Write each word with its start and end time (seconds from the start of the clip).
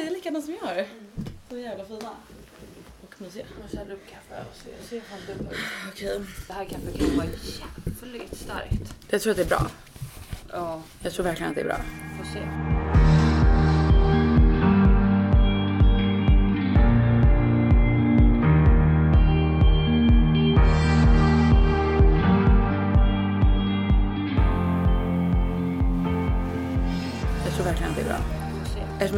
är 0.00 0.04
det 0.04 0.10
likadant 0.10 0.44
som 0.44 0.54
jag 0.60 0.66
har. 0.68 0.86
Så 1.50 1.58
jävla 1.58 1.84
fina. 1.84 2.10
Och 3.02 3.14
mysiga. 3.20 3.44
Jag 3.54 3.62
måste 3.62 3.78
hälla 3.78 3.94
upp 3.94 4.06
kaffe 4.10 4.44
och 4.50 4.56
se, 4.56 4.88
se 4.88 5.00
fan 5.00 5.18
dubbel. 5.26 5.56
Okej. 5.92 6.20
Det 6.46 6.52
här 6.52 6.64
kaffet 6.64 6.98
kan 6.98 7.16
vara 7.16 7.26
jävligt 7.26 8.38
starkt. 8.38 8.94
Jag 9.08 9.20
tror 9.20 9.30
att 9.30 9.36
det 9.36 9.42
är 9.42 9.46
bra. 9.48 9.66
Ja, 10.52 10.82
Jag 11.02 11.12
tror 11.12 11.24
verkligen 11.24 11.50
att 11.50 11.54
det 11.54 11.60
är 11.60 11.64
bra. 11.64 11.76
får 12.18 12.24
se. 12.32 12.87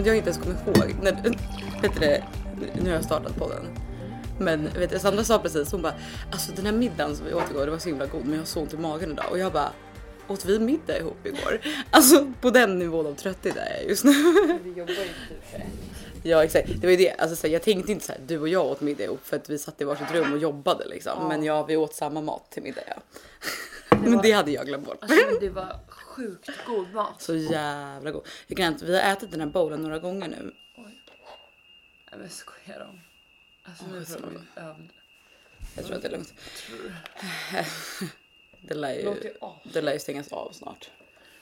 Att 0.01 0.07
jag 0.07 0.17
inte 0.17 0.30
ens 0.30 0.43
kommer 0.43 0.57
ihåg. 0.67 0.95
När, 1.03 1.12
vet 1.82 2.00
det, 2.00 2.25
nu 2.82 2.89
har 2.89 2.95
jag 2.96 3.04
startat 3.04 3.36
podden. 3.36 3.67
Men 4.39 4.68
vet 4.79 4.90
du, 4.90 4.99
Sandra 4.99 5.25
sa 5.25 5.39
precis, 5.39 5.73
hon 5.73 5.82
bara 5.82 5.95
alltså 6.32 6.53
den 6.57 6.67
här 6.67 6.73
middagen 6.73 7.17
som 7.17 7.26
vi 7.26 7.35
åt 7.35 7.50
igår 7.50 7.64
det 7.64 7.71
var 7.71 7.79
så 7.79 7.89
himla 7.89 8.07
god 8.07 8.25
men 8.25 8.32
jag 8.32 8.40
har 8.40 8.46
så 8.46 8.61
ont 8.61 8.75
i 8.75 8.76
magen 8.76 9.11
idag 9.13 9.26
och 9.31 9.39
jag 9.39 9.53
bara 9.53 9.73
åt 10.29 10.45
vi 10.45 10.59
middag 10.59 10.99
ihop 10.99 11.26
igår? 11.26 11.61
Alltså 11.90 12.32
på 12.40 12.50
den 12.50 12.79
nivån 12.79 13.07
av 13.07 13.14
trötthet 13.14 13.57
är 13.57 13.76
jag 13.81 13.89
just 13.89 14.04
nu. 14.04 14.13
Vi 14.64 14.71
jobbar 14.71 14.93
ju 14.93 14.96
typ 14.96 15.50
för. 15.50 15.63
Ja 16.23 16.45
exakt, 16.45 16.68
det 16.81 16.87
var 16.87 16.90
ju 16.90 16.96
det. 16.96 17.11
Alltså, 17.18 17.37
så 17.37 17.46
här, 17.46 17.53
jag 17.54 17.62
tänkte 17.62 17.93
inte 17.93 18.04
så 18.07 18.12
här, 18.12 18.21
du 18.26 18.39
och 18.39 18.48
jag 18.48 18.67
åt 18.67 18.81
middag 18.81 19.04
ihop 19.04 19.21
för 19.25 19.37
att 19.37 19.51
vi 19.51 19.59
satt 19.59 19.81
i 19.81 19.85
varsitt 19.85 20.12
rum 20.12 20.32
och 20.32 20.39
jobbade 20.39 20.85
liksom. 20.87 21.12
Ja. 21.21 21.29
Men 21.29 21.45
ja, 21.45 21.64
vi 21.67 21.76
åt 21.76 21.95
samma 21.95 22.21
mat 22.21 22.51
till 22.51 22.62
middag 22.62 22.82
ja. 22.89 22.95
Men 23.90 24.12
var- 24.17 24.23
det 24.23 24.32
hade 24.32 24.51
jag 24.51 24.67
glömt 24.67 24.87
bort. 24.87 24.96
Alltså 25.01 25.17
det 25.40 25.51
var 25.51 25.76
sjukt 26.11 26.50
god 26.67 26.95
mat. 26.95 27.23
Så 27.23 27.35
jävla 27.35 28.11
god. 28.11 28.27
Jag 28.46 28.57
kan 28.57 28.73
inte, 28.73 28.85
vi 28.85 29.01
har 29.01 29.13
ätit 29.13 29.31
den 29.31 29.41
här 29.41 29.46
bowlen 29.46 29.82
några 29.82 29.99
gånger 29.99 30.29
nu. 30.29 30.55
Oj. 30.77 31.03
Nej 32.11 32.20
men 32.20 32.28
skojar 32.31 32.78
de? 32.78 33.01
Alltså 33.65 33.84
nu 33.87 34.05
får 34.05 34.21
de 34.21 34.61
övd... 34.61 34.91
Jag 35.77 35.84
tror 35.84 35.97
att 35.97 36.03
det 36.03 36.09
är 36.09 36.12
lugnt. 36.12 36.34
Det 38.62 38.75
lär 38.75 38.95
ju, 38.95 39.34
det 39.73 39.81
lär 39.81 39.93
ju 39.93 39.99
stängas 39.99 40.33
av 40.33 40.53
snart. 40.53 40.91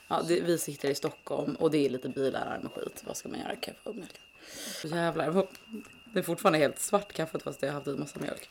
Ja, 0.07 0.21
det, 0.27 0.41
vi 0.41 0.57
sitter 0.57 0.89
i 0.89 0.95
Stockholm 0.95 1.55
och 1.55 1.71
det 1.71 1.85
är 1.85 1.89
lite 1.89 2.09
bilar 2.09 2.59
med 2.63 2.71
skit. 2.71 3.03
Vad 3.07 3.17
ska 3.17 3.29
man 3.29 3.39
göra? 3.39 3.55
Kaffe 3.55 3.89
och 3.89 3.95
mjölk. 3.95 4.19
Jävlar. 4.83 5.47
Det 6.13 6.19
är 6.19 6.23
fortfarande 6.23 6.59
helt 6.59 6.79
svart 6.79 7.13
kaffet 7.13 7.43
fast 7.43 7.61
jag 7.61 7.69
har 7.69 7.73
haft 7.73 7.87
i 7.87 7.95
massa 7.95 8.19
mjölk. 8.19 8.49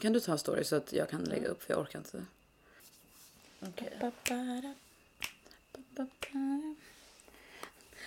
Kan 0.00 0.12
du 0.12 0.20
ta 0.20 0.32
en 0.32 0.38
story 0.38 0.64
så 0.64 0.76
att 0.76 0.92
jag 0.92 1.10
kan 1.10 1.24
lägga 1.24 1.48
upp 1.48 1.62
för 1.62 1.72
jag 1.72 1.80
orkar 1.80 1.98
inte. 1.98 2.24
Okej. 3.60 3.98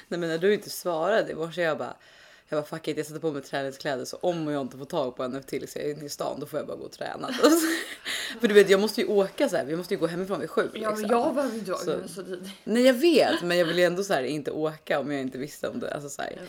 Nej 0.08 0.20
men 0.20 0.30
när 0.30 0.38
du 0.38 0.54
inte 0.54 0.70
svarade 0.70 1.32
i 1.32 1.36
morse 1.36 1.62
jag 1.62 1.78
bara 1.78 1.94
jag 2.50 2.60
bara 2.62 2.66
fuck 2.68 2.88
it, 2.88 2.98
jag 2.98 3.06
sätter 3.06 3.20
på 3.20 3.32
mig 3.32 3.42
träningskläder 3.42 4.06
så 4.06 4.18
om 4.18 4.48
jag 4.48 4.62
inte 4.62 4.78
får 4.78 4.86
tag 4.86 5.16
på 5.16 5.24
en 5.24 5.44
till 5.44 5.68
så 5.68 5.80
jag 5.80 5.86
är 5.86 5.92
inne 5.94 6.06
i 6.06 6.10
stan 6.10 6.40
då 6.40 6.46
får 6.46 6.60
jag 6.60 6.68
bara 6.68 6.78
gå 6.78 6.84
och 6.84 6.92
träna. 6.92 7.30
För 8.40 8.48
du 8.48 8.54
vet 8.54 8.70
jag 8.70 8.80
måste 8.80 9.02
ju 9.02 9.08
åka 9.08 9.50
så 9.50 9.58
här, 9.58 9.66
vi 9.66 9.76
måste 9.76 9.94
ju 9.94 10.00
gå 10.00 10.08
hemifrån 10.08 10.40
vid 10.40 10.50
sju. 10.50 10.70
Ja 10.74 10.90
liksom. 10.90 11.10
jag 11.10 11.36
behöver 11.36 11.56
inte 11.56 11.66
Så- 11.66 11.74
åka 11.98 12.08
så 12.08 12.24
tidigt. 12.24 12.50
Nej 12.64 12.84
jag 12.84 12.94
vet 12.94 13.42
men 13.42 13.58
jag 13.58 13.66
vill 13.66 13.78
ju 13.78 13.84
ändå 13.84 14.04
så 14.04 14.14
här 14.14 14.24
inte 14.24 14.52
åka 14.52 15.00
om 15.00 15.12
jag 15.12 15.22
inte 15.22 15.38
visste 15.38 15.68
om 15.70 15.80
det. 15.80 15.94
Alltså, 15.94 16.10
så 16.10 16.22
här. 16.22 16.42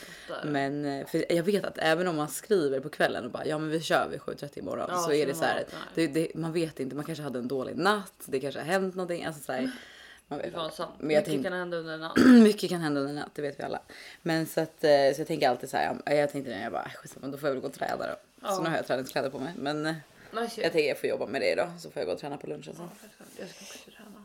Men 0.45 0.85
eh, 0.85 1.07
för 1.07 1.33
jag 1.33 1.43
vet 1.43 1.65
att 1.65 1.79
även 1.79 2.09
om 2.09 2.17
man 2.17 2.29
skriver 2.29 2.81
på 2.81 2.89
kvällen 2.89 3.25
och 3.25 3.31
bara 3.31 3.47
ja 3.47 3.59
men 3.59 3.71
vi 3.71 3.81
kör 3.81 4.09
vid 4.11 4.21
7.30 4.21 4.59
imorgon 4.59 4.87
Ja, 4.89 4.99
så 4.99 5.13
är 5.13 5.27
det 5.27 5.35
så 5.35 5.39
så 5.41 5.45
här. 5.45 5.65
Det, 5.95 6.07
det, 6.07 6.35
man 6.35 6.53
vet 6.53 6.81
inte, 6.81 6.97
man 6.97 7.05
kanske 7.05 7.23
hade 7.25 7.39
en 7.39 7.49
dålig 7.49 7.77
natt, 7.77 8.13
det 8.25 8.41
kanske 8.41 8.61
har 8.61 8.67
hänt 8.67 8.95
någonting. 8.95 9.25
Alltså, 9.25 9.43
så 9.43 9.53
här, 9.53 9.71
man 10.29 10.39
vet 10.39 10.53
sant. 10.53 10.91
Men 10.99 11.11
jag 11.11 11.21
Mycket 11.21 11.25
tänk- 11.27 11.43
kan 11.45 11.53
hända 11.53 11.77
under 11.77 11.95
en 11.95 12.01
natt. 12.01 12.17
Mycket 12.27 12.71
kan 12.71 12.81
hända 12.81 13.01
under 13.01 13.13
natt, 13.15 13.31
det 13.35 13.43
vet 13.43 13.59
vi 13.61 13.65
alla. 13.65 13.81
Men 14.23 14.47
så 14.47 14.61
att 14.61 14.85
eh, 14.85 14.91
så 15.15 15.21
jag 15.21 15.27
tänker 15.27 15.49
alltid 15.49 15.71
så 15.71 15.77
här. 15.77 15.97
ja, 16.07 16.13
Jag 16.13 16.33
tänkte 16.33 16.51
när 16.51 16.63
jag 16.63 16.73
bara 16.73 16.83
"Äh, 16.85 16.91
skitsamma 16.93 17.27
då 17.27 17.39
får 17.39 17.49
jag 17.49 17.55
väl 17.55 17.61
gå 17.63 17.69
och 17.69 17.75
träna 17.75 17.97
då. 18.07 18.13
Så 18.13 18.19
Ja. 18.43 18.61
nu 18.63 18.69
har 18.69 18.77
jag 18.77 18.87
träningskläder 18.87 19.31
på 19.31 19.39
mig. 19.39 19.53
Men 19.57 19.87
eh, 19.87 19.95
jag 20.35 20.51
tänker 20.53 20.79
jag 20.89 20.99
får 21.01 21.09
jobba 21.09 21.27
med 21.27 21.41
det 21.41 21.53
idag 21.53 21.69
så 21.81 21.91
får 21.91 22.01
jag 22.01 22.07
gå 22.07 22.13
och 22.13 22.19
träna 22.21 22.37
på 22.37 22.47
lunchen 22.47 22.75
sen. 22.77 22.89
Ja. 23.01 23.09
Jag 23.39 23.49
ska 23.49 23.65
också 23.65 23.91
träna. 23.91 24.25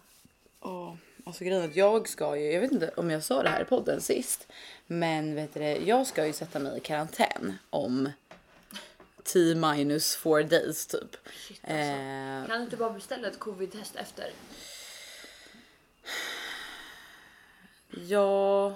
Ja, 0.61 0.97
alltså 1.25 1.43
grejen 1.43 1.63
att 1.63 1.75
jag 1.75 2.09
ska 2.09 2.37
ju, 2.37 2.51
jag 2.51 2.61
vet 2.61 2.71
inte 2.71 2.91
om 2.95 3.09
jag 3.09 3.23
sa 3.23 3.43
det 3.43 3.49
här 3.49 3.61
i 3.61 3.65
podden 3.65 4.01
sist, 4.01 4.47
men 4.87 5.35
vet 5.35 5.53
du 5.53 5.59
jag 5.63 6.07
ska 6.07 6.25
ju 6.27 6.33
sätta 6.33 6.59
mig 6.59 6.77
i 6.77 6.79
karantän 6.79 7.57
om 7.69 8.09
10 9.23 9.55
minus 9.55 10.15
4 10.15 10.43
days 10.43 10.87
typ. 10.87 11.17
Shit 11.47 11.59
alltså. 11.63 11.73
Eh, 11.75 12.45
Kan 12.47 12.57
du 12.57 12.63
inte 12.63 12.77
bara 12.77 12.89
beställa 12.89 13.27
ett 13.27 13.39
covid-test 13.39 13.95
efter? 13.95 14.29
Ja, 18.07 18.75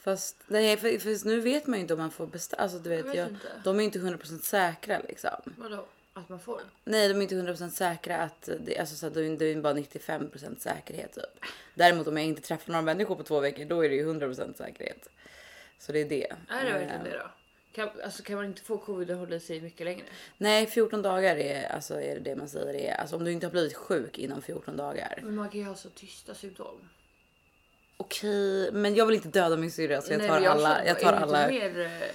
fast 0.00 0.36
nej, 0.46 0.76
för 0.76 1.26
nu 1.26 1.40
vet 1.40 1.66
man 1.66 1.78
ju 1.78 1.80
inte 1.82 1.94
om 1.94 2.00
man 2.00 2.10
får 2.10 2.26
beställa, 2.26 2.62
alltså 2.62 2.78
du 2.78 2.88
vet, 2.90 2.98
Jag 2.98 3.04
vet 3.06 3.16
jag, 3.16 3.28
inte. 3.28 3.52
de 3.64 3.80
är 3.80 3.84
inte 3.84 3.98
100% 3.98 4.40
säkra 4.42 5.00
liksom. 5.08 5.30
Vadå? 5.44 5.84
Att 6.14 6.28
man 6.28 6.40
får? 6.40 6.60
Nej, 6.84 7.08
de 7.08 7.14
är 7.18 7.22
inte 7.22 7.34
100% 7.34 7.68
säkra 7.70 8.16
att 8.16 8.48
det, 8.60 8.78
alltså, 8.78 8.96
så 8.96 9.06
att 9.06 9.14
det 9.14 9.20
är 9.44 9.60
bara 9.60 9.74
95% 9.74 10.58
säkerhet 10.58 11.12
typ. 11.12 11.44
Däremot 11.74 12.06
om 12.06 12.16
jag 12.16 12.26
inte 12.26 12.42
träffar 12.42 12.72
några 12.72 12.82
människor 12.82 13.14
på 13.16 13.22
två 13.22 13.40
veckor, 13.40 13.64
då 13.64 13.84
är 13.84 13.88
det 13.88 13.94
ju 13.94 14.12
100% 14.12 14.56
säkerhet. 14.56 15.08
Så 15.78 15.92
det 15.92 16.00
är 16.00 16.08
det. 16.08 16.26
Är 16.48 16.64
det 16.64 16.70
Eh, 16.70 16.74
verkligen 16.74 17.04
det 17.04 17.18
då? 17.18 17.30
Kan, 17.72 17.90
alltså, 18.04 18.22
kan 18.22 18.36
man 18.36 18.44
inte 18.44 18.62
få 18.62 18.78
covid 18.78 19.10
och 19.10 19.16
hålla 19.16 19.40
sig 19.40 19.60
mycket 19.60 19.84
längre? 19.84 20.04
Nej, 20.38 20.66
14 20.66 21.02
dagar 21.02 21.36
är, 21.36 21.68
alltså, 21.68 21.94
är 22.00 22.14
det 22.14 22.20
det 22.20 22.36
man 22.36 22.48
säger. 22.48 22.74
Är, 22.74 22.94
alltså, 22.94 23.16
om 23.16 23.24
du 23.24 23.32
inte 23.32 23.46
har 23.46 23.52
blivit 23.52 23.74
sjuk 23.74 24.18
inom 24.18 24.42
14 24.42 24.76
dagar. 24.76 25.18
Men 25.22 25.34
man 25.34 25.48
kan 25.48 25.60
ju 25.60 25.66
ha 25.66 25.74
så 25.74 25.88
tysta 25.90 26.34
symptom. 26.34 26.88
Okej, 28.02 28.72
men 28.72 28.94
jag 28.94 29.06
vill 29.06 29.14
inte 29.16 29.28
döda 29.28 29.56
min 29.56 29.70
syrra 29.70 30.02
så 30.02 30.12
jag 30.12 30.18
Nej, 30.18 30.28
tar 30.28 30.40
men 30.40 30.50
alla. 30.50 30.74
känner 30.74 30.86
Jag 30.86 31.00
tar 31.00 31.12
alla. 31.12 31.48
Mer, 31.48 31.80
eh, 31.80 32.08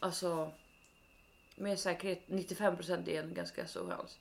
alltså, 0.00 0.50
mer 1.56 1.76
säkerhet. 1.76 2.22
95% 2.26 3.08
är 3.08 3.22
en 3.22 3.34
ganska 3.34 3.66
stor 3.66 3.90
chans. 3.90 4.18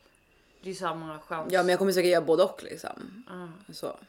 Det 0.61 0.69
är 0.69 0.73
samma 0.73 1.19
chans. 1.19 1.53
Ja, 1.53 1.63
men 1.63 1.69
jag 1.69 1.79
kommer 1.79 1.91
säkert 1.91 2.11
göra 2.11 2.21
både 2.25 2.43
och 2.43 2.63
liksom. 2.63 3.23
Ah. 3.29 3.73
Så. 3.73 3.99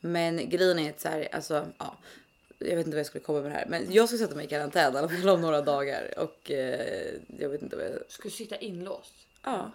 Men 0.00 0.48
grejen 0.50 0.78
är 0.78 0.90
att 0.90 1.00
så 1.00 1.08
här, 1.08 1.28
alltså, 1.32 1.66
ja. 1.78 1.96
Jag 2.58 2.76
vet 2.76 2.86
inte 2.86 2.90
vad 2.90 2.98
jag 2.98 3.06
skulle 3.06 3.24
komma 3.24 3.40
med 3.40 3.50
det 3.50 3.54
här, 3.54 3.66
men 3.66 3.92
jag 3.92 4.08
ska 4.08 4.18
sätta 4.18 4.34
mig 4.34 4.44
i 4.44 4.48
karantän 4.48 4.94
i 4.94 4.98
alla 4.98 5.08
fall 5.08 5.28
om 5.28 5.40
några 5.40 5.60
dagar 5.60 6.18
och 6.18 6.50
eh, 6.50 7.14
jag 7.38 7.48
vet 7.48 7.62
inte 7.62 7.76
vad 7.76 7.84
jag. 7.84 7.92
Ska 8.08 8.22
du 8.22 8.30
sitta 8.30 8.56
inlåst? 8.56 9.14
Ja, 9.44 9.70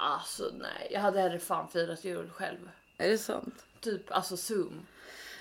Alltså 0.00 0.50
nej, 0.58 0.88
jag 0.90 1.00
hade 1.00 1.20
hellre 1.20 1.38
fan 1.38 1.68
firat 1.68 2.04
jul 2.04 2.30
själv. 2.30 2.70
är 2.98 3.08
det 3.08 3.18
sant? 3.18 3.64
Typ 3.80 4.12
alltså 4.12 4.36
zoom. 4.36 4.86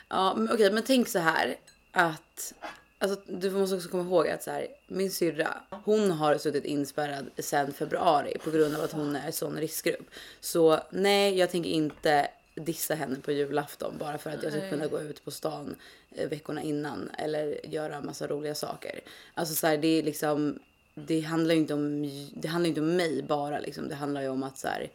Ja, 0.10 0.36
men 0.36 0.54
okej, 0.54 0.72
men 0.72 0.84
tänk 0.84 1.08
så 1.08 1.20
här 1.20 1.56
att 1.92 2.54
alltså, 3.00 3.22
du 3.26 3.52
måste 3.52 3.76
också 3.76 3.90
komma 3.90 4.04
ihåg 4.04 4.28
att 4.28 4.44
så 4.44 4.52
här, 4.52 4.68
min 4.88 5.12
syrra, 5.12 5.58
hon 5.70 6.12
har 6.12 6.38
suttit 6.38 6.66
inspärrad 6.66 7.26
sedan 7.38 7.74
februari 7.74 8.38
på 8.44 8.52
grund 8.52 8.76
av 8.76 8.82
att 8.84 8.92
hon 8.92 9.16
är 9.16 9.32
sån 9.32 9.58
riskgrupp. 9.58 10.10
Så 10.40 10.80
nej, 10.90 11.38
jag 11.38 11.52
tänker 11.52 11.70
inte 11.70 12.28
dissa 12.56 12.96
henne 12.96 13.16
på 13.16 13.32
julafton 13.32 13.96
bara 14.00 14.18
för 14.18 14.30
att 14.30 14.44
jag 14.44 14.52
ska 14.52 14.70
kunna 14.70 14.88
gå 14.88 15.02
ut 15.02 15.26
på 15.26 15.32
stan 15.32 15.76
eh, 16.12 16.30
veckorna 16.30 16.62
innan 16.62 17.10
eller 17.18 17.66
göra 17.66 18.02
massa 18.02 18.28
roliga 18.28 18.56
saker. 18.56 19.00
Alltså 19.34 19.56
så 19.56 19.68
här, 19.68 19.78
det 19.78 19.88
är 19.88 20.04
liksom, 20.04 20.60
det 20.96 21.22
handlar 21.22 21.54
ju 21.54 21.60
inte 21.60 21.74
om, 21.74 22.10
det 22.34 22.48
handlar 22.48 22.68
inte 22.68 22.82
om 22.82 22.96
mig 22.96 23.24
bara 23.24 23.60
liksom. 23.60 23.90
Det 23.90 23.96
handlar 23.96 24.22
ju 24.22 24.30
om 24.30 24.44
att 24.44 24.58
så 24.58 24.68
här, 24.68 24.90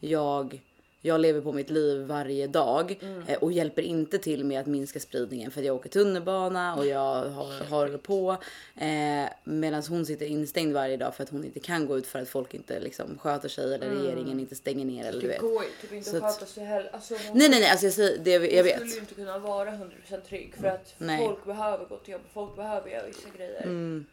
jag 0.00 0.60
jag 1.04 1.20
lever 1.20 1.40
på 1.40 1.52
mitt 1.52 1.70
liv 1.70 2.00
varje 2.00 2.46
dag 2.46 2.98
eh, 3.26 3.38
och 3.38 3.52
hjälper 3.52 3.82
inte 3.82 4.18
till 4.18 4.44
med 4.44 4.60
att 4.60 4.66
minska 4.66 5.00
spridningen 5.00 5.50
för 5.50 5.60
att 5.60 5.66
jag 5.66 5.76
åker 5.76 5.88
tunnelbana 5.88 6.76
och 6.76 6.86
jag 6.86 7.24
har, 7.24 7.64
håller 7.70 7.98
på. 7.98 8.36
Eh, 8.76 9.24
Medan 9.44 9.82
hon 9.88 10.06
sitter 10.06 10.26
instängd 10.26 10.72
varje 10.74 10.96
dag 10.96 11.14
för 11.14 11.22
att 11.22 11.30
hon 11.30 11.44
inte 11.44 11.60
kan 11.60 11.86
gå 11.86 11.98
ut 11.98 12.06
för 12.06 12.18
att 12.22 12.28
folk 12.28 12.54
inte 12.54 12.80
liksom 12.80 13.18
sköter 13.18 13.48
sig 13.48 13.74
eller 13.74 13.88
regeringen 13.90 14.40
inte 14.40 14.54
stänger 14.54 14.84
ner 14.84 15.04
eller 15.04 15.20
du 15.20 15.26
Det 15.26 15.32
vet. 15.32 15.40
går 15.40 15.62
ju 15.64 15.68
typ 15.80 15.92
inte 15.92 16.10
Så 16.10 16.16
att 16.16 16.22
sköta 16.22 16.46
sig 16.46 16.64
heller. 16.64 16.90
Alltså, 16.92 17.14
hon- 17.14 17.38
Nej 17.38 17.48
nej 17.48 17.60
nej 17.60 17.70
alltså 17.70 17.86
jag, 17.86 17.92
säger, 17.94 18.18
det, 18.18 18.30
jag 18.30 18.40
hon 18.40 18.64
vet. 18.64 18.76
skulle 18.76 18.90
ju 18.94 19.00
inte 19.00 19.14
kunna 19.14 19.38
vara 19.38 19.70
100% 19.70 20.20
trygg 20.28 20.54
för 20.60 20.68
att 20.68 20.94
Nej. 20.98 21.26
folk 21.26 21.44
behöver 21.44 21.84
gå 21.84 21.96
till 21.96 22.12
jobbet, 22.12 22.26
folk 22.34 22.56
behöver 22.56 22.90
göra 22.90 23.06
vissa 23.06 23.28
grejer. 23.36 23.62
Mm. 23.62 24.06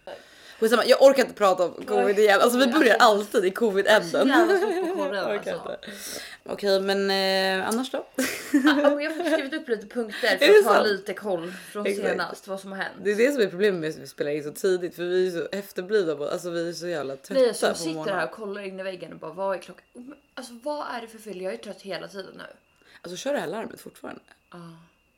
Skitsamma, 0.59 0.85
jag 0.85 1.01
orkar 1.01 1.21
inte 1.23 1.33
prata 1.35 1.65
om 1.65 1.85
covid 1.85 2.19
igen. 2.19 2.41
Alltså 2.41 2.57
vi 2.57 2.67
börjar 2.67 2.95
alltid 2.99 3.45
i 3.45 3.51
covid-änden. 3.51 4.31
Alltså. 4.39 4.67
inte. 5.33 5.77
Okej 6.45 6.81
men 6.81 7.11
eh, 7.11 7.67
annars 7.67 7.91
då? 7.91 7.97
Ah, 7.97 8.03
men 8.53 8.99
jag 8.99 9.11
har 9.11 9.23
skrivit 9.31 9.53
upp 9.53 9.69
lite 9.69 9.87
punkter 9.87 10.27
Är 10.27 10.37
för 10.37 10.59
att 10.59 10.75
sant? 10.75 10.87
lite 10.87 11.13
koll 11.13 11.51
från 11.71 11.85
Exakt. 11.85 12.07
senast 12.07 12.47
vad 12.47 12.59
som 12.59 12.71
har 12.71 12.77
hänt. 12.79 12.95
Det 13.03 13.11
är 13.11 13.15
det 13.15 13.31
som 13.31 13.41
är 13.41 13.47
problemet 13.47 13.79
med 13.81 13.89
att 13.89 13.97
vi 13.97 14.07
spelar 14.07 14.31
in 14.31 14.43
så 14.43 14.51
tidigt 14.51 14.95
för 14.95 15.03
vi 15.03 15.27
är 15.27 15.31
så 15.31 15.47
efterblivna. 15.51 16.15
på- 16.15 16.27
Alltså 16.27 16.49
vi 16.49 16.69
är 16.69 16.73
så 16.73 16.87
jävla 16.87 17.15
trötta 17.15 17.33
Nej, 17.39 17.47
alltså, 17.49 17.65
jag 17.65 17.73
på 17.75 17.79
sitter 17.79 17.93
morgonen. 17.93 18.19
här 18.19 18.25
och 18.25 18.31
kollar 18.31 18.61
in 18.61 18.79
i 18.79 18.83
väggen 18.83 19.13
och 19.13 19.19
bara 19.19 19.31
vad 19.33 19.55
är 19.57 19.59
klockan? 19.61 19.85
Alltså 20.33 20.53
vad 20.63 20.87
är 20.95 21.01
det 21.01 21.07
för 21.07 21.17
fel? 21.17 21.41
Jag 21.41 21.53
är 21.53 21.57
trött 21.57 21.81
hela 21.81 22.07
tiden 22.07 22.33
nu. 22.37 22.43
Alltså 23.01 23.17
kör 23.17 23.33
det 23.33 23.39
här 23.39 23.47
larmet 23.47 23.81
fortfarande? 23.81 24.21
Ah. 24.49 24.57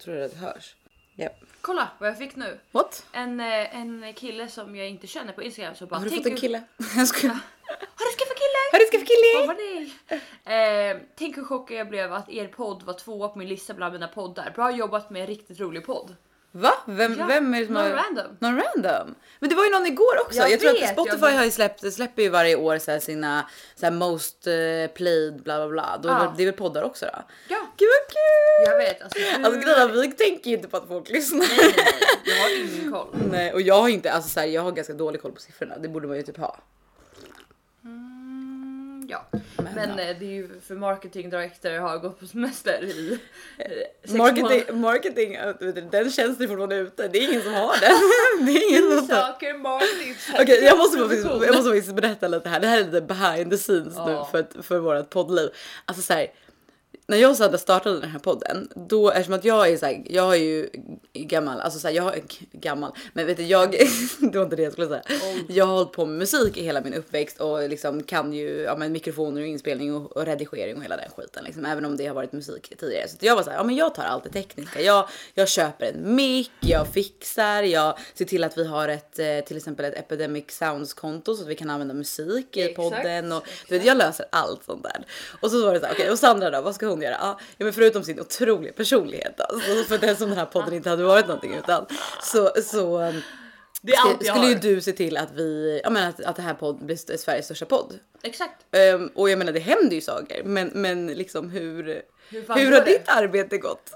Tror 0.04 0.16
du 0.16 0.24
att 0.24 0.32
det 0.32 0.38
hörs? 0.38 0.76
Ja. 1.16 1.30
Kolla 1.62 1.90
vad 2.00 2.10
jag 2.10 2.18
fick 2.18 2.36
nu. 2.36 2.60
What? 2.72 3.06
En, 3.12 3.40
eh, 3.40 3.76
en 3.76 4.14
kille 4.14 4.48
som 4.50 4.76
jag 4.76 4.90
inte 4.90 5.08
känner 5.08 5.34
på 5.34 5.44
Instagram 5.44 5.76
så 5.76 5.86
bara 5.86 5.96
Har 5.96 6.04
du 6.04 6.10
"Tänk 6.10 6.24
fått 6.24 6.32
en 6.32 6.38
kille? 6.38 6.64
Jag 6.98 7.08
skojar. 7.08 7.40
Har 7.96 8.06
du 8.06 8.18
skaffat 8.18 8.38
kille? 8.38 8.60
Har 8.72 8.80
du 8.80 8.86
skaffat 8.86 9.08
kille? 9.08 9.90
Det? 10.46 10.92
Eh, 10.92 10.98
tänk 11.16 11.38
hur 11.38 11.44
chockad 11.44 11.78
jag 11.78 11.90
blev 11.90 12.14
att 12.14 12.30
er 12.30 12.48
podd 12.48 12.84
var 12.84 12.94
tvåa 12.94 13.28
på 13.28 13.38
min 13.40 13.48
lista 13.48 13.74
bland 13.74 13.94
mina 13.94 14.08
poddar. 14.08 14.52
Bra 14.56 14.72
jobbat 14.72 15.10
med 15.10 15.22
en 15.22 15.28
riktigt 15.28 15.60
rolig 15.60 15.86
podd. 15.86 16.16
Va? 16.52 16.74
Vem, 16.86 17.16
Ja, 17.20 17.26
vem 17.26 17.54
är 17.54 17.60
det 17.60 17.66
som 17.66 17.74
någon 17.74 17.84
har... 17.84 17.92
random. 17.92 18.38
Någon 18.40 18.62
random? 18.62 19.16
Men 19.40 19.50
det 19.50 19.56
var 19.56 19.64
ju 19.66 19.72
någon 19.72 19.86
igår 19.86 20.22
också. 20.26 20.40
Jag, 20.40 20.52
Jag 20.52 20.60
tror 20.60 20.74
vet, 20.74 20.84
att 20.84 20.90
Spotify 20.90 21.26
jag 21.26 21.38
har 21.38 21.46
ju 21.46 21.52
släppt, 21.52 21.94
släpper 21.94 22.22
ju 22.22 22.30
varje 22.30 22.56
år 22.56 22.78
så 22.78 23.00
sina 23.00 23.50
så 23.76 23.86
här 23.86 23.94
most 23.94 24.48
eh, 24.48 24.54
played 24.96 25.44
bla 25.44 25.58
bla 25.58 25.68
bla. 25.68 26.00
Då 26.04 26.10
Ja. 26.10 26.34
Det 26.38 26.44
är 26.44 26.46
väl 26.46 26.56
poddar 26.56 26.84
också 26.84 27.06
då? 27.06 27.24
Ja, 27.48 27.58
Gud 27.78 27.90
vad 27.90 28.08
kul! 28.10 28.72
jag 28.72 28.78
vet. 28.78 29.02
Alltså, 29.02 29.20
hur... 29.20 29.46
Alltså 29.46 29.60
grejen 29.60 30.02
vi 30.02 30.12
tänker 30.12 30.50
ju 30.50 30.56
inte 30.56 30.68
på 30.68 30.78
att 30.78 30.88
folk 30.88 31.10
lyssnar. 31.10 31.40
Nej, 31.40 31.58
nej, 31.60 31.74
nej. 31.76 32.36
Jag 32.36 32.44
har 32.44 32.80
ingen 32.80 32.92
koll. 32.92 33.16
Nej, 33.32 33.54
och 33.54 33.62
jag 33.62 33.82
har 33.82 33.90
inte, 33.90 34.12
alltså 34.12 34.30
så 34.30 34.40
här, 34.40 34.48
jag 34.48 34.62
har 34.62 34.72
ganska 34.72 34.94
dålig 34.94 35.22
koll 35.22 35.32
på 35.32 35.42
siffrorna. 35.42 35.78
Det 35.78 35.88
borde 35.88 36.08
man 36.08 36.18
ju 36.18 36.24
typ 36.24 36.38
ha. 36.38 36.58
Ja, 39.12 39.26
Men, 39.32 39.74
men 39.76 39.90
ja. 39.98 40.04
eh, 40.04 40.16
det 40.20 40.26
är 40.26 40.30
ju 40.32 40.50
för 40.68 40.76
marketing 40.76 41.30
director 41.30 41.80
har 41.80 41.98
gått 41.98 42.20
på 42.20 42.26
semester 42.28 42.84
i 42.84 43.20
eh, 43.58 43.68
sex 44.02 44.14
Marketing, 44.14 44.80
marketing 44.82 45.38
den 45.92 46.12
tjänsten 46.12 46.44
är 46.44 46.48
fortfarande 46.48 46.76
ute. 46.76 47.08
Det 47.08 47.18
är 47.18 47.30
ingen 47.30 47.42
som 47.42 47.54
har 47.54 47.76
den. 47.82 47.92
Det 48.46 48.52
är 48.52 48.70
ingen 48.70 49.08
som 49.08 49.08
marketing. 49.62 50.16
Okej, 50.40 50.64
jag 50.64 50.78
måste 50.78 50.98
faktiskt, 51.00 51.24
jag 51.26 51.56
måste 51.56 51.70
faktiskt 51.72 51.96
berätta 51.96 52.28
lite 52.28 52.50
här. 52.50 52.60
Det 52.60 52.68
här 52.68 52.80
är 52.82 52.86
lite 52.86 53.02
behind 53.02 53.52
the 53.52 53.58
scenes 53.58 53.96
nu 54.06 54.12
Ja. 54.12 54.28
för, 54.32 54.40
att- 54.40 54.66
för 54.66 54.80
vårt 54.80 55.10
poddliv. 55.10 55.50
Alltså 55.86 56.04
så 56.04 56.14
här, 56.14 56.28
när 57.12 57.18
jag 57.18 57.32
och 57.32 57.38
Sandra 57.38 57.58
startade 57.58 58.00
den 58.00 58.10
här 58.10 58.20
podden, 58.20 58.70
då 58.76 59.12
eftersom 59.12 59.34
att 59.34 59.46
jag 59.46 59.70
är 59.70 59.78
så 59.78 59.86
här, 59.86 60.04
jag 60.10 60.36
är 60.36 60.40
ju 60.40 60.70
gammal, 61.14 61.60
alltså 61.60 61.80
så 61.80 61.88
här, 61.88 61.96
jag 61.96 62.18
är 62.18 62.24
gammal, 62.52 62.92
men 63.14 63.26
vet 63.26 63.38
du, 63.38 63.44
jag, 63.44 63.72
det 64.20 64.38
var 64.38 64.44
inte 64.44 64.56
det 64.56 64.64
jag 64.64 64.72
skulle 64.72 64.88
säga. 64.88 65.04
Jag 65.48 65.66
har 65.66 65.74
hållit 65.74 65.92
på 65.92 66.06
med 66.06 66.18
musik 66.18 66.58
i 66.58 66.64
hela 66.64 66.82
min 66.82 66.94
uppväxt 66.94 67.42
och 67.42 67.70
liksom 67.70 68.04
kan 68.04 68.34
ju 68.34 68.62
ja, 68.62 68.76
men 68.76 68.92
mikrofoner 68.92 69.42
och 69.42 69.48
inspelning 69.48 69.96
och, 69.96 70.18
och 70.18 70.26
redigering 70.26 70.78
och 70.78 70.84
hela 70.84 70.98
den 70.98 71.10
skiten, 71.18 71.44
liksom, 71.44 71.66
även 71.66 71.86
om 71.86 71.98
det 71.98 72.08
har 72.08 72.16
varit 72.16 72.32
musik 72.32 72.74
tidigare. 72.80 73.08
Så 73.08 73.18
jag 73.20 73.36
var 73.36 73.44
så 73.44 73.50
här, 73.50 73.58
ja 73.58 73.64
men 73.64 73.76
jag 73.76 73.96
tar 73.96 74.04
allt 74.04 74.24
det 74.24 74.30
tekniska. 74.30 74.82
Jag, 74.82 75.10
jag 75.34 75.50
köper 75.50 75.86
en 75.86 76.16
mick, 76.16 76.52
jag 76.60 76.88
fixar, 76.88 77.64
jag 77.64 77.98
ser 78.14 78.26
till 78.26 78.44
att 78.44 78.58
vi 78.58 78.68
har 78.68 78.88
ett 78.88 79.20
eh, 79.20 79.40
till 79.40 79.58
exempel 79.58 79.86
ett 79.86 79.98
Epidemic 79.98 80.52
Sounds 80.52 80.94
konto 80.94 81.36
så 81.36 81.44
att 81.44 81.50
vi 81.50 81.56
kan 81.56 81.70
använda 81.70 81.94
musik 81.94 82.58
i 82.58 82.68
podden 82.68 83.32
och 83.32 83.44
du 83.68 83.78
vet, 83.78 83.88
jag 83.88 83.98
löser 83.98 84.26
allt 84.30 84.64
sånt 84.66 84.84
där. 84.84 85.06
Och 85.42 85.52
så 85.52 85.66
var 85.66 85.74
det 85.74 85.80
så 85.80 85.86
här, 85.86 85.94
okej 85.94 86.12
och 86.12 86.20
Sandra 86.20 86.50
då, 86.50 86.62
vad 86.62 86.76
ska 86.76 86.88
hon 86.88 87.01
göra? 87.04 87.18
Ja, 87.20 87.40
men 87.58 87.74
förutom 87.74 88.04
sin 88.04 88.20
otroliga 88.20 88.74
personlighet 88.74 89.42
alltså, 89.42 89.84
för 89.84 89.98
det 89.98 90.16
som 90.16 90.30
den 90.30 90.38
här 90.38 90.46
podden 90.46 90.74
inte 90.74 90.90
hade 90.90 91.04
varit 91.04 91.28
någonting 91.28 91.56
utan 91.56 91.86
så 92.24 92.52
så 92.64 93.02
um, 93.02 93.22
Det 93.82 93.96
allt 93.96 94.26
skulle, 94.26 94.40
jag 94.40 94.50
ju 94.50 94.56
du 94.56 94.82
se 94.82 94.92
till 94.92 95.18
att 95.18 95.32
vi, 95.36 95.82
ja 95.84 95.90
men 95.90 96.10
att, 96.10 96.24
att 96.24 96.36
det 96.36 96.42
här 96.42 96.54
podd 96.54 96.86
blir 96.86 97.18
Sveriges 97.18 97.46
största 97.46 97.66
podd. 97.66 98.00
Exakt. 98.24 98.66
Ehm, 98.72 99.08
och 99.16 99.30
jag 99.30 99.38
menar 99.38 99.52
det 99.54 99.60
händer 99.60 99.96
ju 99.96 100.02
saker 100.02 100.44
men, 100.44 100.72
men 100.74 101.08
liksom 101.08 101.50
hur 101.50 102.02
Hur 102.32 102.56
hur 102.56 102.72
har 102.72 102.86
ditt 102.86 103.04
arbete 103.08 103.58
gått? 103.58 103.90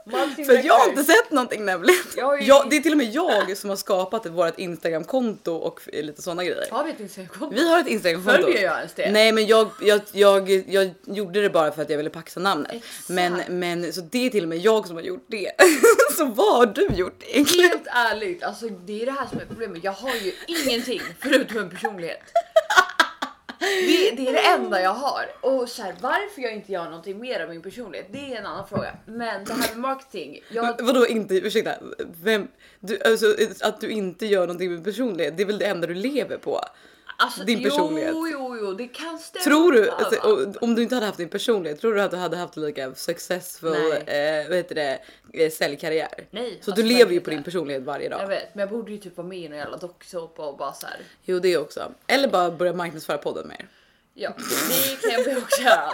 För 0.46 0.66
jag 0.66 0.74
har 0.74 0.90
inte 0.90 1.04
sett 1.04 1.32
någonting 1.32 1.66
nämligen. 1.66 2.00
Jag 2.18 2.42
ju- 2.42 2.48
Jag, 2.48 2.70
det 2.70 2.76
är 2.76 2.82
till 2.82 2.92
och 2.92 2.98
med 2.98 3.08
jag 3.14 3.58
som 3.58 3.70
har 3.70 3.78
skapat 3.78 4.26
vårt 4.26 4.60
Instagramkonto 4.60 5.56
och 5.56 5.80
lite 5.94 6.22
sådana 6.22 6.44
grejer. 6.44 6.68
Har 6.72 6.84
vi 6.84 6.92
ett 6.92 7.00
Instagramkonto? 7.00 7.56
Vi 7.56 7.70
har 7.70 7.80
ett 7.80 7.88
Instagramkonto. 7.88 8.42
Följer 8.42 8.64
jag 8.64 8.78
ens 8.78 8.94
det? 8.94 9.12
Nej 9.12 9.32
men 9.32 9.46
jag, 9.46 9.70
jag, 9.82 10.02
jag, 10.12 10.50
jag 10.68 10.94
gjorde 11.06 11.42
det 11.42 11.50
bara 11.50 11.72
för 11.72 11.82
att 11.82 11.90
jag 11.90 11.98
ville 11.98 12.10
paxa 12.10 12.40
namnet. 12.40 12.72
Exakt. 12.74 13.10
Men, 13.10 13.42
men 13.60 13.94
så 13.94 14.02
det 14.02 14.26
är 14.26 14.30
till 14.30 14.44
och 14.44 14.50
med 14.50 14.58
jag 14.58 14.88
som 14.88 14.96
har 14.96 15.04
gjort 15.04 15.26
det. 15.28 15.52
så 16.18 16.26
vad 16.26 16.56
har 16.58 16.66
du 16.66 16.88
gjort 16.96 17.24
egentligen? 17.28 17.70
Helt 17.70 17.88
ärligt, 17.88 18.44
alltså 18.44 18.66
det 18.70 19.02
är 19.02 19.06
det 19.06 19.12
här 19.12 19.28
som 19.30 19.40
är 19.40 19.46
problemet. 19.46 19.84
Jag 19.84 19.92
har 19.92 20.16
ju 20.16 20.34
ingenting 20.48 21.02
förutom 21.20 21.58
en 21.58 21.70
personlighet. 21.70 22.22
Det, 23.65 24.12
det 24.12 24.29
är 24.29 24.33
det 24.33 24.63
enda 24.63 24.81
jag 24.81 24.94
har. 24.94 25.25
Och 25.41 25.69
så 25.69 25.83
här, 25.83 25.95
varför 26.01 26.41
jag 26.41 26.53
inte 26.53 26.71
gör 26.71 26.85
någonting 26.85 27.19
mer 27.19 27.39
av 27.39 27.50
min 27.50 27.62
personlighet, 27.62 28.07
det 28.12 28.33
är 28.33 28.39
en 28.39 28.45
annan 28.45 28.67
fråga. 28.67 28.97
Men 29.06 29.45
det 29.45 29.53
här 29.53 29.69
med 29.69 29.77
marketing, 29.77 30.39
jag, 30.51 30.81
Vadå 30.81 31.07
inte, 31.07 31.35
ursäkta, 31.35 31.71
vem, 32.23 32.47
du, 32.79 33.01
alltså, 33.06 33.35
att 33.62 33.81
du 33.81 33.89
inte 33.89 34.25
gör 34.25 34.41
någonting 34.41 34.73
med 34.73 34.83
personlighet, 34.83 35.38
det 35.38 35.44
är 35.44 35.47
väl 35.47 35.59
det 35.59 35.65
enda 35.65 35.88
du 35.88 35.94
lever 35.94 36.38
på? 36.38 36.62
Alltså, 37.17 37.44
din 37.44 37.63
personlighet. 37.63 38.12
Jo, 38.13 38.27
jo, 38.31 38.57
jo, 38.62 38.73
det 38.73 38.88
kan 38.88 39.17
stämma. 39.17 39.44
Tror 39.44 39.71
du, 39.71 39.89
alltså, 39.89 40.53
om 40.62 40.75
du 40.75 40.83
inte 40.83 40.95
hade 40.95 41.06
haft 41.06 41.17
din 41.17 41.29
personlighet, 41.29 41.81
tror 41.81 41.94
du 41.94 42.01
att 42.01 42.12
du 42.12 42.17
hade 42.17 42.38
haft 42.38 42.57
lika 42.57 42.95
successful 42.95 43.91
eh, 43.91 44.47
vad 44.50 44.57
heter 44.57 44.75
det, 44.75 45.00
eh, 45.33 45.51
säljkarriär? 45.51 46.27
Nej, 46.31 46.59
Så 46.62 46.71
alltså, 46.71 46.83
du 46.83 46.89
lever 46.89 47.12
ju 47.12 47.19
på 47.19 47.29
din 47.29 47.44
personlighet 47.44 47.83
varje 47.83 48.09
dag. 48.09 48.21
Jag 48.21 48.27
vet, 48.27 48.56
men 48.56 48.59
jag 48.59 48.69
borde 48.69 48.91
ju 48.91 48.97
typ 48.97 49.17
vara 49.17 49.27
med 49.27 49.38
i 49.38 49.50
någon 49.50 49.57
jävla 49.57 49.77
dokusåpa 49.77 50.47
och 50.47 50.57
bara 50.57 50.73
så 50.73 50.88
här. 50.88 50.97
Jo 51.23 51.39
det 51.39 51.57
också. 51.57 51.91
Eller 52.07 52.27
bara 52.27 52.51
börja 52.51 52.73
marknadsföra 52.73 53.17
podden 53.17 53.47
mer. 53.47 53.67
Ja, 54.17 54.33
det 54.69 55.09
kan 55.09 55.33
jag 55.33 55.38
också 55.44 55.62
göra. 55.62 55.91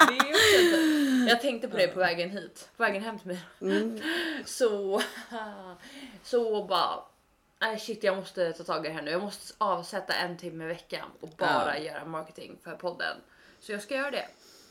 Jag 1.30 1.42
tänkte 1.42 1.68
på 1.68 1.78
det 1.78 1.88
på 1.88 2.00
vägen 2.00 2.30
hit, 2.30 2.70
på 2.78 2.84
vägen 2.84 3.04
hem 3.04 3.20
till 3.20 3.28
mig. 3.28 3.40
Mm. 3.62 4.02
Så, 4.46 5.02
så 6.24 6.64
bara. 6.64 7.11
Nej 7.62 7.80
shit, 7.80 8.04
jag 8.04 8.16
måste 8.18 8.54
ta 8.54 8.64
tag 8.64 8.86
i 8.86 8.90
det 8.90 8.94
här 8.96 9.02
nu. 9.02 9.12
Jag 9.12 9.22
måste 9.22 9.54
avsätta 9.58 10.14
en 10.14 10.38
timme 10.38 10.64
i 10.64 10.68
veckan 10.68 11.06
och 11.20 11.30
bara 11.38 11.78
Ja. 11.80 11.84
göra 11.84 12.06
marketing 12.06 12.58
för 12.64 12.72
podden. 12.72 13.18
Så 13.60 13.72
jag 13.72 13.82
ska 13.82 13.96
göra 13.96 14.12
det. 14.12 14.26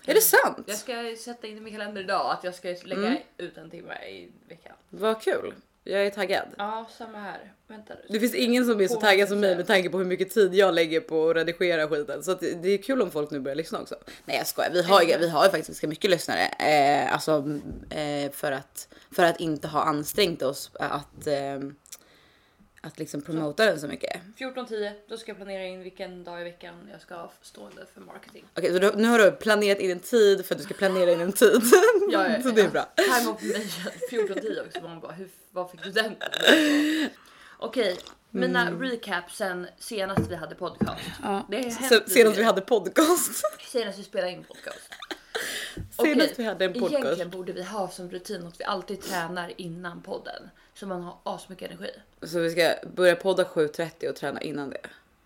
Är 0.06 0.14
det 0.14 0.20
sant? 0.20 0.58
Jag 0.66 0.78
ska 0.78 1.14
sätta 1.18 1.46
in 1.46 1.56
i 1.56 1.60
min 1.60 1.72
kalender 1.72 2.00
idag 2.02 2.30
att 2.30 2.44
jag 2.44 2.54
ska 2.54 2.68
lägga 2.84 3.06
Mm. 3.06 3.18
ut 3.36 3.56
en 3.56 3.70
timme 3.70 3.94
i 3.94 4.32
veckan. 4.48 4.72
Vad 4.88 5.22
kul. 5.22 5.54
Jag 5.84 6.06
är 6.06 6.10
taggad. 6.10 6.46
Ja, 6.58 6.86
samma 6.98 7.18
här. 7.18 7.52
Vänta. 7.68 7.94
Det 8.08 8.20
finns 8.20 8.34
ingen 8.34 8.64
som 8.66 8.80
är 8.80 8.88
så 8.88 9.00
taggad 9.00 9.28
som 9.28 9.40
mig 9.40 9.50
100%. 9.54 9.56
med 9.56 9.66
tanke 9.66 9.90
på 9.90 9.98
hur 9.98 10.04
mycket 10.04 10.30
tid 10.34 10.54
jag 10.54 10.74
lägger 10.74 11.00
på 11.00 11.30
att 11.30 11.36
redigera 11.36 11.88
skiten. 11.88 12.22
Så 12.22 12.34
det 12.34 12.68
är 12.68 12.82
kul 12.82 13.02
om 13.02 13.10
folk 13.10 13.30
nu 13.30 13.40
börjar 13.40 13.56
lyssna 13.56 13.80
också. 13.80 13.94
Nej 14.24 14.36
jag 14.36 14.46
skojar, 14.46 14.70
vi 14.70 14.82
har, 14.82 15.02
ju- 15.02 15.18
vi 15.18 15.28
har 15.28 15.44
ju 15.44 15.50
faktiskt 15.50 15.68
ganska 15.68 15.88
mycket 15.88 16.10
lyssnare. 16.10 16.46
Eh, 16.46 17.12
alltså 17.12 17.44
eh, 17.90 18.30
för, 18.32 18.52
att, 18.52 18.88
för 19.12 19.22
att 19.22 19.40
inte 19.40 19.68
ha 19.68 19.82
ansträngt 19.82 20.42
oss 20.42 20.70
att, 20.74 21.26
eh, 21.26 21.58
att 22.80 22.98
liksom 22.98 23.20
promota 23.22 23.64
den 23.66 23.80
så 23.80 23.86
mycket. 23.86 24.20
14.10, 24.38 24.92
då 25.08 25.16
ska 25.16 25.30
jag 25.30 25.36
planera 25.36 25.64
in 25.64 25.82
vilken 25.82 26.24
dag 26.24 26.40
i 26.40 26.44
veckan 26.44 26.88
jag 26.92 27.00
ska 27.00 27.14
ha 27.14 27.32
stående 27.42 27.86
för 27.94 28.00
marketing. 28.00 28.44
Okej, 28.56 28.72
så 28.72 28.78
du, 28.78 28.92
nu 28.96 29.08
har 29.08 29.18
du 29.18 29.30
planerat 29.32 29.78
in 29.78 29.90
en 29.90 30.00
tid 30.00 30.46
för 30.46 30.54
att 30.54 30.58
du 30.58 30.64
ska 30.64 30.74
planera 30.74 31.12
in 31.12 31.20
en 31.20 31.32
tid. 31.32 31.62
Ja, 32.12 32.28
ja, 32.28 32.42
så 32.42 32.50
det 32.50 32.60
är 32.62 32.68
bra. 32.70 32.88
Time 32.96 33.30
of 33.30 33.42
nation 33.42 33.92
14.10 34.10 34.66
också. 34.66 34.80
Man 34.80 35.00
bara, 35.00 35.12
hur, 35.12 35.28
var 35.50 35.68
fick 35.68 35.82
du 35.84 35.90
den? 35.90 36.16
Okej, 37.58 37.98
mina 38.30 38.60
Mm. 38.68 38.82
recap 38.82 39.30
sen 39.32 39.66
senast 39.78 40.30
vi 40.30 40.34
hade 40.34 40.54
podcast. 40.54 41.00
Ja. 41.22 41.46
Det 41.50 41.58
lite 41.58 42.10
senast 42.10 42.38
vi 42.38 42.42
hade 42.42 42.60
podcast. 42.60 43.42
Senast 43.68 43.98
vi 43.98 44.02
spelade 44.02 44.32
in 44.32 44.44
podcast. 44.44 44.90
Senast 45.74 45.96
Okej, 45.98 46.34
vi 46.36 46.44
hade 46.44 46.64
en 46.64 46.72
podcast. 46.72 46.94
Egentligen 46.94 47.30
borde 47.30 47.52
vi 47.52 47.62
ha 47.62 47.88
som 47.88 48.10
rutin 48.10 48.46
att 48.46 48.60
vi 48.60 48.64
alltid 48.64 49.00
tränar 49.00 49.52
innan 49.56 50.02
podden. 50.02 50.50
Så 50.74 50.86
man 50.86 51.02
har 51.02 51.16
asmycket 51.24 51.70
energi. 51.70 51.90
Så 52.22 52.38
vi 52.38 52.50
ska 52.50 52.74
börja 52.94 53.16
podda 53.16 53.44
7.30 53.44 54.08
och 54.08 54.16
träna 54.16 54.40
innan 54.42 54.70
det. 54.70 54.80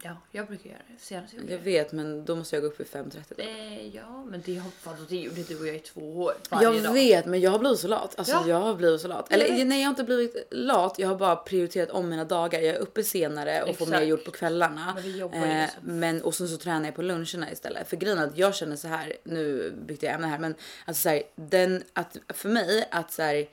Ja, 0.07 0.17
jag 0.31 0.47
brukar 0.47 0.71
göra 0.71 0.79
det. 0.89 1.01
Senast 1.05 1.35
jag 1.35 1.51
Jag 1.51 1.59
vet 1.59 1.93
men 1.93 2.25
då 2.25 2.37
måste 2.37 2.57
jag 2.57 2.63
gå 2.63 2.69
upp 2.69 2.81
vid 2.81 2.87
5.30. 2.87 3.23
då. 3.37 3.43
Eh, 3.43 3.89
ja, 3.97 4.25
men 4.25 4.43
det, 4.45 4.57
har, 4.57 4.71
det 5.09 5.17
gjorde 5.17 5.43
du 5.43 5.61
och 5.61 5.67
jag 5.67 5.77
i 5.77 5.79
två 5.79 6.17
år. 6.23 6.33
Jag 6.51 6.83
dag. 6.83 6.93
vet 6.93 7.27
men 7.27 7.41
jag 7.41 7.51
har 7.51 7.59
blivit 7.59 7.79
så 7.79 7.89
lat. 7.89 8.15
Alltså 8.19 8.35
Ja. 8.35 8.45
jag 8.49 8.61
har 8.61 8.75
blivit 8.75 9.01
så 9.01 9.09
lat. 9.09 9.33
Eller 9.33 9.57
vet. 9.57 9.67
nej 9.67 9.79
jag 9.81 9.87
har 9.87 9.91
inte 9.91 10.05
blivit 10.05 10.49
lat. 10.51 10.99
Jag 10.99 11.09
har 11.09 11.17
bara 11.17 11.37
prioriterat 11.37 11.91
om 11.91 12.09
mina 12.09 12.25
dagar. 12.25 12.61
Jag 12.61 12.75
är 12.77 12.79
uppe 12.81 13.03
senare 13.05 13.63
och 13.63 13.77
får 13.77 13.87
mer 13.87 13.93
Exakt. 13.95 14.09
gjort 14.09 14.25
på 14.25 14.31
kvällarna. 14.31 14.97
Men 14.97 15.05
Eh, 15.43 15.63
liksom. 15.63 15.99
men 15.99 16.23
och 16.23 16.35
sen 16.35 16.49
så 16.49 16.57
tränar 16.57 16.85
jag 16.85 16.95
på 16.95 17.03
luncherna 17.03 17.53
istället. 17.53 17.89
För 17.89 17.97
grejen 17.97 18.19
är 18.19 18.25
att 18.27 18.39
jag 18.39 18.55
känner 18.55 18.77
så 18.77 18.89
här. 18.89 19.13
Nu 19.25 19.71
bytte 19.87 20.07
jag 20.07 20.15
ämne 20.15 20.27
här 20.27 20.39
men 20.39 20.55
alltså 20.85 21.03
så 21.03 21.09
här, 21.09 21.23
den 21.37 21.83
att 21.93 22.17
för 22.29 22.49
mig 22.49 22.89
att 22.91 23.13
så 23.13 23.23
här. 23.23 23.47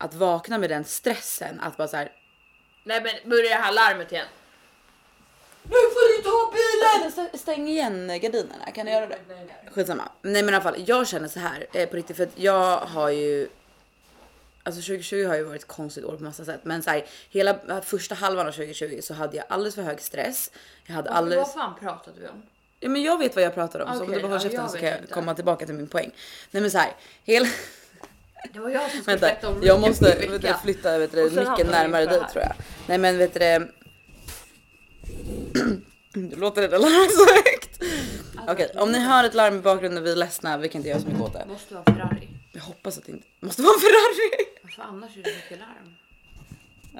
Att 0.00 0.14
vakna 0.14 0.58
med 0.58 0.70
den 0.70 0.84
stressen 0.84 1.60
att 1.60 1.76
bara 1.76 1.88
så 1.88 1.96
här. 1.96 2.12
Nej 2.84 3.02
men 3.02 3.30
börjar 3.30 3.50
det 3.50 3.62
här 3.62 3.72
larmet 3.72 4.12
igen? 4.12 4.26
Nu 5.62 5.70
får 5.70 6.16
du 6.16 6.22
ta 6.22 6.52
bilen! 6.52 7.38
Stäng 7.38 7.68
igen 7.68 8.20
gardinerna. 8.20 8.70
Kan 8.74 8.86
du 8.86 8.92
göra 8.92 9.06
det? 9.06 9.18
Skitsamma. 9.70 10.08
Nej 10.22 10.42
men 10.42 10.54
i 10.54 10.56
alla 10.56 10.62
fall, 10.62 10.82
jag 10.86 11.08
känner 11.08 11.28
så 11.28 11.40
här 11.40 11.66
eh, 11.72 11.88
på 11.88 11.96
riktigt 11.96 12.16
för 12.16 12.22
att 12.22 12.38
jag 12.38 12.76
har 12.76 13.10
ju 13.10 13.48
Alltså 14.62 14.80
2020 14.80 15.26
har 15.26 15.36
ju 15.36 15.42
varit 15.42 15.62
ett 15.62 15.68
konstigt 15.68 16.04
år 16.04 16.16
på 16.16 16.22
massa 16.22 16.44
sätt, 16.44 16.60
men 16.62 16.82
så 16.82 16.90
här, 16.90 17.06
hela 17.30 17.50
eh, 17.50 17.80
första 17.80 18.14
halvan 18.14 18.46
av 18.46 18.52
2020 18.52 18.98
så 19.02 19.14
hade 19.14 19.36
jag 19.36 19.46
alldeles 19.48 19.74
för 19.74 19.82
hög 19.82 20.00
stress. 20.00 20.50
Jag 20.86 20.94
hade 20.94 21.10
alldeles. 21.10 21.38
Vad 21.38 21.52
fan 21.52 21.74
pratade 21.80 22.20
vi 22.20 22.28
om? 22.28 22.42
Ja, 22.80 22.88
men 22.88 23.02
jag 23.02 23.18
vet 23.18 23.34
vad 23.34 23.44
jag 23.44 23.54
pratar 23.54 23.80
om, 23.80 23.98
så 23.98 24.04
om 24.04 24.10
du 24.10 24.20
bara 24.20 24.22
håller 24.22 24.34
ja, 24.34 24.40
käften 24.40 24.68
så 24.68 24.78
kan 24.78 24.88
jag 24.88 25.10
komma 25.10 25.34
tillbaka 25.34 25.66
till 25.66 25.74
min 25.74 25.88
poäng. 25.88 26.10
Nej 26.50 26.60
men 26.60 26.70
så 26.70 26.78
här, 26.78 26.92
hela. 27.24 27.46
Det 28.52 28.58
var 28.60 28.70
jag 28.70 28.90
som 28.90 29.02
skulle 29.02 29.16
Vänta, 29.16 29.26
berätta 29.26 29.48
om 29.48 29.60
jag 29.62 29.80
måste 29.80 30.04
vet 30.04 30.42
du, 30.42 30.54
flytta 30.62 30.98
vet 30.98 31.12
du, 31.12 31.24
Och 31.24 31.32
sen 31.32 31.50
micken 31.50 31.66
hamnar 31.66 31.66
vi 31.66 31.72
närmare 31.82 32.06
dig 32.06 32.20
här. 32.20 32.28
tror 32.28 32.42
jag. 32.44 32.52
Nej 32.86 32.98
men 32.98 33.18
vet 33.18 33.32
du 33.34 33.38
det. 33.38 33.68
Du 36.12 36.36
låter 36.36 36.62
det 36.62 36.68
larmet 36.78 37.14
så 37.14 37.24
högt. 37.34 37.82
Alltså, 38.36 38.52
Okej, 38.52 38.70
om 38.76 38.92
ni 38.92 38.98
hör 38.98 39.24
ett 39.24 39.34
larm 39.34 39.56
i 39.56 39.60
bakgrunden, 39.60 40.04
vi 40.04 40.12
är 40.12 40.16
ledsna, 40.16 40.58
vi 40.58 40.68
kan 40.68 40.78
inte 40.78 40.88
göra 40.88 41.00
så 41.00 41.06
mycket 41.06 41.22
åt 41.22 41.32
det. 41.32 41.44
Måste 41.48 41.74
vara 41.74 41.84
Ferrari. 41.84 42.28
Jag 42.52 42.60
hoppas 42.60 42.98
att 42.98 43.04
det 43.06 43.12
inte 43.12 43.26
måste 43.40 43.62
vara 43.62 43.74
en 43.74 43.80
Ferrari. 43.80 44.46
Varför 44.62 44.82
annars 44.82 45.16
är 45.16 45.22
det 45.22 45.30
mycket 45.36 45.58
larm? 45.58 45.94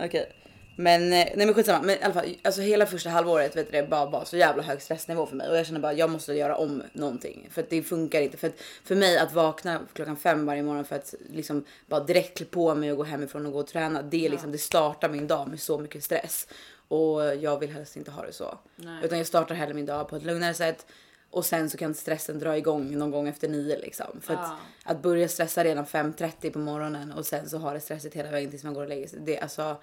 Okej, 0.06 0.32
Men, 0.76 1.02
eh, 1.02 1.08
nej 1.10 1.32
men 1.36 1.54
skitsamma. 1.54 1.82
Men 1.82 1.96
i 1.96 2.02
alla 2.02 2.14
fall, 2.14 2.36
alltså 2.42 2.60
hela 2.60 2.86
första 2.86 3.10
halvåret 3.10 3.56
vet 3.56 3.72
du, 3.72 3.80
det 3.80 3.88
bara, 3.88 4.10
bara 4.10 4.24
så 4.24 4.36
jävla 4.36 4.62
hög 4.62 4.82
stressnivå 4.82 5.26
för 5.26 5.36
mig. 5.36 5.48
Och 5.48 5.56
jag 5.56 5.66
känner 5.66 5.80
bara 5.80 5.92
jag 5.92 6.10
måste 6.10 6.32
göra 6.34 6.56
om 6.56 6.82
någonting. 6.92 7.48
För 7.50 7.62
att 7.62 7.70
det 7.70 7.82
funkar 7.82 8.20
inte. 8.20 8.36
För, 8.36 8.46
att, 8.48 8.60
för 8.84 8.94
mig 8.94 9.18
att 9.18 9.32
vakna 9.32 9.80
klockan 9.92 10.16
fem 10.16 10.46
varje 10.46 10.62
morgon 10.62 10.84
för 10.84 10.96
att 10.96 11.14
liksom 11.30 11.64
bara 11.86 12.00
direkt 12.00 12.36
klä 12.36 12.46
på 12.46 12.74
mig 12.74 12.90
och 12.90 12.96
gå 12.96 13.04
hemifrån 13.04 13.46
och 13.46 13.52
gå 13.52 13.58
och 13.58 13.66
träna. 13.66 14.02
Det, 14.02 14.26
är 14.26 14.30
liksom, 14.30 14.52
det 14.52 14.58
startar 14.58 15.08
min 15.08 15.26
dag 15.26 15.48
med 15.48 15.60
så 15.60 15.78
mycket 15.78 16.04
stress. 16.04 16.48
Och 16.88 17.36
jag 17.36 17.58
vill 17.58 17.70
helst 17.70 17.96
inte 17.96 18.10
ha 18.10 18.22
det 18.22 18.32
så. 18.32 18.58
Nej. 18.76 19.04
Utan 19.04 19.18
jag 19.18 19.26
startar 19.26 19.54
hellre 19.54 19.74
min 19.74 19.86
dag 19.86 20.08
på 20.08 20.16
ett 20.16 20.22
lugnare 20.24 20.54
sätt. 20.54 20.86
Och 21.30 21.44
sen 21.44 21.70
så 21.70 21.78
kan 21.78 21.94
stressen 21.94 22.38
dra 22.38 22.56
igång 22.56 22.98
någon 22.98 23.10
gång 23.10 23.28
efter 23.28 23.48
nio 23.48 23.78
liksom. 23.78 24.20
För 24.22 24.34
att, 24.34 24.40
Ja. 24.40 24.56
att 24.84 25.02
börja 25.02 25.28
stressa 25.28 25.64
redan 25.64 25.84
5.30 25.86 26.50
på 26.52 26.58
morgonen 26.58 27.12
och 27.12 27.26
sen 27.26 27.48
så 27.48 27.58
har 27.58 27.74
det 27.74 27.80
stressigt 27.80 28.16
hela 28.16 28.30
vägen 28.30 28.50
tills 28.50 28.64
man 28.64 28.74
går 28.74 28.82
och 28.82 28.88
lägger 28.88 29.08
sig. 29.08 29.18
Det, 29.22 29.38
alltså, 29.38 29.76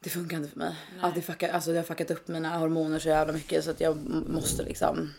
det 0.00 0.10
funkar 0.10 0.36
inte 0.36 0.48
för 0.48 0.58
mig. 0.58 0.74
Att 1.00 1.14
det, 1.14 1.22
fuckar, 1.22 1.48
alltså, 1.48 1.70
det 1.72 1.78
har 1.78 1.84
fuckat 1.84 2.10
upp 2.10 2.28
mina 2.28 2.58
hormoner 2.58 2.98
så 2.98 3.08
jävla 3.08 3.32
mycket 3.32 3.64
så 3.64 3.70
att 3.70 3.80
jag 3.80 3.96
måste 4.28 4.62
liksom. 4.62 5.14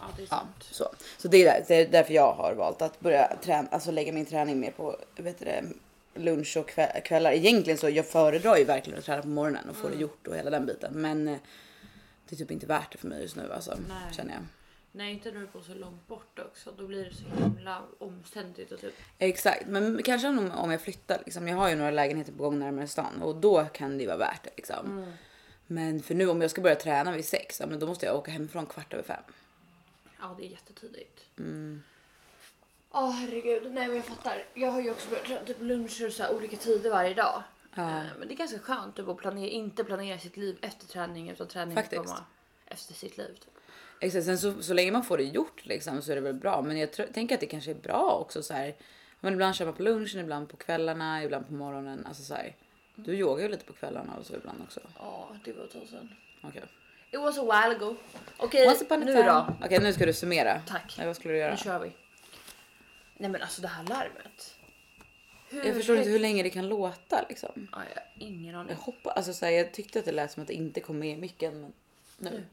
Ja, 0.00 0.06
det 0.16 0.22
är 0.22 0.26
Ja, 0.30 0.36
sant. 0.36 0.64
så. 0.70 0.88
så 1.18 1.28
det, 1.28 1.36
är 1.36 1.44
där, 1.44 1.64
det 1.68 1.74
är 1.74 1.88
därför 1.88 2.14
jag 2.14 2.32
har 2.32 2.54
valt 2.54 2.82
att 2.82 3.00
börja 3.00 3.36
träna, 3.42 3.68
alltså 3.70 3.90
lägga 3.90 4.12
min 4.12 4.26
träning 4.26 4.60
mer 4.60 4.70
på 4.70 4.96
vet 5.16 5.38
du 5.38 5.44
det, 5.44 5.64
lunch 6.14 6.56
och 6.56 6.68
kväll, 6.68 7.00
kvällar. 7.04 7.32
Egentligen 7.32 7.78
så 7.78 7.88
jag 7.88 8.06
föredrar 8.06 8.56
ju 8.56 8.64
verkligen 8.64 8.98
att 8.98 9.04
träna 9.04 9.22
på 9.22 9.28
morgonen 9.28 9.68
och 9.70 9.76
få 9.76 9.86
Mm. 9.86 9.98
det 9.98 10.02
gjort 10.02 10.26
och 10.26 10.36
hela 10.36 10.50
den 10.50 10.66
biten. 10.66 10.92
Men 10.94 11.28
eh, 11.28 11.36
det 12.28 12.34
är 12.34 12.38
typ 12.38 12.50
inte 12.50 12.66
värt 12.66 12.92
det 12.92 12.98
för 12.98 13.08
mig 13.08 13.22
just 13.22 13.36
nu 13.36 13.52
alltså, 13.52 13.70
Nej. 13.88 14.14
känner 14.16 14.32
jag. 14.34 14.42
Nej, 14.92 15.12
inte 15.12 15.30
när 15.32 15.40
du 15.40 15.46
bor 15.46 15.62
så 15.62 15.74
långt 15.74 16.06
bort 16.06 16.38
också. 16.38 16.72
Då 16.78 16.86
blir 16.86 17.04
det 17.04 17.14
så 17.14 17.42
himla 17.44 17.82
omständigt 17.98 18.72
och 18.72 18.80
typ. 18.80 18.94
Exakt, 19.18 19.66
men 19.66 20.02
kanske 20.02 20.28
om, 20.28 20.50
om 20.50 20.70
jag 20.70 20.80
flyttar. 20.80 21.22
Liksom, 21.24 21.48
jag 21.48 21.56
har 21.56 21.68
ju 21.68 21.74
några 21.76 21.90
lägenheter 21.90 22.32
på 22.32 22.42
gång 22.42 22.58
närmare 22.58 22.86
stan 22.86 23.22
och 23.22 23.36
då 23.36 23.64
kan 23.64 23.98
det 23.98 24.06
vara 24.06 24.16
värt 24.16 24.44
det. 24.44 24.50
Liksom. 24.56 24.86
Mm. 24.98 25.12
Men 25.66 26.02
för 26.02 26.14
nu 26.14 26.28
om 26.28 26.40
jag 26.42 26.50
ska 26.50 26.60
börja 26.60 26.76
träna 26.76 27.12
vid 27.12 27.24
sex, 27.24 27.60
ja, 27.60 27.66
men 27.66 27.78
då 27.78 27.86
måste 27.86 28.06
jag 28.06 28.16
åka 28.16 28.30
hemifrån 28.30 28.66
kvart 28.66 28.92
över 28.92 29.02
fem. 29.04 29.22
Ja, 30.20 30.34
det 30.38 30.46
är 30.46 30.50
jättetidigt. 30.50 31.20
Mm. 31.38 31.82
Ja, 32.92 33.06
herregud. 33.10 33.72
Nej, 33.72 33.86
men 33.86 33.96
jag 33.96 34.04
fattar. 34.04 34.44
Jag 34.54 34.70
har 34.70 34.80
ju 34.80 34.90
också 34.90 35.08
börjat 35.10 35.46
typ 35.46 35.60
luncher 35.60 36.06
och 36.06 36.12
så 36.12 36.22
här, 36.22 36.34
olika 36.34 36.56
tider 36.56 36.90
varje 36.90 37.14
dag. 37.14 37.42
Ja. 37.74 37.82
Eh, 37.82 38.04
Men 38.18 38.28
det 38.28 38.34
är 38.34 38.36
ganska 38.36 38.58
skönt 38.58 38.96
typ, 38.96 39.08
att 39.08 39.16
planera, 39.16 39.50
inte 39.50 39.84
planera 39.84 40.18
sitt 40.18 40.36
liv 40.36 40.58
efter 40.60 40.86
träning 40.86 41.30
utan 41.30 41.48
träning 41.48 41.76
Faktiskt. 41.76 42.02
komma 42.04 42.24
efter 42.66 42.94
sitt 42.94 43.18
liv. 43.18 43.34
Typ. 43.34 43.54
Exakt, 44.00 44.24
sen 44.24 44.38
så, 44.38 44.62
så 44.62 44.74
länge 44.74 44.92
man 44.92 45.04
får 45.04 45.18
det 45.18 45.24
gjort 45.24 45.66
liksom, 45.66 46.02
så 46.02 46.10
är 46.12 46.14
det 46.16 46.20
väl 46.22 46.34
bra. 46.34 46.62
Men 46.62 46.78
jag 46.78 46.92
tror, 46.92 47.06
tänker 47.06 47.34
att 47.34 47.40
det 47.40 47.46
kanske 47.46 47.70
är 47.70 47.74
bra 47.74 48.18
också 48.20 48.42
så 48.42 48.54
här. 48.54 48.74
Men 49.20 49.32
ibland 49.32 49.54
kör 49.54 49.64
man 49.64 49.74
på 49.74 49.82
lunchen, 49.82 50.20
ibland 50.20 50.48
på 50.48 50.56
kvällarna, 50.56 51.24
ibland 51.24 51.46
på 51.46 51.52
morgonen. 51.52 52.06
Alltså 52.06 52.22
så 52.22 52.34
här. 52.34 52.56
Du 52.94 53.12
yogar 53.14 53.42
ju 53.42 53.48
lite 53.48 53.64
på 53.64 53.72
kvällarna 53.72 54.16
och 54.16 54.26
så 54.26 54.34
ibland 54.34 54.62
också. 54.62 54.80
Ja, 54.98 55.28
det 55.44 55.52
var 55.52 55.64
ett 55.64 55.72
tag 55.72 55.82
sedan. 55.90 56.08
Okej. 56.42 56.62
It 57.12 57.20
was 57.20 57.38
a 57.38 57.42
while 57.42 57.76
ago. 57.76 57.96
Okej, 58.36 58.68
a 58.68 58.74
nu 58.96 59.06
time. 59.06 59.22
då. 59.22 59.54
Okej, 59.64 59.78
nu 59.80 59.92
ska 59.92 60.06
du 60.06 60.12
summera. 60.12 60.62
Tack. 60.66 60.94
Nej, 60.98 61.06
vad 61.06 61.16
skulle 61.16 61.34
du 61.34 61.38
göra? 61.40 61.50
Nu 61.50 61.56
kör 61.56 61.78
vi. 61.78 61.92
Nej 63.16 63.30
men 63.30 63.42
alltså 63.42 63.62
det 63.62 63.68
här 63.68 63.84
larmet. 63.84 64.54
Hur 65.48 65.64
Jag 65.64 65.74
förstår 65.74 65.96
inte 65.96 66.08
högt- 66.08 66.14
hur 66.14 66.20
länge 66.20 66.42
det 66.42 66.50
kan 66.50 66.68
låta 66.68 67.24
liksom. 67.28 67.68
Ja, 67.72 67.78
jag 67.94 68.00
har 68.02 68.28
ingen 68.28 68.54
aning. 68.54 68.70
Jag 68.70 68.76
hoppas, 68.84 69.16
alltså 69.16 69.32
så 69.32 69.44
här, 69.46 69.52
jag 69.52 69.72
tyckte 69.72 69.98
att 69.98 70.04
det 70.04 70.12
lät 70.12 70.30
som 70.32 70.40
att 70.42 70.46
det 70.48 70.54
inte 70.54 70.80
kom 70.80 70.98
med 70.98 71.10
i 71.10 71.16
micken. 71.20 71.60
Men 71.60 71.72
nu. 72.18 72.30
Nu. 72.30 72.44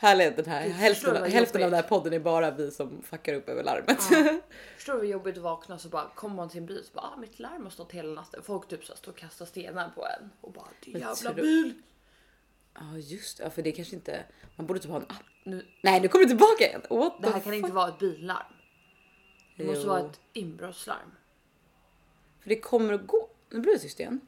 Härligt 0.00 0.36
den 0.36 0.44
här. 0.46 0.64
Gud, 0.64 0.72
Hälften, 0.72 1.30
hälften 1.30 1.62
av 1.62 1.70
den 1.70 1.82
här 1.82 1.88
podden 1.88 2.12
är 2.12 2.18
bara 2.18 2.50
vi 2.50 2.70
som 2.70 3.02
fuckar 3.02 3.34
upp 3.34 3.48
över 3.48 3.62
larmet. 3.64 3.98
Ja. 4.10 4.40
Förstår 4.76 4.94
du 4.94 5.00
hur 5.00 5.06
jobbigt 5.06 5.36
att 5.36 5.42
vakna 5.42 5.74
och 5.74 5.80
så 5.80 5.88
bara 5.88 6.08
kommer 6.14 6.36
man 6.36 6.48
till 6.48 6.60
en 6.60 6.66
bil 6.66 6.78
och 6.78 6.84
så 6.84 6.92
bara 6.94 7.06
ah, 7.06 7.16
mitt 7.16 7.38
larm 7.38 7.62
har 7.62 7.70
stått 7.70 7.92
hela 7.92 8.12
natten. 8.14 8.42
Folk 8.42 8.68
typ 8.68 8.84
så 8.84 8.96
står 8.96 9.12
och 9.12 9.18
kastar 9.18 9.46
stenar 9.46 9.90
på 9.94 10.06
en 10.06 10.30
och 10.40 10.52
bara 10.52 10.68
din 10.84 10.92
Men 10.92 11.02
jävla 11.02 11.32
bil. 11.32 11.74
Ja 12.74 12.96
just 12.96 13.38
det, 13.38 13.44
ja, 13.44 13.50
för 13.50 13.62
det 13.62 13.72
kanske 13.72 13.96
inte. 13.96 14.24
Man 14.56 14.66
borde 14.66 14.80
typ 14.80 14.90
ha 14.90 14.96
en 14.96 15.02
app. 15.02 15.22
Nu, 15.44 15.66
Nej 15.82 16.00
nu 16.00 16.08
kommer 16.08 16.24
det 16.24 16.28
tillbaka 16.28 16.66
igen. 16.66 16.82
What 16.90 17.22
det 17.22 17.30
här 17.30 17.40
kan 17.40 17.54
inte 17.54 17.72
vara 17.72 17.88
ett 17.88 17.98
billarm. 17.98 18.52
Det 19.56 19.64
måste 19.64 19.80
Jo. 19.82 19.88
vara 19.88 20.00
ett 20.00 20.20
inbrottslarm. 20.32 21.10
För 22.40 22.48
det 22.48 22.60
kommer 22.60 22.92
att 22.92 23.06
gå. 23.06 23.28
Nu 23.50 23.60
blir 23.60 23.72
det 23.72 23.78
tyst 23.78 24.00
igen. 24.00 24.20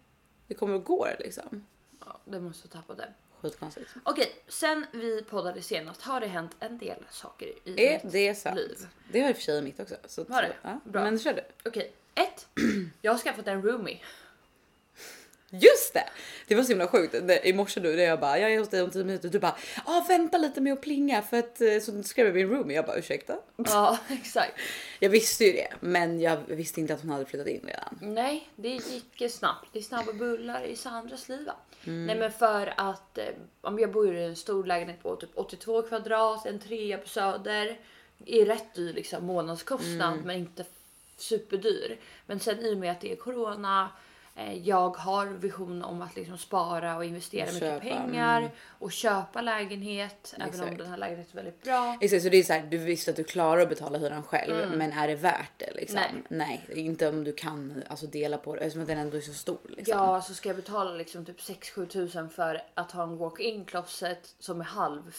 Det 0.46 0.54
kommer 0.54 0.76
att 0.76 0.84
gå 0.84 1.08
liksom. 1.18 1.66
Ja, 2.06 2.20
det 2.24 2.40
måste 2.40 2.68
ha 2.68 2.80
tappat 2.82 2.96
det. 2.96 3.14
Skitkonstigt. 3.42 3.90
Okej, 4.04 4.32
sen 4.48 4.86
vi 4.92 5.22
poddade 5.22 5.62
senast 5.62 6.02
har 6.02 6.20
det 6.20 6.26
hänt 6.26 6.56
en 6.60 6.78
del 6.78 7.04
saker 7.10 7.46
i 7.64 7.86
Är 7.86 7.92
mitt 8.04 8.12
det 8.12 8.34
sant? 8.34 8.56
liv. 8.56 8.76
Det 9.12 9.20
har 9.20 9.28
i 9.28 9.32
och 9.32 9.36
för 9.36 9.42
sig 9.42 9.62
mitt 9.62 9.80
också. 9.80 9.96
Så 10.06 10.24
Har 10.28 10.42
det? 10.42 10.52
Ja. 10.62 10.80
Bra. 10.84 11.04
Men 11.04 11.18
kör 11.18 11.32
du. 11.34 11.68
Okej, 11.68 11.92
ett. 12.14 12.46
Jag 13.02 13.12
har 13.12 13.18
skaffat 13.18 13.46
en 13.48 13.62
roomie. 13.62 14.00
Just 15.50 15.94
det! 15.94 16.04
Det 16.46 16.54
var 16.54 16.62
så 16.62 16.68
himla 16.68 16.86
sjukt. 16.86 17.14
I 17.44 17.52
morse 17.52 17.80
nu 17.80 17.96
när 17.96 18.02
jag 18.02 18.20
bara 18.20 18.38
jag 18.38 18.52
är 18.54 18.58
hos 18.58 18.68
dig 18.68 18.82
om 18.82 18.90
10 18.90 19.04
minuter. 19.04 19.28
Du 19.28 19.38
bara 19.38 19.56
ah, 19.84 20.04
vänta 20.08 20.38
lite 20.38 20.60
med 20.60 20.72
att 20.72 20.80
plinga 20.80 21.22
för 21.22 21.38
att 21.38 21.60
eh, 21.60 21.78
så 21.80 22.02
skrev 22.02 22.26
jag 22.26 22.34
min 22.34 22.48
roomie. 22.48 22.76
Jag 22.76 22.86
bara 22.86 22.96
ursäkta. 22.96 23.38
Ja, 23.56 23.98
exakt. 24.08 24.52
Jag 24.98 25.10
visste 25.10 25.44
ju 25.44 25.52
det, 25.52 25.68
men 25.80 26.20
jag 26.20 26.36
visste 26.46 26.80
inte 26.80 26.94
att 26.94 27.00
hon 27.00 27.10
hade 27.10 27.24
flyttat 27.24 27.48
in 27.48 27.60
redan. 27.66 27.98
Nej, 28.14 28.48
det 28.56 28.68
gick 28.68 29.30
snabbt. 29.32 29.68
Det 29.72 29.78
är 29.78 29.82
snabba 29.82 30.12
bullar 30.12 30.62
i 30.64 30.76
Sandras 30.76 31.28
liv. 31.28 31.48
Mm. 31.86 32.06
Nej, 32.06 32.16
men 32.16 32.32
för 32.32 32.74
att 32.76 33.18
eh, 33.18 33.24
om 33.60 33.78
jag 33.78 33.92
bor 33.92 34.16
i 34.16 34.24
en 34.24 34.36
stor 34.36 34.64
lägenhet 34.64 35.02
på 35.02 35.16
typ 35.16 35.30
82 35.34 35.82
kvadrat, 35.82 36.46
en 36.46 36.58
trea 36.58 36.98
på 36.98 37.08
Söder. 37.08 37.80
Är 38.26 38.46
rätt 38.46 38.74
dyr 38.74 38.92
liksom 38.92 39.24
månadskostnad, 39.26 40.12
Mm. 40.12 40.26
men 40.26 40.36
inte 40.36 40.64
superdyr. 41.16 41.98
Men 42.26 42.40
sen 42.40 42.58
i 42.60 42.74
och 42.74 42.78
med 42.78 42.92
att 42.92 43.00
det 43.00 43.12
är 43.12 43.16
corona. 43.16 43.88
Eh, 44.40 44.68
Jag 44.68 44.96
har 44.96 45.26
vision 45.26 45.84
om 45.84 46.02
att 46.02 46.16
liksom 46.16 46.38
spara 46.38 46.96
och 46.96 47.04
investera 47.04 47.48
Och 47.48 47.54
mycket 47.54 47.80
pengar 47.80 48.38
mm. 48.38 48.50
och 48.78 48.92
köpa 48.92 49.40
lägenhet. 49.40 50.34
Även 50.36 50.48
om 50.48 50.54
Exakt. 50.54 50.78
den 50.78 50.86
här 50.86 50.96
lägenheten 50.96 51.38
är 51.38 51.42
väldigt 51.42 51.62
bra. 51.62 51.98
Exakt, 52.00 52.22
så 52.22 52.28
det 52.28 52.36
är 52.36 52.42
så 52.42 52.52
här, 52.52 52.62
du 52.62 52.78
visste 52.78 53.10
att 53.10 53.16
du 53.16 53.24
klarar 53.24 53.62
att 53.62 53.68
betala 53.68 53.98
hyran 53.98 54.22
själv, 54.22 54.76
men 54.76 54.92
är 54.92 55.08
det 55.08 55.14
värt 55.14 55.52
det 55.56 55.72
liksom? 55.74 55.98
Mm. 55.98 56.22
Nej. 56.28 56.66
inte 56.74 57.08
om 57.08 57.24
du 57.24 57.32
kan 57.32 57.82
alltså, 57.88 58.06
dela 58.06 58.38
på 58.38 58.54
det 58.54 58.60
eftersom 58.60 58.86
den 58.86 58.98
ändå 58.98 59.16
är 59.16 59.20
så 59.20 59.32
stor. 59.32 59.58
Liksom. 59.68 59.98
Ja, 59.98 60.22
så 60.22 60.34
ska 60.34 60.48
jag 60.48 60.56
betala 60.56 60.90
liksom 60.90 61.24
typ 61.24 61.40
6-7 61.40 61.86
tusen 61.86 62.30
för 62.30 62.62
att 62.74 62.92
ha 62.92 63.02
en 63.02 63.16
walk-in 63.16 63.64
closet 63.64 64.34
som 64.38 64.60
är 64.60 64.64
halv 64.64 65.10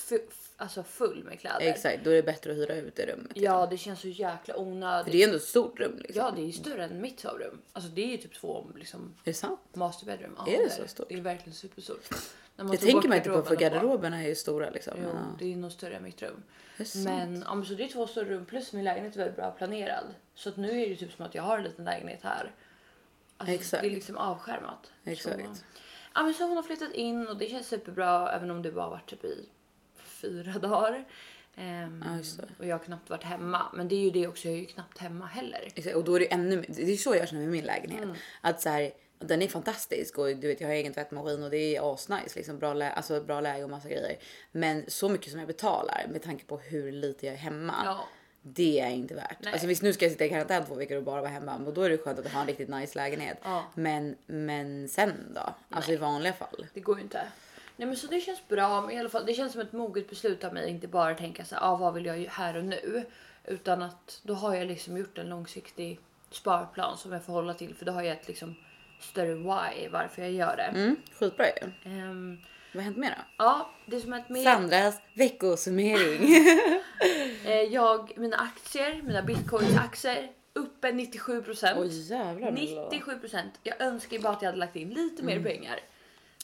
alltså 0.62 0.84
full 0.84 1.24
med 1.24 1.40
kläder. 1.40 1.60
Exakt, 1.62 2.04
då 2.04 2.10
är 2.10 2.16
det 2.16 2.24
bättre 2.24 2.52
att 2.52 2.58
hyra 2.58 2.76
ut 2.76 2.96
det 2.96 3.06
rummet. 3.06 3.32
Ja, 3.36 3.68
det 3.68 3.78
känns 3.78 4.00
så 4.00 4.08
jäkla 4.08 4.58
onödigt. 4.58 5.06
För 5.06 5.12
det 5.12 5.24
är 5.24 5.28
ändå 5.28 5.38
ett 5.38 5.44
stort 5.44 5.80
rum. 5.80 5.98
Liksom. 5.98 6.24
Ja, 6.26 6.32
det 6.36 6.42
är 6.42 6.46
ju 6.46 6.52
större 6.52 6.84
än 6.84 7.02
mitt 7.02 7.20
sovrum. 7.20 7.62
Alltså 7.74 7.90
det 7.92 8.02
är 8.04 8.08
ju 8.08 8.18
typ 8.18 8.34
två 8.34 8.68
liksom 8.76 9.02
Är 9.02 9.26
det 9.26 9.34
sant? 9.34 9.60
master 9.74 10.06
bedroom. 10.06 10.36
Ja, 10.38 10.54
Är 10.54 10.64
det 10.64 10.70
så 10.70 10.88
stort? 10.88 11.10
Det 11.10 11.16
är 11.16 11.22
verkligen 11.22 11.54
superstort. 11.54 12.10
När 12.56 12.66
man 12.66 12.74
Jag 12.74 12.82
tog 12.82 12.88
bort 12.88 12.94
tänker 12.94 13.10
mig 13.10 13.18
inte 13.18 13.30
på 13.30 13.42
för 13.44 13.56
garderoben 13.56 13.92
och 13.92 14.00
bara- 14.00 14.10
garderoberna 14.10 14.24
är 14.24 14.28
ju 14.28 14.36
stora 14.36 14.70
liksom. 14.70 14.94
Jo, 14.98 15.10
ja. 15.14 15.36
det 15.40 15.54
är 15.54 15.56
nog 15.56 15.72
större 15.72 15.96
än 15.96 16.04
mitt 16.04 16.22
rum. 16.22 16.44
Det 16.78 16.84
är 16.84 16.86
sant. 16.86 17.06
Men 17.06 17.42
ja, 17.48 17.56
men 17.56 17.66
så 17.66 17.74
det 17.74 17.84
är 17.84 17.88
två 17.88 18.08
större 18.08 18.30
rum 18.30 18.46
plus 18.46 18.74
min 18.74 18.84
lägenhet 18.84 19.14
är 19.16 19.18
väldigt 19.18 19.36
bra 19.36 19.52
planerad. 19.52 20.06
Så 20.36 20.50
att 20.50 20.58
nu 20.58 20.70
är 20.70 20.76
det 20.76 20.86
ju 20.86 20.96
typ 20.96 21.12
som 21.14 21.26
att 21.26 21.36
jag 21.36 21.44
har 21.44 21.58
en 21.58 21.64
liten 21.64 21.86
lägenhet 21.86 22.20
här. 22.24 22.52
Alltså, 23.38 23.56
Exakt. 23.56 23.84
Det 23.84 23.90
är 23.90 23.92
liksom 23.92 24.18
avskärmat. 24.18 24.92
Exakt. 25.04 25.36
Så, 25.36 25.64
ja, 26.16 26.24
men 26.24 26.34
så 26.34 26.44
hon 26.44 26.56
har 26.56 26.64
flyttat 26.64 26.92
in 26.92 27.28
och 27.28 27.38
det 27.38 27.50
känns 27.50 27.68
superbra 27.68 28.32
även 28.32 28.52
om 28.52 28.62
det 28.62 28.72
bara 28.72 28.90
varit 28.90 29.10
typ 29.10 29.26
i 29.26 29.50
fyra 30.22 30.60
dagar. 30.60 31.06
Ehm, 31.56 32.04
Ja, 32.08 32.44
och 32.60 32.66
jag 32.66 32.78
har 32.78 32.84
knappt 32.86 33.10
varit 33.10 33.24
hemma. 33.24 33.62
Men 33.74 33.88
det 33.88 33.96
är 33.96 34.00
ju 34.00 34.10
det 34.10 34.28
också, 34.28 34.48
jag 34.48 34.56
är 34.56 34.60
ju 34.60 34.66
knappt 34.66 34.98
hemma 34.98 35.26
heller. 35.26 35.68
Exakt, 35.76 35.96
och 35.96 36.04
då 36.04 36.16
är 36.16 36.20
det 36.20 36.34
ännu 36.34 36.66
Det 36.68 36.92
är 36.94 36.98
så 36.98 37.16
jag 37.16 37.28
känner 37.30 37.42
med 37.42 37.52
min 37.52 37.66
lägenhet. 37.66 38.04
Mm. 38.04 38.16
Att 38.42 38.62
så 38.62 38.70
här, 38.70 38.92
den 39.20 39.42
är 39.42 39.48
fantastisk 39.48 40.18
och 40.18 40.28
du 40.28 40.48
vet 40.48 40.62
jag 40.62 40.68
har 40.68 40.76
egen 40.76 40.94
tvättmaskin 40.94 41.44
och 41.44 41.50
det 41.50 41.76
är 41.76 41.94
asnice 41.94 42.36
liksom 42.36 42.60
bra, 42.60 42.74
lä- 42.74 42.92
alltså, 42.92 43.22
bra 43.22 43.42
läge 43.42 43.64
och 43.64 43.70
massa 43.70 43.90
grejer. 43.90 44.18
Men 44.52 44.84
så 44.88 45.10
mycket 45.10 45.30
som 45.32 45.40
jag 45.40 45.48
betalar 45.48 46.06
med 46.12 46.22
tanke 46.24 46.46
på 46.46 46.58
hur 46.58 46.92
lite 46.92 47.26
jag 47.26 47.34
är 47.36 47.40
hemma. 47.40 47.76
Ja. 47.86 48.08
Det 48.44 48.80
är 48.80 48.90
inte 48.90 49.14
värt. 49.16 49.38
Nej. 49.40 49.54
Alltså 49.54 49.68
visst 49.68 49.82
nu 49.82 49.94
ska 49.94 50.06
jag 50.06 50.12
sitta 50.12 50.26
i 50.26 50.30
karantän 50.30 50.66
två 50.66 50.76
veckor 50.76 50.98
och 50.98 51.04
bara 51.04 51.22
vara 51.22 51.32
hemma 51.32 51.56
och 51.56 51.74
då 51.74 51.82
är 51.82 51.90
det 51.90 51.98
skönt 51.98 52.20
att 52.20 52.28
ha 52.32 52.42
en 52.42 52.48
riktigt 52.48 52.70
nice 52.70 52.96
lägenhet. 53.00 53.38
Ja. 53.44 53.64
Men, 53.76 54.16
men 54.26 54.88
sen 54.90 55.14
då? 55.36 55.54
Alltså 55.70 55.92
i 55.92 55.98
vanliga 55.98 56.34
fall. 56.34 56.68
Det 56.74 56.80
går 56.80 56.98
ju 56.98 57.04
inte. 57.04 57.28
Nej 57.82 57.88
men 57.88 57.98
så 57.98 58.08
det 58.08 58.20
känns 58.22 58.48
bra. 58.48 58.82
Men 58.82 58.92
i 58.92 59.00
alla 59.00 59.10
fall, 59.10 59.26
det 59.26 59.34
känns 59.34 59.52
som 59.52 59.62
ett 59.62 59.74
moget 59.74 60.10
beslut 60.10 60.44
av 60.44 60.54
mig. 60.54 60.70
Inte 60.70 60.88
bara 60.88 61.16
tänka 61.16 61.46
så 61.46 61.56
här, 61.56 61.62
ah, 61.72 61.76
vad 61.76 61.94
vill 61.94 62.06
jag 62.06 62.16
här 62.30 62.58
och 62.58 62.64
nu? 62.66 63.06
Utan 63.46 63.82
att 63.82 64.20
då 64.24 64.34
har 64.34 64.56
jag 64.56 64.68
liksom 64.68 64.98
gjort 64.98 65.18
en 65.18 65.30
långsiktig 65.30 66.00
sparplan 66.32 66.98
som 66.98 67.12
jag 67.12 67.26
får 67.26 67.34
hålla 67.34 67.54
till. 67.54 67.76
För 67.76 67.86
då 67.86 67.92
har 67.92 68.02
jag 68.02 68.18
ett 68.18 68.28
liksom 68.28 68.56
större 69.00 69.34
why 69.34 69.88
varför 69.92 70.22
jag 70.22 70.32
gör 70.32 70.58
det. 70.58 70.64
Mm, 70.64 70.96
skitbra 71.20 71.46
ju. 71.46 71.92
Ehm, 71.92 72.38
Vad 72.74 72.84
har 72.84 72.86
hänt 72.86 72.98
mer 72.98 73.10
då? 73.10 73.24
ja, 73.38 73.70
det 73.86 74.02
som 74.02 74.14
att 74.14 74.30
med, 74.30 74.44
Sandras 74.44 75.02
veckosummering. 75.16 76.36
eh, 77.46 77.52
jag, 77.62 78.18
mina 78.18 78.38
aktier, 78.38 79.02
mina 79.04 79.22
bitcoin-aktier 79.22 80.32
uppe 80.54 80.92
97 80.92 81.42
procent. 81.42 81.80
Oj 81.80 82.10
jävlar. 82.12 82.52
Milla. 82.52 82.90
97 82.92 83.20
procent. 83.20 83.54
Jag 83.64 83.82
önskar 83.82 84.20
bara 84.20 84.34
att 84.34 84.42
jag 84.42 84.48
hade 84.50 84.60
lagt 84.60 84.76
in 84.76 84.90
lite 84.90 85.22
Mm. 85.22 85.26
mer 85.44 85.50
pengar. 85.52 85.80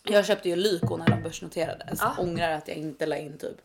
Jag 0.09 0.25
köpte 0.25 0.49
ju 0.49 0.55
Lyko 0.55 0.97
när 0.97 1.05
de 1.07 1.21
börsnoterades. 1.23 1.99
Ja. 2.01 2.15
Ångrar 2.19 2.51
att 2.51 2.67
jag 2.67 2.77
inte 2.77 3.05
la 3.05 3.17
in 3.17 3.37
typ 3.37 3.57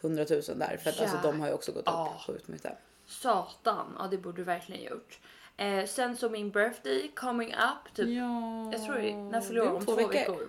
100 0.00 0.26
000 0.30 0.40
där 0.58 0.76
för 0.82 0.90
att 0.90 1.00
alltså, 1.00 1.16
Ja. 1.16 1.22
de 1.22 1.40
har 1.40 1.46
ju 1.48 1.54
också 1.54 1.72
gått 1.72 1.80
upp 1.80 1.86
Ja. 1.86 2.16
sjukt 2.26 2.48
mycket. 2.48 2.72
Satan, 3.06 3.96
ja 3.98 4.06
det 4.10 4.18
borde 4.18 4.36
du 4.36 4.44
verkligen 4.44 4.82
gjort. 4.84 5.18
Eh, 5.56 5.84
sen 5.86 6.16
så 6.16 6.28
min 6.30 6.50
birthday 6.50 7.10
coming 7.14 7.54
up. 7.54 7.94
Typ, 7.94 8.08
Ja. 8.08 8.72
jag 8.72 8.84
tror 8.84 8.94
det, 8.98 9.16
när 9.16 9.40
fyller 9.40 9.60
jag? 9.64 9.74
Om 9.74 9.84
två 9.84 9.94
veckor. 9.94 10.12
veckor. 10.12 10.48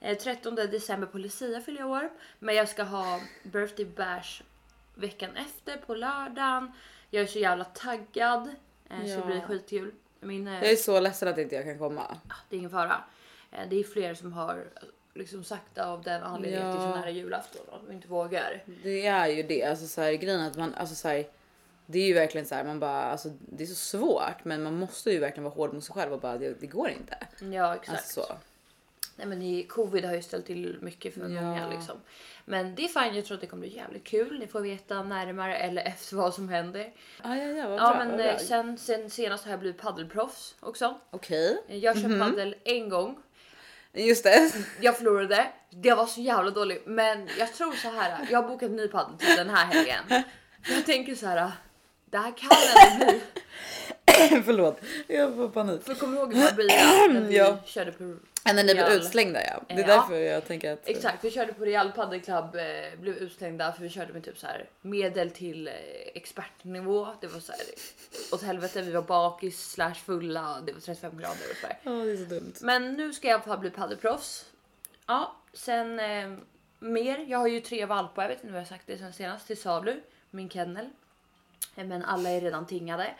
Eh, 0.00 0.18
13 0.18 0.54
december 0.54 1.06
på 1.06 1.18
Lucia 1.18 1.60
fyller 1.60 1.80
jag 1.80 1.90
år. 1.90 2.10
Men 2.38 2.54
jag 2.54 2.68
ska 2.68 2.82
ha 2.82 3.20
birthday 3.42 3.84
bash 3.86 4.42
veckan 4.94 5.30
efter 5.36 5.76
på 5.76 5.94
lördagen. 5.94 6.72
Jag 7.10 7.22
är 7.22 7.26
så 7.26 7.38
jävla 7.38 7.64
taggad. 7.64 8.48
Eh, 8.90 9.04
Så 9.04 9.08
Ja. 9.10 9.16
det 9.16 9.26
blir 9.26 9.40
skitkul. 9.40 9.92
Min, 10.20 10.48
eh, 10.48 10.54
Jag 10.54 10.72
är 10.72 10.76
så 10.76 11.00
ledsen 11.00 11.28
att 11.28 11.38
inte 11.38 11.54
jag 11.54 11.64
kan 11.64 11.78
komma. 11.78 12.16
det 12.48 12.56
är 12.56 12.58
ingen 12.58 12.70
fara. 12.70 12.96
Eh, 13.52 13.68
det 13.70 13.76
är 13.80 13.84
fler 13.84 14.14
som 14.14 14.32
har 14.32 14.64
liksom 15.14 15.44
sagt 15.44 15.78
av 15.78 16.02
den 16.02 16.22
anledningen 16.22 16.66
att 16.66 16.72
det 16.76 16.78
är 16.82 16.82
så 16.92 16.96
Ja. 16.96 17.00
nära 17.00 17.10
julafton 17.10 17.66
och 17.86 17.92
inte 17.92 18.08
vågar. 18.08 18.62
Det 18.82 19.06
är 19.06 19.26
ju 19.28 19.42
det. 19.42 19.64
Alltså 19.64 19.86
så 19.86 20.00
här, 20.00 20.12
grejen 20.12 20.40
att 20.40 20.56
man, 20.56 20.74
alltså 20.74 20.94
så 20.94 21.08
här, 21.08 21.26
det 21.86 21.98
är 21.98 22.06
ju 22.06 22.14
verkligen 22.14 22.46
så 22.46 22.54
här, 22.54 22.64
man 22.64 22.80
bara, 22.80 23.02
alltså 23.02 23.28
det 23.40 23.62
är 23.64 23.66
så 23.66 23.74
svårt, 23.74 24.44
men 24.44 24.62
man 24.62 24.74
måste 24.74 25.10
ju 25.10 25.18
verkligen 25.18 25.44
vara 25.44 25.54
hård 25.54 25.74
mot 25.74 25.84
sig 25.84 25.94
själv 25.94 26.12
och 26.12 26.20
bara, 26.20 26.38
det, 26.38 26.60
det 26.60 26.66
går 26.66 26.88
inte. 26.90 27.16
Ja 27.56 27.74
exakt. 27.74 27.90
Alltså 27.98 28.20
så. 28.20 28.32
Nej, 29.16 29.26
men 29.26 29.42
i 29.42 29.62
covid 29.62 30.04
har 30.04 30.14
ju 30.14 30.22
ställt 30.22 30.46
till 30.46 30.78
mycket 30.80 31.14
för 31.14 31.20
Ja. 31.20 31.28
många 31.42 31.68
liksom. 31.68 31.96
Men 32.44 32.74
det 32.74 32.84
är 32.84 32.88
fine, 32.88 33.16
jag 33.16 33.24
tror 33.24 33.34
att 33.34 33.40
det 33.40 33.46
kommer 33.46 33.60
bli 33.66 33.76
jävligt 33.76 34.04
kul. 34.04 34.38
Ni 34.38 34.46
får 34.46 34.60
veta 34.60 35.02
närmare 35.02 35.56
eller 35.56 35.82
efter 35.82 36.16
vad 36.16 36.34
som 36.34 36.48
händer. 36.48 36.92
Ah, 37.22 37.34
ja, 37.34 37.44
ja, 37.44 37.68
vad 37.68 37.78
Ja 37.80 37.90
bra, 37.94 37.98
men 38.04 38.16
bra. 38.16 38.26
eh, 38.26 38.38
sen, 38.38 38.78
sen 38.78 39.10
senast 39.10 39.44
har 39.44 39.50
jag 39.50 39.60
blivit 39.60 39.80
paddelproffs 39.80 40.54
också. 40.60 41.00
Okej, 41.10 41.62
Jag 41.66 41.96
Mhm. 41.96 42.02
köpte 42.02 42.18
paddel 42.18 42.54
en 42.64 42.88
gång. 42.88 43.18
Just 43.94 44.24
det. 44.24 44.52
Jag 44.80 44.96
förlorade. 44.96 45.46
Det 45.70 45.94
var 45.94 46.06
så 46.06 46.20
jävla 46.20 46.50
dåligt. 46.50 46.82
Men 46.86 47.28
jag 47.38 47.54
tror 47.54 47.72
så 47.72 47.88
här. 47.90 48.26
Jag 48.30 48.42
har 48.42 48.48
bokat 48.48 48.70
ny 48.70 48.88
paddel 48.88 49.18
till 49.18 49.36
den 49.36 49.50
här 49.50 49.66
helgen. 49.66 50.24
Jag 50.68 50.86
tänker 50.86 51.14
så 51.14 51.26
här. 51.26 51.52
Det 52.10 52.18
här 52.18 52.32
kan 52.36 52.50
ändå 52.92 53.04
bli. 53.06 53.20
Förlåt, 54.44 54.80
jag 55.06 55.34
får 55.36 55.48
panik. 55.48 55.84
För 55.84 55.94
kommer 55.94 56.12
du 56.16 56.18
ihåg 56.22 56.34
Maria 56.34 57.06
när 57.12 57.20
vi 57.20 57.36
Ja. 57.36 57.58
körde 57.66 57.92
på 57.92 58.16
Ja, 58.44 58.52
när 58.52 58.64
ni 58.64 58.74
blev 58.74 58.88
utslängda 58.88 59.40
ja. 59.46 59.62
Det 59.68 59.74
är 59.74 59.78
Ja. 59.78 59.86
därför 59.86 60.14
jag 60.14 60.46
tänker 60.46 60.72
att... 60.72 60.88
Exakt, 60.88 61.24
vi 61.24 61.30
körde 61.30 61.52
på 61.52 61.64
Real 61.64 61.92
Padel 61.92 62.20
Club, 62.20 62.54
eh, 62.54 63.00
blev 63.00 63.16
utslängda 63.16 63.72
för 63.72 63.82
vi 63.82 63.88
körde 63.88 64.12
med 64.12 64.24
typ 64.24 64.38
så 64.38 64.46
här 64.46 64.68
medel 64.82 65.30
till 65.30 65.68
eh, 65.68 65.74
expertnivå. 66.14 67.08
Det 67.20 67.26
var 67.26 67.40
så 67.40 67.52
här 67.52 67.60
åt 68.32 68.42
helvete, 68.42 68.82
vi 68.82 68.92
var 68.92 69.02
bakis 69.02 69.70
slash 69.70 69.94
fulla, 69.94 70.60
det 70.66 70.72
var 70.72 70.80
35 70.80 71.18
grader 71.18 71.30
och 71.50 71.56
så 71.60 71.66
här. 71.66 71.78
Ja, 71.82 71.90
det 71.90 72.12
är 72.12 72.16
så 72.16 72.24
dumt. 72.24 72.54
Men 72.60 72.92
nu 72.94 73.12
ska 73.12 73.28
jag 73.28 73.44
få 73.44 73.56
bli 73.56 73.70
paddelproffs. 73.70 74.44
Ja, 75.06 75.36
sen 75.52 76.00
eh, 76.00 76.32
mer. 76.78 77.24
Jag 77.28 77.38
har 77.38 77.46
ju 77.48 77.60
tre 77.60 77.86
valpar, 77.86 78.22
jag 78.22 78.28
vet 78.28 78.36
inte 78.38 78.48
om 78.48 78.54
jag 78.54 78.60
har 78.60 78.66
sagt 78.68 78.86
det 78.86 78.98
sen 78.98 79.12
senast, 79.12 79.46
till 79.46 79.60
salu. 79.60 80.00
Min 80.30 80.50
kennel. 80.50 80.88
Eh, 81.76 81.84
Men 81.84 82.04
alla 82.04 82.30
är 82.30 82.40
redan 82.40 82.66
tingade. 82.66 83.10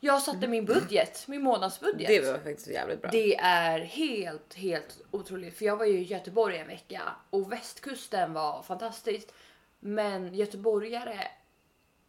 Jag 0.00 0.22
satte 0.22 0.46
min 0.48 0.64
budget, 0.64 1.24
min 1.28 1.42
månadsbudget. 1.42 2.08
Det 2.08 2.20
var 2.32 2.38
faktiskt 2.38 2.66
jävligt 2.66 3.02
bra. 3.02 3.10
Det 3.10 3.36
är 3.36 3.78
helt, 3.78 4.54
helt 4.54 4.98
otroligt. 5.10 5.58
För 5.58 5.64
jag 5.64 5.76
var 5.76 5.84
ju 5.84 5.98
i 5.98 6.02
Göteborg 6.02 6.58
en 6.58 6.66
vecka 6.68 7.02
och 7.30 7.52
västkusten 7.52 8.32
var 8.32 8.62
fantastiskt. 8.62 9.32
Men 9.80 10.34
göteborgare, 10.34 11.28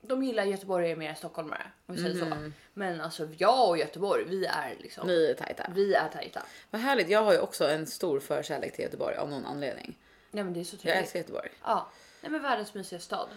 de 0.02 0.24
gillar 0.24 0.44
göteborgare 0.44 0.96
mer 0.96 1.10
än 1.10 1.16
stockholmare. 1.16 1.72
Om 1.86 1.96
vi 1.96 2.02
säger 2.02 2.26
så. 2.26 2.52
Men 2.74 3.02
alltså 3.02 3.28
jag 3.38 3.70
och 3.70 3.78
Göteborg, 3.78 4.24
vi 4.28 4.46
är 4.46 4.76
liksom, 4.80 5.08
Ni 5.08 5.26
är 5.26 5.34
tajta. 5.34 5.72
vi 5.76 5.94
är 5.94 6.08
tajta. 6.10 6.46
Vad 6.70 6.82
härligt. 6.82 7.10
Jag 7.10 7.24
har 7.24 7.34
ju 7.34 7.40
också 7.40 7.68
en 7.68 7.88
stor 7.88 8.20
förkärlek 8.20 8.76
till 8.76 8.84
Göteborg 8.86 9.16
av 9.16 9.30
någon 9.30 9.46
anledning. 9.46 9.98
Nej 10.32 10.44
men 10.44 10.54
det 10.54 10.60
är 10.60 10.64
så 10.64 10.76
Jag 10.76 10.82
trevligt. 10.82 11.02
älskar 11.04 11.20
Göteborg. 11.20 11.50
Ja, 11.64 11.90
nej 12.22 12.32
men 12.32 12.42
världens 12.42 12.74
mysigaste 12.74 13.06
stad. 13.06 13.28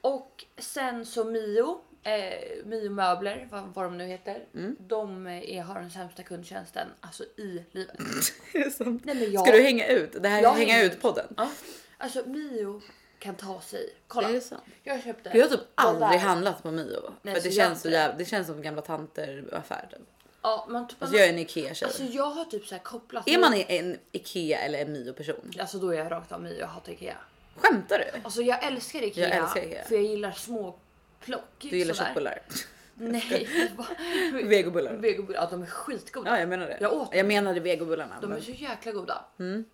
Och 0.00 0.44
sen 0.58 1.06
så 1.06 1.24
Mio, 1.24 1.80
eh, 2.02 2.64
Mio 2.64 2.90
möbler, 2.90 3.48
vad, 3.50 3.62
vad 3.74 3.84
de 3.84 3.98
nu 3.98 4.06
heter. 4.06 4.44
Mm. 4.54 4.76
De 4.80 5.26
eh, 5.26 5.64
har 5.64 5.80
den 5.80 5.90
sämsta 5.90 6.22
kundtjänsten 6.22 6.88
alltså 7.00 7.24
i 7.24 7.64
livet. 7.70 7.96
Är 8.54 8.70
sant? 8.70 9.02
Nej, 9.04 9.14
men 9.14 9.32
jag, 9.32 9.42
Ska 9.46 9.56
du 9.56 9.62
hänga 9.62 9.86
ut? 9.86 10.22
Det 10.22 10.28
här 10.28 10.42
är 10.42 10.50
hänga 10.50 10.82
ut 10.82 11.00
podden. 11.02 11.26
Ja, 11.36 11.50
alltså 11.98 12.22
Mio 12.26 12.80
kan 13.18 13.34
ta 13.34 13.60
sig. 13.60 13.94
Kolla, 14.08 14.28
Är 14.28 14.32
det 14.32 14.40
sant? 14.40 14.62
jag 14.82 15.02
köpte. 15.02 15.30
Jag 15.34 15.44
har 15.44 15.48
typ 15.56 15.60
aldrig 15.74 16.10
där. 16.10 16.18
handlat 16.18 16.62
på 16.62 16.70
Mio. 16.70 17.12
Nej, 17.22 17.34
för 17.34 17.42
det 17.42 17.50
känns, 17.54 17.82
så 17.82 17.88
jävla, 17.90 18.16
det 18.18 18.24
känns 18.24 18.46
som 18.46 18.62
gamla 18.62 18.82
tanter 18.82 19.44
affär. 19.52 19.88
Typ. 19.90 20.00
Ja, 20.42 20.66
man, 20.70 20.88
typ, 20.88 21.02
Alltså 21.02 21.16
jag 21.16 21.26
är 21.26 21.32
en 21.32 21.38
Ikea 21.38 21.74
tjej. 21.74 21.86
alltså 21.86 22.02
jag 22.04 22.30
har 22.30 22.44
typ 22.44 22.66
så 22.66 22.74
här 22.74 22.82
kopplat. 22.82 23.28
är 23.28 23.38
man 23.38 23.54
en 23.54 23.98
Ikea 24.12 24.58
eller 24.58 24.78
en 24.82 24.92
Mio 24.92 25.12
person? 25.12 25.52
Alltså 25.58 25.78
då 25.78 25.90
är 25.90 25.98
jag 25.98 26.10
rakt 26.10 26.32
av 26.32 26.42
Mio, 26.42 26.58
jag 26.58 26.66
hatar 26.66 26.92
Ikea. 26.92 27.16
Skämtar 27.56 27.98
du? 27.98 28.20
Alltså 28.24 28.42
jag 28.42 28.64
älskar 28.64 29.02
Ikea, 29.02 29.28
Jag 29.28 29.36
älskar 29.38 29.62
Ikea. 29.62 29.84
för 29.84 29.94
jag 29.94 30.04
gillar 30.04 30.30
små 30.32 30.74
plock. 31.24 31.42
Du 31.58 31.68
gillar 31.78 31.94
sådär. 31.94 32.06
köttbullar? 32.08 32.38
Nej, 32.94 33.48
Vegobullar? 34.44 34.92
Vegobullar, 34.92 35.40
ja, 35.40 35.48
de 35.50 35.62
är 35.62 35.66
skitgoda. 35.66 36.30
Ja 36.30 36.38
jag 36.40 36.48
menar 36.48 36.66
det. 36.66 36.78
Jag 36.80 36.92
åt 36.92 37.08
jag 37.14 37.26
menade 37.26 37.60
vegobullarna. 37.60 38.14
De 38.20 38.30
är 38.30 38.34
men- 38.34 38.42
så 38.42 38.50
jäkla 38.50 38.92
goda. 38.92 39.24
Mm. 39.38 39.64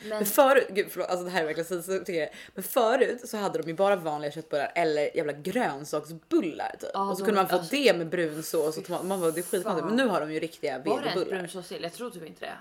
Men 0.00 0.08
Men 0.08 0.26
förut, 0.26 0.66
gud 0.70 0.86
förlåt, 0.90 1.08
alltså 1.08 1.24
det 1.24 1.30
här 1.30 1.40
är 1.40 1.44
verkligen 1.46 1.68
så, 1.68 1.82
så 1.82 1.98
tycker 1.98 2.20
jag. 2.20 2.28
Men 2.54 2.62
förut 2.64 3.28
så 3.28 3.36
hade 3.36 3.58
de 3.62 3.68
ju 3.68 3.74
bara 3.74 3.96
vanliga 3.96 4.30
köttbullar 4.30 4.72
eller 4.74 5.16
jävla 5.16 5.32
grönsaksbullar 5.32 6.76
typ. 6.80 6.90
Ja, 6.94 7.10
och 7.10 7.16
så 7.18 7.22
de- 7.22 7.26
kunde 7.26 7.40
man 7.40 7.48
få 7.48 7.54
alltså- 7.56 7.74
det 7.76 7.96
med 7.98 8.08
brunsås 8.08 8.78
och 8.78 8.84
tomat. 8.84 9.04
Man 9.04 9.20
bara, 9.20 9.30
det 9.30 9.40
är 9.40 9.42
skitkonstigt. 9.42 9.86
Men 9.86 9.96
nu 9.96 10.06
har 10.06 10.20
de 10.20 10.32
ju 10.32 10.40
riktiga 10.40 10.78
var 10.78 10.84
det 10.84 10.90
ens 10.90 11.06
vegobullar. 11.16 11.38
brunsåsill? 11.38 11.82
Jag 11.82 11.92
tror 11.92 12.10
typ 12.10 12.26
inte 12.26 12.40
det. 12.46 12.52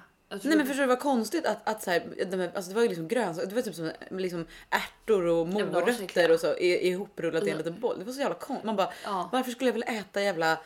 Tror 0.42 0.50
Nej 0.50 0.58
men 0.58 0.68
förstår 0.68 0.82
du 0.84 0.88
vad 0.88 1.00
konstigt 1.00 1.46
att, 1.46 1.70
att 1.70 1.84
så 1.84 1.92
här, 1.92 2.04
de, 2.32 2.38
här- 2.40 2.52
alltså 2.56 2.70
det 2.70 2.76
var 2.76 2.82
ju 2.82 2.88
liksom 2.90 3.08
grönsaker, 3.08 3.48
det 3.50 3.56
var 3.56 3.62
typ 3.62 3.76
som 3.76 3.92
liksom 4.12 4.46
ärtor 4.70 5.26
och 5.26 5.48
morötter 5.48 6.32
och 6.32 6.40
så 6.40 6.56
i- 6.58 6.88
ihopprullat 6.88 7.44
i 7.44 7.50
en 7.50 7.58
liten 7.58 7.80
boll. 7.80 8.00
Det 8.00 8.06
var 8.06 8.14
så 8.14 8.20
jävla 8.20 8.36
konstigt. 8.36 8.66
Man 8.66 8.76
bara 8.76 8.90
Ja. 9.04 9.30
varför 9.32 9.52
skulle 9.52 9.68
jag 9.68 9.74
vilja 9.74 9.88
äta 9.88 10.22
jävla 10.22 10.58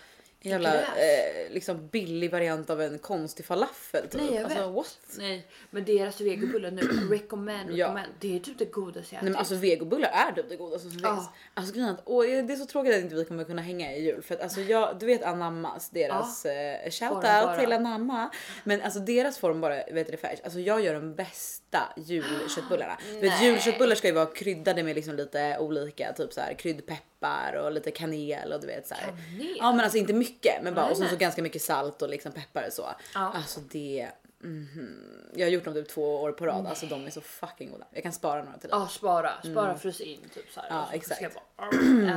jävla 0.41 0.71
Gräs. 0.71 0.88
eh, 0.97 1.54
liksom 1.54 1.88
billig 1.88 2.32
variant 2.32 2.69
av 2.69 2.82
en 2.82 3.00
konstig 3.00 3.45
falafel 3.45 4.08
typ. 4.08 4.21
Nej, 4.21 4.34
jag 4.36 4.43
alltså 4.43 4.60
vet. 4.67 4.76
what? 4.76 4.97
Nej, 5.17 5.47
men 5.69 5.86
deras 5.86 6.21
vegobullar 6.21 6.71
nu, 6.71 6.82
recommend, 7.12 7.71
Ja. 7.71 7.86
recommend. 7.86 8.12
Det 8.19 8.36
är 8.36 8.39
typ 8.39 8.58
det 8.60 8.65
godaste 8.65 9.15
jag 9.15 9.23
Nej 9.23 9.23
men 9.23 9.28
ätit. 9.34 9.39
alltså 9.39 9.56
vegobullar 9.56 10.10
är 10.10 10.32
typ 10.32 10.50
det 10.50 10.56
godaste 10.56 10.89
som 10.89 11.00
Ja. 11.04 11.15
finns. 11.15 11.30
Alltså 11.54 11.73
grejen 11.73 11.89
är 11.89 11.93
att, 11.93 12.02
åh, 12.06 12.23
det 12.26 12.54
är 12.54 12.56
så 12.56 12.65
tråkigt 12.65 12.95
att 12.95 13.02
inte 13.02 13.15
vi 13.15 13.26
kommer 13.26 13.43
kunna 13.43 13.62
hänga 13.62 13.93
i 13.95 14.04
jul 14.06 14.21
för 14.21 14.36
att 14.36 14.41
alltså 14.41 14.62
jag, 14.62 15.00
du 15.00 15.06
vet 15.06 15.23
Anammas, 15.23 15.89
deras 15.89 16.45
eh, 16.45 16.89
shout 16.91 17.12
out 17.12 17.60
till 17.60 17.71
Anamma. 17.73 18.30
Men 18.63 18.82
alltså 18.82 19.00
deras 19.00 19.38
form 19.38 19.62
bara, 19.62 19.76
vet 19.76 20.06
du 20.08 20.12
det 20.12 20.17
färs. 20.17 20.39
Alltså 20.43 20.60
jag 20.60 20.82
gör 20.82 20.93
de 20.93 21.15
bästa 21.15 21.66
julköttbullarna. 21.95 22.97
Du 23.08 23.13
vet 23.13 23.23
Nej. 23.23 23.45
julköttbullar 23.45 23.95
ska 23.95 24.08
ju 24.08 24.13
vara 24.13 24.25
kryddade 24.25 24.84
med 24.84 24.95
liksom 24.95 25.15
lite 25.15 25.58
olika 25.60 26.13
typ 26.13 26.34
så 26.34 26.41
här 26.41 26.53
kryddpeppar 26.53 27.53
och 27.63 27.71
lite 27.71 27.91
kanel 27.91 28.53
och 28.53 28.62
du 28.62 28.67
vet 28.67 28.88
så 28.88 28.93
här. 28.93 29.06
Kanel? 29.06 29.58
Ja 29.60 29.71
men 29.71 29.80
alltså 29.80 29.97
inte 29.97 30.13
mycket 30.13 30.63
men 30.63 30.73
bara 30.73 30.82
Nej, 30.82 30.91
och 30.91 30.97
sen 30.97 31.08
så 31.08 31.12
nej. 31.12 31.19
ganska 31.19 31.41
mycket 31.41 31.62
salt 31.62 32.01
och 32.01 32.10
liksom 32.10 32.32
peppar 32.32 32.67
och 32.67 32.73
så. 32.73 32.86
Ja. 33.13 33.32
Alltså 33.36 33.60
det 33.60 34.10
mhm. 34.43 35.17
Jag 35.36 35.45
har 35.45 35.51
gjort 35.51 35.65
dem 35.65 35.73
typ 35.73 35.89
två 35.89 36.21
år 36.21 36.32
på 36.32 36.45
rad. 36.45 36.67
Alltså 36.67 36.86
de 36.86 37.06
är 37.06 37.10
så 37.10 37.21
fucking 37.21 37.71
goda. 37.71 37.86
Jag 37.91 38.03
kan 38.03 38.13
spara 38.13 38.43
några 38.43 38.58
till 38.58 38.69
dig. 38.69 38.80
Ja, 38.80 38.88
spara, 38.88 39.32
spara, 39.51 39.77
frys 39.77 40.01
in 40.01 40.19
typ 40.34 40.51
så 40.53 40.60
här. 40.60 40.67
Ja, 40.69 40.88
så 40.89 40.95
exakt. 40.95 41.21
bara. 41.56 41.69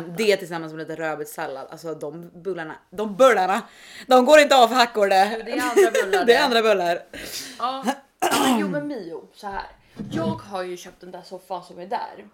Det 0.16 0.36
tillsammans 0.36 0.72
med 0.72 0.88
lite 0.88 1.02
rödbetssallad. 1.02 1.66
Alltså 1.70 1.94
de 1.94 2.30
bullarna, 2.34 2.74
de 2.90 3.16
bullarna, 3.16 3.62
de 4.06 4.24
går 4.24 4.38
inte 4.38 4.56
av 4.56 4.68
för 4.68 4.74
hackor 4.74 5.08
det. 5.08 5.42
Det 5.44 5.52
är 5.52 5.62
andra 5.62 5.90
bullar 5.90 6.24
Det 6.26 6.34
är 6.34 6.44
andra 6.44 6.62
bullar. 6.62 7.02
Ja, 7.58 7.84
jo 8.60 8.68
så 9.34 9.46
här. 9.46 9.66
Jag 10.12 10.34
har 10.34 10.62
ju 10.62 10.76
köpt 10.76 11.00
den 11.00 11.10
där 11.10 11.22
soffan 11.22 11.64
som 11.64 11.78
är 11.78 11.86
där. 11.86 12.24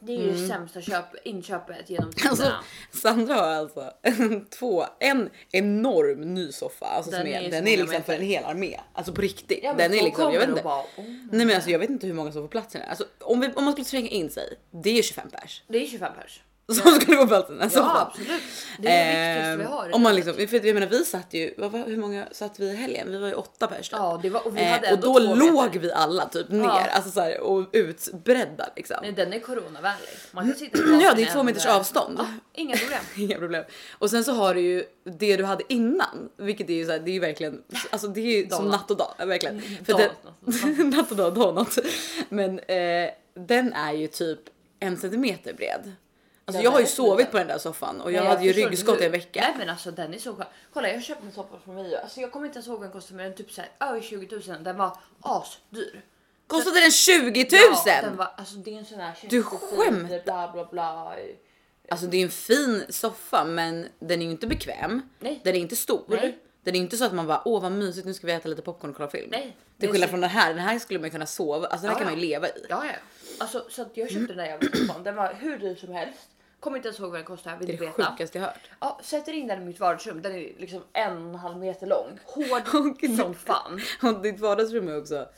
Det 0.00 0.12
är 0.12 0.22
ju 0.22 0.32
det 0.32 0.48
sämsta 0.48 0.80
köp, 0.80 1.04
inköpet 1.24 1.90
genom 1.90 2.12
tiderna. 2.16 2.34
Mm. 2.34 2.52
Alltså, 2.90 2.98
Sandra 3.02 3.34
har 3.34 3.48
alltså 3.48 3.92
två, 4.58 4.84
en 4.98 5.30
enorm 5.52 6.34
ny 6.34 6.52
soffa. 6.52 6.86
Alltså 6.86 7.10
Den 7.10 7.20
som 7.20 7.28
är, 7.28 7.42
är 7.42 7.50
den 7.50 7.68
är 7.68 7.76
liksom 7.76 8.02
för 8.02 8.12
en 8.12 8.22
hel 8.22 8.44
armé. 8.44 8.80
Alltså 8.92 9.12
på 9.12 9.20
riktigt. 9.20 9.60
Ja, 9.62 9.74
den 9.74 9.94
är 9.94 10.02
liksom, 10.02 10.32
jag 10.32 10.40
vet 10.40 10.48
inte. 10.48 10.62
bara, 10.62 10.80
oh. 10.80 11.04
Nej 11.32 11.46
men 11.46 11.54
alltså 11.54 11.70
jag 11.70 11.78
vet 11.78 11.90
inte 11.90 12.06
hur 12.06 12.14
många 12.14 12.32
som 12.32 12.42
får 12.42 12.48
plats 12.48 12.74
i 12.74 12.78
den. 12.78 12.88
Alltså 12.88 13.04
om, 13.20 13.40
vi, 13.40 13.52
om 13.52 13.64
man 13.64 13.72
skulle 13.72 13.84
tränga 13.84 14.08
in 14.08 14.30
sig, 14.30 14.58
det 14.70 14.98
är 14.98 15.02
25 15.02 15.30
pers. 15.30 15.62
Det 15.68 15.82
är 15.82 15.86
25 15.86 16.12
pers. 16.20 16.42
Som 16.72 16.92
skulle 17.00 17.16
få 17.16 17.26
plats 17.26 17.50
i 17.50 17.52
den 17.52 17.62
här 17.62 17.70
Ja 17.74 18.00
absolut. 18.00 18.42
Det 18.78 18.88
är 18.88 19.06
det 19.06 19.34
viktigaste 19.34 19.56
vi 19.56 19.64
har. 19.64 19.94
Om 19.94 20.02
man 20.02 20.14
liksom, 20.14 20.34
för 20.34 20.66
jag 20.66 20.74
menar 20.74 20.86
vi 20.86 21.04
satt 21.04 21.34
ju, 21.34 21.54
vad, 21.58 21.72
hur 21.72 21.96
många 21.96 22.26
satt 22.32 22.60
vi 22.60 22.66
i 22.66 22.76
helgen? 22.76 23.10
Vi 23.10 23.18
var 23.18 23.28
ju 23.28 23.34
åtta 23.34 23.66
pers. 23.66 23.88
Ja 23.92 24.20
det 24.22 24.30
var, 24.30 24.46
och 24.46 24.56
vi 24.56 24.60
Eh, 24.60 24.66
hade 24.70 24.86
och 24.86 24.92
ändå 24.92 25.18
då 25.18 25.34
låg 25.34 25.76
vi 25.76 25.92
alla 25.92 26.28
typ 26.28 26.48
ner 26.48 26.64
Ja. 26.64 26.86
alltså 26.92 27.10
så 27.10 27.20
här, 27.20 27.40
och 27.40 27.66
utbredda 27.72 28.68
liksom. 28.76 28.96
Nej 29.02 29.12
den 29.12 29.32
är 29.32 29.40
coronavänlig. 29.40 30.08
Man 30.32 30.44
kan 30.44 30.54
sitta 30.54 30.78
på 30.78 30.84
Ja 31.02 31.12
det 31.16 31.22
är 31.22 31.32
två 31.32 31.42
meters 31.42 31.66
avstånd. 31.66 32.16
Ja, 32.18 32.26
inga 32.54 32.76
problem. 32.76 33.00
Inga 33.16 33.38
problem. 33.38 33.64
Och 33.92 34.10
sen 34.10 34.24
så 34.24 34.32
har 34.32 34.54
du 34.54 34.60
ju 34.60 34.84
det 35.04 35.36
du 35.36 35.44
hade 35.44 35.72
innan, 35.72 36.28
vilket 36.36 36.70
är 36.70 36.74
ju 36.74 36.86
så 36.86 36.92
här, 36.92 36.98
det 36.98 37.10
är 37.10 37.12
ju 37.12 37.20
verkligen, 37.20 37.62
alltså 37.90 38.08
det 38.08 38.20
är 38.20 38.42
ju 38.42 38.48
som 38.50 38.68
natt 38.68 38.90
och 38.90 38.96
dag, 38.96 39.14
verkligen. 39.26 39.62
För 39.62 39.92
Donut. 39.92 40.10
den, 40.76 40.90
natt 40.90 41.10
och 41.10 41.16
dag 41.16 41.34
donut. 41.34 41.78
Men 42.28 42.58
eh, 42.58 43.10
den 43.34 43.72
är 43.72 43.92
ju 43.92 44.06
typ 44.06 44.40
en 44.80 44.96
centimeter 44.96 45.52
bred. 45.52 45.92
Alltså 46.48 46.62
jag 46.62 46.70
har 46.70 46.80
ju 46.80 46.86
sovit 46.86 47.30
på 47.30 47.38
den 47.38 47.46
där 47.46 47.58
soffan 47.58 48.00
och 48.00 48.12
jag 48.12 48.20
Nej, 48.20 48.28
hade 48.30 48.44
ju 48.44 48.52
ryggskott 48.52 49.00
i 49.00 49.04
en 49.04 49.12
vecka. 49.12 49.40
Nej 49.40 49.54
men 49.58 49.68
alltså 49.70 49.90
den 49.90 50.14
är 50.14 50.18
så 50.18 50.34
skön. 50.34 50.46
Kolla 50.72 50.88
jag 50.92 51.02
köpte 51.02 51.26
en 51.26 51.32
soffa 51.32 51.58
från 51.64 51.74
Mio. 51.74 51.98
Alltså 51.98 52.20
jag 52.20 52.32
kommer 52.32 52.46
inte 52.46 52.56
ens 52.56 52.66
ihåg 52.66 52.76
vad 52.78 52.84
den 52.86 52.92
kostade 52.92 53.16
men 53.16 53.26
den 53.26 53.34
typ 53.34 53.50
såhär 53.52 53.70
över 53.80 54.00
20 54.00 54.36
000. 54.48 54.64
Den 54.64 54.76
var 54.76 54.96
asdyr. 55.20 56.02
Kostade 56.46 56.80
den 56.80 56.90
20 56.90 57.40
000? 57.42 57.50
Ja, 57.86 58.00
den 58.02 58.16
var, 58.16 58.30
alltså 58.36 58.54
det 58.56 58.74
är 58.74 58.78
en 58.78 58.84
sån 58.84 59.00
här 59.00 59.14
Du 59.30 59.42
skämtar. 59.42 60.24
bla 60.24 60.52
bla 60.52 60.64
bla. 60.64 61.14
Alltså 61.90 62.06
det 62.06 62.16
är 62.16 62.22
en 62.22 62.30
fin 62.30 62.84
soffa 62.88 63.44
men 63.44 63.88
den 63.98 64.20
är 64.22 64.24
ju 64.24 64.30
inte 64.30 64.46
bekväm. 64.46 65.02
Nej. 65.20 65.40
Den 65.44 65.54
är 65.54 65.58
inte 65.60 65.76
stor. 65.76 66.04
Nej. 66.08 66.38
Den 66.62 66.74
är 66.74 66.78
inte 66.80 66.96
så 66.96 67.04
att 67.04 67.12
man 67.14 67.26
bara 67.26 67.42
åh 67.44 67.62
vad 67.62 67.72
mysigt 67.72 68.06
nu 68.06 68.14
ska 68.14 68.26
vi 68.26 68.32
äta 68.32 68.48
lite 68.48 68.62
popcorn 68.62 68.90
och 68.90 68.96
kolla 68.96 69.10
film. 69.10 69.28
Nej. 69.30 69.56
Det 69.76 69.80
Till 69.80 69.92
skillnad 69.92 70.08
så- 70.08 70.10
från 70.10 70.20
den 70.20 70.30
här. 70.30 70.54
Den 70.54 70.62
här 70.62 70.78
skulle 70.78 70.98
man 71.00 71.06
ju 71.06 71.10
kunna 71.10 71.26
sova 71.26 71.66
Alltså 71.66 71.86
den 71.86 71.88
här 71.88 71.94
Ja, 71.94 71.98
kan 71.98 72.04
man 72.12 72.14
ju 72.22 72.28
leva 72.28 72.48
i. 72.48 72.66
Ja, 72.68 72.84
ja. 72.86 72.92
Alltså, 73.40 73.64
så 73.70 73.82
att 73.82 73.90
jag 73.96 74.10
köpte 74.10 74.26
den 74.26 74.36
där 74.36 74.44
jävla 74.44 74.70
soffan. 74.76 75.02
Den 75.02 75.16
var 75.16 75.34
hur 75.40 75.58
dyr 75.58 75.74
som 75.74 75.92
helst. 75.94 76.28
Kommer 76.60 76.76
inte 76.76 76.88
ens 76.88 77.00
ihåg 77.00 77.10
vad 77.10 77.18
den 77.18 77.26
kostade. 77.26 77.56
Vill 77.56 77.66
Det 77.66 77.84
är 77.84 77.86
det 77.86 77.92
sjukaste 77.92 78.38
jag 78.38 78.44
hört. 78.44 78.70
Ja, 78.80 79.00
sätter 79.02 79.32
in 79.32 79.46
den 79.46 79.62
i 79.62 79.64
mitt 79.64 79.80
vardagsrum. 79.80 80.22
Den 80.22 80.32
är 80.32 80.52
liksom 80.58 80.82
en 80.92 81.12
och 81.12 81.28
en 81.28 81.34
halv 81.34 81.58
meter 81.58 81.86
lång. 81.86 82.18
Hård 82.24 83.16
som 83.16 83.34
fan. 83.34 83.80
Och 84.02 84.22
ditt 84.22 84.40
vardagsrum 84.40 84.88
är 84.88 84.98
också 84.98 85.28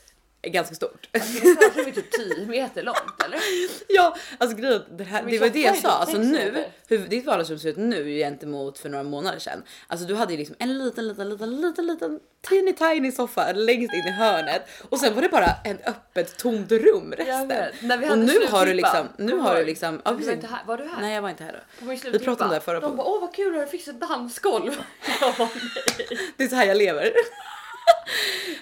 ganska 0.43 0.75
stort. 0.75 1.09
Mitt 1.13 1.43
vardagsrum 1.43 1.87
är 1.87 1.91
typ 1.91 2.11
10 2.11 2.45
meter 2.45 2.83
långt 2.83 3.23
eller? 3.25 3.39
ja, 3.87 4.15
alltså 4.37 4.57
grejen 4.57 4.81
det, 4.97 5.03
här, 5.03 5.23
det 5.23 5.39
var 5.39 5.49
det 5.49 5.61
jag 5.61 5.77
sa. 5.77 5.89
Alltså 5.89 6.17
nu, 6.17 6.65
hur 6.87 6.97
ditt 6.97 7.25
vardagsrum 7.25 7.59
ser 7.59 7.69
ut 7.69 7.77
nu 7.77 8.17
gentemot 8.17 8.79
för 8.79 8.89
några 8.89 9.03
månader 9.03 9.39
sedan. 9.39 9.63
Alltså 9.87 10.07
du 10.07 10.15
hade 10.15 10.33
ju 10.33 10.37
liksom 10.37 10.55
en 10.59 10.77
liten, 10.77 11.07
liten, 11.07 11.29
liten, 11.29 11.61
liten, 11.61 11.87
liten 11.87 12.19
teeny 12.41 12.73
tiny 12.73 13.11
soffa 13.11 13.51
längst 13.51 13.93
in 13.93 14.07
i 14.07 14.11
hörnet 14.11 14.67
och 14.89 14.99
sen 14.99 15.15
var 15.15 15.21
det 15.21 15.29
bara 15.29 15.53
en 15.63 15.77
öppet 15.85 16.37
tomt 16.37 16.71
rum 16.71 17.13
resten. 17.17 18.11
Och 18.11 18.17
nu 18.17 18.47
har 18.49 18.65
du 18.65 18.73
liksom, 18.73 19.07
nu 19.17 19.37
har 19.37 19.55
du 19.55 19.65
liksom, 19.65 20.01
ja, 20.05 20.11
var 20.11 20.17
precis. 20.17 20.33
inte 20.33 20.47
här. 20.47 20.63
Var 20.65 20.77
du 20.77 20.83
här? 20.83 21.01
Nej 21.01 21.15
jag 21.15 21.21
var 21.21 21.29
inte 21.29 21.43
här 21.43 21.63
då. 21.79 21.85
Vi 22.11 22.19
pratade 22.19 22.43
om 22.43 22.49
det 22.49 22.55
här 22.55 22.59
förra 22.59 22.79
De 22.79 22.97
bara 22.97 23.07
åh 23.07 23.21
vad 23.21 23.33
kul, 23.35 23.53
har 23.53 23.61
du 23.61 23.67
fixat 23.67 23.99
dansgolv? 23.99 24.71
Nej. 25.07 25.49
Det 26.37 26.43
är 26.43 26.47
så 26.47 26.55
här 26.55 26.65
jag 26.65 26.77
lever. 26.77 27.11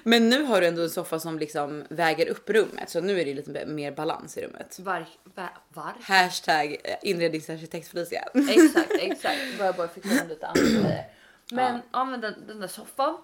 Men 0.04 0.30
nu 0.30 0.44
har 0.44 0.62
du 0.62 0.68
ändå 0.68 0.82
en 0.82 0.90
soffa 0.90 1.20
som 1.20 1.40
liksom 1.40 1.86
väger 1.90 2.30
upp 2.30 2.50
rummet 2.50 2.90
så 2.90 3.02
nu 3.02 3.22
är 3.22 3.26
det 3.26 3.34
lite 3.34 3.66
mer 3.66 3.92
balans 3.92 4.38
i 4.38 4.42
rummet. 4.42 4.80
Var, 4.80 5.06
var, 5.24 5.50
var? 5.70 5.94
Hashtag 6.02 6.78
inredningsarkitekt 7.02 7.88
Felicia. 7.88 8.24
Exakt, 8.50 8.92
exakt. 9.00 9.58
Börjar 9.58 9.74
bara 9.74 9.88
fixa 9.88 10.24
lite 10.30 10.48
andra. 10.48 10.94
Men 11.52 11.82
ja. 11.92 12.06
men 12.06 12.22
den, 12.22 12.48
den 12.48 12.60
där 12.60 12.68
soffan. 12.68 13.18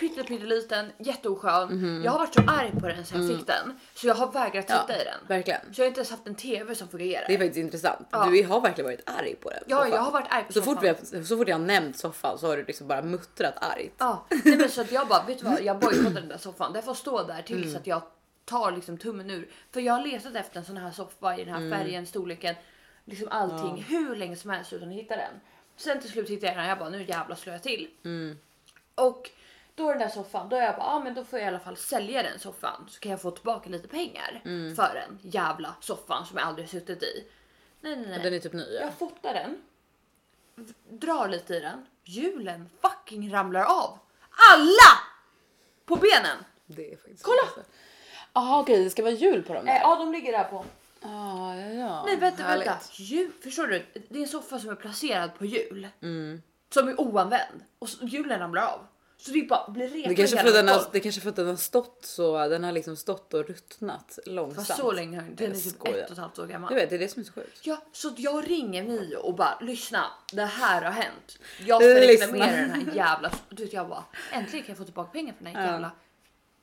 Pytte, 0.00 0.24
pytteliten, 0.24 0.92
jätteoskön. 0.98 2.02
Jag 2.04 2.12
har 2.12 2.18
varit 2.18 2.34
så 2.34 2.40
arg 2.46 2.70
på 2.80 2.88
den 2.88 3.04
sen 3.06 3.26
jag 3.28 3.36
fick 3.38 3.46
den. 3.46 3.78
Så 3.94 4.06
jag 4.06 4.14
har 4.14 4.32
vägrat 4.32 4.64
Ja, 4.68 4.80
sitta 4.80 5.00
i 5.00 5.04
den. 5.04 5.18
verkligen. 5.28 5.60
Så 5.74 5.80
jag 5.80 5.84
har 5.84 5.88
inte 5.88 6.00
ens 6.00 6.10
haft 6.10 6.26
en 6.26 6.34
TV 6.34 6.74
som 6.74 6.88
fungerar. 6.88 7.24
Det 7.28 7.34
är 7.34 7.38
faktiskt 7.38 7.58
intressant. 7.58 8.08
Ja. 8.10 8.24
Du 8.30 8.44
har 8.46 8.60
verkligen 8.60 8.90
varit 8.90 9.02
arg 9.10 9.34
på 9.34 9.50
den. 9.50 9.62
Ja, 9.66 9.76
soffan. 9.76 9.90
jag 9.92 10.00
har 10.00 10.10
varit 10.12 10.26
arg 10.30 10.44
på 10.44 10.52
så 10.52 10.62
fort, 10.62 10.82
vi 10.82 11.24
så 11.24 11.36
fort 11.36 11.48
jag 11.48 11.58
har 11.58 11.64
nämnt 11.66 11.98
soffan 11.98 12.38
så 12.38 12.46
har 12.46 12.56
du 12.56 12.64
liksom 12.64 12.88
bara 12.88 13.02
muttrat 13.02 13.54
argt. 13.64 13.92
Ja, 13.98 14.26
nej, 14.44 14.56
men 14.56 14.68
så 14.70 14.80
att 14.80 14.92
jag 14.92 15.08
bara, 15.08 15.24
vet 15.24 15.38
du 15.38 15.44
vad? 15.44 15.62
Jag 15.62 15.78
bojkottar 15.80 16.10
den 16.10 16.28
där 16.28 16.38
soffan. 16.38 16.72
Den 16.72 16.82
får 16.82 16.94
stå 16.94 17.22
där 17.22 17.42
tills 17.42 17.76
att 17.76 17.86
jag 17.86 18.02
tar 18.44 18.72
liksom 18.72 18.98
tummen 18.98 19.30
ur. 19.30 19.48
För 19.72 19.80
jag 19.80 19.94
har 19.94 20.06
letat 20.06 20.34
efter 20.34 20.58
en 20.58 20.64
sån 20.64 20.76
här 20.76 20.90
soffa 20.90 21.38
i 21.38 21.44
den 21.44 21.54
här 21.54 21.70
färgen, 21.78 22.06
storleken, 22.06 22.54
liksom 23.04 23.28
allting 23.30 23.82
hur 23.88 24.16
länge 24.16 24.36
som 24.36 24.50
helst 24.50 24.72
utan 24.72 24.88
att 24.88 24.94
hitta 24.94 25.16
den. 25.16 25.32
Sen 25.76 26.00
till 26.00 26.10
slut 26.10 26.30
hittade 26.30 26.46
jag 26.46 26.56
den 26.56 26.66
jag 26.68 26.78
bara, 26.78 26.88
nu 26.88 27.04
jävlar 27.04 27.36
slår 27.36 27.52
jag 27.54 27.62
till. 27.62 27.88
Och 28.94 29.30
då 29.80 29.88
den 29.88 29.98
där 29.98 30.08
soffan, 30.08 30.48
då 30.48 30.56
är 30.56 30.62
jag 30.62 30.76
bara, 30.76 30.86
ja 30.86 31.00
men 31.04 31.14
då 31.14 31.24
får 31.24 31.38
jag 31.38 31.46
i 31.46 31.48
alla 31.48 31.60
fall 31.60 31.76
sälja 31.76 32.22
den 32.22 32.38
soffan 32.38 32.86
så 32.88 33.00
kan 33.00 33.10
jag 33.10 33.22
få 33.22 33.30
tillbaka 33.30 33.70
lite 33.70 33.88
pengar 33.88 34.40
för 34.76 34.94
den 34.94 35.18
jävla 35.32 35.74
soffan 35.80 36.26
som 36.26 36.38
jag 36.38 36.46
aldrig 36.46 36.68
suttit 36.68 37.02
i. 37.02 37.26
Nej, 37.80 37.96
nej, 37.96 38.06
nej. 38.08 38.20
Den 38.22 38.34
är 38.34 38.38
typ 38.38 38.52
ny. 38.52 38.66
Ja. 38.74 38.80
Jag 38.80 38.94
fotar 38.94 39.34
den. 39.34 39.62
Drar 40.88 41.28
lite 41.28 41.54
i 41.54 41.60
den. 41.60 41.86
Hjulen 42.04 42.70
fucking 42.80 43.32
ramlar 43.32 43.64
av. 43.64 43.98
Alla! 44.52 45.00
På 45.84 45.96
benen. 45.96 46.44
Det 46.66 46.92
är 46.92 46.96
faktiskt 46.96 47.22
Kolla! 47.22 47.64
Jaha 48.32 48.60
okej, 48.60 48.84
det 48.84 48.90
ska 48.90 49.02
vara 49.02 49.12
hjul 49.12 49.42
på 49.42 49.54
dem 49.54 49.64
där. 49.64 49.72
Eh, 49.72 49.80
ja, 49.80 49.96
de 49.96 50.12
ligger 50.12 50.32
där 50.32 50.44
på. 50.44 50.64
Ah, 51.02 51.54
ja, 51.54 51.66
ja. 51.66 52.04
Nej, 52.06 52.16
vänta, 52.16 52.42
Härligt. 52.42 52.66
vänta. 52.66 52.84
Hjul, 52.92 53.32
förstår 53.42 53.66
du? 53.66 53.86
Det 54.08 54.18
är 54.18 54.22
en 54.22 54.28
soffa 54.28 54.58
som 54.58 54.70
är 54.70 54.74
placerad 54.74 55.34
på 55.38 55.44
hjul. 55.44 55.88
Mm. 56.02 56.42
Som 56.70 56.88
är 56.88 57.00
oanvänd. 57.00 57.64
Och 57.78 57.88
hjulen 58.02 58.40
ramlar 58.40 58.62
av. 58.62 58.86
Så 59.20 59.30
det 59.30 59.42
bara 59.48 59.70
blir 59.70 59.88
repor 59.88 60.08
Det 60.08 60.14
kanske, 60.14 60.36
i 60.36 60.40
för 60.40 60.48
att 60.48 60.54
den 60.54 60.68
har, 60.68 60.74
golv. 60.76 60.86
det 60.92 61.00
kanske 61.00 61.20
för 61.20 61.28
att 61.30 61.36
den 61.36 61.46
har 61.46 61.56
stått 61.56 61.98
så, 62.04 62.48
den 62.48 62.64
har 62.64 62.72
liksom 62.72 62.96
stått 62.96 63.34
och 63.34 63.46
ruttnat 63.48 64.18
långsamt. 64.26 64.66
Fast 64.66 64.80
så 64.80 64.92
länge 64.92 65.16
har 65.16 65.24
den- 65.24 65.34
den 65.36 65.50
är 65.50 65.54
typ 65.54 65.74
skojar. 65.74 65.98
ett 65.98 66.06
och 66.06 66.12
ett 66.12 66.18
halvt 66.18 66.38
år 66.38 66.46
gammal. 66.46 66.72
Jag 66.72 66.80
vet, 66.80 66.90
det 66.90 66.96
är 66.96 66.98
det 66.98 67.08
som 67.08 67.20
är 67.20 67.26
så 67.26 67.32
sjukt. 67.32 67.58
Ja, 67.62 67.82
så 67.92 68.12
jag 68.16 68.50
ringer 68.50 68.82
Mio 68.82 69.16
och 69.16 69.34
bara 69.34 69.58
lyssna, 69.60 70.06
det 70.32 70.44
här 70.44 70.82
har 70.82 70.90
hänt. 70.92 71.38
Jag 71.66 71.82
ska 71.82 71.88
Lyssna. 72.00 72.26
reklamera 72.26 72.56
den 72.56 72.70
här 72.70 72.94
jävla... 72.94 73.30
Du 73.48 73.62
vet 73.64 73.72
jag 73.72 73.88
bara 73.88 74.04
äntligen 74.32 74.64
kan 74.66 74.72
jag 74.72 74.78
få 74.78 74.84
tillbaka 74.84 75.10
pengar 75.10 75.34
för 75.38 75.44
den 75.44 75.54
här 75.56 75.66
Ja. 75.66 75.72
jävla 75.72 75.90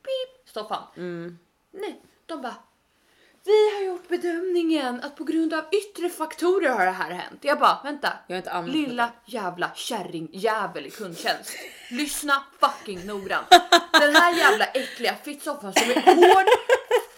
pip 0.04 0.50
stoffan. 0.50 0.84
Mm. 0.98 1.39
Nej, 1.72 2.02
de 2.26 2.41
bara 2.41 2.56
vi 3.46 3.76
har 3.76 3.82
gjort 3.86 4.08
bedömningen 4.08 5.02
att 5.04 5.15
på 5.15 5.24
grund 5.24 5.54
av 5.54 5.63
yttre 5.72 6.10
faktorer 6.10 6.70
har 6.70 6.86
det 6.86 6.91
här 6.91 7.12
hänt. 7.12 7.39
Jag 7.41 7.60
bara 7.60 7.80
vänta. 7.84 8.13
Jag 8.28 8.46
har 8.48 8.60
inte 8.60 8.72
Lilla 8.78 9.12
jävla 9.26 9.72
kärringjävel 9.76 10.86
i 10.86 10.89
kundtjänst. 10.89 11.50
Lyssna 11.89 12.43
fucking 12.60 13.06
noggrant. 13.06 13.50
Den 13.91 14.15
här 14.15 14.38
jävla 14.38 14.65
äckliga 14.65 15.15
fittsoffan 15.23 15.73
som 15.73 15.91
är 15.91 16.15
hård, 16.15 16.45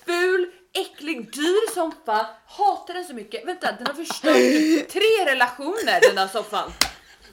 ful, 0.05 0.51
äcklig, 0.73 1.33
dyr 1.33 1.73
som 1.73 1.91
fan. 2.05 2.25
Hatar 2.47 2.93
den 2.93 3.05
så 3.05 3.13
mycket. 3.13 3.47
Vänta, 3.47 3.71
den 3.71 3.87
har 3.87 3.93
förstört 3.93 4.33
typ 4.33 4.89
tre 4.89 5.25
relationer 5.25 6.01
den 6.01 6.15
där 6.15 6.27
soffan. 6.27 6.71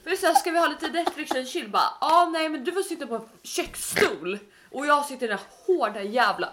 För 0.03 0.15
så 0.15 0.27
här, 0.27 0.33
ska 0.33 0.51
vi 0.51 0.59
ha 0.59 0.67
lite 0.67 0.87
Netflix 0.87 1.31
och 1.31 1.45
chill? 1.45 1.69
Bara, 1.69 1.93
ah, 1.99 2.25
nej 2.25 2.49
men 2.49 2.63
du 2.63 2.71
får 2.71 2.81
sitta 2.81 3.07
på 3.07 3.15
en 3.15 3.29
köksstol 3.43 4.39
och 4.71 4.85
jag 4.85 5.05
sitter 5.05 5.25
i 5.25 5.29
den 5.29 5.37
här 5.37 5.47
hårda 5.65 6.01
jävla... 6.01 6.49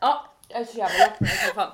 Ja, 0.00 0.34
jag 0.50 0.60
är 0.60 0.64
så 0.64 0.78
jävla 0.78 0.98
lack 0.98 1.18
på 1.18 1.24
den 1.24 1.28
här 1.28 1.48
soffan. 1.48 1.72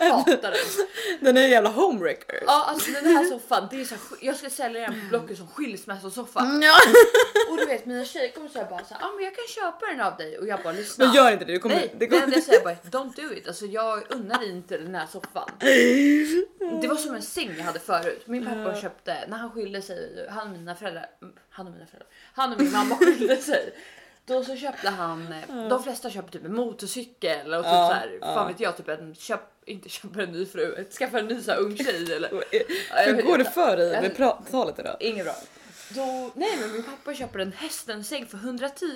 Jag 0.00 0.14
hatar 0.14 0.50
den. 0.50 0.86
Den 1.20 1.36
är 1.36 1.42
en 1.42 1.50
jävla 1.50 1.70
homewrecker. 1.70 2.42
Ja, 2.46 2.64
alltså 2.68 2.90
den 2.90 3.16
här 3.16 3.24
soffan, 3.24 3.68
det 3.70 3.80
är 3.80 3.84
så 3.84 3.94
här, 3.94 4.02
jag 4.20 4.36
ska 4.36 4.50
sälja 4.50 4.80
den 4.80 5.00
på 5.00 5.06
Blocket 5.08 5.38
som 5.38 5.48
skilsmässosoffa. 5.48 6.60
Ja. 6.62 6.76
Och 7.50 7.56
du 7.56 7.66
vet 7.66 7.86
mina 7.86 8.04
tjejer 8.04 8.32
kommer 8.32 8.48
säga 8.48 8.66
bara 8.70 8.84
så 8.84 8.94
här, 8.94 9.02
ah, 9.02 9.12
men 9.16 9.24
jag 9.24 9.34
kan 9.34 9.44
köpa 9.48 9.86
den 9.86 10.00
av 10.00 10.16
dig 10.16 10.38
och 10.38 10.46
jag 10.46 10.62
bara 10.62 10.72
lyssna. 10.72 11.04
Men 11.04 11.14
gör 11.14 11.32
inte 11.32 11.44
det, 11.44 11.52
det 11.52 11.58
kommer... 11.58 11.74
Nej, 11.74 11.94
det 11.98 12.06
kommer... 12.06 12.22
enda 12.22 12.36
jag 12.36 12.44
säger 12.44 12.64
bara 12.64 12.74
don't 12.74 13.16
do 13.16 13.34
it. 13.34 13.48
Alltså 13.48 13.66
jag 13.66 14.12
unnar 14.12 14.38
dig 14.38 14.50
inte 14.50 14.78
den 14.78 14.94
här 14.94 15.06
soffan. 15.06 15.50
Det 16.80 16.88
var 16.88 16.96
som 16.96 17.14
en 17.14 17.22
säng 17.22 17.54
jag 17.56 17.64
hade 17.64 17.80
förut. 17.80 18.22
Min 18.26 18.44
pappa 18.46 18.80
köpte, 18.80 19.26
när 19.28 19.36
han 19.36 19.50
skilde 19.50 19.82
sig, 19.82 20.28
han 20.30 20.46
och 20.46 20.58
mina 20.58 20.74
föräldrar, 20.74 21.06
han 21.50 21.66
och 21.66 21.72
mina 21.72 21.86
föräldrar, 21.86 22.08
han 22.34 22.52
och 22.52 22.60
min 22.60 22.72
mamma 22.72 22.96
skilde 22.96 23.36
sig. 23.36 23.72
Då 24.26 24.44
så 24.44 24.56
köpte 24.56 24.88
han, 24.90 25.32
eh, 25.32 25.68
de 25.68 25.82
flesta 25.82 26.10
köper 26.10 26.30
typ 26.32 26.44
en 26.44 26.54
motorcykel 26.54 27.54
och 27.54 27.62
typ 27.64 27.72
Ja, 27.72 27.88
så 27.88 27.94
här, 27.94 28.18
ja. 28.20 28.34
fan 28.34 28.48
vet 28.48 28.60
jag, 28.60 28.76
typ 28.76 28.88
en 28.88 29.14
köp, 29.14 29.40
inte 29.66 29.88
köper 29.88 30.20
en 30.20 30.32
ny 30.32 30.46
fru, 30.46 30.84
skaffa 30.98 31.18
en 31.18 31.26
ny 31.26 31.40
så 31.40 31.50
här 31.50 31.58
ung 31.58 31.76
tjej 31.76 32.12
eller 32.12 32.30
Hur 33.14 33.22
går 33.22 33.38
det 33.38 33.44
för 33.44 33.76
dig 33.76 34.02
med 34.02 34.12
pra- 34.16 34.50
talet 34.50 34.78
idag? 34.78 34.96
Inget 35.00 35.24
bra. 35.24 35.34
Då, 35.94 36.30
nej 36.34 36.58
men 36.60 36.72
min 36.72 36.82
pappa 36.82 37.14
köper 37.14 37.38
en 37.38 37.52
hästensäng 37.52 38.26
för 38.26 38.38
110 38.38 38.86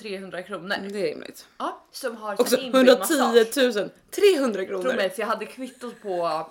300 0.00 0.42
kronor. 0.42 0.76
Det 0.90 1.00
är 1.00 1.06
rimligt. 1.06 1.46
Ja, 1.58 1.82
som 1.92 2.16
har 2.16 2.40
Också 2.40 2.56
sin 2.56 2.64
inbyggd 2.64 2.98
massage. 2.98 3.18
110 3.36 3.88
300 4.10 4.58
Tro 4.64 4.66
kronor. 4.66 4.94
mig 4.96 5.10
för 5.10 5.20
jag 5.22 5.26
hade 5.26 5.46
kvittot 5.46 6.02
på 6.02 6.46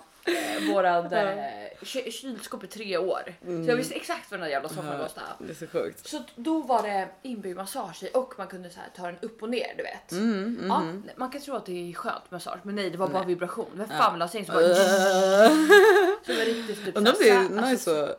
våran 0.72 1.12
eh, 1.12 1.44
ky- 1.82 2.10
kylskåp 2.10 2.64
i 2.64 2.66
tre 2.66 2.96
år. 2.98 3.22
Så 3.64 3.70
jag 3.70 3.76
visste 3.76 3.94
exakt 3.94 4.30
vad 4.30 4.40
den 4.40 4.44
där 4.44 4.52
jävla 4.52 4.68
soffan 4.68 4.86
Ja, 4.98 5.02
kostade. 5.04 5.26
Det 5.38 5.50
är 5.50 5.54
så 5.54 5.66
sjukt. 5.66 6.08
Så 6.08 6.22
då 6.36 6.60
var 6.62 6.82
det 6.82 7.08
inbyggd 7.22 7.56
massage 7.56 8.02
i 8.02 8.10
och 8.14 8.34
man 8.38 8.46
kunde 8.46 8.70
så 8.70 8.80
här, 8.80 8.88
ta 8.96 9.02
den 9.06 9.16
upp 9.22 9.42
och 9.42 9.50
ner 9.50 9.74
du 9.76 9.82
vet. 9.82 10.12
Mm, 10.12 10.58
Ja, 10.68 10.82
man 11.16 11.30
kan 11.30 11.40
tro 11.40 11.54
att 11.54 11.66
det 11.66 11.90
är 11.90 11.94
skönt 11.94 12.30
massage 12.30 12.58
men 12.62 12.74
nej 12.74 12.90
det 12.90 12.98
var 12.98 13.08
bara 13.08 13.24
vibration. 13.24 13.70
Vem 13.74 13.88
fan 13.88 13.98
Ja. 14.00 14.10
vill 14.12 14.20
ha 14.22 14.28
säng 14.28 14.46
som 14.46 14.54
bara... 14.54 14.74
Så 16.26 16.32
det 16.32 16.38
var 16.38 16.44
riktigt 16.44 16.84
typ 16.84 16.96
Undrar 16.96 17.12
om 17.12 17.18
det 17.20 17.28
är 17.28 17.34
här- 17.34 17.70
alltså, 17.70 17.90
nice 17.92 18.04
att 18.04 18.18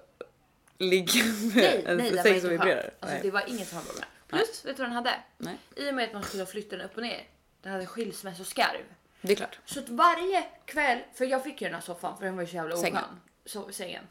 ligga 0.78 1.24
med 1.24 1.56
Nej, 1.56 1.84
en 1.88 1.98
nej 1.98 2.18
säng 2.24 2.42
som 2.42 2.50
vibrerar. 2.50 2.90
Alltså, 3.00 3.14
Nej. 3.16 3.20
det 3.24 3.32
var 3.32 3.44
inget 3.48 3.68
som 3.68 3.78
var 3.78 3.86
bra 3.86 3.94
med. 4.00 4.08
Plus, 4.28 4.66
vet 4.66 4.78
du 4.78 4.82
vad 4.84 4.90
den 4.90 4.96
hade? 4.96 5.14
Nej. 5.38 5.58
I 5.76 5.90
och 5.90 5.94
med 5.94 6.06
att 6.08 6.14
man 6.14 6.24
skulle 6.24 6.46
flytta 6.46 6.78
den 6.78 6.86
upp 6.86 6.96
och 6.98 7.04
ner. 7.04 7.22
Den 7.62 7.72
hade 7.72 7.86
skilsmässoskarv. 7.86 8.84
Det 9.24 9.32
är 9.32 9.36
klart. 9.36 9.60
Så 9.66 9.80
att 9.80 9.90
varje 9.90 10.46
kväll, 10.66 11.00
för 11.14 11.26
jag 11.26 11.44
fick 11.44 11.62
ju 11.62 11.68
den 11.68 11.76
här 11.76 11.82
soffan 11.82 12.18
för 12.18 12.26
den 12.26 12.36
var 12.36 12.44
ju 12.44 12.50
så 12.50 12.56
jävla 12.56 12.76
oskön. 12.76 12.92
Sängen. 12.92 13.04
Så, 13.46 13.72
sängen. 13.72 14.04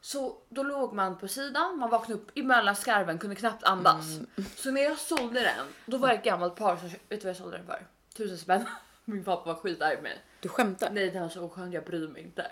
Så 0.00 0.36
då 0.48 0.62
låg 0.62 0.92
man 0.92 1.18
på 1.18 1.28
sidan, 1.28 1.78
man 1.78 1.90
vaknade 1.90 2.20
upp 2.20 2.30
emellan 2.34 2.76
skarven, 2.76 3.18
kunde 3.18 3.36
knappt 3.36 3.64
andas. 3.64 4.06
Mm. 4.16 4.26
Så 4.56 4.70
när 4.70 4.82
jag 4.82 4.98
sålde 4.98 5.40
den, 5.40 5.66
då 5.86 5.98
var 5.98 6.08
det 6.08 6.14
ett 6.14 6.24
gammalt 6.24 6.56
par 6.56 6.76
som, 6.76 6.88
vet 6.88 7.00
du 7.08 7.16
vad 7.16 7.28
jag 7.28 7.36
sålde 7.36 7.56
den 7.56 7.66
för? 7.66 7.86
Tusen 8.16 8.38
spänn. 8.38 8.64
Min 9.04 9.24
pappa 9.24 9.52
var 9.52 9.60
skitarg 9.60 9.94
med 9.94 10.02
mig. 10.02 10.20
Du 10.40 10.48
skämtar? 10.48 10.90
Nej 10.90 11.10
den 11.10 11.22
var 11.22 11.28
så 11.28 11.44
oskön, 11.44 11.72
jag 11.72 11.84
bryr 11.84 12.08
mig 12.08 12.22
inte. 12.22 12.46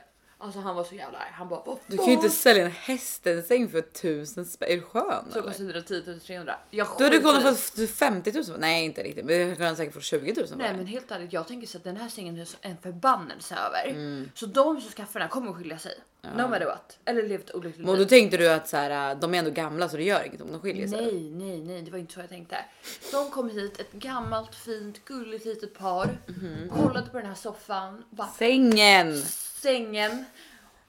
Alltså 0.44 0.60
han 0.60 0.76
var 0.76 0.84
så 0.84 0.94
jävla 0.94 1.18
arg. 1.18 1.30
Han 1.32 1.48
bara 1.48 1.62
vad 1.66 1.78
Du 1.86 1.96
kan 1.96 2.06
ju 2.06 2.12
inte 2.12 2.22
fan?" 2.28 2.30
sälja 2.36 2.64
en 2.64 2.70
hästensäng 2.70 3.68
för 3.68 3.80
tusen 3.80 4.44
spänn. 4.46 4.68
Är 4.70 4.76
du 4.76 4.82
skön 4.82 5.24
Så 5.32 5.38
eller? 5.38 5.48
kostade 5.48 5.72
det 5.72 5.82
10 5.82 6.18
300. 6.20 6.54
Jag 6.70 6.86
Du 6.98 7.04
hade 7.04 7.16
skiter 7.16 7.30
i- 7.30 7.40
kunnat 7.42 7.58
få 7.60 7.86
50 7.86 8.32
000. 8.32 8.44
Nej 8.58 8.84
inte 8.84 9.02
riktigt 9.02 9.24
men 9.24 9.54
du 9.56 9.64
hade 9.64 9.76
säkert 9.76 9.94
få 9.94 10.00
20 10.00 10.32
000 10.36 10.46
för 10.46 10.56
Nej 10.56 10.76
men 10.76 10.86
helt 10.86 11.10
ärligt, 11.10 11.32
jag 11.32 11.48
tänker 11.48 11.66
så 11.66 11.78
att 11.78 11.84
den 11.84 11.96
här 11.96 12.08
sängen 12.08 12.38
är 12.38 12.44
så- 12.44 12.56
en 12.60 12.76
förbannelse 12.82 13.54
över. 13.54 13.90
Mm. 13.90 14.30
Så 14.34 14.46
de 14.46 14.80
som 14.80 14.90
skaffar 14.90 15.20
den 15.20 15.22
här 15.22 15.32
kommer 15.32 15.50
att 15.50 15.56
skilja 15.56 15.78
sig. 15.78 15.94
No 16.36 16.48
matter 16.48 16.66
what. 16.66 16.98
Eller 17.04 17.22
levt 17.28 17.50
olyckligt 17.54 17.86
Men 17.86 17.94
då 17.94 18.00
liv. 18.00 18.06
tänkte 18.06 18.36
du 18.36 18.48
att 18.50 18.68
så 18.68 18.76
här, 18.76 19.14
de 19.14 19.34
är 19.34 19.38
ändå 19.38 19.50
gamla 19.50 19.88
så 19.88 19.96
det 19.96 20.02
gör 20.02 20.24
inget 20.26 20.40
om 20.40 20.52
de 20.52 20.60
skiljer 20.60 20.88
sig. 20.88 21.00
Nej, 21.06 21.30
nej, 21.30 21.60
nej, 21.60 21.82
det 21.82 21.90
var 21.90 21.98
inte 21.98 22.12
så 22.12 22.20
jag 22.20 22.28
tänkte. 22.28 22.56
De 23.12 23.30
kom 23.30 23.50
hit, 23.50 23.80
ett 23.80 23.92
gammalt, 23.92 24.54
fint, 24.54 25.04
gulligt 25.04 25.44
litet 25.44 25.78
par. 25.78 26.18
Mhm. 26.26 26.70
Kollade 26.70 27.10
på 27.10 27.16
den 27.18 27.26
här 27.26 27.34
soffan, 27.34 28.04
bara 28.10 28.28
Sängen! 28.28 29.22
Sängen. 29.68 30.24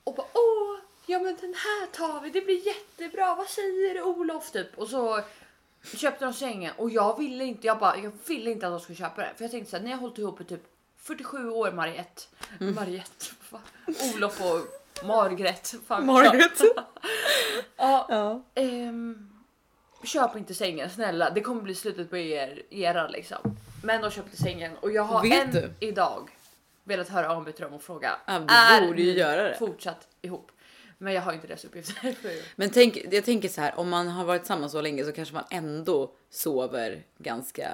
och 0.03 0.15
bara 0.15 0.27
åh, 0.33 0.77
ja 1.05 1.19
men 1.19 1.35
den 1.41 1.53
här 1.53 1.87
tar 1.87 2.21
vi, 2.21 2.29
det 2.29 2.41
blir 2.41 2.67
jättebra, 2.67 3.35
vad 3.35 3.47
säger 3.47 4.01
Olof 4.01 4.51
typ? 4.51 4.77
Och 4.77 4.87
så 4.87 5.21
köpte 5.97 6.25
de 6.25 6.33
sängen 6.33 6.73
och 6.77 6.89
jag 6.89 7.17
ville 7.19 7.43
inte, 7.45 7.67
jag 7.67 7.79
bara, 7.79 7.97
jag 7.97 8.11
ville 8.27 8.51
inte 8.51 8.67
att 8.67 8.73
de 8.73 8.79
skulle 8.79 8.95
köpa 8.95 9.21
den. 9.21 9.35
För 9.35 9.43
jag 9.43 9.51
tänkte 9.51 9.71
såhär, 9.71 9.83
ni 9.83 9.91
har 9.91 9.97
hållit 9.99 10.17
ihop 10.17 10.41
i 10.41 10.43
typ 10.43 10.63
47 10.97 11.49
år 11.49 11.71
Mariette. 11.71 12.21
Mm. 12.61 12.75
Mariette, 12.75 13.25
va? 13.49 13.59
Olof 14.15 14.41
och 14.41 15.05
Margret. 15.05 15.75
Fan, 15.87 16.05
Margaret. 16.05 16.61
Ja, 17.77 18.05
ja. 18.09 18.41
ehm, 18.61 19.29
köp 20.03 20.35
inte 20.35 20.53
sängen 20.53 20.89
snälla, 20.89 21.29
det 21.29 21.41
kommer 21.41 21.61
bli 21.61 21.75
slutet 21.75 22.09
på 22.09 22.17
er, 22.17 22.61
era 22.69 23.07
liksom. 23.07 23.57
Men 23.83 24.01
de 24.01 24.11
köpte 24.11 24.37
sängen 24.37 24.77
och 24.81 24.91
jag 24.91 25.03
har 25.03 25.21
Vet 25.21 25.43
än 25.43 25.51
du? 25.51 25.73
idag 25.79 26.29
velat 26.85 27.09
höra 27.09 27.29
av 27.35 27.43
mig 27.43 27.53
till 27.53 27.63
dem 27.63 27.73
och 27.73 27.83
fråga. 27.83 28.15
Ja, 28.25 28.39
du 28.39 28.53
är 28.53 28.87
borde 28.87 29.01
ju 29.01 29.11
göra 29.11 29.43
det." 29.43 29.55
fortsatt 29.59 30.07
ihop? 30.21 30.51
Men 30.97 31.13
jag 31.13 31.21
har 31.21 31.33
inte 31.33 31.47
deras 31.47 31.65
uppgifter. 31.65 32.15
Men 32.55 32.69
tänk, 32.69 33.05
jag 33.11 33.25
tänker 33.25 33.49
så 33.49 33.61
här, 33.61 33.79
om 33.79 33.89
man 33.89 34.07
har 34.07 34.25
varit 34.25 34.41
tillsammans 34.41 34.71
så 34.71 34.81
länge 34.81 35.03
så 35.03 35.11
kanske 35.11 35.33
man 35.33 35.43
ändå 35.49 36.11
sover 36.29 37.03
ganska... 37.17 37.69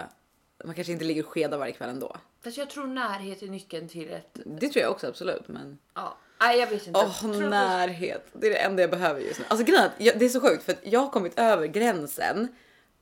Man 0.66 0.76
kanske 0.76 0.94
inte 0.94 1.06
ligger 1.06 1.24
och 1.24 1.30
skedar 1.30 1.58
varje 1.58 1.74
kväll 1.74 1.90
ändå. 1.90 2.18
Fast 2.44 2.58
jag 2.58 2.70
tror 2.70 2.88
närhet 2.88 3.42
är 3.42 3.48
nyckeln 3.48 3.88
till 3.88 4.12
ett... 4.12 4.40
Det 4.46 4.70
tror 4.70 4.82
jag 4.82 4.92
också 4.92 5.08
absolut, 5.08 5.48
men... 5.48 5.78
Ja, 5.96 6.18
nej 6.40 6.60
jag 6.60 6.68
vet 6.68 6.88
inte. 6.88 7.00
Åh, 7.00 7.20
tror- 7.20 7.50
närhet. 7.50 8.28
Det 8.34 8.48
är 8.48 8.52
det 8.52 8.58
enda 8.58 8.82
jag 8.82 8.90
behöver 8.92 9.20
just 9.22 9.40
nu. 9.40 9.46
Alltså 9.48 9.66
grejen 9.66 9.90
jag, 9.98 10.20
det 10.20 10.26
är 10.26 10.30
så 10.30 10.42
sjukt 10.42 10.64
för 10.64 10.72
att 10.72 10.80
jag 10.84 11.00
har 11.00 11.10
kommit 11.10 11.40
över 11.40 11.68
gränsen 11.68 12.48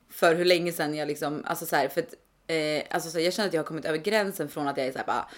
för 0.09 0.35
hur 0.35 0.45
länge 0.45 0.71
sedan 0.71 0.95
jag 0.95 1.07
liksom, 1.07 1.43
alltså 1.45 1.65
så 1.65 1.75
här, 1.75 1.87
för 1.87 2.01
att, 2.01 2.13
eh, 2.47 2.83
alltså 2.89 3.09
så 3.09 3.17
här, 3.17 3.25
jag 3.25 3.33
känner 3.33 3.47
att 3.47 3.53
jag 3.53 3.61
har 3.61 3.67
kommit 3.67 3.85
över 3.85 3.97
gränsen 3.97 4.49
från 4.49 4.67
att 4.67 4.77
jag 4.77 4.87
är 4.87 4.91
så 4.91 4.97
här 4.97 5.05
bara 5.05 5.29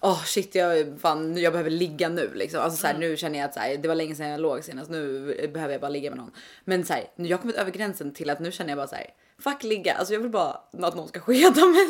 Åh 0.00 0.24
shit, 0.24 0.54
jag, 0.54 1.00
fan, 1.00 1.36
jag 1.36 1.52
behöver 1.52 1.70
ligga 1.70 2.08
nu 2.08 2.30
liksom. 2.34 2.60
Alltså 2.60 2.80
så 2.80 2.86
här, 2.86 2.98
nu 2.98 3.16
känner 3.16 3.38
jag 3.38 3.46
att 3.48 3.54
så 3.54 3.60
här, 3.60 3.76
det 3.76 3.88
var 3.88 3.94
länge 3.94 4.14
sedan 4.14 4.28
jag 4.28 4.40
låg 4.40 4.64
senast. 4.64 4.90
Nu 4.90 5.26
behöver 5.54 5.74
jag 5.74 5.80
bara 5.80 5.88
ligga 5.88 6.10
med 6.10 6.18
någon. 6.18 6.30
Men 6.64 6.84
så 6.84 6.92
här, 6.92 7.04
jag 7.16 7.36
har 7.36 7.42
kommit 7.42 7.56
över 7.56 7.70
gränsen 7.70 8.14
till 8.14 8.30
att 8.30 8.40
nu 8.40 8.52
känner 8.52 8.70
jag 8.70 8.76
bara 8.78 8.86
så 8.86 8.94
här, 8.94 9.06
fuck 9.38 9.62
ligga. 9.62 9.94
Alltså 9.94 10.14
jag 10.14 10.20
vill 10.20 10.30
bara 10.30 10.50
att 10.72 10.72
någon 10.94 11.08
ska 11.08 11.20
skeda 11.20 11.66
mig. 11.66 11.86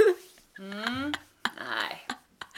Nej. 0.59 2.07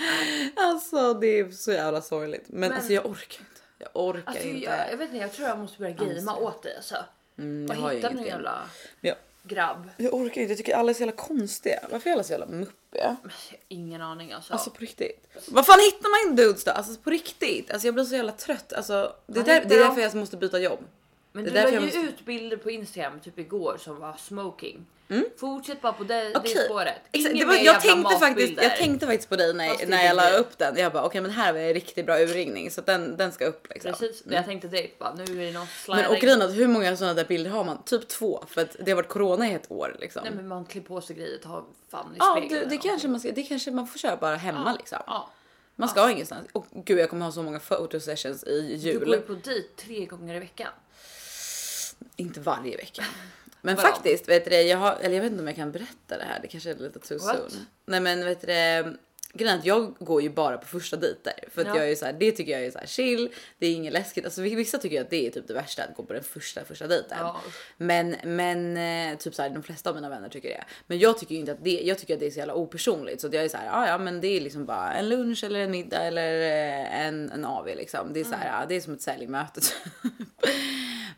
Alltså 0.56 1.14
det 1.14 1.26
är 1.38 1.50
så 1.50 1.72
jävla 1.72 2.02
sorgligt. 2.02 2.44
Men, 2.48 2.60
Men- 2.60 2.72
alltså 2.72 2.92
jag 2.92 3.06
orkar 3.06 3.40
inte. 3.40 3.60
Jag 3.78 3.88
orkar 3.94 4.22
Alltså, 4.26 4.44
inte. 4.48 4.64
jag, 4.64 4.92
jag 4.92 4.96
vet 4.96 5.06
inte, 5.08 5.16
jag 5.22 5.32
tror 5.32 5.48
jag 5.48 5.58
måste 5.58 5.78
börja 5.78 5.92
gamea 5.94 6.34
åt 6.34 6.62
dig 6.62 6.76
alltså. 6.76 6.96
Mm, 7.38 7.70
och 7.70 7.76
jag 7.84 7.92
ju 7.92 7.96
hitta 7.98 8.10
någon 8.10 8.24
jävla 8.24 8.68
Men 9.00 9.08
jag, 9.08 9.16
grabb. 9.48 9.90
Jag 9.96 10.14
orkar 10.14 10.40
inte, 10.40 10.52
jag 10.52 10.58
tycker 10.58 10.74
alla 10.74 10.90
är 10.90 10.94
så 10.94 11.00
jävla 11.00 11.16
konstiga. 11.16 11.80
Varför 11.90 12.10
är 12.10 12.14
alla 12.14 12.22
så 12.22 12.32
jävla 12.32 12.46
muppiga? 12.46 13.16
Ingen 13.68 14.02
aning 14.02 14.32
alltså. 14.32 14.52
Alltså 14.52 14.70
på 14.70 14.80
riktigt. 14.80 15.28
Vad 15.48 15.66
fan 15.66 15.80
hittar 15.80 16.26
man 16.26 16.30
in 16.30 16.36
dudes 16.36 16.64
då? 16.64 16.70
Alltså 16.70 17.00
på 17.00 17.10
riktigt. 17.10 17.70
Alltså 17.70 17.86
jag 17.86 17.94
blir 17.94 18.04
så 18.04 18.14
jävla 18.14 18.32
trött. 18.32 18.72
Alltså, 18.72 19.12
det, 19.26 19.40
är 19.40 19.44
där, 19.44 19.64
det 19.64 19.74
är 19.74 19.78
därför 19.78 20.00
jag 20.00 20.14
måste 20.14 20.36
byta 20.36 20.58
jobb. 20.58 20.80
Men 21.32 21.44
det 21.44 21.50
du 21.50 21.56
la 21.56 21.70
ju 21.70 21.80
måste- 21.80 21.98
ut 21.98 22.24
bilder 22.24 22.56
på 22.56 22.70
Instagram 22.70 23.20
typ 23.20 23.38
igår 23.38 23.76
som 23.80 24.00
var 24.00 24.12
smoking. 24.18 24.86
Fortsätt 25.36 25.80
bara 25.80 25.92
på 25.92 26.04
det, 26.04 26.14
Mm. 26.20 26.32
Okej. 26.36 26.54
det 26.54 26.60
spåret. 26.64 26.94
Ingen 27.12 27.36
det 27.38 27.44
var, 27.44 27.54
jag, 27.54 27.80
tänkte 27.80 28.16
faktiskt, 28.18 28.62
jag 28.62 28.76
tänkte 28.76 29.06
faktiskt 29.06 29.28
på 29.28 29.36
dig 29.36 29.54
när, 29.54 29.68
Fast 29.68 29.88
när 29.88 29.98
är 29.98 30.06
jag 30.06 30.16
la 30.16 30.30
upp 30.30 30.58
den. 30.58 30.76
Jag 30.76 30.92
bara 30.92 31.04
okej 31.04 31.20
men 31.20 31.30
här 31.30 31.52
var 31.52 31.60
en 31.60 31.74
riktigt 31.74 32.06
bra 32.06 32.18
urringning 32.20 32.70
så 32.70 32.80
att 32.80 32.86
den, 32.86 33.16
den 33.16 33.32
ska 33.32 33.44
upp. 33.46 33.66
Liksom. 33.70 33.92
Precis, 33.92 34.22
jag 34.30 34.44
tänkte 34.44 34.68
direkt 34.68 34.98
bara 34.98 35.14
nu 35.14 35.22
är 35.22 35.26
det 35.46 35.52
någon 35.52 35.52
Men 35.52 35.66
sliding. 35.66 36.06
och 36.06 36.16
grejen 36.16 36.42
att 36.42 36.54
hur 36.56 36.66
många 36.68 36.96
sådana 36.96 37.14
där 37.14 37.24
bilder 37.24 37.50
har 37.50 37.64
man? 37.64 37.82
Typ 37.84 38.08
två 38.08 38.44
för 38.48 38.60
att 38.60 38.76
det 38.80 38.90
har 38.90 38.96
varit 38.96 39.08
corona 39.08 39.48
i 39.50 39.54
ett 39.54 39.70
år 39.70 39.96
liksom. 40.00 40.22
Nej 40.24 40.32
men 40.36 40.48
man 40.48 40.64
klär 40.64 40.82
på 40.82 41.00
sig 41.00 41.16
grejer, 41.16 41.38
tar 41.38 41.64
fan 41.90 42.06
i 42.14 42.16
ja, 42.18 42.42
det, 42.50 42.64
det, 42.64 42.76
och- 42.76 42.82
kanske 42.82 43.08
man 43.08 43.20
ska, 43.20 43.32
det 43.32 43.42
kanske 43.42 43.70
man 43.70 43.86
får 43.86 43.98
köra 43.98 44.16
bara 44.16 44.36
hemma 44.36 44.72
liksom. 44.78 44.98
Ja. 45.06 45.30
Man 45.76 45.88
ska 45.88 46.10
ingenstans. 46.10 46.48
Och 46.52 46.66
gud 46.72 46.98
jag 46.98 47.10
kommer 47.10 47.24
ha 47.24 47.32
så 47.32 47.42
många 47.42 47.58
photosessions 47.60 48.44
i 48.44 48.60
Du 48.60 48.74
jul. 48.76 49.04
går 49.04 49.14
ju 49.14 49.20
på 49.20 49.32
dejt 49.32 49.68
tre 49.76 50.06
gånger 50.06 50.34
i 50.34 50.38
veckan. 50.38 50.68
Inte 52.16 52.40
varje 52.40 52.76
vecka. 52.76 53.04
Men 53.60 53.76
Vadå? 53.76 53.88
faktiskt, 53.88 54.28
vet 54.28 54.44
du 54.44 54.54
jag 54.60 54.78
har, 54.78 54.96
eller 55.00 55.14
jag 55.14 55.22
vet 55.22 55.30
inte 55.32 55.42
om 55.42 55.46
jag 55.46 55.56
kan 55.56 55.72
berätta 55.72 56.18
det 56.18 56.24
här, 56.24 56.38
det 56.42 56.48
kanske 56.48 56.70
är 56.70 56.74
lite 56.74 56.98
too 56.98 57.18
What? 57.18 57.36
soon. 57.36 57.66
Nej 57.86 58.00
men 58.00 58.24
vet 58.24 58.40
du 58.40 58.46
grejen 59.32 59.58
att 59.58 59.64
jag 59.64 59.94
går 59.98 60.22
ju 60.22 60.30
bara 60.30 60.58
på 60.58 60.66
första 60.66 60.96
dejter. 60.96 61.32
För 61.54 61.60
att 61.60 61.66
Ja. 61.66 61.74
jag 61.76 61.84
är 61.84 61.88
ju 61.88 61.96
så 61.96 62.04
här, 62.04 62.12
det 62.12 62.32
tycker 62.32 62.52
jag 62.52 62.64
är 62.64 62.70
så 62.70 62.78
här 62.78 62.86
chill, 62.86 63.28
det 63.58 63.66
är 63.66 63.72
inget 63.74 63.92
läskigt. 63.92 64.24
Alltså 64.24 64.40
vissa 64.42 64.78
tycker 64.78 65.00
att 65.00 65.10
det 65.10 65.26
är 65.26 65.30
typ 65.30 65.48
det 65.48 65.54
värsta 65.54 65.82
att 65.84 65.96
gå 65.96 66.02
på 66.02 66.12
den 66.12 66.22
första 66.22 66.64
första 66.64 66.86
dejten. 66.86 67.18
Ja. 67.20 67.40
Men, 67.76 68.16
men 68.24 68.76
eh, 69.12 69.18
typ 69.18 69.34
så 69.34 69.42
här, 69.42 69.50
de 69.50 69.62
flesta 69.62 69.90
av 69.90 69.96
mina 69.96 70.08
vänner 70.08 70.28
tycker 70.28 70.48
det. 70.48 70.64
Men 70.86 70.98
jag 70.98 71.18
tycker 71.18 71.34
inte 71.34 71.52
att 71.52 71.64
det, 71.64 71.80
jag 71.84 71.98
tycker 71.98 72.14
att 72.14 72.20
det 72.20 72.26
är 72.26 72.30
så 72.30 72.38
jävla 72.38 72.54
opersonligt. 72.54 73.20
Så 73.20 73.26
att 73.26 73.32
jag 73.32 73.44
är 73.44 73.48
så 73.48 73.56
här, 73.56 73.66
ja 73.66 73.88
ja 73.88 73.98
men 73.98 74.20
det 74.20 74.28
är 74.28 74.40
liksom 74.40 74.66
bara 74.66 74.92
en 74.94 75.08
lunch 75.08 75.44
eller 75.44 75.60
en 75.60 75.70
middag 75.70 76.02
eller 76.02 76.40
eh, 76.42 77.06
en, 77.06 77.30
en 77.30 77.44
AV 77.44 77.66
liksom. 77.66 78.12
Det 78.12 78.20
är 78.20 78.24
så 78.24 78.28
Mm. 78.28 78.40
här, 78.40 78.60
ja, 78.60 78.66
det 78.68 78.74
är 78.74 78.80
som 78.80 78.94
ett 78.94 79.02
säljmöte. 79.02 79.60
typ. 79.60 79.72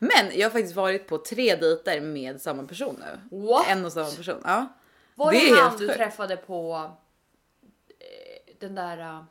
Men 0.03 0.39
jag 0.39 0.47
har 0.47 0.51
faktiskt 0.51 0.77
varit 0.77 1.07
på 1.07 1.19
tre 1.19 1.57
dejter 1.57 2.01
med 2.01 2.41
samma 2.41 2.63
person 2.63 2.97
nu. 3.31 3.39
What? 3.47 3.67
En 3.69 3.85
och 3.85 3.93
samma 3.93 4.11
person. 4.11 4.41
Ja. 4.45 4.67
Var 5.15 5.33
Det 5.33 5.39
det, 5.39 5.61
han 5.61 5.73
du 5.79 5.79
sjukt. 5.89 5.95
träffade 5.99 6.37
på 6.37 6.91
eh, 7.99 8.55
den 8.61 8.75
där 8.75 8.99
uh, 8.99 9.23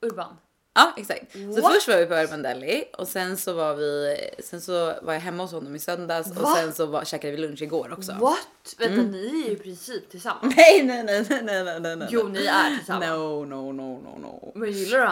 Urban? 0.00 0.36
Ja 0.76 0.94
exakt. 0.96 1.32
Så 1.32 1.60
What? 1.62 1.74
först 1.74 1.88
var 1.88 1.96
vi 1.96 2.06
på 2.06 2.14
Urban 2.14 2.42
Deli 2.42 2.84
och 2.98 3.08
sen 3.08 3.36
så 3.36 3.52
var 3.52 3.74
vi, 3.74 4.16
sen 4.38 4.60
så 4.60 4.94
var 5.02 5.12
jag 5.12 5.20
hemma 5.20 5.42
hos 5.42 5.52
honom 5.52 5.76
i 5.76 5.78
söndags 5.78 6.30
och 6.30 6.36
Va? 6.36 6.54
sen 6.56 6.72
så 6.72 6.86
var, 6.86 7.04
käkade 7.04 7.30
vi 7.30 7.36
lunch 7.38 7.62
igår 7.62 7.92
också. 7.92 8.12
What? 8.12 8.74
Vänta 8.78 8.94
Mm. 8.94 9.10
ni 9.10 9.26
är 9.26 9.46
ju 9.48 9.52
i 9.52 9.56
princip 9.56 10.10
tillsammans. 10.10 10.54
Nej 10.56 10.82
nej 10.82 11.04
nej 11.04 11.26
nej 11.30 11.42
nej 11.64 11.80
nej 11.80 11.96
nej. 11.96 12.08
Jo 12.10 12.28
ni 12.28 12.46
är 12.46 12.76
tillsammans. 12.76 13.08
No 13.10 13.44
no 13.44 13.72
no 13.72 13.98
no 14.02 14.18
no. 14.18 14.52
Men 14.54 14.72
gillar 14.72 14.98
du 14.98 15.04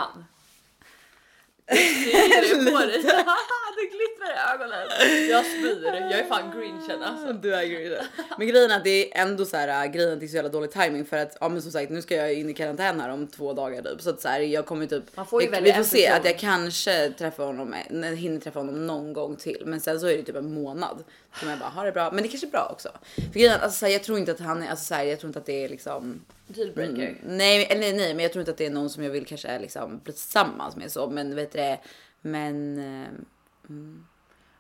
han? 1.66 1.76
Ser 1.76 2.64
det 2.64 2.70
på 2.70 2.78
dig? 2.78 3.02
det 3.82 3.86
glittrar 3.96 4.30
i 4.30 4.54
ögonen. 4.54 5.28
Jag 5.30 5.46
spyr. 5.46 5.84
Jag 5.84 6.20
är 6.20 6.24
fan 6.24 6.52
grinchen 6.58 7.02
alltså. 7.02 7.32
Du 7.32 7.54
är 7.54 7.64
grejen. 7.64 8.04
Men 8.38 8.48
grejen 8.48 8.70
är 8.70 8.76
att 8.76 8.84
det 8.84 9.18
är 9.18 9.22
ändå 9.22 9.44
så 9.44 9.56
här 9.56 9.86
grejen 9.86 10.12
att 10.12 10.20
det 10.20 10.26
är 10.26 10.28
så 10.28 10.36
jävla 10.36 10.50
dålig 10.50 10.70
timing 10.70 11.04
för 11.04 11.16
att 11.16 11.36
ja 11.40 11.48
men 11.48 11.62
som 11.62 11.72
sagt 11.72 11.90
nu 11.90 12.02
ska 12.02 12.16
jag 12.16 12.34
in 12.34 12.50
i 12.50 12.54
karantän 12.54 13.00
här 13.00 13.08
om 13.10 13.26
två 13.26 13.52
dagar 13.52 13.82
typ 13.82 14.02
så 14.02 14.10
att 14.10 14.20
så 14.20 14.28
här 14.28 14.40
jag 14.40 14.66
kommer 14.66 14.86
typ. 14.86 15.16
Man 15.16 15.26
får 15.26 15.42
ju 15.42 15.48
jag, 15.50 15.60
vi 15.60 15.72
får 15.72 15.82
se 15.82 16.06
person. 16.06 16.20
att 16.20 16.24
jag 16.24 16.38
kanske 16.38 17.10
träffar 17.18 17.44
honom, 17.44 17.74
hinner 18.16 18.40
träffa 18.40 18.60
honom 18.60 18.86
någon 18.86 19.12
gång 19.12 19.36
till 19.36 19.62
men 19.66 19.80
sen 19.80 20.00
så 20.00 20.06
är 20.06 20.16
det 20.16 20.22
typ 20.22 20.36
en 20.36 20.54
månad 20.54 21.04
som 21.40 21.48
jag 21.48 21.58
bara 21.58 21.68
har 21.68 21.84
det 21.84 21.92
bra. 21.92 22.10
Men 22.10 22.22
det 22.22 22.28
kanske 22.28 22.46
är 22.46 22.50
bra 22.50 22.68
också. 22.72 22.88
För 23.14 23.40
grejen 23.40 23.60
alltså, 23.60 23.78
så 23.78 23.86
här, 23.86 23.92
jag 23.92 24.02
tror 24.02 24.18
inte 24.18 24.32
att 24.32 24.40
han 24.40 24.62
är 24.62 24.70
alltså 24.70 24.84
så 24.84 24.94
här, 24.94 25.04
jag 25.04 25.20
tror 25.20 25.28
inte 25.28 25.38
att 25.38 25.46
det 25.46 25.64
är 25.64 25.68
liksom 25.68 26.20
Dealbreaker. 26.46 27.08
Mm, 27.22 27.36
nej, 27.36 27.66
eller 27.70 27.92
nej, 27.92 28.14
men 28.14 28.22
jag 28.22 28.32
tror 28.32 28.40
inte 28.40 28.50
att 28.50 28.56
det 28.58 28.66
är 28.66 28.70
någon 28.70 28.90
som 28.90 29.02
jag 29.04 29.10
vill 29.10 29.26
kanske 29.26 29.58
liksom 29.58 29.98
bli 29.98 30.12
tillsammans 30.12 30.76
med 30.76 30.92
så, 30.92 31.10
men 31.10 31.34
vet 31.34 31.52
du 31.52 31.58
det, 31.58 31.78
men 32.20 32.78
eh, 32.78 33.08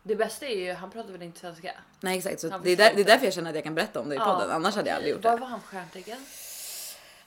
Det 0.02 0.16
bästa 0.16 0.46
är 0.46 0.56
ju, 0.66 0.72
han 0.72 0.90
pratar 0.90 1.12
väl 1.12 1.22
inte 1.22 1.40
svenska? 1.40 1.72
nej 2.00 2.18
exakt 2.18 2.40
så 2.40 2.48
det 2.64 2.70
är, 2.70 2.76
där, 2.76 2.92
det 2.94 3.00
är 3.00 3.04
därför 3.04 3.24
jag 3.26 3.34
känner 3.34 3.50
att 3.50 3.56
jag 3.56 3.64
kan 3.64 3.74
berätta 3.74 4.00
om 4.00 4.08
det 4.08 4.14
i 4.14 4.18
Ja, 4.18 4.24
podden. 4.34 4.50
Annars 4.50 4.74
hade 4.74 4.88
jag 4.88 4.96
aldrig 4.96 5.12
gjort 5.14 5.24
Var 5.24 5.30
det. 5.34 5.36
var 5.40 5.46
han 5.46 5.60
stjärntecken? 5.60 6.18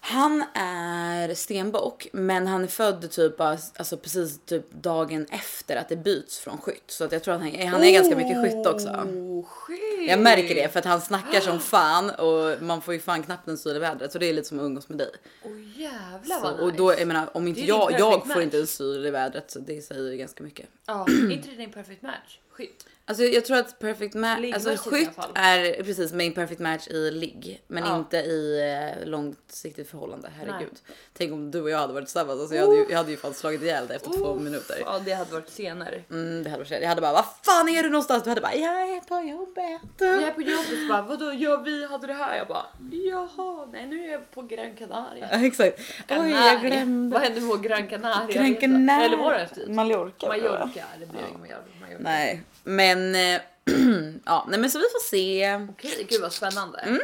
Han 0.08 0.44
är 0.54 1.34
stenbock, 1.34 2.08
men 2.12 2.48
han 2.48 2.64
är 2.64 2.68
född 2.68 3.12
typ 3.12 3.42
alltså 3.42 3.98
precis 3.98 4.40
typ 4.46 4.72
dagen 4.72 5.26
efter 5.32 5.76
att 5.76 5.90
det 5.90 5.96
byts 5.96 6.40
från 6.40 6.58
skytt 6.58 6.84
så 6.92 7.04
att 7.04 7.12
jag 7.12 7.24
tror 7.24 7.34
att 7.34 7.42
han, 7.42 7.68
han 7.68 7.84
är 7.84 7.92
ganska 7.92 8.16
mycket 8.16 8.44
skytt 8.44 8.68
också. 8.68 8.88
Oh, 8.90 9.46
skytt. 9.46 10.10
Jag 10.10 10.20
märker 10.20 10.56
det 10.56 10.72
för 10.72 10.80
att 10.80 10.86
han 10.86 11.02
snackar 11.02 11.42
som 11.42 11.60
fan 11.60 12.10
och 12.10 12.62
man 12.62 12.82
får 12.82 12.94
ju 12.94 13.00
fan 13.00 13.24
knappt 13.24 13.48
en 13.48 13.58
syl 13.58 13.76
i 13.76 13.80
vädret 13.80 14.12
så 14.12 14.20
det 14.20 14.26
är 14.26 14.34
lite 14.34 14.48
som 14.48 14.60
att 14.60 14.64
umgås 14.66 14.90
med 14.90 14.98
dig. 14.98 15.12
Åh 15.44 15.80
jävlar 15.82 16.36
Så, 16.36 16.42
vad 16.42 16.60
och 16.60 16.74
då 16.74 16.94
jag 16.94 17.08
menar 17.08 17.30
om 17.38 17.48
inte 17.48 17.62
jag, 17.62 17.92
jag 17.92 18.22
får 18.22 18.28
match. 18.28 18.38
inte 18.44 18.58
en 18.58 18.68
syl 18.68 19.06
i 19.06 19.12
vädret 19.12 19.52
så 19.52 19.60
det 19.60 19.82
säger 19.82 20.12
ju 20.12 20.18
ganska 20.18 20.44
mycket. 20.44 20.70
Ja, 20.86 21.06
är 21.10 21.32
inte 21.32 21.50
det 21.50 21.56
din 21.56 21.72
perfect 21.72 22.02
match? 22.02 22.40
Skytt. 22.50 22.86
Alltså 23.08 23.24
jag 23.24 23.46
tror 23.46 23.58
att 23.58 23.80
perfect 23.80 24.14
match, 24.14 24.40
alltså 24.54 24.90
skytt 24.90 25.10
är 25.36 25.84
precis 25.84 26.14
min 26.14 26.34
perfect 26.34 26.60
match 26.62 26.88
i 26.88 27.12
ligg, 27.12 27.62
men 27.68 27.84
Ja. 27.86 27.98
inte 27.98 28.18
i 28.18 28.62
eh, 29.02 29.08
långsiktigt 29.08 29.90
förhållande. 29.90 30.30
Herregud. 30.38 30.70
Nej. 30.88 30.96
Tänk 31.14 31.34
om 31.34 31.52
du 31.52 31.62
och 31.62 31.70
jag 31.70 31.78
hade 31.78 31.94
varit 31.94 32.06
tillsammans, 32.08 32.40
alltså 32.42 32.56
jag, 32.56 32.64
hade 32.68 32.76
ju, 32.78 32.86
jag 32.90 32.98
hade 32.98 33.12
ju 33.12 33.18
fan 33.18 33.34
slagit 33.34 33.62
ihjäl 33.62 33.88
dig 33.88 33.96
efter 33.96 34.10
två 34.10 34.36
Uff, 34.36 34.42
minuter. 34.42 34.78
Ja, 34.86 35.00
det 35.06 35.14
hade 35.14 35.32
varit 35.32 35.50
senare. 35.50 36.02
Mm, 36.10 36.44
det 36.44 36.50
hade 36.50 36.64
varit 36.64 36.72
Jag 36.82 36.90
hade 36.90 37.02
bara, 37.02 37.14
vad 37.14 37.26
fan 37.42 37.70
är 37.70 37.84
du 37.84 37.90
någonstans? 37.90 38.24
Du 38.24 38.30
hade 38.30 38.42
bara, 38.42 38.56
jag 38.56 38.90
är 38.90 39.00
på 39.02 39.30
jobbet. 39.30 39.82
Jag 40.00 40.24
är 40.24 40.32
på 40.32 40.42
jobbet 40.42 40.90
bara, 40.90 41.02
vadå, 41.02 41.34
ja 41.34 41.58
vi 41.58 41.86
hade 41.88 42.08
det 42.08 42.14
här. 42.14 42.38
Jag 42.38 42.48
bara, 42.48 42.66
jaha, 42.92 43.68
nej 43.72 43.88
nu 43.88 44.06
är 44.08 44.12
jag 44.12 44.32
på 44.32 44.42
Gran 44.42 44.76
Canaria. 44.76 45.28
Ja, 45.32 45.46
Exakt. 45.46 45.80
Oj, 45.80 45.86
jag 46.08 46.08
Canaria. 46.32 46.56
glömde. 46.70 47.14
Vad 47.14 47.22
hände 47.24 47.42
på 47.42 47.58
Gran 47.58 47.88
Canaria? 47.88 48.36
Gran 48.42 48.56
Canaria. 48.56 49.06
Eller 49.06 49.18
var 49.18 49.34
det 49.34 49.40
efter? 49.40 49.68
Mallorca. 49.68 50.28
Mallorca. 50.28 50.84
Det 51.00 51.06
blir 51.06 51.20
ingen. 51.30 51.40
Mallorca. 51.42 51.98
Nej, 52.00 52.44
men 52.66 53.16
eh, 53.16 53.42
ja, 54.26 54.46
nej, 54.50 54.60
men 54.60 54.70
så 54.72 54.78
vi 54.80 54.84
får 54.92 55.04
se. 55.10 55.56
Okej, 55.70 56.08
gud 56.10 56.22
vad 56.22 56.34
spännande. 56.34 56.80
Mm. 56.80 57.00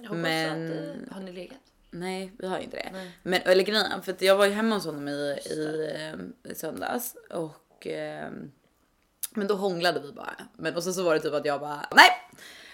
hoppas 0.00 0.16
Men- 0.16 0.70
att, 0.72 0.76
eh, 1.08 1.14
har 1.14 1.20
ni 1.22 1.32
legat? 1.32 1.58
Nej, 1.90 2.32
vi 2.38 2.46
har 2.46 2.58
inte 2.58 2.76
det. 2.76 2.90
Nej. 2.92 3.10
Men 3.22 3.40
eller 3.44 3.64
grejen, 3.64 4.02
för 4.02 4.16
jag 4.18 4.36
var 4.36 4.46
ju 4.46 4.52
hemma 4.52 4.74
hos 4.74 4.84
honom 4.84 5.08
i, 5.08 5.38
i, 5.50 5.90
eh, 5.94 6.50
i 6.52 6.54
söndags 6.54 7.14
och 7.30 7.86
eh, 7.86 8.30
men 9.34 9.46
då 9.46 9.54
hånglade 9.54 10.00
vi 10.00 10.12
bara. 10.12 10.34
Men 10.56 10.76
och 10.76 10.84
sen 10.84 10.94
så 10.94 11.02
var 11.02 11.14
det 11.14 11.20
typ 11.20 11.32
att 11.34 11.44
jag 11.44 11.60
bara 11.60 11.88
nej, 11.96 12.10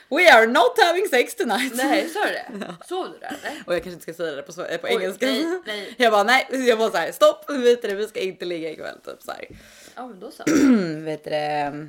we 0.09 0.33
are 0.33 0.47
not 0.47 0.79
having 0.87 1.09
sex 1.09 1.35
tonight. 1.35 1.73
Nej, 1.77 2.09
sa 2.09 2.25
du 2.25 2.33
det? 2.33 2.75
Sov 2.89 3.13
du 3.13 3.19
där 3.19 3.37
eller? 3.43 3.63
Och 3.67 3.75
jag 3.75 3.83
kanske 3.83 3.91
inte 3.93 4.03
ska 4.03 4.15
säga 4.15 4.37
det 4.37 4.43
på, 4.43 4.53
på 4.53 4.63
Oj, 4.83 4.93
engelska. 4.95 5.27
nej, 5.27 5.61
nej. 5.67 5.95
Jag 5.99 6.13
bara 6.13 6.23
nej, 6.25 6.47
jag 6.69 6.79
bara 6.79 6.91
så 6.91 6.97
här 6.97 7.13
stopp, 7.13 7.51
vet 7.51 7.83
du, 7.83 7.95
vi 7.95 8.07
ska 8.07 8.21
inte 8.21 8.45
ligga 8.45 8.71
ikväll 8.71 8.99
typ 9.05 9.23
så 9.23 9.33
här. 9.33 9.49
Ja 9.95 10.07
men 10.07 10.21
då 10.21 10.31
så. 10.31 10.43
vet 11.05 11.25
du 11.25 11.31
det? 11.31 11.89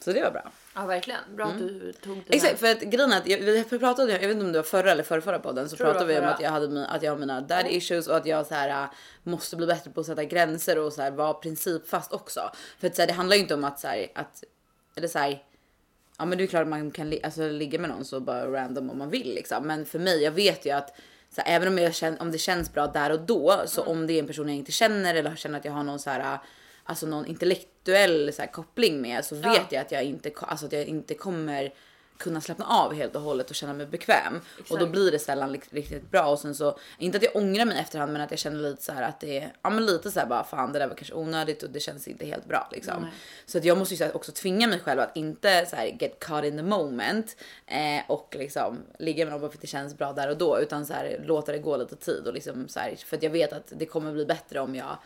Så 0.00 0.12
det 0.12 0.22
var 0.22 0.30
bra. 0.30 0.50
Ja 0.74 0.86
verkligen. 0.86 1.20
Bra 1.36 1.46
att 1.46 1.58
du 1.58 1.92
tog 1.92 2.16
det 2.26 2.34
Exakt, 2.34 2.58
för 2.60 2.66
att 2.70 2.80
grejen 2.80 3.12
är 3.12 3.16
att 3.18 3.26
jag, 3.28 3.38
vi 3.38 3.78
pratade, 3.78 4.12
jag 4.12 4.18
vet 4.20 4.30
inte 4.30 4.44
om 4.44 4.52
det 4.52 4.58
var 4.58 4.64
förra 4.64 4.92
eller 4.92 5.02
förra, 5.02 5.20
förra 5.20 5.38
podden 5.38 5.68
så 5.68 5.76
Tror 5.76 5.86
pratade 5.86 6.06
vi 6.06 6.18
om 6.18 6.24
att 6.26 6.40
jag, 6.40 6.50
hade, 6.50 6.86
att 6.86 7.02
jag 7.02 7.12
har 7.12 7.18
mina 7.18 7.40
daddy 7.40 7.68
issues 7.70 8.06
och 8.08 8.16
att 8.16 8.26
jag 8.26 8.46
så 8.46 8.54
här, 8.54 8.82
äh, 8.82 8.88
måste 9.22 9.56
bli 9.56 9.66
bättre 9.66 9.90
på 9.90 10.00
att 10.00 10.06
sätta 10.06 10.24
gränser 10.24 10.78
och 10.78 10.92
så 10.92 11.02
här, 11.02 11.10
vara 11.10 11.34
principfast 11.34 12.12
också. 12.12 12.50
För 12.78 12.86
att 12.86 12.96
så 12.96 13.02
här, 13.02 13.06
det 13.06 13.12
handlar 13.12 13.36
ju 13.36 13.42
inte 13.42 13.54
om 13.54 13.64
att 13.64 13.80
så 13.80 13.88
här, 13.88 14.06
att, 14.14 14.44
eller 14.96 15.08
så 15.08 15.18
här, 15.18 15.42
ja 16.18 16.24
men 16.24 16.38
det 16.38 16.44
är 16.44 16.46
klart 16.48 16.62
att 16.62 16.68
man 16.68 16.90
kan 16.90 17.10
li- 17.10 17.20
alltså, 17.24 17.48
ligga 17.48 17.78
med 17.78 17.90
någon 17.90 18.04
så 18.04 18.20
bara 18.20 18.52
random 18.52 18.90
om 18.90 18.98
man 18.98 19.10
vill 19.10 19.34
liksom. 19.34 19.66
Men 19.66 19.86
för 19.86 19.98
mig, 19.98 20.22
jag 20.22 20.32
vet 20.32 20.66
ju 20.66 20.70
att 20.70 20.96
så 21.34 21.40
här, 21.40 21.56
även 21.56 21.68
om, 21.68 21.78
jag 21.78 21.94
känner, 21.94 22.22
om 22.22 22.32
det 22.32 22.38
känns 22.38 22.72
bra 22.72 22.86
där 22.86 23.10
och 23.12 23.20
då, 23.20 23.62
så 23.66 23.80
Mm. 23.82 23.92
om 23.92 24.06
det 24.06 24.12
är 24.12 24.18
en 24.18 24.26
person 24.26 24.48
jag 24.48 24.56
inte 24.56 24.72
känner 24.72 25.14
eller 25.14 25.36
känner 25.36 25.58
att 25.58 25.64
jag 25.64 25.72
har 25.72 25.82
någon 25.82 25.98
så 25.98 26.10
här, 26.10 26.38
alltså 26.88 27.06
någon 27.06 27.26
intellektuell 27.26 28.32
så 28.32 28.42
här, 28.42 28.52
koppling 28.52 29.00
med 29.00 29.24
så 29.24 29.34
Ja. 29.36 29.50
vet 29.52 29.72
jag 29.72 29.80
att 29.80 29.92
jag 29.92 30.04
inte, 30.04 30.30
alltså, 30.38 30.66
att 30.66 30.72
jag 30.72 30.84
inte 30.84 31.14
kommer 31.14 31.72
kunna 32.18 32.40
slappna 32.40 32.64
av 32.66 32.94
helt 32.94 33.16
och 33.16 33.22
hållet 33.22 33.50
och 33.50 33.56
känna 33.56 33.72
mig 33.74 33.86
bekväm. 33.86 34.34
Och 34.58 34.64
då 34.68 34.74
Exakt. 34.74 34.92
blir 34.92 35.10
det 35.10 35.18
sällan 35.18 35.56
riktigt 35.70 36.10
bra. 36.10 36.26
Och 36.26 36.38
sen 36.38 36.54
så, 36.54 36.78
inte 36.98 37.16
att 37.18 37.24
jag 37.24 37.36
ångrar 37.36 37.64
mig 37.64 37.78
efterhand 37.78 38.12
men 38.12 38.22
att 38.22 38.30
jag 38.30 38.40
känner 38.40 38.58
lite 38.58 38.82
så 38.82 38.92
här 38.92 39.02
att 39.02 39.20
det 39.20 39.38
är, 39.38 39.52
ja 39.62 39.70
men 39.70 39.86
lite 39.86 40.10
så 40.10 40.20
här 40.20 40.26
bara 40.26 40.44
fan 40.44 40.72
det 40.72 40.78
där 40.78 40.88
var 40.88 40.94
kanske 40.96 41.14
onödigt 41.14 41.62
och 41.62 41.70
det 41.70 41.80
känns 41.80 42.08
inte 42.08 42.26
helt 42.26 42.44
bra 42.48 42.68
liksom. 42.72 43.02
Nej. 43.02 43.10
Så 43.46 43.58
att 43.58 43.64
jag 43.64 43.78
måste 43.78 43.94
ju 43.94 44.04
här 44.04 44.16
också 44.16 44.32
tvinga 44.32 44.66
mig 44.66 44.80
själv 44.80 45.00
att 45.00 45.16
inte 45.16 45.66
så 45.66 45.76
här 45.76 45.86
get 46.00 46.18
caught 46.20 46.44
in 46.44 46.56
the 46.56 46.62
moment 46.62 47.36
eh, 47.66 48.02
och 48.08 48.36
liksom 48.38 48.78
ligga 48.98 49.24
med 49.24 49.32
någon 49.32 49.40
bara 49.40 49.50
för 49.50 49.56
att 49.56 49.60
det 49.60 49.66
känns 49.66 49.98
bra 49.98 50.12
där 50.12 50.30
och 50.30 50.36
då 50.38 50.60
utan 50.60 50.86
så 50.86 50.92
här 50.92 51.20
låta 51.24 51.52
det 51.52 51.58
gå 51.58 51.76
lite 51.76 51.96
tid 51.96 52.26
och 52.26 52.34
liksom 52.34 52.68
så 52.68 52.80
här, 52.80 52.96
för 52.96 53.16
att 53.16 53.22
jag 53.22 53.30
vet 53.30 53.52
att 53.52 53.72
det 53.76 53.86
kommer 53.86 54.12
bli 54.12 54.26
bättre 54.26 54.60
om 54.60 54.74
jag 54.74 54.98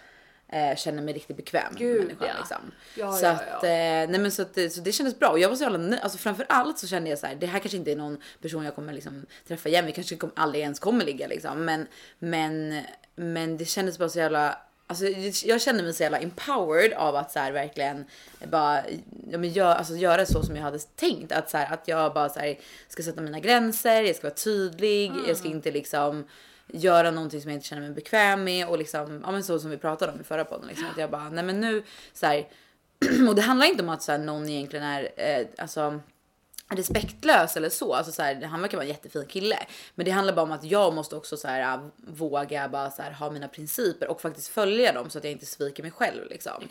eh, 0.53 0.77
känner 0.77 1.03
mig 1.03 1.15
riktigt 1.15 1.37
bekväm 1.37 1.75
Gud, 1.77 2.07
med 2.07 2.17
människan. 2.21 2.27
ja. 2.31 2.39
Liksom. 2.39 2.73
Ja, 2.95 3.13
så 3.13 3.25
ja, 3.25 3.31
att, 3.31 3.65
eh, 3.65 3.69
nej 3.71 4.19
men 4.19 4.31
så, 4.33 4.43
att, 4.43 4.55
det- 4.55 4.71
så 4.71 4.81
det 4.81 4.93
kändes 4.93 5.19
bra 5.19 5.29
och 5.29 5.39
jag 5.39 5.49
var 5.49 5.57
så 5.57 5.63
jävla 5.63 5.79
nöjd. 5.79 6.01
Alltså 6.03 6.19
framför 6.19 6.47
allt 6.49 6.79
så 6.79 6.87
kände 6.87 7.11
jag 7.11 7.19
så 7.19 7.27
här, 7.27 7.35
det 7.35 7.47
här 7.47 7.59
kanske 7.59 7.77
inte 7.79 7.93
är 7.93 7.97
någon 7.97 8.19
person 8.43 8.65
jag 8.65 8.75
kommer 8.75 8.93
liksom 8.93 9.27
träffa 9.49 9.69
igen. 9.69 9.87
Vi 9.87 9.93
kanske 9.93 10.17
kommer, 10.17 10.35
aldrig 10.37 10.63
ens 10.63 10.79
kommer 10.79 11.05
ligga 11.05 11.27
liksom. 11.27 11.65
Men, 11.65 11.87
men, 12.19 12.83
men 13.15 13.57
det 13.57 13.65
kändes 13.65 13.99
bara 13.99 14.09
så 14.09 14.19
jävla 14.19 14.59
Alltså, 14.87 15.07
jag 15.47 15.61
kände 15.61 15.83
mig 15.83 15.93
så 15.95 16.03
jävla 16.03 16.19
empowered 16.19 16.93
av 16.93 17.17
att 17.17 17.33
så 17.33 17.39
här, 17.39 17.53
verkligen 17.53 18.05
bara 18.45 18.83
ja, 19.31 19.39
men 19.39 19.51
gör, 19.51 19.75
alltså, 19.75 19.95
göra 19.95 20.27
så 20.27 20.43
som 20.43 20.57
jag 20.57 20.63
hade 20.63 20.79
tänkt. 20.79 21.33
Att, 21.33 21.51
så 21.51 21.57
här, 21.57 21.73
att 21.75 21.89
jag 21.89 22.15
bara 22.15 22.29
så 22.29 22.41
här, 22.41 22.59
ska 22.89 23.03
sätta 23.03 23.21
mina 23.21 23.41
gränser, 23.41 24.03
jag 24.03 24.17
ska 24.17 24.27
vara 24.27 24.35
tydlig, 24.35 25.13
jag 25.29 25.37
ska 25.37 25.49
inte 25.49 25.71
liksom 25.71 26.25
göra 26.73 27.11
någonting 27.11 27.41
som 27.41 27.51
jag 27.51 27.57
inte 27.57 27.67
känner 27.69 27.83
mig 27.83 27.91
bekväm 27.91 28.45
med 28.45 28.69
och 28.69 28.79
liksom, 28.79 29.21
ja 29.25 29.33
men 29.33 29.45
så 29.45 29.59
som 29.59 29.71
vi 29.71 29.77
pratade 29.77 30.13
om 30.13 30.21
i 30.21 30.25
förra 30.25 30.45
podden 30.45 30.69
liksom, 30.69 30.87
att 30.91 30.99
jag 30.99 31.11
bara 31.11 31.29
nej 31.29 31.45
men 31.45 31.61
nu 31.61 31.83
så 32.13 32.27
här, 32.27 32.49
och 33.29 33.35
det 33.35 33.43
handlar 33.43 33.67
inte 33.67 33.83
om 33.83 33.89
att 33.89 34.03
så 34.03 34.13
här, 34.13 34.19
någon 34.19 34.49
egentligen 34.49 34.85
är 34.85 35.09
eh, 35.17 35.47
alltså 35.59 36.01
respektlös 36.77 37.57
eller 37.57 37.69
så. 37.69 37.95
Alltså 37.95 38.13
så 38.13 38.23
här, 38.23 38.43
han 38.43 38.61
verkar 38.61 38.77
vara 38.77 38.85
en 38.85 38.93
jättefin 38.93 39.27
kille. 39.27 39.59
Men 39.95 40.07
det 40.07 40.11
handlar 40.11 40.35
bara 40.35 40.43
om 40.43 40.53
att 40.53 40.65
jag 40.65 40.95
måste 40.95 41.17
också 41.17 41.37
så 41.37 41.49
här, 41.49 41.75
äh, 41.75 41.81
våga 41.97 42.69
bara 42.69 42.91
så 42.91 43.03
här, 43.03 43.11
ha 43.11 43.31
mina 43.31 43.49
principer 43.49 44.09
och 44.09 44.21
faktiskt 44.21 44.49
följa 44.49 44.93
dem 44.93 45.11
så 45.11 45.19
att 45.19 45.25
jag 45.25 45.33
inte 45.33 45.47
sviker 45.47 45.83
mig 45.83 45.93
själv. 45.93 46.27
Liksom. 46.31 46.63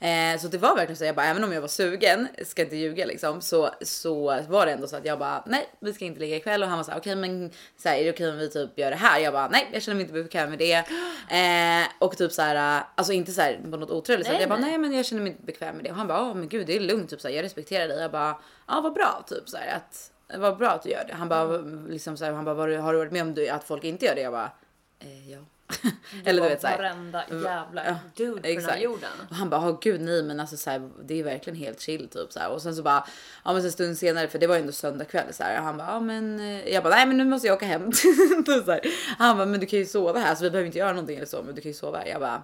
Eh, 0.00 0.40
så 0.40 0.48
det 0.48 0.58
var 0.58 0.76
verkligen 0.76 0.96
så 0.96 1.04
jag 1.04 1.14
bara, 1.14 1.26
även 1.26 1.44
om 1.44 1.52
jag 1.52 1.60
var 1.60 1.68
sugen, 1.68 2.28
ska 2.44 2.62
inte 2.62 2.76
ljuga 2.76 3.06
liksom, 3.06 3.40
så, 3.40 3.70
så 3.82 4.40
var 4.48 4.66
det 4.66 4.72
ändå 4.72 4.86
så 4.86 4.96
att 4.96 5.04
jag 5.04 5.18
bara, 5.18 5.44
nej 5.46 5.68
vi 5.80 5.92
ska 5.92 6.04
inte 6.04 6.20
ligga 6.20 6.36
ikväll 6.36 6.62
och 6.62 6.68
han 6.68 6.78
var 6.78 6.84
så 6.84 6.90
här, 6.90 6.98
okej 6.98 7.16
men 7.16 7.50
så 7.76 7.88
här, 7.88 7.96
är 7.96 8.04
det 8.04 8.10
okej 8.10 8.30
om 8.30 8.38
vi 8.38 8.50
typ 8.50 8.78
gör 8.78 8.90
det 8.90 8.96
här? 8.96 9.20
Jag 9.20 9.32
bara, 9.32 9.48
nej 9.48 9.68
jag 9.72 9.82
känner 9.82 9.94
mig 9.94 10.02
inte 10.02 10.14
bekväm 10.14 10.50
med 10.50 10.58
det. 10.58 10.84
Eh, 11.30 11.88
och 11.98 12.16
typ 12.16 12.32
så 12.32 12.42
här, 12.42 12.82
alltså 12.94 13.12
inte 13.12 13.32
så 13.32 13.40
här 13.40 13.60
på 13.70 13.76
något 13.76 13.90
otrevligt 13.90 14.26
sätt. 14.26 14.40
Jag 14.40 14.48
bara, 14.48 14.58
nej. 14.58 14.78
men 14.78 14.92
jag 14.92 15.06
känner 15.06 15.22
mig 15.22 15.32
inte 15.32 15.42
bekväm 15.42 15.76
med 15.76 15.84
det. 15.84 15.90
Och 15.90 15.96
han 15.96 16.06
bara, 16.06 16.22
åh 16.22 16.34
men 16.34 16.48
gud 16.48 16.66
det 16.66 16.76
är 16.76 16.80
lugnt, 16.80 17.10
typ 17.10 17.20
så 17.20 17.28
här, 17.28 17.34
jag 17.34 17.42
respekterar 17.42 17.88
dig. 17.88 18.00
Jag 18.00 18.10
bara, 18.10 18.36
ja 18.66 18.80
vad 18.80 18.92
bra 18.92 19.24
typ 19.28 19.35
så 19.46 19.56
här 19.56 19.76
att 19.76 20.12
vad 20.40 20.56
bra 20.58 20.70
att 20.70 20.82
du 20.82 20.88
gör 20.90 21.04
det. 21.08 21.14
Han 21.14 21.28
bara, 21.28 21.56
liksom 21.88 22.16
så 22.16 22.24
här, 22.24 22.32
han 22.32 22.44
bara, 22.44 22.54
"Var 22.54 22.68
du- 22.68 22.76
har 22.76 22.92
du 22.92 22.98
varit 22.98 23.12
med 23.12 23.22
om 23.22 23.34
du, 23.34 23.48
att 23.48 23.64
folk 23.64 23.84
inte 23.84 24.06
gör 24.06 24.14
det? 24.14 24.20
Jag 24.20 24.32
bara, 24.32 24.50
eh, 24.98 25.30
ja. 25.32 25.38
Eller 26.24 26.42
du 26.42 26.48
vet 26.48 26.60
så 26.60 26.66
här. 26.66 26.76
Varenda 26.76 27.24
jävla 27.44 27.84
Ja, 27.86 27.96
dude 28.16 28.40
på 28.40 28.46
den 28.48 28.64
här 28.64 28.78
jorden. 28.78 29.10
Och 29.30 29.36
han 29.36 29.50
bara, 29.50 29.68
åh 29.68 29.78
gud 29.80 30.00
nej 30.00 30.22
men 30.22 30.40
alltså 30.40 30.56
så 30.56 30.70
här, 30.70 30.90
det 31.04 31.20
är 31.20 31.24
verkligen 31.24 31.58
helt 31.58 31.80
chill 31.80 32.08
typ 32.08 32.32
så 32.32 32.38
här. 32.38 32.50
Och 32.50 32.62
sen 32.62 32.76
så 32.76 32.82
bara, 32.82 33.06
ja 33.44 33.52
men 33.52 33.64
en 33.64 33.72
stund 33.72 33.98
senare, 33.98 34.28
för 34.28 34.38
det 34.38 34.46
var 34.46 34.54
ju 34.54 34.60
ändå 34.60 34.72
söndag 34.72 35.04
kväll 35.04 35.34
så 35.34 35.42
här. 35.42 35.58
Och 35.58 35.64
han 35.64 35.76
bara, 35.78 35.88
ja 35.88 36.00
men 36.00 36.40
eh, 36.40 36.68
jag 36.74 36.82
bara, 36.82 36.94
nej 36.94 37.06
men 37.06 37.16
nu 37.16 37.24
måste 37.24 37.46
jag 37.48 37.56
åka 37.56 37.66
hem. 37.66 37.92
Typ 38.46 38.64
så. 38.64 38.78
Han 39.18 39.36
bara, 39.36 39.46
men 39.46 39.60
du 39.60 39.66
kan 39.66 39.78
ju 39.78 39.86
sova 39.86 40.20
här 40.20 40.34
så 40.34 40.44
vi 40.44 40.50
behöver 40.50 40.66
inte 40.66 40.78
göra 40.78 40.92
någonting 40.92 41.16
eller 41.16 41.26
så, 41.26 41.42
men 41.42 41.54
du 41.54 41.60
kan 41.60 41.70
ju 41.70 41.74
sova 41.76 41.98
här. 41.98 42.06
Jag 42.06 42.20
bara, 42.20 42.42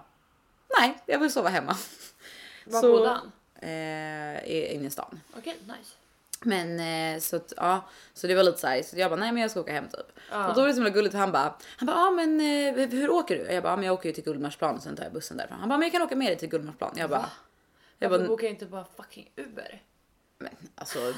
nej 0.79 0.97
jag 1.05 1.19
vill 1.19 1.31
sova 1.33 1.49
hemma. 1.49 1.75
Var 2.65 2.81
bodde 2.81 3.09
han? 3.09 3.31
Eh, 3.61 4.75
inne 4.75 4.87
i 4.87 4.89
stan. 4.89 5.19
Okej, 5.37 5.55
nice. 5.61 5.91
Men 6.45 6.79
eh, 7.15 7.19
så 7.19 7.35
att, 7.35 7.53
ja, 7.57 7.85
så 8.13 8.27
det 8.27 8.35
var 8.35 8.43
lite 8.43 8.57
så 8.57 8.67
här, 8.67 8.81
så 8.83 8.97
jag 8.99 9.11
bara 9.11 9.19
nej 9.19 9.31
men 9.31 9.41
jag 9.41 9.51
ska 9.51 9.59
åka 9.59 9.71
hem 9.73 9.87
typ. 9.87 10.19
Ja. 10.31 10.47
Och 10.47 10.55
då 10.55 10.61
var 10.61 10.67
det 10.67 10.73
så 10.73 10.77
himla 10.79 10.89
gulligt 10.89 11.15
han 11.15 11.31
bara, 11.31 11.53
han 11.77 11.85
bara 11.85 11.97
ja 11.97 12.11
men 12.11 12.39
eh, 12.41 12.89
hur 12.89 13.09
åker 13.09 13.37
du? 13.37 13.43
Jag 13.53 13.63
bara 13.63 13.75
men 13.75 13.85
jag 13.85 13.93
åker 13.93 14.09
ju 14.09 14.13
till 14.15 14.23
Gullmarsplan 14.23 14.75
och 14.75 14.83
sen 14.83 14.95
tar 14.95 15.03
jag 15.03 15.13
bussen 15.13 15.37
därifrån. 15.37 15.59
Han 15.59 15.69
bara 15.69 15.77
men 15.77 15.85
jag 15.85 15.91
kan 15.91 16.01
åka 16.01 16.15
med 16.15 16.27
dig 16.27 16.37
till 16.37 16.49
Gullmarsplan. 16.49 16.93
Jag 16.95 17.09
bara, 17.09 17.19
Va? 17.19 17.29
jag 17.99 18.09
Varför 18.09 18.23
bara 18.23 18.29
bokar 18.29 18.43
jag 18.47 18.53
inte 18.53 18.65
bara 18.65 18.85
fucking 18.97 19.29
Uber? 19.37 19.81
men 20.37 20.51
alltså 20.75 20.99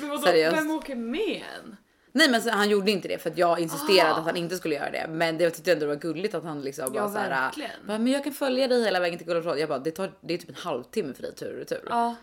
Men 0.00 0.08
vadå, 0.08 0.22
Seriöst? 0.22 0.56
vem 0.56 0.70
åker 0.70 0.94
med 0.96 1.42
en? 1.56 1.76
nej 2.12 2.30
men 2.30 2.42
så, 2.42 2.50
han 2.50 2.68
gjorde 2.70 2.90
inte 2.90 3.08
det 3.08 3.18
för 3.18 3.30
att 3.30 3.38
jag 3.38 3.60
insisterade 3.60 4.10
Ah. 4.14 4.16
att 4.18 4.24
han 4.24 4.36
inte 4.36 4.56
skulle 4.56 4.74
göra 4.74 4.90
det. 4.90 5.06
Men 5.10 5.38
det 5.38 5.44
jag 5.44 5.54
tyckte 5.54 5.72
ändå 5.72 5.80
det 5.86 5.88
var 5.94 5.96
gulligt 6.00 6.34
att 6.34 6.44
han 6.44 6.60
liksom 6.62 6.94
Ja, 6.94 7.00
bara 7.00 7.12
så 7.12 7.18
här, 7.18 7.30
verkligen. 7.30 7.70
bara, 7.86 7.98
men 7.98 8.12
jag 8.12 8.24
kan 8.24 8.32
följa 8.32 8.68
dig 8.68 8.84
hela 8.84 9.00
vägen 9.00 9.18
till 9.18 9.26
Gullmarsplan. 9.26 9.58
Jag 9.58 9.68
bara 9.68 9.78
det 9.78 9.90
tar 9.90 10.12
det 10.20 10.34
är 10.34 10.38
typ 10.38 10.48
en 10.48 10.54
halvtimme 10.54 11.14
för 11.14 11.22
dig 11.22 11.34
tur 11.34 11.52
och 11.52 11.58
retur. 11.58 11.82
Ja. 11.88 12.14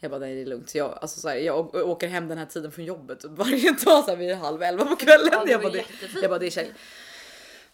Jag 0.00 0.10
bara 0.10 0.20
nej 0.20 0.34
det 0.34 0.40
är 0.40 0.46
lugnt. 0.46 0.70
Så 0.70 0.78
jag, 0.78 0.98
alltså, 1.00 1.20
så 1.20 1.28
här, 1.28 1.36
jag 1.36 1.74
åker 1.74 2.08
hem 2.08 2.28
den 2.28 2.38
här 2.38 2.46
tiden 2.46 2.72
från 2.72 2.84
jobbet 2.84 3.24
varje 3.24 3.70
dag 3.70 4.04
så 4.04 4.10
här, 4.10 4.16
vid 4.16 4.34
halv 4.34 4.62
elva 4.62 4.84
på 4.84 4.96
kvällen. 4.96 5.28
Ja, 5.32 5.44
det 5.44 5.50
jag, 5.50 5.62
bara, 5.62 5.72
det, 5.72 5.84
jag 6.22 6.30
bara 6.30 6.38
det 6.38 6.46
är 6.46 6.50
kär. 6.50 6.66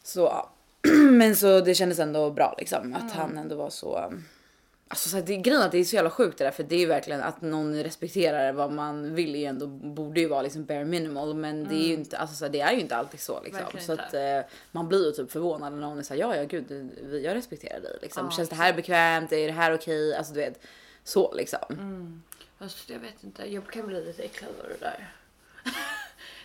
Så 0.02 0.20
ja. 0.20 0.52
Men 1.10 1.36
så 1.36 1.60
det 1.60 1.74
kändes 1.74 1.98
ändå 1.98 2.30
bra 2.30 2.54
liksom 2.58 2.94
att 2.94 3.12
han 3.12 3.38
ändå 3.38 3.56
var 3.56 3.70
så. 3.70 4.12
Alltså 4.88 5.08
så 5.08 5.16
här, 5.16 5.24
det, 5.24 5.36
grejen 5.36 5.62
är 5.62 5.66
att 5.66 5.72
det 5.72 5.78
är 5.78 5.84
så 5.84 5.96
jävla 5.96 6.10
sjukt 6.10 6.38
det 6.38 6.44
där 6.44 6.50
för 6.50 6.62
det 6.62 6.74
är 6.74 6.78
ju 6.78 6.86
verkligen 6.86 7.22
att 7.22 7.42
någon 7.42 7.82
respekterar 7.82 8.52
vad 8.52 8.72
man 8.72 9.14
vill 9.14 9.34
är 9.34 9.38
ju 9.38 9.44
ändå 9.44 9.66
borde 9.66 10.20
ju 10.20 10.28
vara 10.28 10.42
liksom 10.42 10.64
bare 10.64 10.84
minimal 10.84 11.34
men 11.34 11.64
det 11.64 11.74
är 11.74 11.86
ju 11.88 11.94
inte 11.94 12.18
alltså 12.18 12.36
så 12.36 12.44
här, 12.44 12.52
det 12.52 12.60
är 12.60 12.72
ju 12.72 12.80
inte 12.80 12.96
alltid 12.96 13.20
så 13.20 13.42
liksom 13.42 13.62
Verkligen 13.62 13.86
så 13.86 13.92
att 13.92 14.14
eh, 14.14 14.50
man 14.72 14.88
blir 14.88 15.06
ju 15.06 15.12
typ 15.12 15.32
förvånad 15.32 15.72
när 15.72 15.80
någon 15.80 15.98
är 15.98 16.02
såhär 16.02 16.20
ja 16.20 16.36
ja 16.36 16.44
gud 16.44 16.90
jag 17.24 17.34
respekterar 17.34 17.80
dig 17.80 17.98
liksom 18.02 18.24
Ja, 18.24 18.36
känns 18.36 18.48
det 18.48 18.56
här 18.56 18.72
bekvämt 18.72 19.32
är 19.32 19.46
det 19.46 19.52
här 19.52 19.74
okej 19.74 20.14
alltså 20.14 20.34
du 20.34 20.40
vet 20.40 20.60
så 21.06 21.34
liksom. 21.34 22.22
Alltså, 22.58 22.92
jag 22.92 22.98
vet 22.98 23.24
inte, 23.24 23.52
jag 23.52 23.70
kan 23.70 23.86
bli 23.86 24.04
lite 24.04 24.22
äcklad 24.22 24.50
av 24.62 24.68
det 24.68 24.80
där. 24.80 25.12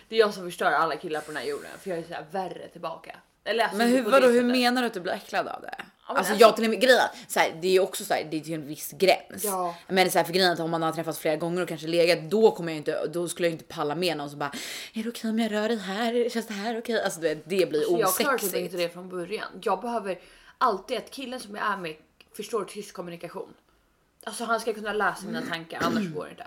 det 0.08 0.14
är 0.14 0.18
jag 0.18 0.34
som 0.34 0.44
förstör 0.44 0.72
alla 0.72 0.96
killar 0.96 1.20
på 1.20 1.26
den 1.26 1.36
här 1.36 1.48
jorden 1.48 1.70
för 1.80 1.90
jag 1.90 1.98
är 1.98 2.02
så 2.02 2.14
här 2.14 2.24
värre 2.30 2.68
tillbaka. 2.68 3.16
Eller, 3.44 3.64
alltså, 3.64 3.78
Men 3.78 3.88
hur, 3.88 4.02
vadå, 4.02 4.26
hur 4.26 4.42
menar 4.44 4.82
du 4.82 4.86
att 4.86 4.94
du 4.94 5.00
blir 5.00 5.12
äcklad 5.12 5.48
av 5.48 5.62
det? 5.62 5.74
men 5.78 6.16
alltså, 6.16 6.32
alltså- 6.32 6.46
jag 6.46 6.56
till 6.56 6.64
och 6.64 6.70
med 6.70 6.80
grejen, 6.80 7.08
så 7.28 7.40
här, 7.40 7.58
det 7.60 7.68
är 7.68 7.72
ju 7.72 7.80
också 7.80 8.04
så 8.04 8.14
här, 8.14 8.28
det 8.30 8.36
är 8.36 8.40
till 8.40 8.54
en 8.54 8.66
viss 8.66 8.92
gräns. 8.92 9.44
Ja. 9.44 9.74
Men 9.88 10.10
så 10.10 10.18
här, 10.18 10.24
för 10.24 10.32
grejen 10.32 10.52
att 10.52 10.60
om 10.60 10.70
man 10.70 10.82
har 10.82 10.92
träffats 10.92 11.18
flera 11.18 11.36
gånger 11.36 11.62
och 11.62 11.68
kanske 11.68 11.86
legat, 11.86 12.30
då 12.30 12.50
kommer 12.50 12.72
jag 12.72 12.76
inte, 12.76 13.06
då 13.06 13.28
skulle 13.28 13.48
jag 13.48 13.54
inte 13.54 13.64
palla 13.64 13.94
med 13.94 14.16
någon 14.16 14.30
som 14.30 14.38
bara 14.38 14.52
är 14.94 15.02
det 15.02 15.08
okej 15.08 15.30
om 15.30 15.38
jag 15.38 15.52
rör 15.52 15.68
dig 15.68 15.78
här? 15.78 16.28
Känns 16.28 16.46
det 16.46 16.54
här 16.54 16.78
okej? 16.78 17.02
Alltså 17.02 17.20
du 17.20 17.28
vet, 17.28 17.42
det 17.48 17.68
blir 17.68 17.80
Så 17.80 17.98
jag 18.00 18.14
klarar 18.16 18.38
typ 18.38 18.44
osexigt. 18.44 18.64
inte 18.64 18.76
det 18.76 18.88
från 18.88 19.08
början. 19.08 19.48
Jag 19.62 19.80
behöver 19.80 20.18
alltid 20.58 20.98
att 20.98 21.10
killen 21.10 21.40
som 21.40 21.56
jag 21.56 21.66
är 21.66 21.76
med 21.76 21.96
förstår 22.36 22.64
tyst 22.64 22.92
kommunikation. 22.92 23.54
Alltså 24.24 24.44
han 24.44 24.60
ska 24.60 24.72
kunna 24.74 24.92
läsa 24.92 25.26
mina 25.26 25.42
tankar 25.42 25.80
annars 25.82 26.14
går 26.14 26.24
det 26.24 26.30
inte. 26.30 26.46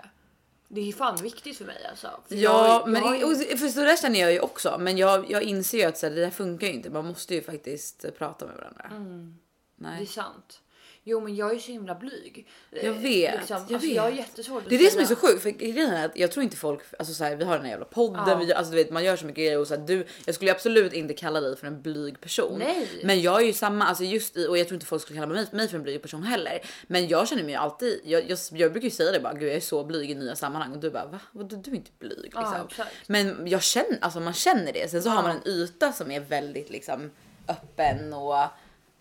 Det 0.68 0.88
är 0.88 0.92
fan 0.92 1.16
viktigt 1.16 1.58
för 1.58 1.64
mig 1.64 1.86
alltså. 1.90 2.20
För 2.28 2.34
Ja, 2.34 2.66
jag- 2.68 2.88
men 2.88 3.02
jag 3.04 3.18
ju- 3.18 3.56
för 3.56 3.68
så 3.68 3.80
där 3.80 3.96
känner 3.96 4.20
jag 4.20 4.32
ju 4.32 4.40
också. 4.40 4.76
Men 4.80 4.98
jag, 4.98 5.30
jag 5.30 5.42
inser 5.42 5.78
ju 5.78 5.84
att 5.84 5.98
så 5.98 6.06
här, 6.06 6.14
det 6.14 6.20
där 6.20 6.30
funkar 6.30 6.66
ju 6.66 6.72
inte. 6.72 6.90
Man 6.90 7.04
måste 7.06 7.34
ju 7.34 7.42
faktiskt 7.42 8.04
prata 8.18 8.46
med 8.46 8.56
varandra. 8.56 8.84
Mm. 8.90 9.38
Det 9.76 9.86
är 9.86 9.90
Nej. 9.90 10.06
sant. 10.06 10.60
Jo 11.08 11.20
men 11.20 11.36
jag 11.36 11.54
är 11.54 11.58
så 11.58 11.72
himla 11.72 11.94
blyg. 11.94 12.46
Jag 12.70 12.84
Eh, 12.84 12.92
vet, 12.92 13.02
Liksom, 13.34 13.56
jag 13.56 13.58
alltså, 13.58 13.74
vet. 13.88 13.96
jag 13.96 14.02
har 14.02 14.10
jättesvårt 14.10 14.62
att 14.62 14.68
Det 14.68 14.74
är 14.74 14.78
det 14.78 14.90
som 14.90 15.00
är 15.00 15.04
så 15.04 15.16
sjukt 15.16 15.42
för 15.42 15.50
grejen 15.50 15.90
är 15.90 16.04
att 16.06 16.16
jag 16.16 16.32
tror 16.32 16.44
inte 16.44 16.56
folk, 16.56 16.80
alltså 16.98 17.14
så 17.14 17.24
här, 17.24 17.36
vi 17.36 17.44
har 17.44 17.52
den 17.54 17.62
här 17.64 17.70
jävla 17.70 17.84
podden, 17.86 18.22
Ja. 18.28 18.34
vi, 18.36 18.52
alltså 18.52 18.70
du 18.70 18.76
vet 18.76 18.90
man 18.90 19.04
gör 19.04 19.16
så 19.16 19.26
mycket 19.26 19.36
grejer 19.44 19.58
och 19.58 19.66
så 19.66 19.74
här, 19.76 19.86
du, 19.86 20.06
jag 20.26 20.34
skulle 20.34 20.50
absolut 20.50 20.92
inte 20.92 21.14
kalla 21.14 21.40
dig 21.40 21.56
för 21.56 21.66
en 21.66 21.82
blyg 21.82 22.20
person. 22.20 22.58
Nej. 22.58 22.88
Men 23.04 23.20
jag 23.22 23.42
är 23.42 23.46
ju 23.46 23.52
samma, 23.52 23.84
alltså 23.86 24.04
just 24.04 24.36
i, 24.36 24.46
och 24.46 24.58
jag 24.58 24.66
tror 24.68 24.74
inte 24.76 24.86
folk 24.86 25.02
skulle 25.02 25.20
kalla 25.20 25.32
mig, 25.32 25.46
mig 25.52 25.68
för 25.68 25.76
en 25.76 25.82
blyg 25.82 26.02
person 26.02 26.22
heller. 26.22 26.58
Men 26.86 27.08
jag 27.08 27.28
känner 27.28 27.42
mig 27.42 27.52
ju 27.52 27.58
alltid, 27.58 28.00
jag, 28.04 28.30
jag, 28.30 28.38
jag 28.52 28.72
brukar 28.72 28.84
ju 28.84 28.90
säga 28.90 29.12
det 29.12 29.20
bara, 29.20 29.34
gud 29.34 29.48
jag 29.48 29.56
är 29.56 29.60
så 29.60 29.84
blyg 29.84 30.10
i 30.10 30.14
nya 30.14 30.36
sammanhang 30.36 30.72
och 30.72 30.78
du 30.78 30.90
bara 30.90 31.06
va? 31.06 31.20
Vadå, 31.32 31.56
du 31.56 31.70
är 31.70 31.74
inte 31.74 31.90
blyg 31.98 32.18
liksom. 32.22 32.54
Ja. 32.78 32.84
Men 33.06 33.46
jag 33.48 33.62
känner, 33.62 33.98
alltså 34.00 34.20
man 34.20 34.32
känner 34.32 34.72
det. 34.72 34.90
Sen 34.90 35.02
så 35.02 35.08
har 35.08 35.16
Ja. 35.16 35.22
man 35.22 35.36
en 35.44 35.48
yta 35.48 35.92
som 35.92 36.10
är 36.10 36.20
väldigt 36.20 36.70
liksom 36.70 37.10
öppen 37.48 38.12
och, 38.12 38.34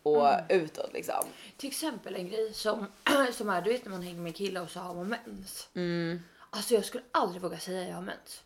och 0.06 0.28
Mm. 0.34 0.46
utåt 0.50 0.94
liksom. 0.94 1.26
Till 1.58 1.70
exempel 1.70 2.16
en 2.16 2.30
grej 2.30 2.54
som, 2.54 2.88
som 3.34 3.50
är 3.50 3.62
du 3.62 3.70
vet 3.72 3.86
när 3.86 3.92
man 3.92 4.02
hänger 4.02 4.20
med 4.22 4.36
killar 4.36 4.62
och 4.62 4.70
så 4.70 4.80
har 4.80 4.94
man 4.94 5.08
mens. 5.08 5.70
Mm. 5.76 6.20
Alltså 6.50 6.74
jag 6.74 6.86
skulle 6.86 7.04
aldrig 7.12 7.42
våga 7.42 7.58
säga 7.60 7.88
jag 7.88 7.96
har 7.96 8.02
mens. 8.02 8.42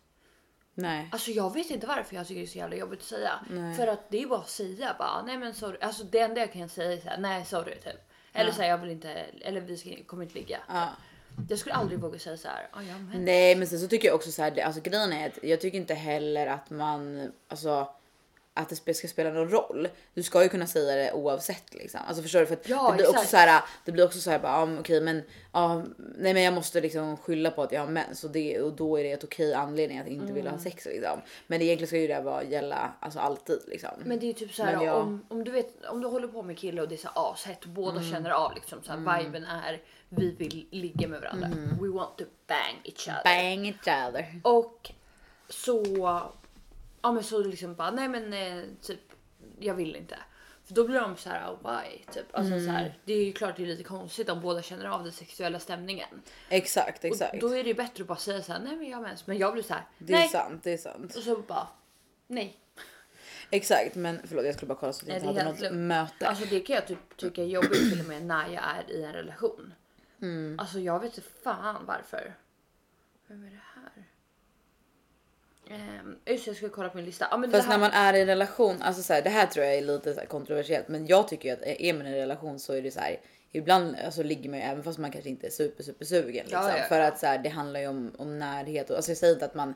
Nej. 0.74 1.10
Alltså 1.12 1.32
jag 1.32 1.54
vet 1.54 1.70
inte 1.70 1.88
varför 1.88 2.16
jag 2.16 2.28
tycker 2.28 2.42
det 2.42 2.46
är 2.46 2.50
så 2.50 2.58
jävla 2.58 2.76
jobbigt 2.76 3.00
att 3.00 3.06
säga. 3.06 3.32
Nej. 3.50 3.76
För 3.76 3.88
att 3.88 4.10
det 4.10 4.24
är 4.24 4.28
bara 4.28 4.40
att 4.40 4.50
säga 4.50 4.96
bara 5.00 5.22
nej 5.22 5.38
men 5.38 5.54
sorry. 5.54 5.78
Alltså 5.82 6.04
det 6.04 6.20
enda 6.20 6.42
jag 6.42 6.54
kan 6.54 6.70
säga 6.70 6.94
är 6.94 6.98
såhär 6.98 7.18
nej 7.18 7.46
sorry 7.46 7.76
typ. 7.76 8.10
Eller 8.34 8.52
så 8.52 8.62
här, 8.62 8.70
jag 8.70 8.78
vill 8.78 8.90
inte, 8.90 9.10
eller 9.42 9.62
vi 9.62 9.78
ska, 9.78 9.90
kommer 10.06 10.24
inte 10.24 10.36
ligga. 10.36 10.60
Ja. 10.68 10.90
Jag 11.50 11.60
skulle 11.60 11.76
aldrig 11.76 12.00
våga 12.00 12.20
säga 12.20 12.38
så 12.38 12.48
här. 12.48 12.68
"Ja, 12.74 12.84
jag 12.84 13.02
med." 13.02 13.20
Nej 13.22 13.56
men 13.56 13.68
sen 13.68 13.80
så 13.80 13.88
tycker 13.88 14.08
jag 14.08 14.16
också 14.16 14.32
så 14.32 14.42
här, 14.42 14.52
det- 14.52 14.62
alltså 14.62 14.82
grejen 14.82 15.14
är 15.14 15.28
att 15.28 15.40
jag 15.44 15.62
tycker 15.62 15.78
inte 15.78 15.94
heller 15.94 16.48
att 16.48 16.70
man, 16.70 17.32
alltså 17.48 17.90
att 18.60 18.70
det 18.86 18.94
ska 18.94 19.08
spela 19.08 19.30
någon 19.30 19.50
roll. 19.50 19.88
Du 20.14 20.24
ska 20.24 20.44
ju 20.44 20.50
kunna 20.50 20.68
säga 20.68 20.96
det 20.96 21.14
oavsett 21.14 21.74
liksom. 21.74 22.00
Alltså 22.08 22.24
förstår 22.24 22.40
du? 22.40 22.46
För 22.46 22.54
att 22.54 22.70
Ja, 22.70 22.88
det 22.90 22.94
blir 22.96 23.06
också 23.06 23.16
exakt. 23.16 23.30
så 23.32 23.38
här, 23.38 23.62
det 23.86 23.92
blir 23.92 24.06
också 24.06 24.20
så 24.20 24.30
här 24.32 24.40
bara, 24.40 24.66
men 24.66 24.80
okej 24.80 25.02
men 25.02 25.24
ja, 25.54 25.84
nej 26.18 26.34
men 26.34 26.44
jag 26.44 26.54
måste 26.54 26.82
liksom 26.82 27.18
skylla 27.18 27.52
på 27.52 27.64
att 27.64 27.72
jag 27.72 27.82
har 27.82 27.88
mens 27.88 28.24
och, 28.24 28.32
det, 28.32 28.62
och 28.62 28.74
då 28.74 29.00
är 29.00 29.04
det 29.04 29.12
ett 29.12 29.24
okej 29.24 29.54
anledning 29.54 30.00
att 30.00 30.08
inte 30.08 30.34
vilja 30.34 30.50
Mm. 30.50 30.54
ha 30.54 30.60
sex 30.64 30.86
liksom. 30.86 31.22
Men 31.48 31.62
egentligen 31.62 31.88
ska 31.88 31.98
ju 31.98 32.08
det 32.08 32.22
vara 32.22 32.44
gälla 32.44 32.94
alltså 33.00 33.20
alltid 33.20 33.60
liksom. 33.68 33.90
Men 34.06 34.20
det 34.20 34.26
är 34.26 34.28
ju 34.28 34.34
typ 34.34 34.54
så 34.54 34.64
här 34.64 34.84
jag- 34.86 34.98
om, 34.98 35.26
om 35.30 35.44
du 35.44 35.52
vet 35.52 35.86
om 35.86 36.02
du 36.02 36.08
håller 36.08 36.28
på 36.28 36.42
med 36.44 36.58
kille 36.58 36.82
och 36.82 36.88
det 36.90 36.96
är 36.96 36.98
så 36.98 37.10
ashett 37.16 37.64
och 37.64 37.70
båda 37.70 37.98
Mm. 38.00 38.12
känner 38.12 38.30
av 38.30 38.56
liksom 38.56 38.84
så 38.84 38.92
här 38.92 39.24
viben 39.24 39.44
är 39.46 39.82
vi 40.10 40.32
vill 40.32 40.68
ligga 40.72 41.08
med 41.08 41.22
varandra. 41.22 41.48
We 41.82 41.88
want 41.88 42.18
to 42.18 42.24
bang 42.48 42.82
each 42.84 43.08
other. 43.08 43.24
Bang 43.24 43.68
each 43.68 44.08
other. 44.10 44.42
Och 44.44 44.92
så 45.50 45.84
ja 47.02 47.12
men 47.12 47.24
så 47.24 47.40
liksom 47.44 47.76
bara 47.76 47.92
nej 47.92 48.08
men 48.08 48.34
eh, 48.34 48.64
typ 48.82 49.00
jag 49.60 49.74
vill 49.74 49.96
inte. 49.96 50.18
För 50.66 50.74
då 50.74 50.88
blir 50.88 51.00
de 51.00 51.18
så 51.18 51.30
här 51.30 51.52
why 51.52 52.04
typ. 52.14 52.26
Alltså 52.36 52.54
Mm. 52.54 52.66
så 52.66 52.72
här, 52.72 52.98
det 53.06 53.14
är 53.14 53.26
ju 53.26 53.34
klart 53.34 53.58
det 53.58 53.64
är 53.64 53.68
lite 53.68 53.84
konstigt 53.84 54.30
om 54.30 54.42
båda 54.42 54.62
känner 54.62 54.86
av 54.86 55.04
den 55.04 55.12
sexuella 55.14 55.60
stämningen. 55.60 56.22
Exakt 56.50 57.06
exakt. 57.06 57.34
Och 57.34 57.40
då 57.40 57.56
är 57.56 57.64
det 57.64 57.70
ju 57.70 57.74
bättre 57.76 58.02
att 58.02 58.08
bara 58.08 58.18
säga 58.18 58.42
så 58.42 58.52
här 58.54 58.60
nej 58.60 58.76
men 58.76 58.90
jag 58.90 58.98
har 58.98 59.02
mens. 59.04 59.28
Men 59.28 59.38
jag 59.38 59.54
blir 59.54 59.64
så 59.64 59.74
här 59.74 59.84
det 59.98 60.14
är 60.14 60.18
nej. 60.18 60.30
sant, 60.30 60.64
det 60.64 60.74
är 60.74 60.78
sant. 60.78 61.16
Och 61.16 61.24
så 61.24 61.38
bara 61.38 61.68
nej. 62.28 62.58
Exakt 63.52 63.96
men 63.96 64.20
förlåt 64.28 64.46
jag 64.46 64.56
skulle 64.56 64.68
bara 64.68 64.80
kolla 64.80 64.94
så 64.94 65.02
att 65.06 65.08
jag 65.08 65.22
Nej, 65.22 65.30
inte 65.30 65.34
det 65.34 65.40
är 65.42 65.46
hade 65.46 65.56
helt 65.58 65.62
något 65.62 65.72
lugnt. 65.72 65.88
möte. 65.88 66.28
Alltså 66.28 66.46
det 66.46 66.60
kan 66.60 66.76
jag 66.76 66.88
typ 66.88 67.18
tycka 67.18 67.42
är 67.44 67.46
jobbigt 67.48 67.90
till 67.92 68.00
och 68.00 68.06
med 68.08 68.26
när 68.26 68.48
jag 68.48 68.64
är 68.64 68.92
i 68.92 69.04
en 69.04 69.14
relation. 69.14 69.74
Mm. 70.22 70.60
Alltså 70.60 70.80
jag 70.80 71.00
vet 71.00 71.18
inte 71.18 71.30
fan 71.44 71.86
varför. 71.86 72.34
Vem 73.28 73.44
är 73.44 73.50
det 73.52 73.60
Um, 75.70 76.16
just 76.26 76.48
jag 76.48 76.56
ska 76.56 76.70
kolla 76.70 76.90
på 76.90 76.98
min 76.98 77.06
lista. 77.06 77.28
Ja, 77.32 77.38
men 77.38 77.52
Fast 77.52 77.68
här, 77.68 77.78
när 77.78 77.80
man 77.80 77.92
är 77.92 78.14
i 78.14 78.22
en 78.22 78.28
relation, 78.28 78.82
alltså 78.82 79.04
så 79.04 79.14
här, 79.14 79.22
det 79.22 79.30
här 79.30 79.46
tror 79.46 79.66
jag 79.66 79.76
är 79.76 79.82
lite 79.82 80.14
så 80.14 80.22
kontroversiellt, 80.22 80.88
men 80.88 81.08
jag 81.08 81.28
tycker 81.28 81.50
ju 81.50 81.54
att 81.54 81.82
är 81.82 81.94
man 81.94 82.08
i 82.08 82.10
en 82.10 82.16
relation 82.16 82.60
så 82.60 82.74
är 82.74 82.82
det 82.82 82.92
så 82.92 83.00
här. 83.00 83.20
Ibland 83.52 83.96
alltså, 84.06 84.24
ligger 84.24 84.50
man 84.50 84.60
ju 84.60 84.66
även 84.66 84.84
fast 84.84 85.00
man 85.00 85.12
kanske 85.12 85.30
inte 85.30 85.48
är 85.48 85.52
super 85.52 85.84
super 85.84 86.06
sugen 86.06 86.46
liksom, 86.46 86.62
Ja, 86.62 86.78
ja, 86.78 86.84
för 86.84 87.00
ja. 87.00 87.08
att 87.08 87.20
så 87.20 87.26
här, 87.26 87.38
det 87.38 87.50
handlar 87.50 87.80
ju 87.80 87.88
om, 87.88 88.12
om 88.18 88.40
närhet 88.40 88.90
och 88.90 88.96
alltså 88.96 89.12
jag 89.12 89.18
säger 89.18 89.34
inte 89.34 89.46
att 89.46 89.56
man 89.56 89.74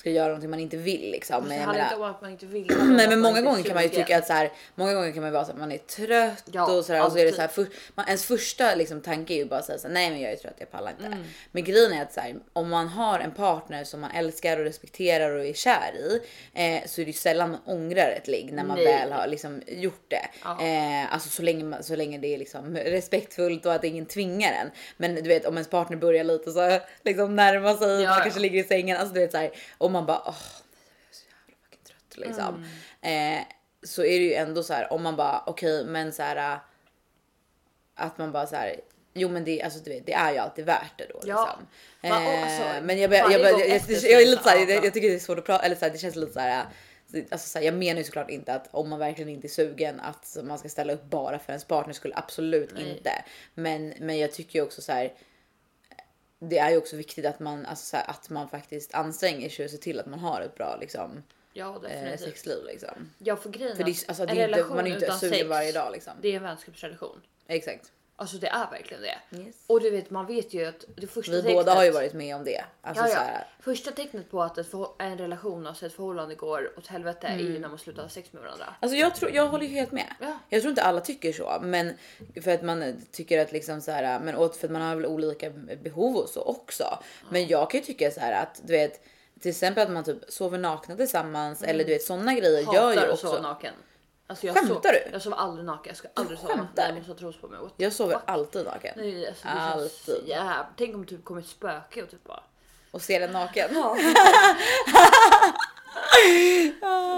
ska 0.00 0.10
göra 0.10 0.26
någonting 0.26 0.50
man 0.50 0.60
inte 0.60 0.76
vill 0.76 1.10
liksom. 1.10 1.44
Men, 1.44 1.56
jag 1.56 1.66
menar, 1.66 1.84
inte 1.84 1.96
om 1.96 2.02
att 2.02 2.22
man 2.22 2.30
inte 2.30 2.46
vill. 2.46 2.66
Nej 2.80 3.08
men 3.08 3.20
många 3.20 3.40
gånger 3.40 3.62
kan 3.62 3.74
man 3.74 3.82
ju 3.82 3.88
tycka 3.88 4.18
att 4.18 4.26
så 4.26 4.32
här, 4.32 4.52
många 4.74 4.94
gånger 4.94 5.12
kan 5.12 5.22
man 5.22 5.28
ju 5.30 5.32
vara 5.32 5.44
så 5.44 5.52
att 5.52 5.58
man 5.58 5.72
är 5.72 5.78
trött 5.78 6.44
Ja, 6.52 6.72
och 6.72 6.84
så 6.84 6.92
där, 6.92 7.06
och 7.06 7.12
så 7.12 7.18
är 7.18 7.24
det 7.24 7.32
så 7.32 7.40
här, 7.40 7.48
för, 7.48 7.66
man, 7.94 8.06
ens 8.06 8.24
första 8.24 8.74
liksom 8.74 9.00
tanke 9.00 9.34
är 9.34 9.36
ju 9.36 9.44
bara 9.44 9.60
att 9.60 9.66
säga 9.66 9.78
så 9.78 9.86
här, 9.86 9.94
nej 9.94 10.10
men 10.10 10.20
jag 10.20 10.32
är 10.32 10.36
trött, 10.36 10.54
jag 10.58 10.70
pallar 10.70 10.90
inte. 10.90 11.06
Mm. 11.06 11.18
Men 11.52 11.64
grejen 11.64 11.92
är 11.92 12.02
att 12.02 12.12
så 12.12 12.20
här, 12.20 12.36
om 12.52 12.68
man 12.68 12.88
har 12.88 13.18
en 13.18 13.30
partner 13.30 13.84
som 13.84 14.00
man 14.00 14.10
älskar 14.10 14.58
och 14.58 14.64
respekterar 14.64 15.30
och 15.30 15.44
är 15.44 15.52
kär 15.52 15.92
i 15.94 16.20
eh, 16.54 16.86
så 16.86 17.00
är 17.00 17.04
det 17.04 17.10
ju 17.10 17.12
sällan 17.12 17.50
man 17.50 17.60
ångrar 17.64 18.10
ett 18.10 18.28
ligg 18.28 18.52
när 18.52 18.64
man 18.64 18.76
Nej. 18.76 18.86
väl 18.86 19.12
har 19.12 19.26
liksom 19.26 19.62
gjort 19.66 20.04
det. 20.08 20.28
Ja. 20.44 20.62
Eh, 20.62 21.14
alltså 21.14 21.28
så 21.28 21.42
länge, 21.42 21.64
man, 21.64 21.82
så 21.82 21.96
länge 21.96 22.18
det 22.18 22.34
är 22.34 22.38
liksom 22.38 22.76
respektfullt 22.84 23.66
och 23.66 23.74
att 23.74 23.84
ingen 23.84 24.06
tvingar 24.06 24.52
en. 24.52 24.70
Men 24.96 25.14
du 25.14 25.28
vet 25.28 25.46
om 25.46 25.54
ens 25.54 25.68
partner 25.68 25.96
börjar 25.96 26.24
lite 26.24 26.50
så 26.50 26.78
liksom 27.04 27.36
närma 27.36 27.74
sig, 27.74 28.02
Ja, 28.02 28.10
man 28.10 28.22
kanske 28.22 28.40
ligger 28.40 28.60
i 28.60 28.66
sängen, 28.66 28.96
alltså 28.96 29.14
du 29.14 29.20
vet 29.20 29.32
så 29.32 29.38
här, 29.38 29.50
och 29.90 29.92
man 29.92 30.06
bara 30.06 30.22
åh 30.26 30.34
fucking 31.62 31.84
trött 31.84 32.26
liksom. 32.26 32.64
Mm. 33.02 33.38
Eh, 33.38 33.46
så 33.82 34.02
är 34.02 34.18
det 34.18 34.24
ju 34.24 34.34
ändå 34.34 34.62
så 34.62 34.72
här 34.74 34.92
om 34.92 35.02
man 35.02 35.16
bara 35.16 35.42
okej, 35.46 35.84
men 35.84 36.12
så 36.12 36.22
här. 36.22 36.58
Att 37.94 38.18
man 38.18 38.32
bara 38.32 38.46
så 38.46 38.56
här. 38.56 38.80
Jo, 39.12 39.28
men 39.28 39.44
det, 39.44 39.62
alltså, 39.62 39.80
du 39.80 39.90
vet, 39.90 40.06
det 40.06 40.12
är 40.12 40.32
ju 40.32 40.38
alltid 40.38 40.64
värt 40.64 40.98
det 40.98 41.06
då. 41.06 41.20
Ja. 41.24 41.58
Liksom. 42.02 42.20
Eh, 42.22 42.42
alltså, 42.42 42.84
men 42.84 42.98
jag, 42.98 43.12
jag, 43.12 43.32
jag, 43.32 43.40
jag, 43.40 43.60
jag, 43.60 43.68
jag, 43.68 43.82
jag, 44.02 44.22
är 44.22 44.26
lite 44.26 44.42
så 44.42 44.48
här, 44.48 44.66
så- 44.66 44.72
jag, 44.72 44.84
jag 44.84 44.94
tycker 44.94 45.08
det 45.08 45.14
är 45.14 45.18
svårt 45.18 45.38
att 45.38 45.44
prata 45.44 45.64
eller 45.64 45.76
så 45.76 45.84
här, 45.84 45.92
det 45.92 45.98
känns 45.98 46.16
lite 46.16 46.32
så 46.32 46.40
här. 46.40 46.66
Alltså 47.30 47.48
så 47.48 47.58
här, 47.58 47.66
jag 47.66 47.74
menar 47.74 47.98
ju 47.98 48.04
såklart 48.04 48.30
inte 48.30 48.54
att 48.54 48.68
om 48.70 48.88
man 48.88 48.98
verkligen 48.98 49.28
inte 49.28 49.46
är 49.46 49.48
sugen 49.48 50.00
att 50.00 50.36
man 50.42 50.58
ska 50.58 50.68
ställa 50.68 50.92
upp 50.92 51.04
bara 51.04 51.38
för 51.38 51.52
ens 51.52 51.64
partner 51.64 51.94
skulle 51.94 52.14
absolut 52.16 52.70
Nej. 52.74 52.90
inte. 52.90 53.24
Men, 53.54 53.94
men 53.98 54.18
jag 54.18 54.32
tycker 54.32 54.58
ju 54.58 54.64
också 54.64 54.82
så 54.82 54.92
här. 54.92 55.12
Det 56.42 56.58
är 56.58 56.70
ju 56.70 56.76
också 56.76 56.96
viktigt 56.96 57.26
att 57.26 57.40
man, 57.40 57.66
alltså 57.66 57.84
så 57.86 57.96
här, 57.96 58.10
att 58.10 58.30
man 58.30 58.48
faktiskt 58.48 58.94
anstränger 58.94 59.48
sig 59.48 59.64
och 59.64 59.70
ser 59.70 59.78
till 59.78 60.00
att 60.00 60.06
man 60.06 60.18
har 60.18 60.40
ett 60.40 60.54
bra 60.54 60.76
liksom, 60.80 61.22
Ja 61.52 61.80
eh, 61.88 62.18
sexliv. 62.18 62.64
Liksom. 62.66 63.10
Ja 63.18 63.36
för 63.36 63.50
grejen 63.50 63.76
För 63.76 63.84
det, 63.84 63.90
att 63.90 64.02
är- 64.02 64.08
alltså, 64.08 64.26
det 64.26 64.32
en 64.32 64.38
är 64.38 64.44
inte, 64.48 64.56
relation 64.56 64.76
man 64.76 64.86
är 64.86 64.90
inte 64.90 65.04
utan 65.04 65.18
sugen 65.18 65.34
sex, 65.38 65.48
varje 65.48 65.72
dag 65.72 65.92
liksom. 65.92 66.12
Det 66.20 66.28
är 66.28 66.36
en 66.36 66.42
vänskapsrelation. 66.42 67.20
Exakt. 67.46 67.92
Alltså 68.20 68.36
det 68.36 68.46
är 68.48 68.70
verkligen 68.70 69.02
det. 69.02 69.38
Yes. 69.38 69.54
Och 69.66 69.80
du 69.80 69.90
vet 69.90 70.10
man 70.10 70.26
vet 70.26 70.54
ju 70.54 70.64
att 70.66 70.84
det 70.96 71.06
första 71.06 71.32
Vi 71.32 71.38
tecknet, 71.42 71.56
båda 71.56 71.74
har 71.74 71.84
ju 71.84 71.90
varit 71.90 72.12
med 72.14 72.36
om 72.36 72.44
det. 72.44 72.64
Alltså, 72.82 73.04
Ja, 73.04 73.10
ja. 73.14 73.40
Första 73.60 73.90
tecknet 73.90 74.30
på 74.30 74.42
att 74.42 74.58
en 74.98 75.18
relation, 75.18 75.66
alltså 75.66 75.86
ett 75.86 75.92
förhållande 75.92 76.34
går 76.34 76.72
åt 76.78 76.86
helvete 76.86 77.26
är 77.26 77.32
Mm. 77.34 77.46
ju 77.52 77.58
när 77.58 77.68
man 77.68 77.78
slutar 77.78 78.02
ha 78.02 78.08
sex 78.08 78.32
med 78.32 78.42
varandra. 78.42 78.74
Alltså 78.80 78.96
jag, 78.96 79.14
tror, 79.14 79.30
jag 79.34 79.46
håller 79.48 79.66
ju 79.66 79.72
helt 79.74 79.92
med. 79.92 80.14
Ja. 80.20 80.38
Jag 80.48 80.60
tror 80.62 80.70
inte 80.70 80.82
alla 80.82 81.00
tycker 81.00 81.32
så, 81.32 81.58
men 81.62 81.92
för 82.42 82.50
att 82.54 82.62
man 82.62 83.02
tycker 83.12 83.38
att 83.42 83.52
liksom 83.52 83.80
så 83.80 83.90
här, 83.90 84.20
men 84.20 84.36
åt 84.36 84.56
för 84.56 84.66
att 84.66 84.72
man 84.72 84.82
har 84.82 84.96
väl 84.96 85.06
olika 85.06 85.50
behov 85.82 86.16
och 86.16 86.28
så 86.28 86.42
också. 86.42 86.98
Men 87.30 87.46
jag 87.46 87.70
kan 87.70 87.80
ju 87.80 87.86
tycka 87.86 88.10
så 88.10 88.20
här 88.20 88.42
att 88.42 88.60
du 88.66 88.72
vet 88.72 89.04
till 89.40 89.50
exempel 89.50 89.82
att 89.86 89.92
man 89.92 90.04
typ 90.04 90.18
sover 90.28 90.58
nakna 90.58 90.96
tillsammans 90.96 91.62
eller 91.62 91.84
du 91.84 91.92
vet 91.92 92.02
sådana 92.02 92.34
grejer 92.34 92.58
gör 92.74 92.88
Hatar 92.88 93.06
ju 93.06 93.12
att 93.12 93.18
sova 93.18 93.32
också. 93.32 93.42
naken. 93.42 93.74
Alltså 94.30 94.46
jag 94.46 94.56
Skämtar 94.56 94.74
sov, 94.74 94.82
du? 94.82 95.10
Jag 95.12 95.22
sover 95.22 95.36
aldrig 95.36 95.66
naken. 95.66 95.90
Jag 95.90 95.96
ska 95.96 96.08
aldrig 96.14 96.38
sova 96.38 96.54
naken. 96.54 96.70
Jag 96.76 96.94
måste 96.94 97.12
ha 97.24 97.32
på 97.40 97.48
mig. 97.48 97.60
What 97.60 97.72
Jag 97.76 97.92
sover 97.92 98.14
fuck? 98.14 98.22
alltid 98.26 98.64
naken 98.64 98.92
Nej, 98.96 99.26
alltså, 99.28 99.44
det 99.46 99.50
Alltid. 99.52 100.28
jävligt. 100.28 100.66
Tänk 100.76 100.94
om 100.94 101.06
typ 101.06 101.24
kommer 101.24 101.40
ett 101.40 101.46
spöke 101.46 102.02
och 102.02 102.10
typ 102.10 102.24
bara. 102.24 102.42
och 102.90 103.02
ser 103.02 103.20
den 103.20 103.32
naken. 103.32 103.70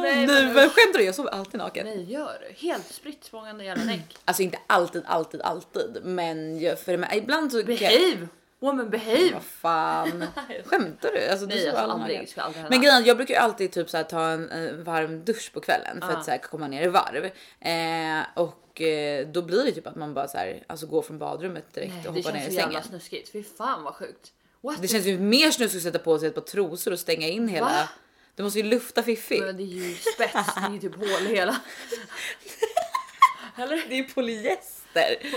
Nej, 0.03 0.27
Nu 0.27 0.27
men 0.27 0.53
men 0.55 0.71
skämtar 0.71 0.99
du? 0.99 1.05
Jag 1.05 1.15
sover 1.15 1.31
alltid 1.31 1.59
naken. 1.59 1.87
Nej 1.87 2.13
gör 2.13 2.39
du? 2.49 2.67
Helt 2.69 2.93
spritt 2.95 3.25
språngande 3.25 3.65
jävla 3.65 3.85
näck. 3.93 4.17
Alltså 4.25 4.43
inte 4.43 4.59
alltid, 4.67 5.03
alltid, 5.07 5.43
alltid, 5.43 6.01
men 6.05 6.61
för 6.77 6.97
men 6.97 7.13
ibland 7.15 7.53
så. 7.53 7.63
Behave! 7.65 8.29
Woman 8.63 8.91
behave! 8.91 9.31
Vad 9.33 9.43
fan. 9.43 10.25
Skämtar 10.65 11.11
du? 11.13 11.27
Alltså, 11.29 11.47
du 11.47 11.55
Nej 11.55 11.69
alltså 11.69 11.83
aldrig 11.85 12.29
aldrig. 12.37 12.65
Men 12.71 12.81
grejen 12.81 13.05
jag 13.05 13.17
brukar 13.17 13.35
ju 13.35 13.41
alltid 13.41 13.73
typ 13.73 13.91
så 13.91 13.97
här, 13.97 14.05
ta 14.05 14.23
en, 14.29 14.51
en 14.51 14.85
varm 14.85 15.25
dusch 15.25 15.51
på 15.55 15.61
kvällen 15.61 16.01
för 16.01 16.11
Ja. 16.11 16.17
att 16.17 16.25
så 16.25 16.31
här, 16.31 16.39
komma 16.39 16.69
ner 16.69 16.83
i 16.83 16.89
varv. 16.89 17.25
Eh, 17.61 18.27
och 18.43 18.81
eh, 18.81 19.27
då 19.27 19.43
blir 19.43 19.65
det 19.65 19.73
typ 19.73 19.87
att 19.87 19.97
man 19.97 20.15
bara 20.15 20.29
så 20.29 20.39
här, 20.39 20.63
alltså 20.67 20.87
går 20.87 21.03
från 21.03 21.19
badrummet 21.19 21.75
direkt 21.75 21.93
Nej, 21.95 22.09
och 22.09 22.15
det 22.15 22.21
hoppar 22.21 22.33
ner 22.33 22.41
känns 22.41 22.53
i 22.53 22.55
så 22.57 22.61
jävla 22.61 22.83
sängen. 22.83 23.01
snuskigt. 23.01 23.33
Fy 23.33 23.43
fan 23.43 23.83
vad 23.85 23.95
sjukt. 23.95 24.33
What 24.61 24.83
Det 24.83 24.89
känns 24.89 25.07
ju 25.07 25.19
mer 25.19 25.51
snuskigt 25.51 25.77
att 25.87 25.93
sätta 25.93 26.05
på 26.05 26.19
sig 26.19 26.29
ett 26.29 26.35
par 26.35 26.43
trosor 26.43 26.93
och 26.93 26.99
stänga 26.99 27.29
in 27.29 27.49
hela. 27.49 27.67
Va? 27.67 27.89
Du 28.37 28.43
måste 28.43 28.59
ju 28.59 28.65
lufta 28.65 29.03
fiffigt. 29.03 29.45
Men 29.45 29.57
det 29.57 29.63
är 29.63 29.67
ju 29.67 29.95
spets, 29.95 30.55
det 30.55 30.61
är 30.69 30.73
ju 30.73 30.79
typ 30.79 30.97
hål 30.97 31.27
i 31.31 31.35
hela. 31.35 31.57
Eller? 33.57 33.77
Det 33.89 33.95
är 33.95 33.99
ju 33.99 34.05
polyester. 34.93 35.29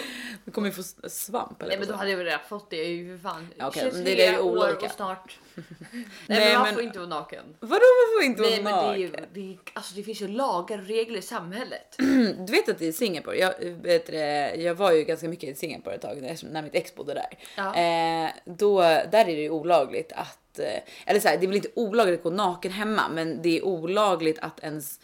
Du 0.45 0.51
kommer 0.51 0.67
ju 0.67 0.73
få 0.73 0.83
svamp 1.09 1.61
eller 1.61 1.69
Nej 1.69 1.79
men 1.79 1.87
då 1.87 1.93
hade 1.93 2.09
jag 2.09 2.17
väl 2.17 2.25
redan 2.25 2.39
fått 2.49 2.69
det. 2.69 2.75
Jag 2.77 2.85
är 2.85 2.89
ju 2.89 3.17
för 3.17 3.29
fan 3.29 3.47
Ja, 3.57 3.67
okej, 3.67 3.81
23 3.83 3.95
men 3.97 4.05
det 4.05 4.25
är 4.25 4.31
ju 4.31 4.39
år 4.39 4.75
och 4.83 4.91
snart. 4.91 5.39
Nej, 5.55 5.65
Nej, 6.27 6.39
men 6.39 6.53
man 6.53 6.63
men- 6.63 6.73
får 6.73 6.83
inte 6.83 6.99
vara 6.99 7.09
naken. 7.09 7.43
Vadå 7.59 7.69
varför 7.71 8.17
får 8.19 8.23
inte 8.25 8.41
Nej 8.41 8.63
vara 8.63 8.75
men 8.75 8.89
det 8.89 8.95
är 8.95 8.99
ju, 8.99 9.09
naken? 9.11 9.25
det 9.33 9.51
är, 9.53 9.57
alltså 9.73 9.95
det 9.95 10.03
finns 10.03 10.21
ju 10.21 10.27
lagar 10.27 10.77
och 10.77 10.85
regler 10.87 11.19
i 11.19 11.21
samhället. 11.21 11.95
Du 12.47 12.51
vet 12.51 12.69
att 12.69 12.81
i 12.81 12.93
Singapore, 12.93 13.37
jag, 13.37 13.53
vet 13.61 14.05
det, 14.07 14.55
jag 14.55 14.75
var 14.75 14.91
ju 14.91 15.03
ganska 15.03 15.27
mycket 15.29 15.49
i 15.49 15.55
Singapore 15.55 15.95
ett 15.95 16.01
tag 16.01 16.21
när, 16.21 16.51
när 16.51 16.61
mitt 16.61 16.75
ex 16.75 16.95
bodde 16.95 17.13
där. 17.13 17.37
Ja. 17.57 17.75
Eh, 17.75 18.29
då, 18.45 18.81
där 18.81 19.13
är 19.21 19.25
det 19.25 19.31
ju 19.31 19.49
olagligt 19.49 20.11
att, 20.11 20.59
eh, 20.59 20.79
eller 21.05 21.19
så 21.19 21.27
här, 21.27 21.37
det 21.37 21.45
är 21.45 21.47
väl 21.47 21.55
inte 21.55 21.69
olagligt 21.75 22.17
att 22.19 22.23
gå 22.23 22.29
naken 22.29 22.71
hemma, 22.71 23.09
men 23.09 23.41
det 23.41 23.57
är 23.57 23.65
olagligt 23.65 24.39
att 24.39 24.59
ens, 24.59 24.99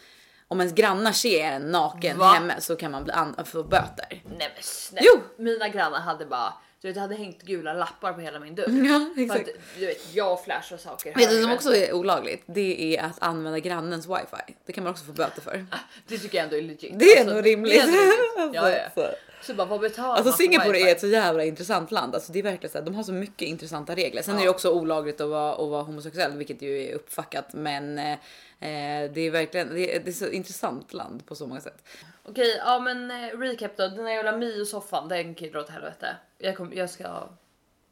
om 0.52 0.60
ens 0.60 0.72
grannar 0.74 1.12
ser 1.12 1.44
en 1.52 1.62
naken 1.70 2.18
Va? 2.18 2.32
hemma 2.32 2.60
så 2.60 2.76
kan 2.76 2.90
man 2.90 3.04
bli 3.04 3.12
an- 3.12 3.34
få 3.44 3.62
böter. 3.62 4.06
Nej 4.10 4.52
men 4.54 4.62
snälla. 4.62 5.06
Jo. 5.14 5.20
Mina 5.44 5.68
grannar 5.68 6.00
hade 6.00 6.26
bara, 6.26 6.52
du 6.82 6.88
vet 6.88 6.96
jag 6.96 7.02
hade 7.02 7.14
hängt 7.14 7.42
gula 7.42 7.72
lappar 7.72 8.12
på 8.12 8.20
hela 8.20 8.40
min 8.40 8.54
dörr. 8.54 8.64
Ja, 8.86 9.06
För 9.14 9.22
exakt. 9.22 9.48
att, 9.48 9.54
du 9.78 9.86
vet 9.86 10.14
jag 10.14 10.44
flashar 10.44 10.76
saker. 10.76 11.14
Vet 11.14 11.30
du 11.30 11.42
som 11.42 11.52
också 11.52 11.74
är 11.74 11.92
olagligt? 11.92 12.42
Det 12.46 12.96
är 12.96 13.02
att 13.04 13.22
använda 13.22 13.58
grannens 13.58 14.06
wifi. 14.06 14.56
Det 14.66 14.72
kan 14.72 14.84
man 14.84 14.90
också 14.90 15.04
få 15.04 15.12
böter 15.12 15.40
för. 15.42 15.66
Det 16.08 16.18
tycker 16.18 16.38
jag 16.38 16.44
ändå 16.44 16.56
är 16.56 16.62
legit. 16.62 16.98
Det 16.98 17.04
är 17.04 17.20
Alltså, 17.20 17.34
nog 17.34 17.46
rimligt. 17.46 17.82
Är 17.82 17.86
rimligt. 17.86 18.54
Ja, 18.54 18.70
ja. 18.70 18.78
Så- 18.94 19.10
Så 19.42 19.54
bara 19.54 19.66
vad 19.66 19.80
betalar 19.80 20.08
Alltså 20.08 20.24
man 20.24 20.32
för 20.32 20.38
Singapore 20.42 20.72
wifi? 20.72 20.88
är 20.88 20.92
ett 20.92 21.00
så 21.00 21.06
jävla 21.06 21.44
intressant 21.44 21.90
land. 21.90 22.14
Alltså 22.14 22.32
det 22.32 22.38
är 22.38 22.42
verkligen 22.42 22.72
så 22.72 22.78
här, 22.78 22.84
de 22.84 22.94
har 22.94 23.02
så 23.02 23.12
mycket 23.12 23.48
intressanta 23.48 23.94
regler. 23.94 24.22
Sen 24.22 24.38
är 24.38 24.42
det 24.42 24.48
också 24.48 24.70
olagligt 24.70 25.20
att 25.20 25.28
vara, 25.28 25.52
att 25.52 25.70
vara 25.70 25.82
homosexuell, 25.82 26.36
vilket 26.36 26.62
ju 26.62 26.82
är 26.88 26.94
uppfackat. 26.94 27.46
Men 27.52 27.98
eh, 27.98 28.18
det 28.60 29.20
är 29.20 29.30
verkligen 29.30 29.74
det 29.74 29.96
är, 29.96 30.00
det 30.00 30.10
är 30.10 30.12
så 30.12 30.28
intressant 30.28 30.92
land 30.92 31.26
på 31.26 31.34
så 31.34 31.46
många 31.46 31.60
sätt. 31.60 31.84
Okej, 32.24 32.56
ja 32.58 32.78
men 32.78 33.10
eh, 33.10 33.38
recap 33.38 33.76
då. 33.76 33.88
Den 33.88 34.04
där 34.04 34.12
jävla 34.12 34.36
Mio-soffan, 34.36 35.08
den 35.08 35.34
kan 35.34 35.46
ju 35.46 35.52
dra 35.52 35.60
åt 35.60 35.68
helvete. 35.70 36.16
Jag, 36.38 36.56
kom, 36.56 36.72
jag 36.74 36.90
ska... 36.90 37.28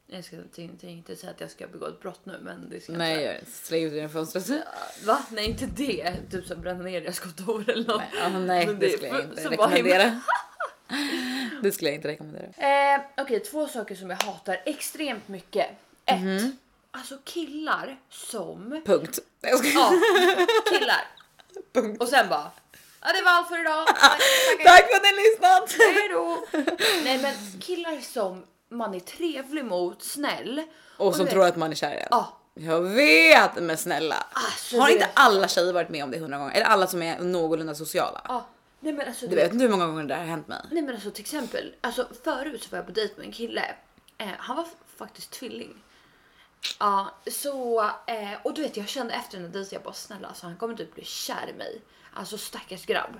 Jag 0.07 0.23
ska 0.25 0.37
tänkte 0.55 0.87
inte 0.87 1.15
säga 1.15 1.31
att 1.31 1.41
jag 1.41 1.51
ska 1.51 1.67
begå 1.67 1.85
ett 1.87 1.99
brott 2.01 2.19
nu 2.25 2.39
men 2.41 2.69
det 2.69 2.79
ska 2.83 2.91
jag 2.91 2.99
Nej, 2.99 3.11
inte. 3.13 3.23
jag 3.25 3.47
släng 3.47 3.83
ut 3.83 3.93
genom 3.93 4.09
fönstret. 4.09 4.49
Va? 5.05 5.23
Nej 5.29 5.45
inte 5.49 5.65
det. 5.65 6.15
Typ 6.31 6.45
så 6.47 6.55
bränna 6.55 6.83
ner 6.83 7.01
deras 7.01 7.19
kontor 7.19 7.69
eller 7.69 7.87
något. 7.87 8.01
Nej, 8.13 8.21
ja, 8.33 8.39
nej 8.39 8.65
Men 8.65 8.79
det 8.79 8.85
det- 8.87 8.91
skulle 8.91 9.07
jag 9.07 9.21
inte 9.23 9.41
så 9.43 9.49
bara 9.49 9.67
himla- 9.67 9.93
rekommendera. 9.97 10.21
Det 11.63 11.71
skulle 11.71 11.89
jag 11.89 11.95
inte 11.95 12.07
rekommendera. 12.07 12.45
Eh, 12.95 13.01
Okej, 13.17 13.39
två 13.39 13.67
saker 13.67 13.95
som 13.95 14.09
jag 14.09 14.23
hatar 14.23 14.61
extremt 14.65 15.27
mycket. 15.27 15.67
Ett, 16.05 16.21
Mhm. 16.21 16.57
alltså 16.91 17.17
killar 17.23 17.99
som... 18.09 18.81
Punkt. 18.85 19.19
Nej, 19.41 19.51
Jag. 19.51 19.65
Ja, 19.65 19.91
killar. 20.69 21.07
Punkt. 21.73 22.01
Och 22.01 22.07
sen 22.07 22.29
bara, 22.29 22.51
ja 23.01 23.11
det 23.13 23.21
var 23.21 23.31
allt 23.31 23.47
för 23.47 23.59
idag. 23.61 23.87
Tack, 24.65 24.89
för 24.89 24.95
att 24.95 25.03
ni 25.03 25.11
lyssnat! 25.23 25.71
Hej 25.95 26.09
då! 26.09 26.43
Nej 27.03 27.17
men 27.21 27.61
killar 27.61 28.01
som 28.01 28.45
man 28.69 28.93
är 28.93 28.99
trevlig 28.99 29.65
mot, 29.65 30.03
snäll. 30.03 30.63
Och 30.97 31.15
som 31.15 31.25
det- 31.25 31.31
tror 31.31 31.45
att 31.45 31.55
man 31.55 31.71
är 31.71 31.75
kär 31.75 31.93
i 31.93 31.99
en. 31.99 32.07
Ja. 32.11 32.37
Jag 32.53 32.81
vet 32.81 33.55
men 33.55 33.77
snälla. 33.77 34.25
Alltså, 34.33 34.79
Har 34.79 34.89
inte 34.89 35.09
alla 35.13 35.47
tjejer 35.47 35.73
varit 35.73 35.89
med 35.89 36.03
om 36.03 36.11
det 36.11 36.19
hundra 36.19 36.37
gånger? 36.37 36.53
Eller 36.53 36.65
alla 36.65 36.87
som 36.87 37.01
är 37.03 37.19
någorlunda 37.19 37.75
sociala? 37.75 38.21
Ja, 38.27 38.45
nej 38.79 38.93
men 38.93 39.07
alltså. 39.07 39.27
Du 39.27 39.35
vet 39.35 39.53
inte 39.53 39.63
hur 39.65 39.71
många 39.71 39.85
gånger 39.87 40.01
det 40.01 40.07
där 40.07 40.17
har 40.17 40.25
hänt 40.25 40.47
mig. 40.47 40.61
Nej 40.71 40.81
men 40.83 40.95
alltså 40.95 41.11
till 41.11 41.21
exempel, 41.21 41.73
alltså 41.81 42.07
förut 42.23 42.63
så 42.63 42.69
var 42.69 42.77
jag 42.77 42.85
på 42.85 42.91
dejt 42.91 43.13
med 43.17 43.25
en 43.25 43.31
kille. 43.31 43.75
Eh, 44.17 44.27
han 44.37 44.55
var 44.57 44.65
faktiskt 44.97 45.31
tvilling. 45.31 45.83
Ja, 46.79 47.15
så 47.31 47.81
eh, 48.07 48.33
och 48.43 48.53
du 48.53 48.61
vet 48.61 48.77
jag 48.77 48.87
kände 48.87 49.13
efter 49.13 49.37
den 49.37 49.45
här 49.45 49.53
dejten 49.53 49.75
jag 49.75 49.83
bara 49.83 49.93
snälla 49.93 50.27
alltså 50.27 50.45
han 50.45 50.57
kommer 50.57 50.75
typ 50.75 50.95
bli 50.95 51.05
kär 51.05 51.49
i 51.49 51.57
mig. 51.57 51.81
Alltså 52.13 52.37
stackars 52.37 52.85
grabb. 52.85 53.19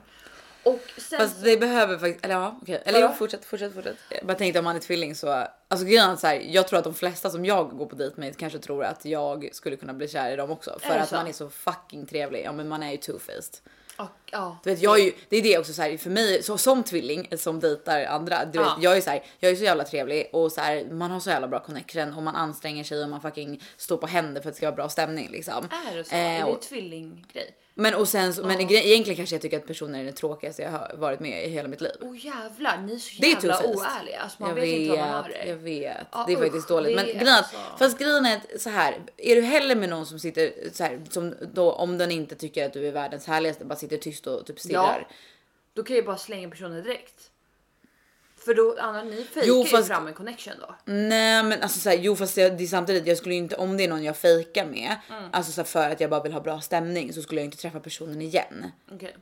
Och 0.63 0.79
sen 0.97 1.19
Fast 1.19 1.39
så, 1.39 1.45
det 1.45 1.57
behöver 1.57 1.97
faktiskt, 1.97 2.25
eller 2.25 2.35
ja 2.35 2.59
okej. 2.61 2.81
Eller 2.85 3.01
jo 3.01 3.09
fortsätt, 3.17 3.45
fortsätt, 3.45 3.73
fortsätt. 3.73 3.97
Jag 4.09 4.25
bara 4.25 4.37
tänkte 4.37 4.59
om 4.59 4.65
man 4.65 4.75
är 4.75 4.79
tvilling 4.79 5.15
så, 5.15 5.47
alltså 5.67 5.85
grejen 5.85 6.17
så 6.17 6.27
här, 6.27 6.35
jag 6.35 6.67
tror 6.67 6.79
att 6.79 6.83
de 6.85 6.93
flesta 6.93 7.29
som 7.29 7.45
jag 7.45 7.69
går 7.77 7.85
på 7.85 7.95
dejt 7.95 8.15
med 8.21 8.37
kanske 8.37 8.59
tror 8.59 8.83
att 8.83 9.05
jag 9.05 9.49
skulle 9.53 9.75
kunna 9.75 9.93
bli 9.93 10.07
kär 10.07 10.31
i 10.31 10.35
dem 10.35 10.51
också. 10.51 10.79
För 10.79 10.97
att 10.97 11.09
så? 11.09 11.15
man 11.15 11.27
är 11.27 11.33
så 11.33 11.49
fucking 11.49 12.05
trevlig. 12.05 12.43
Ja 12.45 12.51
men 12.51 12.67
man 12.67 12.83
är 12.83 12.91
ju 12.91 12.97
two-faced. 12.97 13.59
och, 13.97 14.07
ja. 14.31 14.57
Du 14.63 14.69
vet, 14.69 14.81
jag 14.81 14.99
är 14.99 15.03
ju, 15.03 15.11
det 15.29 15.37
är 15.37 15.41
det 15.43 15.57
också 15.57 15.73
så 15.73 15.81
här, 15.81 15.97
för 15.97 16.09
mig 16.09 16.43
så, 16.43 16.57
som 16.57 16.83
tvilling 16.83 17.27
som 17.37 17.59
dejtar 17.59 18.05
andra. 18.05 18.45
Du 18.45 18.59
vet, 18.59 18.67
Ja. 18.67 18.77
jag 18.81 18.97
är 18.97 19.01
så 19.01 19.09
här, 19.09 19.23
jag 19.39 19.51
är 19.51 19.55
så 19.55 19.63
jävla 19.63 19.83
trevlig 19.83 20.29
och 20.33 20.51
så 20.51 20.61
här, 20.61 20.85
man 20.85 21.11
har 21.11 21.19
så 21.19 21.29
jävla 21.29 21.47
bra 21.47 21.59
connection 21.59 22.13
och 22.13 22.23
man 22.23 22.35
anstränger 22.35 22.83
sig 22.83 23.03
och 23.03 23.09
man 23.09 23.21
fucking 23.21 23.63
står 23.77 23.97
på 23.97 24.07
händer 24.07 24.41
för 24.41 24.49
att 24.49 24.53
det 24.55 24.57
ska 24.57 24.65
vara 24.67 24.75
bra 24.75 24.89
stämning 24.89 25.29
liksom. 25.31 25.67
Är 25.91 25.97
det 25.97 26.03
så? 26.03 26.15
Eh, 26.15 26.19
är 26.41 26.45
det 26.45 26.51
och- 26.51 26.61
tvillinggrej? 26.61 27.55
Men 27.81 27.93
och 27.93 28.07
sen 28.07 28.33
så, 28.33 28.43
men 28.45 28.59
Ja. 28.69 28.79
egentligen 28.79 29.17
kanske 29.17 29.35
jag 29.35 29.41
tycker 29.41 29.57
att 29.57 29.67
personer 29.67 29.99
är 29.99 30.03
det 30.03 30.11
tråkigaste 30.11 30.61
jag 30.61 30.71
har 30.71 30.91
varit 30.97 31.19
med 31.19 31.45
i 31.45 31.49
hela 31.49 31.67
mitt 31.67 31.81
liv. 31.81 31.91
Åh 32.01 32.25
jävlar, 32.25 32.81
ni 32.81 32.93
är 32.93 32.97
så 32.97 33.21
Det 33.21 33.27
är 33.27 33.35
jävla 33.35 33.55
two-faced. 33.61 33.75
oärliga. 33.77 34.19
Alltså 34.19 34.37
man 34.41 34.49
jag 34.49 34.55
vet, 34.55 34.65
inte 34.65 34.89
vad 34.89 34.99
man 34.99 35.09
har 35.09 35.29
det. 35.29 35.45
jag 35.49 35.55
vet. 35.55 35.97
Ja, 36.11 36.23
det 36.27 36.33
är 36.33 36.37
usch, 36.37 36.43
faktiskt 36.43 36.67
dåligt. 36.67 36.95
Men 36.95 37.05
är 37.05 37.13
grejen, 37.13 37.27
är 37.27 37.37
alltså- 37.37 37.55
fast 37.79 37.97
grejen 37.99 38.25
är 38.25 38.57
så 38.57 38.69
här, 38.69 38.97
är 39.17 39.35
du 39.35 39.41
hellre 39.41 39.75
med 39.75 39.89
någon 39.89 40.05
som 40.05 40.19
sitter 40.19 40.53
så 40.73 40.83
här, 40.83 41.01
som 41.09 41.35
då 41.53 41.71
om 41.71 41.97
den 41.97 42.11
inte 42.11 42.35
tycker 42.35 42.65
att 42.65 42.73
du 42.73 42.87
är 42.87 42.91
världens 42.91 43.27
härligaste, 43.27 43.65
bara 43.65 43.75
sitter 43.75 43.97
tyst 43.97 44.27
och 44.27 44.45
typ 44.45 44.59
stirrar. 44.59 45.07
Då 45.73 45.83
kan 45.83 45.95
jag 45.95 46.01
ju 46.01 46.05
bara 46.07 46.17
slänga 46.17 46.49
personen 46.49 46.83
direkt. 46.83 47.30
För 48.45 48.53
då, 48.53 48.75
Anna, 48.79 49.03
ni 49.03 49.23
fejkar 49.23 49.47
Jo, 49.47 49.57
ju 49.63 49.65
fast- 49.65 49.87
fram 49.87 50.07
en 50.07 50.13
connection 50.13 50.53
då. 50.59 50.75
Nej 50.85 51.43
men 51.43 51.61
alltså 51.61 51.79
så 51.79 51.89
här, 51.89 51.97
jo 51.97 52.15
fast 52.15 52.37
jag, 52.37 52.57
det 52.57 52.63
är 52.63 52.67
samtidigt 52.67 53.07
jag 53.07 53.17
skulle 53.17 53.35
ju 53.35 53.39
inte 53.41 53.55
om 53.55 53.77
det 53.77 53.83
är 53.83 53.87
någon 53.87 54.03
jag 54.03 54.17
fejkar 54.17 54.65
med, 54.65 54.95
Mm. 55.09 55.29
alltså 55.33 55.51
så 55.51 55.61
här, 55.61 55.65
för 55.65 55.89
att 55.89 55.99
jag 55.99 56.09
bara 56.09 56.23
vill 56.23 56.33
ha 56.33 56.39
bra 56.41 56.61
stämning 56.61 57.13
så 57.13 57.21
skulle 57.21 57.41
jag 57.41 57.45
inte 57.45 57.57
träffa 57.57 57.79
personen 57.79 58.21
igen. 58.21 58.71
Okej. 58.91 59.15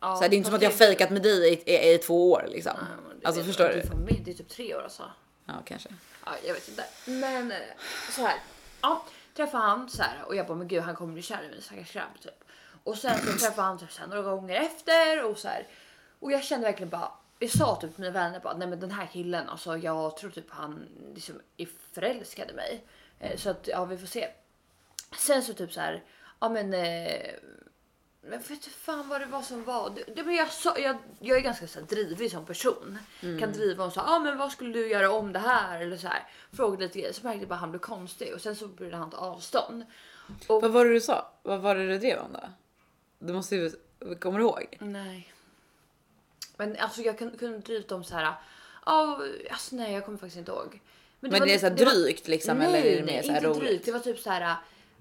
Ja, 0.00 0.16
Så 0.16 0.22
här, 0.22 0.28
det 0.28 0.34
är 0.34 0.38
inte 0.38 0.46
som 0.48 0.56
att 0.56 0.62
jag 0.62 0.72
fejkat 0.74 1.10
med 1.10 1.22
dig 1.22 1.52
i, 1.66 1.72
i, 1.72 1.94
i 1.94 1.98
två 1.98 2.32
år 2.32 2.46
liksom. 2.48 2.72
Det 3.20 3.26
Alltså 3.26 3.40
vet 3.42 3.46
förstår 3.48 3.68
du? 3.68 3.74
med, 3.96 4.22
det 4.24 4.30
är 4.30 4.34
typ 4.34 4.48
tre 4.48 4.74
år 4.74 4.82
alltså. 4.82 5.02
Ja 5.46 5.52
kanske. 5.64 5.88
Ja, 6.26 6.32
jag 6.46 6.54
vet 6.54 6.68
inte. 6.68 6.84
Men 7.04 7.52
eh, 7.52 7.58
så 8.10 8.22
här. 8.22 8.36
Ja, 8.80 9.04
träffar 9.36 9.58
han 9.58 9.88
så 9.90 10.02
här 10.02 10.22
och 10.26 10.36
jag 10.36 10.46
bara 10.46 10.58
men 10.58 10.68
gud 10.68 10.82
han 10.82 10.94
kommer 10.96 11.12
bli 11.12 11.22
kär 11.22 11.42
i 11.44 11.48
mig 11.48 11.62
stackars 11.62 11.92
grabb 11.92 12.20
typ. 12.22 12.44
Och 12.84 12.98
sen 12.98 13.18
så 13.26 13.38
träffar 13.46 13.62
han 13.62 13.78
typ 13.78 13.92
så 13.92 14.00
här, 14.00 14.06
några 14.08 14.22
gånger 14.22 14.60
efter 14.60 15.24
och 15.24 15.38
så 15.38 15.48
här. 15.48 15.66
Och 16.20 16.32
jag 16.32 16.44
kände 16.44 16.66
verkligen 16.66 16.90
bara. 16.90 17.12
Jag 17.42 17.50
sa 17.50 17.76
typ 17.76 17.94
till 17.94 18.00
mina 18.00 18.12
vänner 18.12 18.40
bara 18.40 18.56
nej 18.56 18.68
men 18.68 18.80
den 18.80 18.90
här 18.90 19.06
killen 19.12 19.48
alltså 19.48 19.76
jag 19.76 20.16
tror 20.16 20.30
typ 20.30 20.50
han 20.50 20.88
liksom 21.14 21.40
är 21.56 21.68
förälskad 21.92 22.50
i 22.50 22.54
mig. 22.54 22.84
Eh, 23.20 23.36
så 23.36 23.50
att 23.50 23.68
ja 23.68 23.84
vi 23.84 23.98
får 23.98 24.06
se. 24.06 24.28
Sen 25.18 25.42
så 25.42 25.54
typ 25.54 25.72
så 25.72 25.80
här. 25.80 26.04
Ja 26.40 26.48
men. 26.48 26.74
Eh, 26.74 27.30
jag 28.24 28.30
vet 28.30 28.50
inte 28.50 28.70
fan 28.70 29.08
vad 29.08 29.20
det 29.20 29.26
var 29.26 29.42
som 29.42 29.64
var. 29.64 29.90
Det, 29.90 30.14
det, 30.14 30.22
men 30.22 30.34
jag, 30.34 30.50
sa, 30.50 30.78
jag, 30.78 30.96
jag 31.18 31.38
är 31.38 31.42
ganska 31.42 31.66
så 31.66 31.80
här, 31.80 31.86
drivig 31.86 32.30
som 32.30 32.46
person. 32.46 32.98
Kan 33.20 33.52
driva 33.52 33.84
och 33.84 33.92
så 33.92 34.00
ah, 34.00 34.18
men 34.18 34.38
vad 34.38 34.52
skulle 34.52 34.72
du 34.72 34.88
göra 34.88 35.10
om 35.10 35.32
det 35.32 35.38
här? 35.38 35.80
Eller 35.80 35.96
så 35.96 36.08
här. 36.08 36.28
Frågade 36.52 36.82
lite 36.82 36.98
grejer. 36.98 37.12
Så 37.12 37.26
märkte 37.26 37.40
jag 37.40 37.48
bara 37.48 37.54
att 37.54 37.60
han 37.60 37.70
blev 37.70 37.80
konstig 37.80 38.34
och 38.34 38.40
sen 38.40 38.56
så 38.56 38.68
började 38.68 38.96
han 38.96 39.10
ta 39.10 39.16
avstånd. 39.16 39.84
Och, 40.46 40.62
Vad 40.62 40.72
var 40.72 40.84
det 40.84 40.92
du 40.92 41.00
sa? 41.00 41.32
Vad 41.42 41.60
var 41.60 41.74
det 41.74 41.88
du 41.88 41.98
drev 41.98 42.18
om 42.18 42.32
då? 42.32 42.40
Du 43.18 43.32
måste 43.32 43.56
ju, 43.56 43.70
kommer 44.20 44.38
du 44.38 44.44
ihåg? 44.44 44.76
nej. 44.80 45.32
Men 46.56 46.76
alltså 46.76 47.00
jag 47.02 47.18
kunde, 47.18 47.38
kunde 47.38 47.58
drivit 47.58 47.92
om 47.92 48.04
så 48.04 48.14
här. 48.14 48.32
Ja, 48.86 49.18
alltså 49.50 49.76
nej 49.76 49.92
jag 49.92 50.04
kommer 50.04 50.18
faktiskt 50.18 50.36
inte 50.38 50.50
ihåg. 50.52 50.80
Men 51.20 51.30
var 51.30 51.46
det 51.46 51.54
är 51.54 51.58
så 51.58 51.66
här 51.66 51.74
det 51.74 51.84
var- 51.84 51.92
drygt 51.92 52.28
liksom 52.28 52.58
nej, 52.58 52.66
eller 52.66 52.78
är 52.78 52.96
det 52.96 53.04
nej, 53.04 53.14
mer 53.14 53.22
så 53.22 53.28
här 53.32 53.36
inte 53.36 53.48
roligt? 53.48 53.60
drygt. 53.60 53.84
Det 53.84 53.92
var 53.92 53.98
typ 54.00 54.18
så 54.18 54.30
här. 54.30 54.56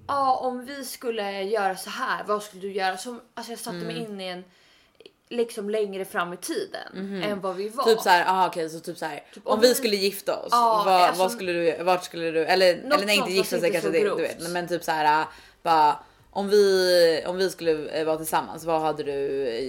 Ja, 0.07 0.35
om 0.35 0.65
vi 0.65 0.85
skulle 0.85 1.41
göra 1.43 1.75
så 1.77 1.89
här, 1.89 2.23
vad 2.27 2.43
skulle 2.43 2.61
du 2.61 2.71
göra? 2.71 2.97
Som, 2.97 3.21
alltså 3.33 3.51
jag 3.51 3.59
satte 3.59 3.77
mig 3.77 3.97
Mm. 3.99 4.11
in 4.11 4.21
i 4.21 4.27
en 4.27 4.43
liksom 5.29 5.69
längre 5.69 6.05
fram 6.05 6.33
i 6.33 6.37
tiden 6.37 7.21
än 7.23 7.41
vad 7.41 7.55
vi 7.55 7.69
var. 7.69 7.83
Typ 7.83 7.99
så 7.99 8.09
här, 8.09 8.25
aha, 8.25 8.47
okej 8.47 8.69
så 8.69 8.79
typ 8.79 8.97
så 8.97 9.05
här. 9.05 9.23
om, 9.35 9.41
om 9.53 9.59
vi 9.59 9.67
vi- 9.67 9.75
skulle 9.75 9.95
gifta 9.95 10.37
oss, 10.39 10.47
Ja, 10.51 10.83
vad, 10.85 11.01
alltså- 11.01 11.23
vad 11.23 11.31
skulle 11.31 11.51
du, 11.53 11.83
vart 11.83 12.03
skulle 12.05 12.31
du, 12.31 12.45
eller, 12.45 12.73
eller 12.73 13.05
nej 13.05 13.17
inte 13.17 13.31
gifta 13.31 13.49
sig 13.49 13.57
inte 13.57 13.69
kanske 13.71 13.89
det, 13.89 14.09
du 14.09 14.15
vet, 14.21 14.49
men 14.49 14.67
typ 14.67 14.83
så 14.83 14.91
här 14.91 15.25
bara 15.63 15.99
om 16.33 16.49
vi, 16.49 17.23
om 17.27 17.37
vi 17.37 17.49
skulle 17.49 17.89
eh, 17.89 18.05
vara 18.05 18.17
tillsammans, 18.17 18.63
vad 18.63 18.81
hade 18.81 19.03
du 19.03 19.13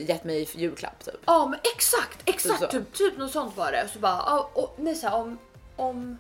gett 0.08 0.24
mig 0.24 0.42
i 0.42 0.48
julklapp 0.60 1.04
typ? 1.04 1.14
Ja 1.24 1.46
men 1.46 1.58
exakt, 1.76 2.18
exakt 2.24 2.60
så. 2.60 2.66
typ, 2.66 2.92
typ 2.92 3.18
något 3.18 3.32
sånt 3.32 3.56
var 3.56 3.72
det. 3.72 3.82
Och 3.84 3.90
så 3.90 3.98
bara, 3.98 4.22
ja, 4.26 4.50
och, 4.54 4.74
nej, 4.78 4.94
så 4.94 5.06
här, 5.08 5.16
om, 5.16 5.38
om, 5.76 6.18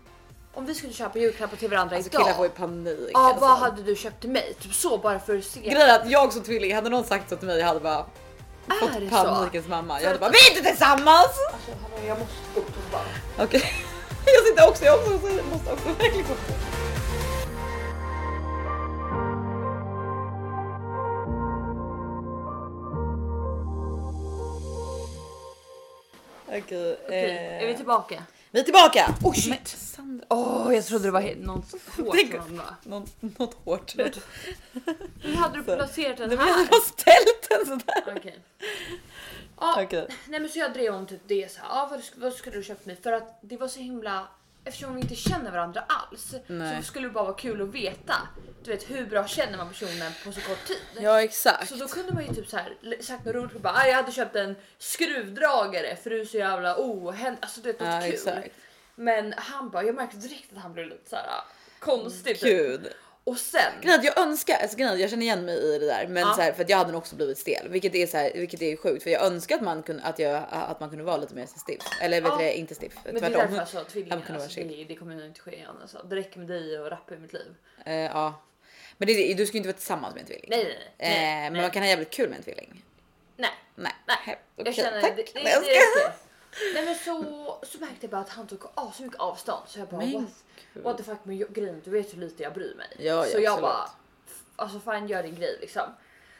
om 0.54 0.66
vi 0.66 0.74
skulle 0.74 0.92
köpa 0.92 1.18
julklappar 1.18 1.56
till 1.56 1.70
varandra 1.70 1.96
Alltså 1.96 2.10
idag. 2.10 2.22
killar 2.22 2.36
får 2.36 2.46
ju 2.46 2.50
panik. 2.52 3.10
Ja 3.12 3.26
alltså. 3.26 3.40
vad 3.40 3.58
hade 3.58 3.82
du 3.82 3.96
köpt 3.96 4.20
till 4.20 4.30
mig? 4.30 4.54
Typ 4.60 4.74
så 4.74 4.98
bara 4.98 5.18
för 5.18 5.38
att 5.38 5.44
se. 5.44 5.60
Grejen 5.60 5.90
att 5.90 6.10
jag 6.10 6.32
som 6.32 6.42
tvilling, 6.42 6.74
hade 6.74 6.90
någon 6.90 7.04
sagt 7.04 7.30
så 7.30 7.36
till 7.36 7.46
mig 7.46 7.58
jag 7.58 7.66
hade 7.66 7.80
bara 7.80 8.06
Är 8.68 8.80
fått 8.80 9.18
så? 9.20 9.24
panikens 9.24 9.68
mamma. 9.68 9.96
För 9.96 10.02
Jag 10.02 10.08
hade 10.08 10.20
bara 10.20 10.30
vi 10.30 10.38
är 10.38 10.56
inte 10.58 10.70
tillsammans! 10.70 11.28
Alltså 11.52 12.06
jag 12.06 12.18
måste 12.18 12.34
gå 12.54 12.60
på 12.60 12.70
toa. 12.90 13.44
Okej, 13.44 13.62
jag 14.26 14.46
sitter 14.46 14.68
också, 14.68 14.84
jag 14.84 14.98
också, 14.98 15.10
måste 15.52 15.72
också 15.72 15.88
verkligen 15.88 16.28
gå 16.28 16.34
på. 16.34 16.81
Okej, 26.58 26.96
Okej, 27.06 27.30
eh, 27.30 27.62
är 27.62 27.66
vi 27.66 27.74
tillbaka? 27.76 28.22
vi 28.50 28.60
är 28.60 28.64
tillbaka! 28.64 29.14
Oh 29.24 29.32
shit! 29.34 29.48
Men 29.48 29.58
Sandra, 29.66 30.26
Åh 30.28 30.74
jag 30.74 30.84
trodde 30.86 31.04
det 31.04 31.10
var 31.10 31.20
he- 31.20 31.44
något 31.44 31.72
hårt 31.96 32.14
Tänk- 32.16 32.34
va? 32.34 32.76
något, 32.82 33.22
något 33.38 33.54
hårt. 33.64 33.94
Hur 35.22 35.34
hade 35.36 35.58
du 35.58 35.64
placerat 35.64 36.16
den 36.16 36.28
men 36.28 36.38
här? 36.38 36.48
jag 36.48 36.54
har 36.56 36.80
ställt 36.80 37.48
den 37.50 37.66
sådär. 37.66 38.14
Okej. 38.16 38.38
Ja, 39.60 39.82
Okej. 39.82 40.06
nej 40.28 40.40
men 40.40 40.48
så 40.50 40.58
jag 40.58 40.72
drev 40.72 40.94
om 40.94 41.06
typ 41.06 41.20
det 41.26 41.52
så 41.52 41.60
här, 41.60 41.68
ja, 41.68 41.88
vad, 41.90 42.00
sk- 42.00 42.12
vad 42.16 42.32
skulle 42.32 42.56
du 42.56 42.62
köpt 42.62 42.86
mig? 42.86 42.96
För 43.02 43.12
att 43.12 43.38
det 43.42 43.56
var 43.56 43.68
så 43.68 43.80
himla, 43.80 44.28
eftersom 44.64 44.94
vi 44.94 45.00
inte 45.00 45.14
känner 45.14 45.50
varandra 45.50 45.84
alls 45.88 46.34
Nej. 46.46 46.76
så 46.76 46.82
skulle 46.86 47.06
det 47.08 47.12
bara 47.12 47.24
vara 47.24 47.34
kul 47.34 47.62
att 47.62 47.68
veta. 47.68 48.14
Du 48.64 48.70
vet 48.70 48.90
hur 48.90 49.06
bra 49.06 49.26
känner 49.26 49.58
man 49.58 49.68
personen 49.68 50.12
på 50.24 50.32
så 50.32 50.40
kort 50.40 50.64
tid? 50.66 50.76
Ja 51.00 51.22
exakt. 51.22 51.68
Så 51.68 51.74
då 51.74 51.88
kunde 51.88 52.12
man 52.14 52.26
ju 52.26 52.34
typ 52.34 52.48
så 52.48 52.56
här 52.56 52.76
sagt 53.02 53.24
något 53.24 53.34
roligt 53.34 53.62
bara 53.62 53.74
"Ah, 53.74 53.86
jag 53.86 53.94
hade 53.96 54.12
köpt 54.12 54.36
en 54.36 54.56
skruvdragare 54.78 55.96
för 55.96 56.10
du 56.10 56.20
är 56.20 56.24
så 56.24 56.36
jävla 56.36 56.76
ohänd... 56.78 57.36
Alltså 57.40 57.60
du 57.60 57.72
vet 57.72 57.80
något 57.80 57.88
Ja, 57.88 58.00
kul. 58.00 58.12
exakt. 58.14 58.54
Men 58.94 59.34
han 59.36 59.70
bara, 59.70 59.82
jag 59.84 59.94
märkte 59.94 60.16
direkt 60.16 60.52
att 60.52 60.58
han 60.62 60.72
blev 60.72 60.86
lite 60.86 61.10
så 61.10 61.16
här 61.16 61.26
ah, 61.28 61.44
konstig. 61.78 62.40
typ. 62.40 62.44
Gud. 62.50 62.88
Och 63.24 63.38
sen, 63.38 63.72
att 63.90 64.04
jag 64.04 64.18
önskar, 64.18 64.54
alltså 64.54 64.84
att 64.84 65.00
jag 65.00 65.10
känner 65.10 65.22
igen 65.22 65.44
mig 65.44 65.54
i 65.58 65.78
det 65.78 65.86
där, 65.86 66.06
men 66.08 66.22
Ja. 66.22 66.34
så 66.34 66.40
här, 66.40 66.52
för 66.52 66.62
att 66.64 66.68
jag 66.68 66.76
hade 66.76 66.92
nog 66.92 66.98
också 66.98 67.16
blivit 67.16 67.38
stel, 67.38 67.68
vilket 67.68 67.94
är 67.94 68.06
så 68.06 68.16
här, 68.16 68.32
vilket 68.34 68.62
är 68.62 68.76
sjukt 68.76 69.02
för 69.02 69.10
jag 69.10 69.22
önskar 69.22 69.54
att 69.56 69.62
man 69.62 69.82
kunde 69.82 70.02
att 70.02 70.18
jag 70.18 70.44
att 70.50 70.80
man 70.80 70.88
kunde 70.88 71.04
vara 71.04 71.16
lite 71.16 71.34
mer 71.34 71.46
stiff 71.46 71.82
eller 72.00 72.20
vet 72.20 72.30
Ja. 72.30 72.36
du 72.38 72.44
det, 72.44 72.58
inte 72.58 72.74
stiff. 72.74 72.92
men 73.04 73.14
det 73.14 73.20
är 73.26 73.30
tvärtom. 73.30 73.54
därför 73.54 73.72
sa 73.78 73.84
tvillingar. 73.84 74.22
Alltså, 74.34 74.60
det, 74.60 74.84
det 74.88 74.94
kommer 74.94 75.14
nog 75.14 75.26
inte 75.26 75.40
ske 75.40 75.54
igen. 75.56 75.76
Alltså. 75.82 76.06
Det 76.10 76.16
räcker 76.16 76.38
med 76.38 76.48
dig 76.48 76.78
och 76.78 76.90
rappa 76.90 77.14
i 77.14 77.18
mitt 77.18 77.32
liv. 77.32 77.54
Eh, 77.86 77.94
ja, 77.94 78.42
men 78.98 79.06
det, 79.08 79.34
du 79.34 79.46
ska 79.46 79.52
ju 79.54 79.58
inte 79.58 79.68
vara 79.68 79.76
tillsammans 79.76 80.14
med 80.14 80.20
en 80.20 80.26
tvilling. 80.26 80.46
Nej, 80.50 80.64
nej, 80.64 80.78
nej. 80.98 81.12
Eh, 81.12 81.20
nej, 81.22 81.50
men 81.50 81.62
man 81.62 81.70
kan 81.70 81.82
ha 81.82 81.88
jävligt 81.88 82.10
kul 82.10 82.28
med 82.28 82.38
en 82.38 82.44
tvilling. 82.44 82.84
nej. 83.36 83.50
Nej, 83.74 83.92
Nej, 84.06 84.16
He- 84.26 84.64
jag 84.64 84.74
känner 84.74 85.00
tack. 85.00 85.16
det, 85.16 85.22
det, 85.22 85.32
det, 85.34 85.40
det 85.44 85.56
räcker. 85.60 86.12
Nej 86.74 86.84
men 86.84 86.94
så, 86.94 87.24
så 87.62 87.78
märkte 87.78 87.96
jag 88.00 88.10
bara 88.10 88.20
att 88.20 88.28
han 88.28 88.46
tog 88.46 88.64
så 88.94 89.02
mycket 89.02 89.20
avstånd 89.20 89.62
så 89.66 89.78
jag 89.78 89.88
bara 89.88 90.00
Men 90.00 90.12
what, 90.14 90.84
what 90.84 90.96
the 90.96 91.02
fuck 91.02 91.18
men 91.22 91.38
jag- 91.38 91.52
grejen 91.52 91.80
du 91.84 91.90
vet 91.90 92.12
hur 92.14 92.18
lite 92.18 92.42
jag 92.42 92.54
bryr 92.54 92.74
mig. 92.74 92.86
Ja, 92.98 93.04
ja, 93.04 93.24
så 93.24 93.38
jag 93.40 93.44
absolut. 93.52 93.60
bara 93.62 93.90
alltså 94.56 94.80
fan 94.80 95.08
gör 95.08 95.22
din 95.22 95.34
grej 95.34 95.58
liksom. 95.60 95.82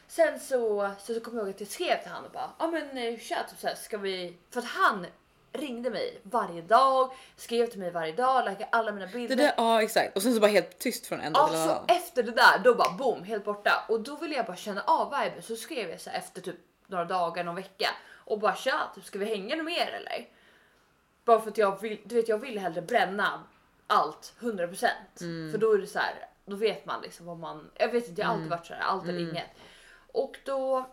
Sen 0.09 0.41
så, 0.41 0.91
så, 1.03 1.15
så 1.15 1.21
kom 1.21 1.37
jag 1.37 1.43
ihåg 1.47 1.55
att 1.55 1.61
jag 1.61 1.69
skrev 1.69 2.03
till 2.03 2.11
honom 2.11 2.25
och 2.25 2.33
bara 2.33 2.51
ja 2.59 2.65
ah, 2.65 2.69
men 2.71 2.99
eh, 2.99 3.19
tja 3.19 3.37
typ 3.51 3.59
så 3.61 3.67
här, 3.67 3.75
ska 3.75 3.99
vi 3.99 4.37
för 4.51 4.61
att 4.61 4.67
han 4.67 5.07
ringde 5.53 5.91
mig 5.91 6.21
varje 6.23 6.63
dag, 6.63 7.13
skrev 7.37 7.67
till 7.67 7.79
mig 7.79 7.91
varje 7.91 8.13
dag, 8.13 8.45
likade 8.45 8.69
alla 8.73 8.93
mina 8.93 9.07
Det 9.07 9.13
bilder. 9.13 9.37
där, 9.37 9.55
ja 9.57 9.83
exakt 9.83 10.17
och 10.17 10.23
sen 10.23 10.35
så 10.35 10.41
bara 10.41 10.51
helt 10.51 10.79
tyst 10.79 11.07
från 11.07 11.21
en 11.21 11.33
dag 11.33 11.49
till 11.51 11.59
en 11.59 11.63
annan. 11.71 11.85
efter 11.89 12.23
det 12.23 12.33
där 12.33 12.59
då 12.65 12.75
bara 12.75 12.91
boom 12.93 13.23
helt 13.25 13.45
borta 13.45 13.85
och 13.89 14.01
då 14.01 14.17
ville 14.17 14.35
jag 14.35 14.47
bara 14.47 14.57
känna 14.57 14.83
av 14.83 15.11
viben 15.11 15.43
så 15.43 15.57
skrev 15.57 15.91
jag 15.91 16.01
så 16.01 16.11
här 16.11 16.19
efter 16.19 16.41
typ 16.41 16.57
några 16.87 17.05
dagar, 17.05 17.45
någon 17.45 17.55
vecka 17.55 17.89
och 18.25 18.39
bara 18.41 18.55
tja, 18.55 18.91
typ, 18.95 19.05
ska 19.05 19.19
vi 19.19 19.25
hänga 19.27 19.57
något 19.57 19.65
mer 19.65 19.87
eller? 19.91 20.29
Bara 21.25 21.41
för 21.41 21.51
att 21.51 21.59
jag 21.59 21.81
vill, 21.81 22.01
du 22.05 22.15
vet 22.15 22.29
jag 22.29 22.39
vill 22.39 22.59
hellre 22.59 22.83
bränna 22.83 23.45
allt 23.87 24.35
100% 24.41 24.87
Mm. 25.21 25.53
för 25.53 25.59
då 25.59 25.73
är 25.73 25.79
det 25.79 25.87
så 25.87 25.99
här, 25.99 26.27
då 26.45 26.57
vet 26.57 26.87
man 26.87 27.03
liksom 27.03 27.27
vad 27.27 27.39
man, 27.39 27.71
jag 27.75 27.89
vet 27.93 28.09
inte 28.09 28.21
jag 28.21 28.29
har 28.29 28.35
Mm. 28.35 28.43
alltid 28.45 28.59
varit 28.59 28.67
så 28.67 28.75
här, 28.75 28.81
allt 28.83 29.09
eller 29.09 29.21
inget. 29.31 29.51
Och 30.13 30.39
då 30.45 30.91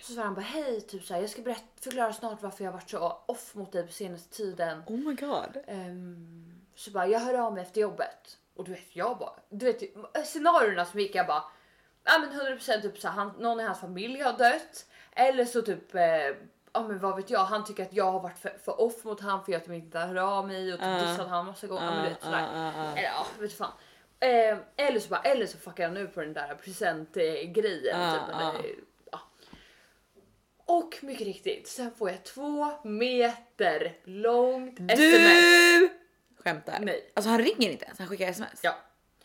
så 0.00 0.12
sa 0.12 0.22
han 0.22 0.34
bara 0.34 0.40
hej 0.40 0.80
typ 0.80 1.04
så 1.04 1.14
här, 1.14 1.20
jag 1.20 1.30
ska 1.30 1.42
berätta, 1.42 1.66
förklara 1.80 2.12
snart 2.12 2.42
varför 2.42 2.64
jag 2.64 2.72
varit 2.72 2.90
så 2.90 3.22
off 3.26 3.54
mot 3.54 3.72
dig 3.72 3.86
på 3.86 3.92
senaste 3.92 4.36
tiden. 4.36 4.82
Oh 4.86 4.96
my 4.98 5.14
god. 5.14 5.58
Ehm, 5.66 6.60
så 6.74 6.90
bara 6.90 7.06
jag 7.06 7.20
hör 7.20 7.34
av 7.34 7.54
mig 7.54 7.62
efter 7.62 7.80
jobbet 7.80 8.38
och 8.56 8.64
du 8.64 8.70
vet 8.70 8.96
jag 8.96 9.18
bara, 9.18 9.32
du 9.48 9.64
vet 9.72 9.82
scenarierna 10.26 10.84
som 10.84 11.00
gick 11.00 11.14
jag 11.14 11.26
bara, 11.26 11.44
ja 12.04 12.18
men 12.18 12.40
100% 12.58 12.82
typ 12.82 12.98
så 12.98 13.08
här, 13.08 13.14
han, 13.14 13.28
någon 13.38 13.60
i 13.60 13.62
hans 13.64 13.80
familj 13.80 14.20
har 14.20 14.32
dött 14.32 14.86
eller 15.16 15.44
så 15.44 15.62
typ 15.62 15.94
eh, 15.94 16.02
Ja 16.74 16.82
men 16.88 16.98
vad 16.98 17.16
vet 17.16 17.30
jag, 17.30 17.44
han 17.44 17.64
tycker 17.64 17.82
att 17.82 17.92
jag 17.92 18.12
har 18.12 18.20
varit 18.20 18.38
för, 18.38 18.52
för 18.64 18.80
off 18.80 19.04
mot 19.04 19.20
han 19.20 19.44
för 19.44 19.52
jag 19.52 19.64
typ 19.64 19.72
inte 19.72 19.98
hör 19.98 20.16
av 20.16 20.46
mig 20.48 20.72
och 20.72 20.78
typ 20.78 20.88
Ah. 20.88 21.10
dissat 21.10 21.28
han 21.28 21.46
massa 21.46 21.66
gånger. 21.66 21.84
ja, 21.84 21.90
men 21.94 22.02
du 22.04 22.08
vet, 22.10 22.22
sådär. 22.22 22.48
Ah. 22.54 22.90
Eller 22.92 23.02
ja, 23.02 23.26
vet 23.38 23.50
du 23.50 23.56
fan. 23.56 23.72
Eh, 24.20 24.58
eller 24.76 25.00
så 25.00 25.08
bara, 25.08 25.20
eller 25.20 25.46
så 25.46 25.58
fuckar 25.58 25.82
jag 25.84 25.92
nu 25.92 26.06
på 26.06 26.20
den 26.20 26.32
där 26.32 26.54
presentgrejen. 26.54 28.00
Ah, 28.00 28.12
typ, 28.12 28.34
eller, 28.36 28.74
ja. 29.12 29.20
Och 30.64 30.98
mycket 31.02 31.26
riktigt, 31.26 31.68
sen 31.68 31.90
får 31.98 32.10
jag 32.10 32.24
två 32.24 32.66
meter 32.84 33.96
långt 34.04 34.78
sms. 34.90 34.98
Du 35.78 36.42
skämtar? 36.42 36.78
Nej. 36.80 37.10
Alltså 37.14 37.30
han 37.30 37.38
ringer 37.38 37.70
inte 37.70 37.84
ens, 37.84 37.98
han 37.98 38.08
skickar 38.08 38.28
sms? 38.28 38.60
Ja. 38.62 38.74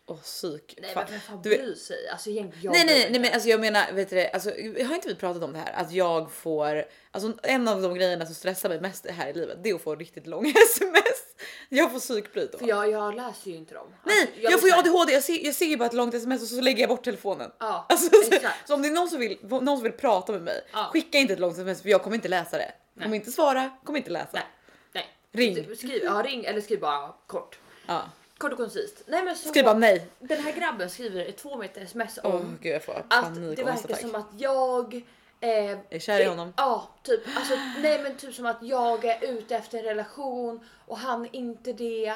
Åh 0.10 0.18
psyk. 0.22 0.78
Nej 0.82 0.92
men 0.96 1.06
vem 1.10 1.20
fan 1.20 1.42
bryr 1.42 1.76
sig? 1.76 2.10
Alltså 2.10 2.30
jag 2.30 2.46
Nej, 2.64 2.86
nej, 2.86 3.08
nej, 3.12 3.20
men 3.20 3.34
alltså 3.34 3.50
jag 3.50 3.60
menar, 3.60 3.92
vet 3.92 4.10
du 4.10 4.16
det, 4.16 4.30
alltså, 4.30 4.50
har 4.88 4.96
inte 4.96 5.08
vi 5.08 5.16
pratat 5.16 5.44
om 5.44 5.54
det 5.54 5.60
här? 5.60 5.72
Att 5.74 5.92
jag 5.92 6.32
får, 6.32 6.86
alltså 7.12 7.34
en 7.44 7.68
av 7.68 7.82
de 7.82 7.94
grejerna 7.96 8.26
som 8.26 8.36
stressar 8.36 8.70
mig 8.70 8.82
mest 8.82 9.08
här 9.10 9.30
i 9.30 9.34
livet, 9.34 9.58
det 9.64 9.70
är 9.70 9.76
att 9.76 9.82
få 9.82 9.96
riktigt 9.96 10.28
långa 10.28 10.50
sms. 10.76 11.24
Jag 11.70 11.92
får 11.92 12.00
psykbryt 12.00 12.52
då. 12.52 12.58
För 12.58 12.68
jag, 12.68 12.92
jag 12.92 13.16
läser 13.16 13.52
ju 13.52 13.58
inte 13.58 13.74
dem. 13.74 13.88
Nej, 14.04 14.22
Alltså, 14.22 14.42
jag, 14.42 14.60
får 14.60 14.70
ju 14.70 14.76
ADHD, 14.76 15.14
jag 15.14 15.24
ser, 15.24 15.46
jag 15.46 15.56
ser 15.56 15.66
ju 15.66 15.78
bara 15.78 15.86
ett 15.86 15.94
långt 15.94 16.14
sms 16.14 16.42
och 16.42 16.48
så 16.48 16.62
lägger 16.62 16.80
jag 16.80 16.90
bort 16.90 17.04
telefonen. 17.04 17.52
Ja, 17.60 17.86
Alltså, 17.90 18.10
så, 18.10 18.40
så 18.68 18.74
om 18.76 18.82
det 18.82 18.88
är 18.88 18.92
någon 18.92 19.10
som, 19.10 19.20
vill, 19.20 19.38
någon 19.42 19.78
som 19.78 19.84
vill 19.84 19.92
prata 19.92 20.32
med 20.32 20.42
mig, 20.42 20.62
Ja. 20.74 20.90
skicka 20.94 21.18
inte 21.18 21.34
ett 21.34 21.40
långt 21.40 21.54
sms 21.54 21.82
för 21.82 21.90
jag 21.90 22.04
kommer 22.04 22.16
inte 22.16 22.28
läsa 22.28 22.58
det. 22.58 22.72
Kommer 23.02 23.16
inte 23.16 23.32
svara, 23.32 23.70
kommer 23.84 24.00
inte 24.00 24.12
läsa. 24.12 24.30
Nej, 24.34 24.44
nej. 24.92 25.06
Ring. 25.32 25.76
Skriv, 25.76 26.04
ja, 26.04 26.24
ring 26.26 26.46
eller 26.46 26.62
skriv 26.62 26.80
bara 26.80 27.14
kort. 27.28 27.60
Ja. 27.88 28.02
Kort 28.38 28.52
och 28.52 28.58
koncist. 28.58 29.04
Nej 29.08 29.24
men 29.24 29.36
så 29.36 29.50
Skriv 29.50 29.64
bara 29.66 29.78
nej. 29.78 30.08
Den 30.20 30.38
här 30.40 30.52
grabben 30.52 30.90
skriver 30.90 31.26
ett 31.26 31.38
två 31.38 31.58
meter 31.58 31.82
sms 31.82 32.20
om 32.24 32.32
Åh 32.34 32.42
gud 32.62 32.74
jag 32.76 32.84
får 32.84 32.94
att 32.94 33.10
panik 33.10 33.40
det 33.40 33.42
och 33.46 33.50
verkar 33.50 33.64
ångestattack. 33.72 34.00
som 34.02 34.16
att 34.16 34.28
jag 34.38 34.94
eh, 35.40 35.78
Är 35.90 36.00
kär 36.00 36.20
i 36.20 36.26
honom? 36.26 36.54
Ja, 36.58 36.90
typ. 37.04 37.22
Alltså, 37.36 37.54
nej 37.82 38.04
men 38.04 38.18
typ 38.18 38.34
som 38.36 38.46
att 38.46 38.58
jag 38.64 39.06
är 39.06 39.26
ute 39.30 39.56
efter 39.56 39.78
en 39.78 39.84
relation 39.84 40.60
och 40.86 40.98
han 40.98 41.28
inte 41.32 41.74
det. 41.74 42.14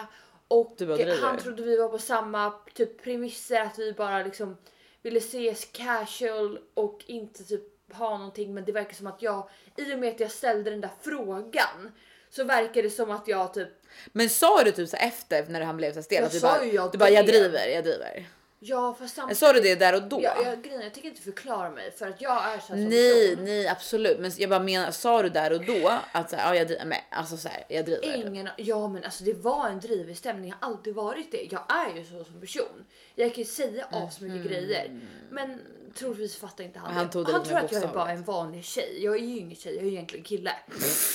Och 0.48 0.74
Du 0.78 0.86
bara 0.86 0.98
driver. 0.98 1.22
han 1.22 1.38
trodde 1.38 1.64
vi 1.64 1.78
var 1.78 1.90
på 1.90 1.98
samma 2.00 2.54
typ 2.74 3.04
premisser 3.04 3.62
att 3.62 3.80
vi 3.80 3.94
bara 3.94 4.24
liksom 4.24 4.58
ville 5.02 5.18
ses 5.18 5.66
casual 5.72 6.60
och 6.74 7.04
inte 7.08 7.44
typ 7.44 7.94
ha 7.94 8.18
någonting 8.18 8.54
men 8.54 8.66
det 8.66 8.72
verkar 8.72 8.94
som 8.94 9.08
att 9.08 9.22
jag 9.22 9.50
i 9.78 9.94
och 9.94 10.00
med 10.00 10.10
att 10.14 10.20
jag 10.20 10.32
ställde 10.32 10.70
den 10.70 10.82
där 10.82 10.90
frågan 11.02 11.92
så 12.32 12.44
verkar 12.44 12.84
det 12.84 12.90
som 12.90 13.12
att 13.12 13.28
jag 13.28 13.54
typ 13.54 13.70
Men 14.12 14.30
sa 14.30 14.64
du 14.64 14.72
typ 14.72 14.90
så 14.90 14.98
efter 14.98 15.46
när 15.46 15.62
han 15.62 15.78
blev 15.78 15.94
så 15.94 16.04
stel? 16.04 16.16
Jag 16.16 16.26
att 16.26 16.32
du 16.32 16.40
sa 16.40 16.48
bara, 16.48 16.66
ju 16.66 16.72
jag 16.72 16.92
du 16.92 16.98
bara 16.98 17.10
jag 17.10 17.26
drev. 17.26 17.42
driver, 17.42 17.68
jag 17.68 17.84
driver. 17.84 18.26
ja 18.60 18.94
fast 19.00 19.00
Men 19.00 19.10
samtidigt. 19.10 19.38
sa 19.38 19.54
du 19.54 19.60
det 19.60 19.76
där 19.76 19.96
och 19.96 20.04
då? 20.04 20.22
Jag, 20.24 20.46
jag, 20.46 20.64
grejen, 20.64 20.82
jag 20.82 20.94
tänker 20.94 21.10
inte 21.10 21.22
förklara 21.22 21.70
mig 21.70 21.92
för 21.92 22.08
att 22.08 22.22
jag 22.22 22.38
är 22.38 22.40
så 22.40 22.48
här 22.52 22.60
som 22.60 22.90
nej, 22.90 23.30
person. 23.30 23.46
nej 23.46 23.68
absolut. 23.68 24.20
Men 24.20 24.32
jag 24.38 24.50
bara 24.50 24.60
menar, 24.60 24.92
sa 24.92 25.22
du 25.24 25.30
där 25.30 25.54
och 25.54 25.66
då 25.66 25.92
att 26.12 26.30
så 26.30 26.36
här, 26.36 26.48
ja, 26.50 26.56
jag 26.56 26.68
driver 26.68 26.86
med? 26.86 27.02
Alltså 27.10 27.38
så 27.38 27.50
här, 27.50 27.64
jag 27.70 27.86
driver. 27.86 28.16
Ingen, 28.28 28.50
ja 28.58 28.88
men 28.88 29.04
alltså 29.04 29.24
det 29.24 29.34
var 29.34 29.68
en 29.70 29.80
drivig 29.80 30.18
stämning, 30.18 30.50
jag 30.50 30.68
har 30.68 30.74
alltid 30.74 30.94
varit 30.96 31.32
det. 31.32 31.48
Jag 31.52 31.64
är 31.70 31.98
ju 31.98 32.04
så 32.06 32.24
som 32.24 32.42
person. 32.42 32.86
Jag 33.16 33.30
kan 33.36 33.44
ju 33.44 33.50
säga 33.50 33.86
asmycket 33.92 34.44
grejer 34.52 35.00
men 35.30 35.60
troligtvis 35.94 36.36
fattar 36.36 36.64
inte 36.64 36.80
han, 36.80 36.88
Men 36.88 36.98
han 36.98 37.06
det. 37.08 37.12
tog 37.14 37.26
det 37.26 37.32
Han 37.32 37.44
tror 37.44 37.58
att 37.58 37.72
jag 37.72 37.84
är 37.84 37.88
bara 37.88 38.12
en 38.12 38.24
vanlig 38.24 38.64
tjej. 38.66 39.04
Jag 39.04 39.16
är 39.16 39.20
ju 39.20 39.38
ingen 39.38 39.56
tjej, 39.56 39.76
jag 39.76 39.82
är 39.84 39.88
ju 39.88 39.92
egentligen 39.94 40.26
kille. 40.26 40.56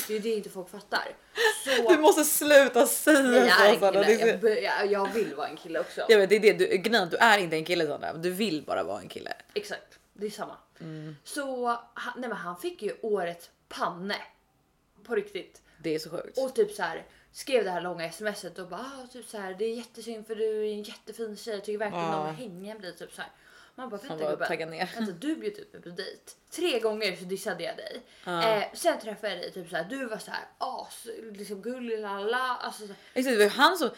Det 0.08 0.12
är 0.12 0.14
ju 0.14 0.18
det 0.18 0.28
inte 0.36 0.50
folk 0.50 0.70
fattar. 0.70 1.08
Så... 1.64 1.88
Du 1.92 1.98
måste 1.98 2.24
sluta 2.24 2.86
säga 2.86 3.20
Nej, 3.22 3.46
jag 3.48 3.66
är 3.68 3.74
så 3.74 3.80
Sanna. 3.80 4.00
Det 4.00 4.06
kille. 4.16 4.22
är 4.22 4.26
Jag, 4.32 4.40
så- 4.40 4.48
jag, 4.64 4.92
jag 4.92 5.12
vill 5.14 5.34
vara 5.34 5.48
en 5.48 5.56
kille 5.56 5.78
också. 5.80 6.06
Jag 6.08 6.18
vet, 6.18 6.30
det 6.30 6.36
är 6.36 6.40
det 6.40 6.52
du, 6.52 6.66
grejen, 6.76 7.08
du 7.10 7.16
är 7.16 7.38
inte 7.38 7.56
en 7.56 7.64
kille 7.64 7.86
Sanna. 7.86 8.12
Du 8.12 8.30
vill 8.30 8.62
bara 8.66 8.82
vara 8.82 9.00
en 9.00 9.08
kille. 9.08 9.32
Exakt, 9.54 9.98
det 10.12 10.26
är 10.26 10.30
samma. 10.30 10.56
Mm. 10.80 11.16
Så 11.24 11.66
han, 11.94 12.12
nej, 12.20 12.28
men 12.28 12.38
han 12.38 12.56
fick 12.56 12.82
ju 12.82 12.94
årets 13.02 13.50
panne. 13.68 14.16
På 15.04 15.14
riktigt. 15.14 15.62
Det 15.82 15.94
är 15.94 15.98
så 15.98 16.10
sjukt. 16.10 16.38
Och 16.38 16.54
typ 16.54 16.72
så 16.72 16.82
här 16.82 17.06
skrev 17.32 17.64
det 17.64 17.70
här 17.70 17.80
långa 17.80 18.12
smset 18.12 18.58
och 18.58 18.68
bara 18.68 18.80
ah, 18.80 19.06
typ 19.12 19.26
så 19.28 19.38
här, 19.38 19.54
det 19.58 19.64
är 19.64 19.74
jättesynd 19.76 20.26
för 20.26 20.34
du 20.34 20.58
är 20.68 20.72
en 20.72 20.82
jättefin 20.82 21.36
tjej. 21.36 21.54
Jag 21.54 21.64
tycker 21.64 21.78
verkligen 21.78 22.04
Ja. 22.04 22.20
om 22.20 22.26
att 22.30 22.36
hänga 22.36 22.74
med 22.74 22.82
dig. 22.82 22.96
Typ 22.96 23.12
så 23.12 23.22
här. 23.22 23.30
Man 23.78 23.88
bara 23.88 24.00
vänta 24.00 24.30
gubben. 24.30 24.48
taggar 24.48 24.66
ner. 24.66 24.90
Vänta, 24.94 25.12
du 25.12 25.36
bjöd 25.36 25.58
ut 25.58 25.72
mig 25.72 25.82
på 25.82 25.88
dejt. 25.88 26.32
Tre 26.50 26.80
gånger 26.80 27.16
så 27.16 27.24
dissade 27.24 27.64
jag 27.64 27.76
dig. 27.76 28.02
Eh, 28.26 28.64
sen 28.72 29.00
träffade 29.00 29.32
jag 29.32 29.42
dig 29.42 29.52
typ 29.52 29.70
så 29.70 29.76
här. 29.76 29.84
Du 29.84 30.06
var 30.06 30.18
så 30.18 30.30
här 30.30 30.44
as 30.58 31.06
liksom 31.32 31.62
gullig 31.62 31.98
lalla. 31.98 32.56
Alltså, 32.60 32.86
så. 32.86 32.92
Exakt, 33.14 33.38
det 33.38 33.44
var 33.44 33.50
han 33.50 33.78
som, 33.78 33.90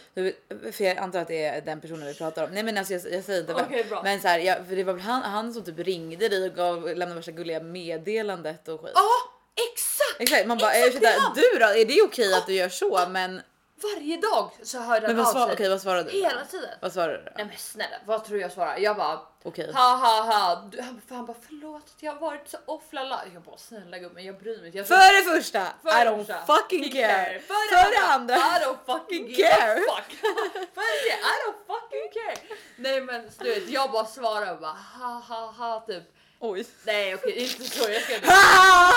för 0.73 0.85
jag 0.85 0.99
antar 0.99 1.21
att 1.21 1.29
det 1.29 1.45
är 1.45 1.61
den 1.61 1.81
personen 1.81 2.07
vi 2.07 2.15
pratar 2.15 2.45
om. 2.45 2.51
Nej 2.51 2.63
men 2.63 2.79
alltså 2.79 2.93
jag, 2.93 3.13
jag 3.13 3.25
säger 3.25 3.41
inte 3.41 3.55
vem. 3.55 3.89
Bra. 3.89 4.03
Men 4.03 4.21
så 4.21 4.29
här, 4.29 4.39
jag, 4.39 4.67
för 4.67 4.77
det 4.77 4.85
var 4.85 4.93
väl 4.93 5.03
han, 5.03 5.23
han 5.23 5.55
som 5.55 5.65
typ 5.65 5.79
ringde 5.79 6.29
dig 6.29 6.49
och 6.49 6.55
gav, 6.55 6.85
lämnade 6.85 7.15
värsta 7.15 7.33
gulliga 7.33 7.61
meddelandet 7.61 8.69
och 8.69 8.81
skit. 8.81 8.93
Ja 8.95 9.39
exakt! 9.73 10.21
Exakt, 10.21 10.47
man 10.47 10.59
bara 10.59 10.87
ursäkta 10.87 11.09
du 11.35 11.59
då? 11.59 11.67
Är 11.67 11.85
det 11.85 12.03
okej 12.03 12.35
att 12.35 12.47
du 12.47 12.55
gör 12.55 12.69
så? 12.69 13.07
Men, 13.09 13.41
Varje 13.83 14.17
dag 14.17 14.51
så 14.63 14.79
hörde 14.79 15.07
men 15.07 15.17
han 15.17 15.25
vad, 15.35 15.43
av 15.43 15.47
sig. 15.47 15.55
okej, 15.55 15.69
vad 15.69 15.81
svarade 15.83 16.11
du? 16.11 16.17
Hela 16.17 16.45
tiden. 16.45 16.71
Vad 16.83 16.93
svarade 16.93 17.19
du? 17.19 17.33
Nej 17.37 17.45
men 17.47 17.57
snälla 17.59 17.97
vad 18.07 18.25
tror 18.25 18.35
du 18.37 18.41
jag 18.43 18.53
svarar? 18.53 18.77
Jag 18.79 18.97
bara 18.97 19.21
Okej. 19.43 19.73
ha 19.73 19.97
ha 19.97 20.23
ha. 20.23 20.69
Du- 20.73 20.81
Han, 20.83 21.01
han 21.09 21.27
bara 21.27 21.37
förlåt 21.49 21.83
att 21.97 22.03
jag 22.03 22.13
har 22.13 22.21
varit 22.21 22.49
så 22.49 22.59
off 22.67 22.83
lala. 22.91 23.23
Jag 23.35 23.43
bara 23.43 23.57
snälla 23.57 23.99
gummen 23.99 24.25
jag 24.25 24.39
bryr 24.39 24.57
mig 24.59 24.67
inte. 24.67 24.79
Jag 24.79 24.87
För 24.89 25.19
det 25.35 25.37
första, 25.41 25.67
För 25.83 25.89
I 25.91 25.93
don't 25.93 26.47
fucking 26.47 26.93
care. 26.93 27.41
För, 27.41 27.91
det 28.01 28.07
andra, 28.13 28.35
I 28.37 28.39
don't 28.65 28.77
fucking 28.87 29.35
care. 29.37 29.51
care. 29.57 29.77
Fuck. 29.77 30.13
För 30.75 31.05
det 31.05 31.15
I 31.15 31.35
don't 31.45 31.67
fucking 31.67 32.23
care. 32.23 32.59
Nej 32.77 33.01
men 33.01 33.31
du 33.39 33.49
vet, 33.55 33.69
jag 33.69 33.91
bara 33.91 34.05
svarar 34.05 34.53
och 34.55 34.61
bara 34.61 34.77
ha 35.01 35.09
ha 35.29 35.47
ha 35.47 35.81
typ. 35.87 36.03
oj. 36.41 36.67
Nej 36.85 37.15
okej 37.15 37.39
inte 37.43 37.65
så. 37.65 37.91
Jag 37.91 38.03
ska. 38.03 38.15
Ah! 38.27 38.93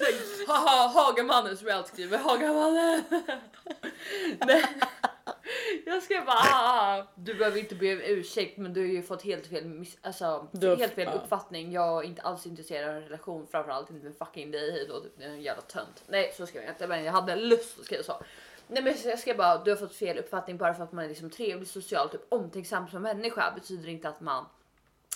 Exakt. 0.00 0.48
Ha 0.48 0.56
ha 0.56 0.88
Hagamannen 0.88 1.56
som 1.56 1.68
jag 1.68 1.76
alltid 1.76 1.92
skriver. 1.92 2.18
Hagamannen. 2.18 3.04
Nej. 4.46 4.64
Jag 5.86 6.02
ska 6.02 6.22
bara 6.26 6.36
ha, 6.36 6.96
ha. 6.96 7.06
Du 7.14 7.34
behöver 7.34 7.58
inte 7.58 7.74
be 7.74 7.92
om 7.92 8.00
ursäkt 8.04 8.58
men 8.58 8.72
du 8.72 8.80
har 8.80 8.88
ju 8.88 9.02
fått 9.02 9.22
helt 9.22 9.46
fel, 9.46 9.64
miss, 9.64 9.98
alltså, 10.02 10.48
Du 10.52 10.76
helt 10.76 10.94
fel 10.94 11.08
ja. 11.12 11.12
uppfattning. 11.12 11.72
Jag 11.72 12.04
är 12.04 12.08
inte 12.08 12.22
alls 12.22 12.46
intresserad 12.46 12.90
av 12.90 12.96
en 12.96 13.02
relation 13.02 13.46
framförallt 13.50 13.90
inte 13.90 14.04
med 14.04 14.16
fucking 14.16 14.50
dig 14.50 14.72
hej 14.72 14.86
då. 14.88 15.00
Typ, 15.00 15.12
det 15.18 15.24
är 15.24 15.28
en 15.28 15.42
jävla 15.42 15.62
tönt. 15.62 16.04
Nej 16.06 16.32
så 16.36 16.46
skrev 16.46 16.62
jag 16.62 16.72
inte 16.72 16.86
men 16.86 17.04
jag 17.04 17.12
hade 17.12 17.36
lust 17.36 17.78
att 17.78 17.84
skriva 17.84 18.02
så. 18.02 18.22
Nej 18.68 18.82
men 18.82 18.94
så 18.94 19.08
jag 19.08 19.18
ska 19.18 19.34
bara 19.34 19.64
du 19.64 19.70
har 19.70 19.76
fått 19.76 19.94
fel 19.94 20.18
uppfattning 20.18 20.56
bara 20.56 20.74
för 20.74 20.84
att 20.84 20.92
man 20.92 21.04
är 21.04 21.08
liksom 21.08 21.30
trevlig, 21.30 21.68
social, 21.68 22.08
typ 22.08 22.26
omtänksam 22.28 22.88
som 22.88 23.02
människa 23.02 23.52
betyder 23.54 23.88
inte 23.88 24.08
att 24.08 24.20
man 24.20 24.44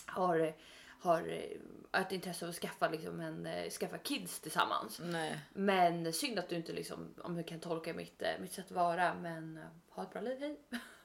har, 0.06 0.54
har 1.00 1.18
eh, 1.28 1.58
ett 1.92 2.12
intresse 2.12 2.44
av 2.44 2.48
att 2.48 2.56
skaffa, 2.56 2.88
liksom 2.88 3.20
en, 3.20 3.46
eh, 3.46 3.70
skaffa 3.70 3.98
kids 3.98 4.40
tillsammans. 4.40 5.00
Nej. 5.02 5.38
Men 5.52 6.12
synd 6.12 6.38
att 6.38 6.48
du 6.48 6.56
inte 6.56 6.72
liksom, 6.72 7.14
om 7.22 7.36
du 7.36 7.42
kan 7.42 7.60
tolka 7.60 7.94
mitt, 7.94 8.22
eh, 8.22 8.30
mitt 8.40 8.52
sätt 8.52 8.64
att 8.64 8.70
vara. 8.70 9.14
Men 9.14 9.56
eh, 9.56 9.64
ha 9.90 10.02
ett 10.02 10.12
bra 10.12 10.20
liv, 10.22 10.40
hej. 10.40 10.60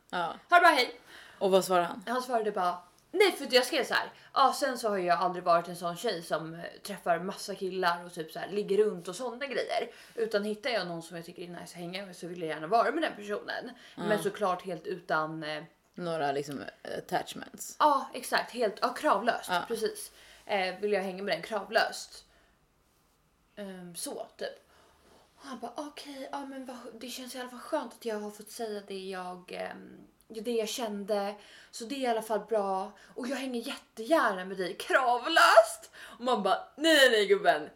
Ja. 0.09 0.35
Ha 0.49 0.57
det 0.57 0.61
bra, 0.61 0.69
hej. 0.69 0.99
Och 1.39 1.51
vad 1.51 1.65
svarade 1.65 1.85
han? 1.85 2.03
Han 2.07 2.21
svarade 2.21 2.51
bara 2.51 2.77
Nej 3.17 3.31
för 3.31 3.47
jag 3.51 3.65
skrev 3.65 3.83
så 3.83 3.93
här. 3.93 4.11
Ja 4.33 4.53
sen 4.53 4.77
så 4.77 4.89
har 4.89 4.97
jag 4.97 5.19
aldrig 5.19 5.43
varit 5.43 5.67
en 5.67 5.75
sån 5.75 5.95
tjej 5.95 6.21
som 6.23 6.61
träffar 6.83 7.19
massa 7.19 7.55
killar 7.55 8.05
och 8.05 8.13
typ 8.13 8.31
så 8.31 8.39
här 8.39 8.49
ligger 8.49 8.77
runt 8.77 9.07
och 9.07 9.15
sådana 9.15 9.45
grejer. 9.45 9.89
Utan 10.15 10.43
hittar 10.43 10.69
jag 10.69 10.87
någon 10.87 11.03
som 11.03 11.17
jag 11.17 11.25
tycker 11.25 11.43
är 11.43 11.47
nice 11.47 11.63
att 11.63 11.71
hänga 11.71 12.05
med 12.05 12.15
så 12.15 12.27
vill 12.27 12.41
jag 12.41 12.49
gärna 12.49 12.67
vara 12.67 12.91
med 12.91 13.03
den 13.03 13.15
personen. 13.15 13.71
Men 13.95 14.23
såklart 14.23 14.65
helt 14.65 14.87
utan 14.87 15.43
eh, 15.43 15.63
Några 15.95 16.31
liksom 16.31 16.63
attachments. 16.97 17.75
Ja 17.79 18.09
exakt, 18.13 18.51
helt 18.51 18.79
ja, 18.81 18.93
kravlöst. 18.93 19.49
Ja. 19.49 19.63
Precis. 19.67 20.11
Eh, 20.45 20.79
vill 20.79 20.91
jag 20.91 21.01
hänga 21.01 21.23
med 21.23 21.35
den 21.35 21.41
kravlöst. 21.41 22.25
Um, 23.55 23.95
så 23.95 24.27
typ. 24.37 24.65
Och 25.35 25.45
han 25.45 25.59
bara 25.59 25.73
okej, 25.75 26.29
ja 26.31 26.45
men 26.45 26.65
vad, 26.65 26.77
det 26.93 27.07
känns 27.07 27.35
i 27.35 27.39
alla 27.39 27.49
fall 27.49 27.59
skönt 27.59 27.93
att 27.93 28.05
jag 28.05 28.19
har 28.19 28.31
fått 28.31 28.51
säga 28.51 28.81
det 28.87 29.09
jag, 29.09 29.51
ehm, 29.51 30.07
det 30.27 30.51
jag 30.51 30.69
kände. 30.69 31.35
Så 31.71 31.85
det 31.85 31.95
är 31.95 31.99
i 31.99 32.07
alla 32.07 32.21
fall 32.21 32.39
bra. 32.39 32.91
Och 33.15 33.27
jag 33.27 33.35
hänger 33.35 33.61
jättegärna 33.61 34.45
med 34.45 34.57
dig 34.57 34.73
kravlöst. 34.77 35.91
Och 35.95 36.23
man 36.23 36.43
bara 36.43 36.67
nej 36.75 36.95
nej 36.95 37.09
nej 37.09 37.27
gubben. 37.27 37.69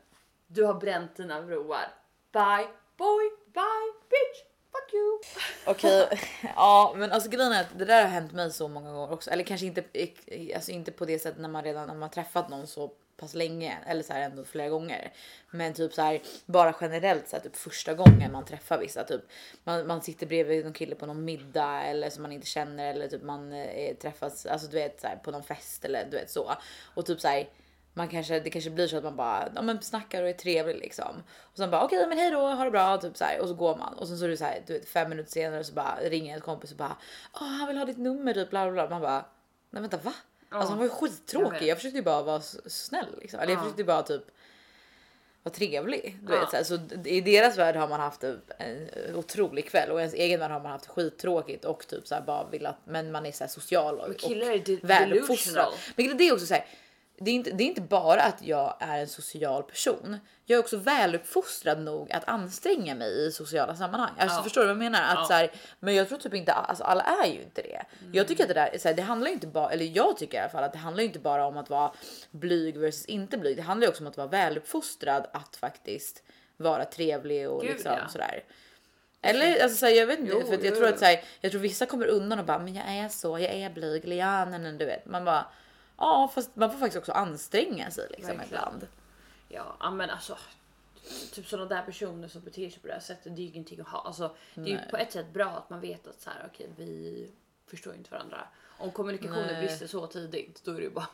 Du 0.48 0.64
har 0.64 0.74
bränt 0.74 1.16
dina 1.16 1.42
broar. 1.42 1.94
Bye 2.32 2.68
boy, 2.98 3.30
bye 3.54 3.94
bitch. 4.10 4.49
Fuck 4.80 4.94
you! 4.94 5.20
Okej, 5.66 6.20
ja 6.56 6.94
men 6.98 7.12
alltså 7.12 7.30
grejen 7.30 7.52
är 7.52 7.62
att 7.62 7.80
det 7.80 7.86
där 7.86 8.02
har 8.02 8.10
hänt 8.10 8.32
mig 8.32 8.52
så 8.52 8.68
många 8.68 8.92
gånger 8.92 9.14
också. 9.14 9.30
Eller 9.32 9.44
kanske 9.44 9.66
inte, 9.66 9.84
alltså 10.56 10.72
inte 10.72 10.92
på 10.92 11.06
det 11.06 11.20
sättet 11.20 11.42
när 11.42 11.50
man 11.50 11.64
redan 11.64 11.88
när 11.88 11.96
man 11.96 12.10
träffat 12.10 12.50
någon 12.50 12.68
så 12.68 12.92
pass 13.20 13.34
länge 13.34 13.78
eller 13.86 14.04
så 14.04 14.14
här 14.14 14.22
ändå 14.22 14.44
flera 14.44 14.70
gånger. 14.70 15.12
Men 15.52 15.74
typ 15.74 15.94
så 15.94 16.02
här 16.02 16.22
bara 16.46 16.76
generellt 16.82 17.30
så 17.30 17.36
här, 17.36 17.44
typ 17.44 17.56
första 17.56 17.94
gången 17.94 18.32
man 18.32 18.46
träffar 18.46 18.78
vissa 18.78 19.04
typ 19.04 19.22
man, 19.64 19.88
man 19.88 20.02
sitter 20.02 20.28
bredvid 20.28 20.64
någon 20.64 20.74
kille 20.74 20.96
på 20.96 21.06
någon 21.06 21.26
middag 21.26 21.84
eller 21.84 22.10
som 22.10 22.22
man 22.22 22.32
inte 22.32 22.48
känner 22.48 22.94
eller 22.94 23.08
typ 23.08 23.24
man 23.24 23.54
eh, 23.54 23.96
träffas 23.96 24.46
alltså 24.46 24.68
du 24.68 24.78
vet 24.78 25.02
så 25.02 25.08
här, 25.08 25.16
på 25.16 25.32
någon 25.32 25.44
fest 25.44 25.86
eller 25.86 26.06
du 26.12 26.18
vet 26.18 26.30
så 26.30 26.52
och 26.96 27.06
typ 27.06 27.22
så 27.22 27.28
här 27.28 27.50
man 28.00 28.08
kanske, 28.08 28.40
det 28.40 28.50
kanske 28.50 28.70
blir 28.70 28.88
så 28.88 28.98
att 28.98 29.04
man 29.04 29.16
bara 29.16 29.50
ja, 29.56 29.62
men 29.62 29.82
snackar 29.82 30.24
och 30.24 30.30
är 30.30 30.34
trevlig 30.34 30.76
liksom. 30.76 31.24
Och 31.40 31.58
sen 31.58 31.72
bara 31.72 31.84
okej 31.84 31.98
okay, 31.98 32.10
men 32.10 32.18
hej 32.18 32.32
då, 32.32 32.40
ha 32.40 32.64
det 32.64 32.72
bra 32.72 32.98
typ 32.98 33.18
så 33.18 33.24
här, 33.24 33.42
och 33.42 33.48
så 33.48 33.54
går 33.54 33.76
man 33.76 33.94
och 33.94 34.08
sen 34.08 34.18
så 34.18 34.26
är 34.26 34.30
det 34.30 34.38
så 34.38 34.46
här, 34.46 34.64
du 34.68 34.74
vet 34.74 34.90
fem 34.90 35.10
minuter 35.10 35.32
senare 35.32 35.64
så 35.64 35.74
bara 35.74 35.96
ringer 36.02 36.38
ett 36.38 36.44
kompis 36.44 36.72
och 36.72 36.78
bara 36.78 36.98
oh, 37.34 37.48
han 37.48 37.68
vill 37.68 37.78
ha 37.78 37.86
ditt 37.86 37.98
nummer 37.98 38.34
typ 38.34 38.50
bla 38.50 38.72
bla 38.72 38.72
bla. 38.72 38.90
Man 38.90 39.02
bara 39.02 39.26
nej 39.70 39.82
vänta 39.82 39.98
va? 39.98 40.14
Alltså 40.50 40.70
han 40.70 40.78
var 40.78 40.86
ju 40.86 40.90
skittråkig. 40.90 41.62
Jag, 41.62 41.68
jag 41.68 41.78
försökte 41.78 41.98
ju 41.98 42.04
bara 42.04 42.24
vara 42.24 42.42
snäll 42.66 43.16
liksom. 43.22 43.40
Eller 43.40 43.54
jag 43.54 43.62
försökte 43.62 43.82
ju 43.82 43.86
bara 43.86 44.04
typ 44.04 44.24
vara 45.44 45.54
trevlig. 45.54 46.18
Du 46.22 46.32
vet, 46.32 46.50
så, 46.50 46.56
här. 46.56 46.64
så 46.64 46.80
i 47.06 47.22
deras 47.22 47.58
värld 47.58 47.76
har 47.76 47.88
man 47.88 48.00
haft 48.00 48.24
en 48.24 48.42
otrolig 49.16 49.70
kväll 49.70 49.92
och 49.92 50.00
i 50.00 50.02
ens 50.02 50.14
egen 50.14 50.40
värld 50.40 50.52
har 50.52 50.60
man 50.60 50.72
haft 50.72 50.88
skittråkigt 50.88 51.66
och 51.66 51.88
typ 51.88 52.08
så 52.08 52.16
här 52.16 52.22
bara 52.22 52.50
vill 52.50 52.66
att 52.66 52.80
men 52.86 53.12
man 53.12 53.26
är 53.26 53.32
så 53.32 53.44
här 53.44 53.50
social 53.52 54.00
och, 54.00 54.08
och 54.08 54.32
väluppfostrad. 54.82 55.74
Men 55.96 56.18
det 56.18 56.28
är 56.28 56.34
också 56.34 56.46
så 56.46 56.54
här 56.54 56.66
det 57.22 57.32
är, 57.32 57.36
inte, 57.36 57.52
det 57.52 57.64
är 57.64 57.68
inte 57.68 57.82
bara 57.82 58.22
att 58.22 58.44
jag 58.44 58.78
är 58.80 59.00
en 59.00 59.08
social 59.08 59.64
person. 59.64 60.18
Jag 60.46 60.56
är 60.56 60.60
också 60.60 60.78
väluppfostrad 60.78 61.82
nog 61.82 62.12
att 62.12 62.28
anstränga 62.28 62.96
mig 62.96 63.28
i 63.28 63.32
sociala 63.32 63.76
sammanhang. 63.76 64.12
Alltså, 64.18 64.38
ja. 64.38 64.44
Förstår 64.44 64.62
du 64.62 64.68
vad 64.68 64.76
jag 64.76 64.78
menar? 64.78 65.02
Att, 65.02 65.16
ja. 65.16 65.26
så 65.26 65.34
här, 65.34 65.52
men 65.80 65.96
jag 65.96 66.08
tror 66.08 66.18
typ 66.18 66.34
inte, 66.34 66.54
alltså, 66.54 66.84
alla 66.84 67.04
är 67.04 67.28
ju 67.28 67.42
inte 67.42 67.62
det. 67.62 67.86
Mm. 68.02 68.14
Jag 68.14 68.28
tycker 68.28 68.44
att 68.44 68.48
det 68.48 68.54
där, 68.54 68.78
så 68.78 68.88
här, 68.88 68.96
det 68.96 69.02
handlar 69.02 69.32
inte 69.32 69.48
bara, 69.48 69.72
eller 69.72 69.86
jag 69.86 70.18
tycker 70.18 70.38
i 70.38 70.42
alla 70.42 70.50
fall 70.50 70.64
att 70.64 70.74
det 70.74 70.80
handlar 70.80 71.04
inte 71.04 71.20
bara 71.20 71.46
om 71.46 71.58
att 71.58 71.70
vara 71.70 71.92
blyg 72.32 72.78
versus 72.78 73.06
inte 73.06 73.38
blyg. 73.38 73.58
Det 73.58 73.64
handlar 73.64 73.88
också 73.88 74.04
om 74.04 74.08
att 74.08 74.18
vara 74.18 74.28
väluppfostrad 74.28 75.28
att 75.34 75.56
faktiskt 75.56 76.24
vara 76.58 76.86
trevlig 76.86 77.50
och 77.50 77.62
Gud, 77.62 77.72
liksom 77.72 77.92
ja. 77.92 78.08
sådär. 78.10 78.44
Eller 79.22 79.64
alltså, 79.64 79.78
så 79.78 79.86
här, 79.86 79.94
jag 79.94 80.08
vet 80.08 80.20
inte, 80.20 80.32
jo, 80.32 80.46
för 80.48 80.66
jag 80.66 80.76
tror 80.76 80.88
att 80.88 81.00
så 81.00 81.06
här, 81.06 81.24
jag 81.42 81.52
tror 81.52 81.62
vissa 81.62 81.86
kommer 81.86 82.08
undan 82.08 82.40
och 82.40 82.46
bara, 82.46 82.60
men 82.60 82.76
jag 82.76 82.86
är 82.88 83.10
så, 83.10 83.40
jag 83.40 83.54
är 83.54 83.70
blyg, 83.70 84.08
nej, 84.08 84.74
du 84.78 84.86
vet. 84.86 85.06
Man 85.06 85.26
bara, 85.26 85.46
Ja, 86.00 86.32
fast 86.34 86.56
man 86.56 86.72
får 86.72 86.80
faktiskt 86.80 86.98
också 86.98 87.12
anstränga 87.12 87.92
sig 87.92 88.08
liksom 88.10 88.38
Verkligen. 88.38 88.48
ibland. 88.48 88.88
Ja, 89.48 89.92
men 89.92 90.10
alltså 90.10 90.38
typ 91.32 91.48
sådana 91.48 91.70
där 91.70 91.82
personer 91.82 92.28
som 92.28 92.42
beter 92.42 92.70
sig 92.70 92.80
på 92.80 92.88
det 92.88 92.94
här 92.94 93.00
sättet, 93.00 93.36
det 93.36 93.42
är 93.42 93.44
ju 93.44 93.50
ingenting 93.50 93.80
att 93.80 93.88
ha. 93.88 94.02
Alltså, 94.02 94.36
det 94.54 94.62
är 94.62 94.66
ju 94.68 94.80
på 94.92 94.98
ett 94.98 95.12
sätt 95.12 95.34
bra 95.34 95.50
att 95.50 95.70
man 95.70 95.82
vet 95.82 96.08
att 96.08 96.22
så 96.22 96.30
här, 96.30 96.50
okej, 96.54 96.70
vi 96.78 97.32
förstår 97.68 97.96
inte 97.96 98.12
varandra. 98.12 98.48
Om 98.78 98.92
kommunikationen 98.92 99.60
brister 99.60 99.88
så 99.88 100.08
tidigt, 100.08 100.62
då 100.64 100.72
är 100.72 100.76
det 100.76 100.84
ju 100.84 100.90
bara 100.90 101.08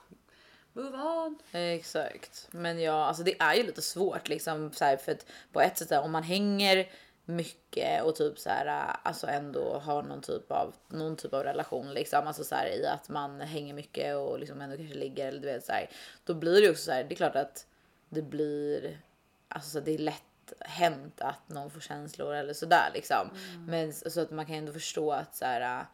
move 0.74 0.98
on. 0.98 1.40
Exakt, 1.52 2.48
men 2.52 2.82
ja, 2.82 3.06
alltså 3.06 3.24
det 3.24 3.42
är 3.42 3.56
ju 3.56 3.64
lite 3.64 3.82
svårt 3.82 4.28
liksom 4.28 4.72
så 4.74 4.86
här, 4.86 4.98
för 4.98 5.12
att 5.12 5.26
på 5.52 5.62
ett 5.62 5.78
sätt 5.78 5.92
om 5.92 6.12
man 6.12 6.24
hänger 6.24 6.92
mycket 7.26 8.04
och 8.04 8.16
typ 8.16 8.40
så 8.40 8.50
här, 8.50 8.96
alltså 9.04 9.28
ändå 9.28 9.80
har 9.80 10.04
någon 10.04 10.22
typ 10.22 10.52
av 10.52 10.76
någon 10.88 11.16
typ 11.16 11.34
av 11.34 11.44
relation 11.44 11.94
liksom, 11.94 12.28
alltså 12.28 12.44
så 12.44 12.56
här, 12.56 12.68
i 12.68 12.86
att 12.88 13.10
man 13.10 13.42
hänger 13.42 13.74
mycket 13.74 14.16
och 14.16 14.40
liksom 14.40 14.62
ändå 14.62 14.78
kanske 14.78 14.96
ligger 14.96 15.28
eller 15.28 15.42
du 15.42 15.48
vet 15.48 15.66
så 15.66 15.72
här, 15.72 15.90
då 16.24 16.34
blir 16.34 16.62
det 16.62 16.70
också 16.70 16.84
så 16.84 16.92
här. 16.92 17.04
Det 17.04 17.14
är 17.14 17.16
klart 17.16 17.36
att 17.36 17.68
det 18.10 18.22
blir 18.22 19.02
alltså 19.48 19.70
så 19.70 19.80
det 19.80 19.92
är 19.92 19.98
lätt 19.98 20.54
hänt 20.60 21.22
att 21.22 21.50
någon 21.50 21.72
får 21.72 21.80
känslor 21.80 22.34
eller 22.34 22.54
sådär 22.54 22.92
liksom, 22.94 23.30
mm. 23.30 23.66
men 23.66 23.94
så 23.94 24.22
att 24.22 24.32
man 24.32 24.46
kan 24.46 24.56
ändå 24.56 24.74
förstå 24.74 25.12
att 25.12 25.36
så 25.36 25.46
här 25.46 25.86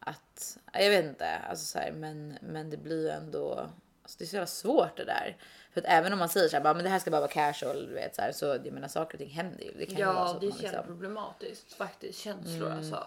att 0.00 0.58
jag 0.72 0.90
vet 0.90 1.04
inte, 1.04 1.36
alltså 1.36 1.64
så 1.64 1.78
här, 1.78 1.92
men, 1.92 2.38
men 2.40 2.70
det 2.70 2.76
blir 2.76 3.02
ju 3.02 3.08
ändå 3.08 3.70
Alltså 4.06 4.18
det 4.18 4.24
är 4.24 4.26
så 4.26 4.36
jävla 4.36 4.46
svårt 4.46 4.96
det 4.96 5.04
där. 5.04 5.36
För 5.72 5.80
att 5.80 5.86
även 5.88 6.12
om 6.12 6.18
man 6.18 6.28
säger 6.28 6.48
så 6.48 6.56
här, 6.56 6.62
bara, 6.62 6.74
men 6.74 6.84
det 6.84 6.90
här 6.90 6.98
ska 6.98 7.10
bara 7.10 7.20
vara 7.20 7.30
casual, 7.30 7.86
du 7.86 7.94
vet, 7.94 8.14
så, 8.14 8.22
här, 8.22 8.32
så 8.32 8.46
jag 8.46 8.72
menar 8.72 8.88
saker 8.88 9.14
och 9.14 9.18
ting 9.18 9.30
händer 9.30 9.64
ju. 9.64 9.72
Det 9.78 9.86
kan 9.86 9.98
ja, 9.98 10.12
vara 10.12 10.28
så 10.28 10.38
det 10.38 10.46
är 10.46 10.50
liksom... 10.50 10.86
problematiskt 10.86 11.72
faktiskt. 11.72 12.18
Känslor 12.18 12.66
mm. 12.66 12.78
alltså. 12.78 13.06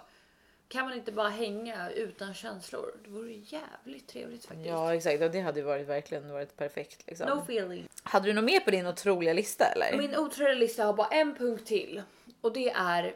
Kan 0.67 0.85
man 0.85 0.93
inte 0.93 1.11
bara 1.11 1.29
hänga 1.29 1.89
utan 1.89 2.33
känslor? 2.33 2.99
Det 3.03 3.09
vore 3.09 3.31
jävligt 3.31 4.07
trevligt 4.07 4.45
faktiskt. 4.45 4.67
Ja 4.67 4.95
exakt 4.95 5.21
och 5.21 5.31
det 5.31 5.39
hade 5.39 5.59
ju 5.59 5.65
varit 5.65 5.87
verkligen 5.87 6.31
varit 6.31 6.57
perfekt. 6.57 7.07
Liksom. 7.07 7.29
No 7.29 7.43
feeling. 7.43 7.87
Hade 8.03 8.25
du 8.25 8.33
något 8.33 8.43
mer 8.43 8.59
på 8.59 8.71
din 8.71 8.87
otroliga 8.87 9.33
lista 9.33 9.65
eller? 9.65 9.97
Min 9.97 10.15
otroliga 10.15 10.53
lista 10.53 10.85
har 10.85 10.93
bara 10.93 11.07
en 11.07 11.35
punkt 11.35 11.65
till 11.65 12.01
och 12.41 12.53
det 12.53 12.69
är 12.69 13.15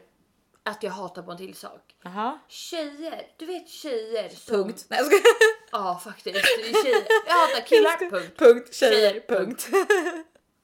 att 0.64 0.82
jag 0.82 0.90
hatar 0.90 1.22
på 1.22 1.30
en 1.30 1.36
till 1.36 1.54
sak. 1.54 1.94
Aha. 2.04 2.38
Tjejer, 2.48 3.26
du 3.36 3.46
vet 3.46 3.68
tjejer 3.68 4.28
som... 4.28 4.56
Punkt. 4.56 4.86
Nej, 4.88 4.98
jag 4.98 5.06
ska... 5.06 5.16
Ja 5.72 6.00
faktiskt. 6.04 6.44
Tjejer. 6.82 7.06
Jag 7.26 7.34
hatar 7.34 7.66
killar. 7.66 8.10
Punkt. 8.10 8.38
Punkt. 8.38 8.74
Tjejer. 8.74 8.92
tjejer 8.92 9.20
punkt. 9.28 9.68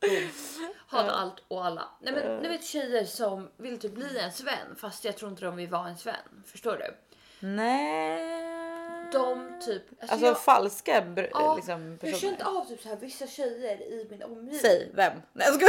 punkt. 0.01 0.59
Hatar 0.87 1.13
allt 1.13 1.45
och 1.49 1.65
alla. 1.65 1.89
Nej 2.01 2.13
men 2.13 2.43
du 2.43 2.49
vet 2.49 2.65
tjejer 2.65 3.05
som 3.05 3.51
vill 3.57 3.79
typ 3.79 3.93
bli 3.93 4.17
ens 4.17 4.41
vän 4.41 4.77
fast 4.77 5.05
jag 5.05 5.17
tror 5.17 5.31
inte 5.31 5.45
de 5.45 5.57
vill 5.57 5.69
vara 5.69 5.87
ens 5.87 6.07
vän. 6.07 6.45
Förstår 6.47 6.77
du? 6.77 6.97
Nej. 7.47 8.60
De 9.13 9.61
typ. 9.61 9.83
Alltså, 9.91 10.13
alltså 10.15 10.27
jag, 10.27 10.41
falska 10.41 11.05
ja, 11.33 11.57
liksom, 11.57 11.99
personer. 12.01 12.13
Jag 12.13 12.21
känt 12.21 12.43
av 12.43 12.65
typ 12.65 12.83
så 12.83 12.89
här, 12.89 12.97
vissa 12.97 13.27
tjejer 13.27 13.83
i 13.83 14.07
min 14.11 14.23
omgivning. 14.23 14.59
Säg 14.59 14.91
vem? 14.95 15.13
Nej 15.33 15.47
jag 15.47 15.55
ska... 15.55 15.67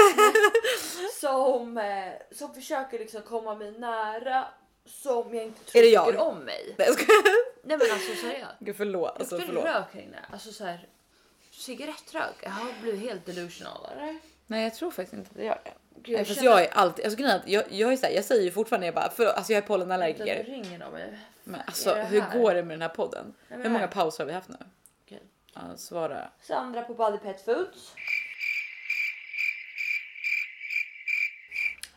som, 1.19 1.77
eh, 1.77 2.13
som 2.31 2.53
försöker 2.53 2.99
liksom 2.99 3.21
komma 3.21 3.55
mig 3.55 3.71
nära 3.71 4.47
som 4.85 5.35
jag 5.35 5.43
inte 5.43 5.63
tror 5.63 5.81
tycker 5.81 6.17
om 6.17 6.37
mig. 6.37 6.75
Nej, 6.77 6.87
jag. 6.87 6.97
Nej 7.63 7.77
men 7.77 7.91
alltså 7.91 8.15
seriöst. 8.15 8.55
Gud 8.59 8.75
förlåt. 8.75 9.19
Alltså, 9.19 9.37
jag 9.37 9.45
förlåt. 9.45 9.65
rök 9.65 9.85
här 9.93 10.01
inne. 10.01 10.25
Alltså 10.31 10.51
så 10.51 10.65
här, 10.65 10.87
cigarettrök. 11.51 12.35
Jag 12.41 12.49
har 12.49 12.81
blivit 12.81 13.01
helt 13.01 13.25
delusional 13.25 13.87
eller? 13.91 14.19
Nej 14.47 14.63
jag 14.63 14.75
tror 14.75 14.91
faktiskt 14.91 15.13
inte 15.13 15.29
det 15.33 15.45
gör 15.45 15.61
det. 15.63 15.71
Gud, 16.03 16.19
jag, 16.19 16.27
känner... 16.27 16.43
jag 16.43 16.61
är 16.61 16.73
alltid, 16.73 17.05
alltså 17.05 17.21
jag, 17.45 17.63
jag 17.69 17.93
är 17.93 17.97
så 17.97 18.05
här, 18.05 18.13
jag 18.13 18.25
säger 18.25 18.43
ju 18.43 18.51
fortfarande 18.51 18.87
jag 18.87 18.95
bara, 18.95 19.09
för, 19.09 19.25
alltså 19.25 19.53
jag 19.53 19.63
är 19.63 19.67
pollenallergiker. 19.67 20.25
Det 20.25 20.43
ringer 20.43 20.83
om 20.83 20.93
mig. 20.93 21.19
Men 21.51 21.61
alltså 21.65 21.93
hur 21.93 22.39
går 22.39 22.53
det 22.53 22.63
med 22.63 22.73
den 22.73 22.81
här 22.81 22.89
podden? 22.89 23.33
Nej, 23.47 23.59
hur 23.61 23.69
många 23.69 23.87
pauser 23.87 24.23
har 24.23 24.27
vi 24.27 24.33
haft 24.33 24.49
nu? 24.49 24.57
Okay. 25.05 25.19
Ja, 25.53 25.61
svara. 25.77 26.29
Sandra 26.41 26.81
på 26.81 26.93
Body 26.93 27.17
Pet 27.17 27.45
Foods. 27.45 27.93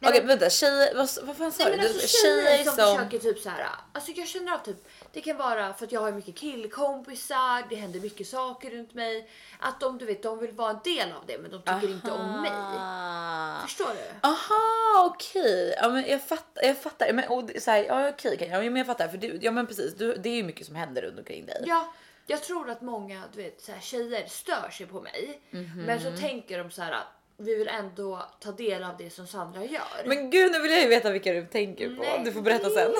Okej 0.01 0.11
okay, 0.11 0.27
vänta, 0.27 0.51
tjejer, 0.51 0.95
vad, 0.95 1.09
vad 1.23 1.37
fan 1.37 1.53
sa 1.53 1.65
du? 1.65 1.73
Alltså, 1.73 2.09
tjejer, 2.09 2.45
tjejer 2.45 2.65
som, 2.65 2.75
som 2.75 2.97
försöker 2.97 3.19
typ 3.19 3.39
så 3.39 3.49
här. 3.49 3.67
Alltså 3.93 4.13
jag 4.13 4.29
känner 4.29 4.53
av 4.53 4.59
typ, 4.59 4.77
det 5.15 5.21
kan 5.21 5.37
vara 5.37 5.75
för 5.75 5.87
att 5.87 5.93
jag 5.93 6.01
har 6.01 6.13
mycket 6.13 6.35
killkompisar, 6.35 7.69
det 7.69 7.77
händer 7.77 8.01
mycket 8.01 8.27
saker 8.27 8.71
runt 8.71 8.95
mig. 8.95 9.29
Att 9.59 9.81
de, 9.81 9.99
du 9.99 10.07
vet, 10.07 10.23
de 10.23 10.39
vill 10.39 10.53
vara 10.53 10.71
en 10.71 10.79
del 10.85 11.13
av 11.13 11.27
det 11.27 11.39
men 11.39 11.51
de 11.51 11.59
tycker 11.59 11.73
Aha. 11.73 11.87
inte 11.87 12.11
om 12.11 12.43
mig. 12.43 13.63
Förstår 13.63 13.89
du? 13.89 14.29
Aha 14.29 15.07
okej, 15.07 15.69
okay. 15.69 15.75
ja 15.83 15.89
men 15.89 16.09
jag 16.09 16.23
fattar. 16.23 16.63
Jag 16.63 16.79
fattar. 16.79 17.13
Men, 17.13 17.29
och, 17.29 17.51
så 17.59 17.71
här, 17.71 17.85
ja 17.85 18.09
okej, 18.09 18.35
okay, 18.35 18.49
ja, 18.49 18.59
men 18.59 18.77
jag 18.77 18.87
fattar 18.87 19.09
för 19.09 19.19
du, 19.19 19.39
ja 19.43 19.51
men 19.51 19.67
precis, 19.67 19.95
du, 19.95 20.15
det 20.15 20.29
är 20.29 20.37
ju 20.37 20.43
mycket 20.43 20.67
som 20.67 20.75
händer 20.75 21.03
runt 21.03 21.19
omkring 21.19 21.47
dig. 21.47 21.63
Ja. 21.67 21.93
Jag 22.27 22.43
tror 22.43 22.71
att 22.71 22.81
många 22.81 23.23
du 23.33 23.43
vet, 23.43 23.63
så 23.63 23.73
här, 23.73 23.81
tjejer 23.81 24.27
stör 24.27 24.71
sig 24.71 24.87
på 24.87 25.01
mig, 25.01 25.41
mm 25.51 25.65
-hmm. 25.65 25.87
men 25.87 26.01
så 26.01 26.17
tänker 26.17 26.59
de 26.59 26.71
så 26.71 26.83
här 26.83 26.97
vi 27.37 27.55
vill 27.55 27.69
ändå 27.69 28.23
ta 28.41 28.53
del 28.53 28.85
av 28.85 28.97
det 28.99 29.11
som 29.11 29.27
Sandra 29.27 29.65
gör. 29.65 30.05
Men 30.07 30.31
gud, 30.31 30.53
nu 30.53 30.61
vill 30.61 30.71
jag 30.71 30.83
ju 30.83 30.89
veta 30.89 31.11
vilka 31.11 31.33
du 31.33 31.47
tänker 31.47 31.89
på. 31.89 32.03
Nej. 32.03 32.23
Du 32.25 32.33
får 32.33 32.43
berätta 32.43 32.71
sen. 32.71 32.91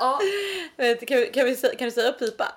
ja. 0.00 0.20
kan, 1.06 1.18
vi, 1.18 1.30
kan, 1.32 1.44
vi, 1.44 1.56
kan 1.56 1.88
du 1.88 1.90
säga 1.90 2.12
pipa? 2.12 2.54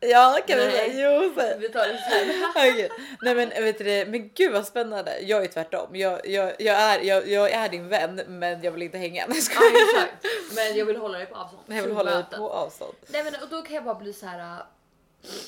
Ja, 0.00 0.38
kan 0.46 0.58
Nej. 0.58 0.66
vi 0.66 0.72
säga? 0.72 1.20
Jo, 1.22 1.32
säg. 1.36 1.58
Vi 1.58 1.68
tar 1.68 1.88
det 1.88 1.98
sen. 2.10 2.50
okay. 2.50 2.88
Nej, 3.22 3.34
men 3.34 3.48
vet 3.48 3.78
du, 3.78 3.84
men 3.84 4.30
gud 4.34 4.52
vad 4.52 4.66
spännande. 4.66 5.20
Jag 5.20 5.44
är 5.44 5.48
tvärtom. 5.48 5.96
Jag, 5.96 6.28
jag, 6.28 6.52
jag, 6.58 6.76
är, 6.76 7.00
jag, 7.00 7.28
jag 7.28 7.50
är 7.50 7.68
din 7.68 7.88
vän, 7.88 8.22
men 8.26 8.62
jag 8.62 8.72
vill 8.72 8.82
inte 8.82 8.98
hänga. 8.98 9.26
Nej, 9.26 9.38
ja, 9.54 9.62
exakt. 9.62 10.26
Men 10.56 10.76
jag 10.76 10.86
vill 10.86 10.96
hålla 10.96 11.18
dig 11.18 11.26
på 11.26 11.36
avstånd. 11.36 11.62
Jag 11.66 11.82
vill 11.82 11.92
hålla 11.92 12.14
dig 12.14 12.24
på 12.30 12.50
avstånd. 12.50 12.94
Nej, 13.06 13.24
men 13.24 13.34
och 13.42 13.48
då 13.48 13.62
kan 13.62 13.74
jag 13.74 13.84
bara 13.84 13.94
bli 13.94 14.12
så 14.12 14.26
här. 14.26 14.62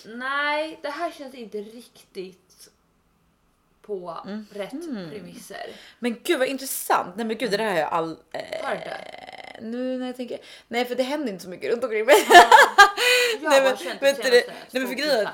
Nej, 0.07 0.79
det 0.83 0.91
här 0.91 1.11
känns 1.11 1.35
inte 1.35 1.59
riktigt 1.59 2.69
på 3.89 4.19
mm. 4.25 4.47
rätt 4.53 4.73
mm. 4.73 5.11
premisser. 5.11 5.67
Men 5.99 6.21
gud 6.25 6.39
vad 6.39 6.49
intressant. 6.49 7.17
Nej 7.17 7.27
men 7.27 7.39
gud 7.39 7.51
det 7.51 7.57
där 7.57 7.71
har 7.71 7.79
jag 7.79 7.93
all... 7.93 8.17
Eh, 8.33 8.61
nu 9.61 9.99
när 9.99 10.07
jag 10.07 10.17
tänker. 10.17 10.39
Nej 10.69 10.85
för 10.85 10.95
det 10.95 11.03
händer 11.03 11.33
inte 11.33 11.45
så 11.45 11.51
mycket 11.51 11.73
runt 11.73 11.85
omkring 11.85 12.05
mig. 12.05 12.17
Ja, 12.31 12.45
jag 13.43 13.51
nej, 13.51 13.63
men, 13.63 13.77
känt 13.77 14.03
vet 14.03 14.23
det, 14.23 14.31
nej 14.71 14.83
men 14.83 14.87
för 14.87 14.95
grejen 14.95 15.29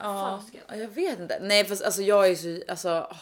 Ja, 0.00 0.42
jag 0.68 0.88
vet 0.88 1.20
inte. 1.20 1.38
Nej 1.40 1.64
fast 1.64 1.84
alltså 1.84 2.02
jag 2.02 2.28
är 2.28 2.34
så, 2.34 2.70
alltså. 2.70 3.16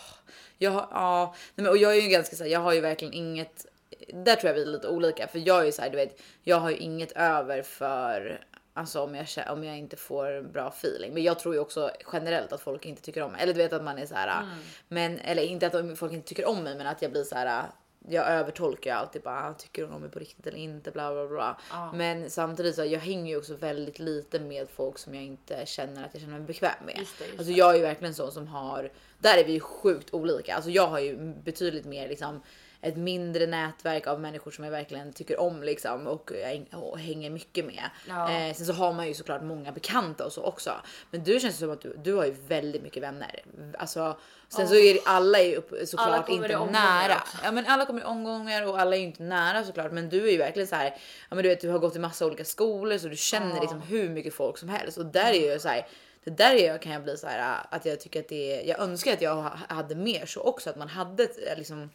Jag, 0.59 0.73
ja, 0.73 1.35
nej, 1.55 1.65
men, 1.65 1.73
och 1.73 1.77
jag 1.77 1.97
är 1.97 2.01
ju 2.01 2.09
ganska 2.09 2.37
så 2.37 2.45
här, 2.45 2.51
jag 2.51 2.61
har 2.61 2.73
ju 2.73 2.81
verkligen 2.81 3.15
inget 3.15 3.67
där 4.13 4.37
tror 4.37 4.49
jag 4.49 4.55
vi 4.55 4.63
är 4.63 4.67
lite 4.67 4.89
olika 4.89 5.29
för 5.29 5.39
jag 5.39 5.61
är 5.61 5.65
ju 5.65 5.73
så 5.73 5.83
här, 5.83 5.91
du 5.91 5.97
vet, 5.97 6.21
jag 6.43 6.57
har 6.57 6.71
ju 6.71 6.77
inget 6.77 7.13
över 7.13 7.63
för 7.63 8.45
Alltså 8.75 9.01
om 9.01 9.15
jag, 9.15 9.27
om 9.49 9.65
jag 9.65 9.79
inte 9.79 9.97
får 9.97 10.43
bra 10.43 10.69
feeling. 10.69 11.15
Men 11.15 11.23
jag 11.23 11.39
tror 11.39 11.55
ju 11.55 11.61
också 11.61 11.91
generellt 12.13 12.53
att 12.53 12.61
folk 12.61 12.87
inte 12.87 13.03
tycker 13.03 13.23
om 13.23 13.33
mig. 13.33 13.43
Eller 13.43 13.55
du 13.55 13.59
vet 13.59 13.73
att 13.73 13.85
man 13.85 13.99
är 13.99 14.07
så 14.07 14.15
här. 14.15 14.43
Mm. 14.43 14.59
Men, 14.89 15.19
eller 15.19 15.43
inte 15.43 15.67
att 15.67 15.99
folk 15.99 16.13
inte 16.13 16.29
tycker 16.29 16.49
om 16.49 16.63
mig 16.63 16.77
men 16.77 16.87
att 16.87 17.03
jag 17.03 17.11
blir 17.11 17.25
så 17.25 17.35
här. 17.35 17.67
Jag 18.09 18.27
övertolkar 18.27 18.91
ju 18.91 18.97
alltid 18.97 19.23
bara 19.23 19.49
"Ah, 19.49 19.55
tycker 19.55 19.83
hon 19.85 19.93
om 19.93 20.01
mig 20.01 20.11
på 20.11 20.19
riktigt 20.19 20.47
eller 20.47 20.59
inte 20.59 20.91
bla 20.91 21.13
bla 21.13 21.27
bla. 21.27 21.61
Ja. 21.71 21.93
Men 21.95 22.31
samtidigt 22.31 22.75
så 22.75 22.85
jag 22.85 23.01
hänger 23.01 23.33
ju 23.33 23.39
också 23.39 23.55
väldigt 23.55 23.99
lite 23.99 24.41
med 24.41 24.69
folk 24.69 24.99
som 24.99 25.15
jag 25.15 25.25
inte 25.25 25.67
känner 25.67 26.05
att 26.05 26.11
jag 26.13 26.21
känner 26.21 26.39
mig 26.39 26.47
bekväm 26.47 26.73
med. 26.87 26.99
Just 26.99 27.19
det, 27.19 27.25
just 27.27 27.39
alltså 27.39 27.53
jag 27.53 27.71
är 27.71 27.75
ju 27.77 27.83
verkligen 27.83 28.15
sån 28.15 28.33
som 28.33 28.47
har, 28.47 28.91
där 29.19 29.39
är 29.39 29.45
vi 29.45 29.53
ju 29.53 29.61
sjukt 29.61 30.15
olika. 30.15 30.55
Alltså 30.55 30.71
jag 30.71 30.87
har 30.87 30.99
ju 30.99 31.17
betydligt 31.45 31.85
mer 31.85 32.09
liksom 32.09 32.43
ett 32.83 32.97
mindre 32.97 33.47
nätverk 33.47 34.07
av 34.07 34.21
människor 34.21 34.51
som 34.51 34.65
jag 34.65 34.71
verkligen 34.71 35.13
tycker 35.13 35.41
om 35.41 35.63
liksom 35.63 36.07
och, 36.07 36.33
och 36.73 36.99
hänger 36.99 37.31
mycket 37.31 37.65
med. 37.65 37.83
Ja. 38.09 38.31
Eh, 38.33 38.55
sen 38.55 38.67
så 38.67 38.73
har 38.73 38.93
man 38.93 39.09
ju 39.09 39.15
såklart 39.15 39.43
många 39.43 39.73
bekanta 39.73 40.25
och 40.25 40.33
så 40.33 40.43
också. 40.43 40.73
Men 41.11 41.25
du 41.25 41.41
känns 41.41 41.59
som 41.59 41.71
att 41.71 41.81
du, 41.81 41.97
du 42.05 42.15
har 42.15 42.25
ju 42.25 42.35
väldigt 42.49 42.83
mycket 42.83 43.03
vänner. 43.03 43.43
Alltså, 43.79 44.17
sen 44.49 44.69
så 44.69 44.75
är 44.75 44.99
alla 45.05 45.39
är 45.39 45.45
ju 45.45 45.87
såklart 45.87 46.29
inte 46.29 46.49
nära. 46.67 47.15
också. 47.15 47.37
Ja 47.45 47.53
men 47.53 47.67
alla 47.67 47.87
kommer 47.87 48.01
i 48.01 48.05
omgångar 48.05 48.67
och 48.67 48.79
alla 48.81 48.97
är 48.97 49.01
ju 49.01 49.07
inte 49.07 49.23
nära 49.23 49.65
såklart. 49.65 49.93
Men 49.93 50.09
du 50.09 50.27
är 50.29 50.33
ju 50.33 50.39
verkligen 50.39 50.67
så 50.69 50.77
här. 50.77 50.87
Ja 51.29 51.35
men 51.35 51.43
du 51.43 51.49
vet 51.49 51.61
du 51.61 51.69
har 51.69 51.79
gått 51.79 51.97
i 51.97 51.99
massa 51.99 52.27
olika 52.27 52.45
skolor 52.45 52.99
så 52.99 53.09
du 53.09 53.17
känner 53.17 53.55
Ja. 53.57 53.61
liksom 53.61 53.81
hur 53.83 54.09
mycket 54.09 54.35
folk 54.35 54.59
som 54.59 54.69
helst 54.69 54.99
och 54.99 55.07
där 55.07 55.33
är 55.33 55.53
ju 55.53 55.59
så 55.59 55.69
här. 55.69 55.87
Det 56.25 56.31
där 56.31 56.55
är 56.55 56.67
jag, 56.67 56.83
kan 56.83 56.93
jag 56.93 57.03
bli 57.03 57.17
så 57.17 57.27
här 57.27 57.67
att 57.71 57.85
jag 57.87 58.01
tycker 58.01 58.21
att 58.21 58.29
det 58.29 58.61
är. 58.61 58.69
Jag 58.69 58.81
önskar 58.81 59.13
att 59.13 59.21
jag 59.23 59.35
ha- 59.35 59.59
hade 59.69 59.95
mer 59.95 60.27
så 60.27 60.41
också 60.41 60.71
att 60.71 60.77
man 60.77 60.89
hade 60.89 61.23
ett, 61.25 61.59
liksom 61.59 61.91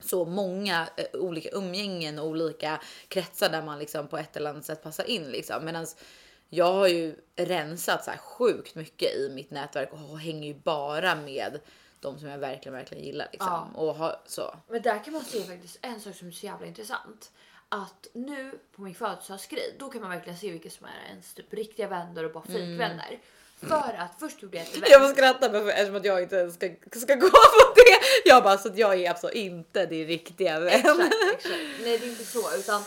så 0.00 0.24
många 0.24 0.88
eh, 0.96 1.20
olika 1.20 1.48
umgängen 1.50 2.18
och 2.18 2.26
olika 2.26 2.80
kretsar 3.08 3.48
där 3.48 3.62
man 3.62 3.78
liksom 3.78 4.08
på 4.08 4.18
ett 4.18 4.36
eller 4.36 4.50
annat 4.50 4.64
sätt 4.64 4.82
passar 4.82 5.04
in 5.04 5.30
liksom. 5.30 5.64
Medan 5.64 5.86
jag 6.48 6.72
har 6.72 6.88
ju 6.88 7.16
rensat 7.36 8.04
så 8.04 8.10
här 8.10 8.18
sjukt 8.18 8.74
mycket 8.74 9.16
i 9.16 9.30
mitt 9.34 9.50
nätverk 9.50 9.92
och 9.92 10.18
hänger 10.18 10.48
ju 10.48 10.54
bara 10.54 11.14
med 11.14 11.60
de 12.00 12.18
som 12.18 12.28
jag 12.28 12.38
verkligen, 12.38 12.74
verkligen 12.74 13.04
gillar 13.04 13.28
liksom. 13.32 13.76
Och 13.76 13.94
har, 13.94 14.20
så. 14.26 14.54
Men 14.68 14.82
där 14.82 15.04
kan 15.04 15.12
man 15.12 15.24
se 15.24 15.42
faktiskt 15.42 15.78
en 15.82 16.00
sak 16.00 16.16
som 16.16 16.28
är 16.28 16.32
så 16.32 16.46
jävla 16.46 16.66
intressant. 16.66 17.32
Att 17.68 18.06
nu 18.12 18.58
på 18.72 18.82
min 18.82 18.94
födelsedagsgrej, 18.94 19.76
då 19.78 19.88
kan 19.88 20.00
man 20.00 20.10
verkligen 20.10 20.38
se 20.38 20.50
vilka 20.50 20.70
som 20.70 20.86
är 20.86 21.10
ens 21.10 21.34
typ 21.34 21.54
riktiga 21.54 21.88
vänner 21.88 22.24
och 22.24 22.32
bara 22.32 22.44
fejkvänner. 22.44 23.18
För 23.68 23.94
att 23.98 24.14
först 24.20 24.42
gjorde 24.42 24.56
jag 24.56 24.66
ett 24.66 24.76
event. 24.76 24.90
Jag 24.90 25.00
får 25.08 25.14
skratta 25.14 25.52
men 25.52 25.62
för, 25.64 25.70
eftersom 25.70 25.96
att 25.96 26.04
jag 26.04 26.22
inte 26.22 26.50
ska, 26.50 26.68
ska 27.00 27.14
gå 27.14 27.28
på 27.30 27.74
det. 27.76 28.28
Jag 28.28 28.42
bara 28.42 28.58
så 28.58 28.68
att 28.68 28.78
jag 28.78 28.94
är 29.00 29.08
alltså 29.10 29.30
inte 29.30 29.86
din 29.86 30.06
riktiga 30.06 30.60
vän. 30.60 30.72
Exakt, 30.74 31.00
exakt. 31.34 31.54
Nej 31.82 31.98
det 31.98 32.06
är 32.06 32.10
inte 32.10 32.24
så 32.24 32.56
utan 32.58 32.82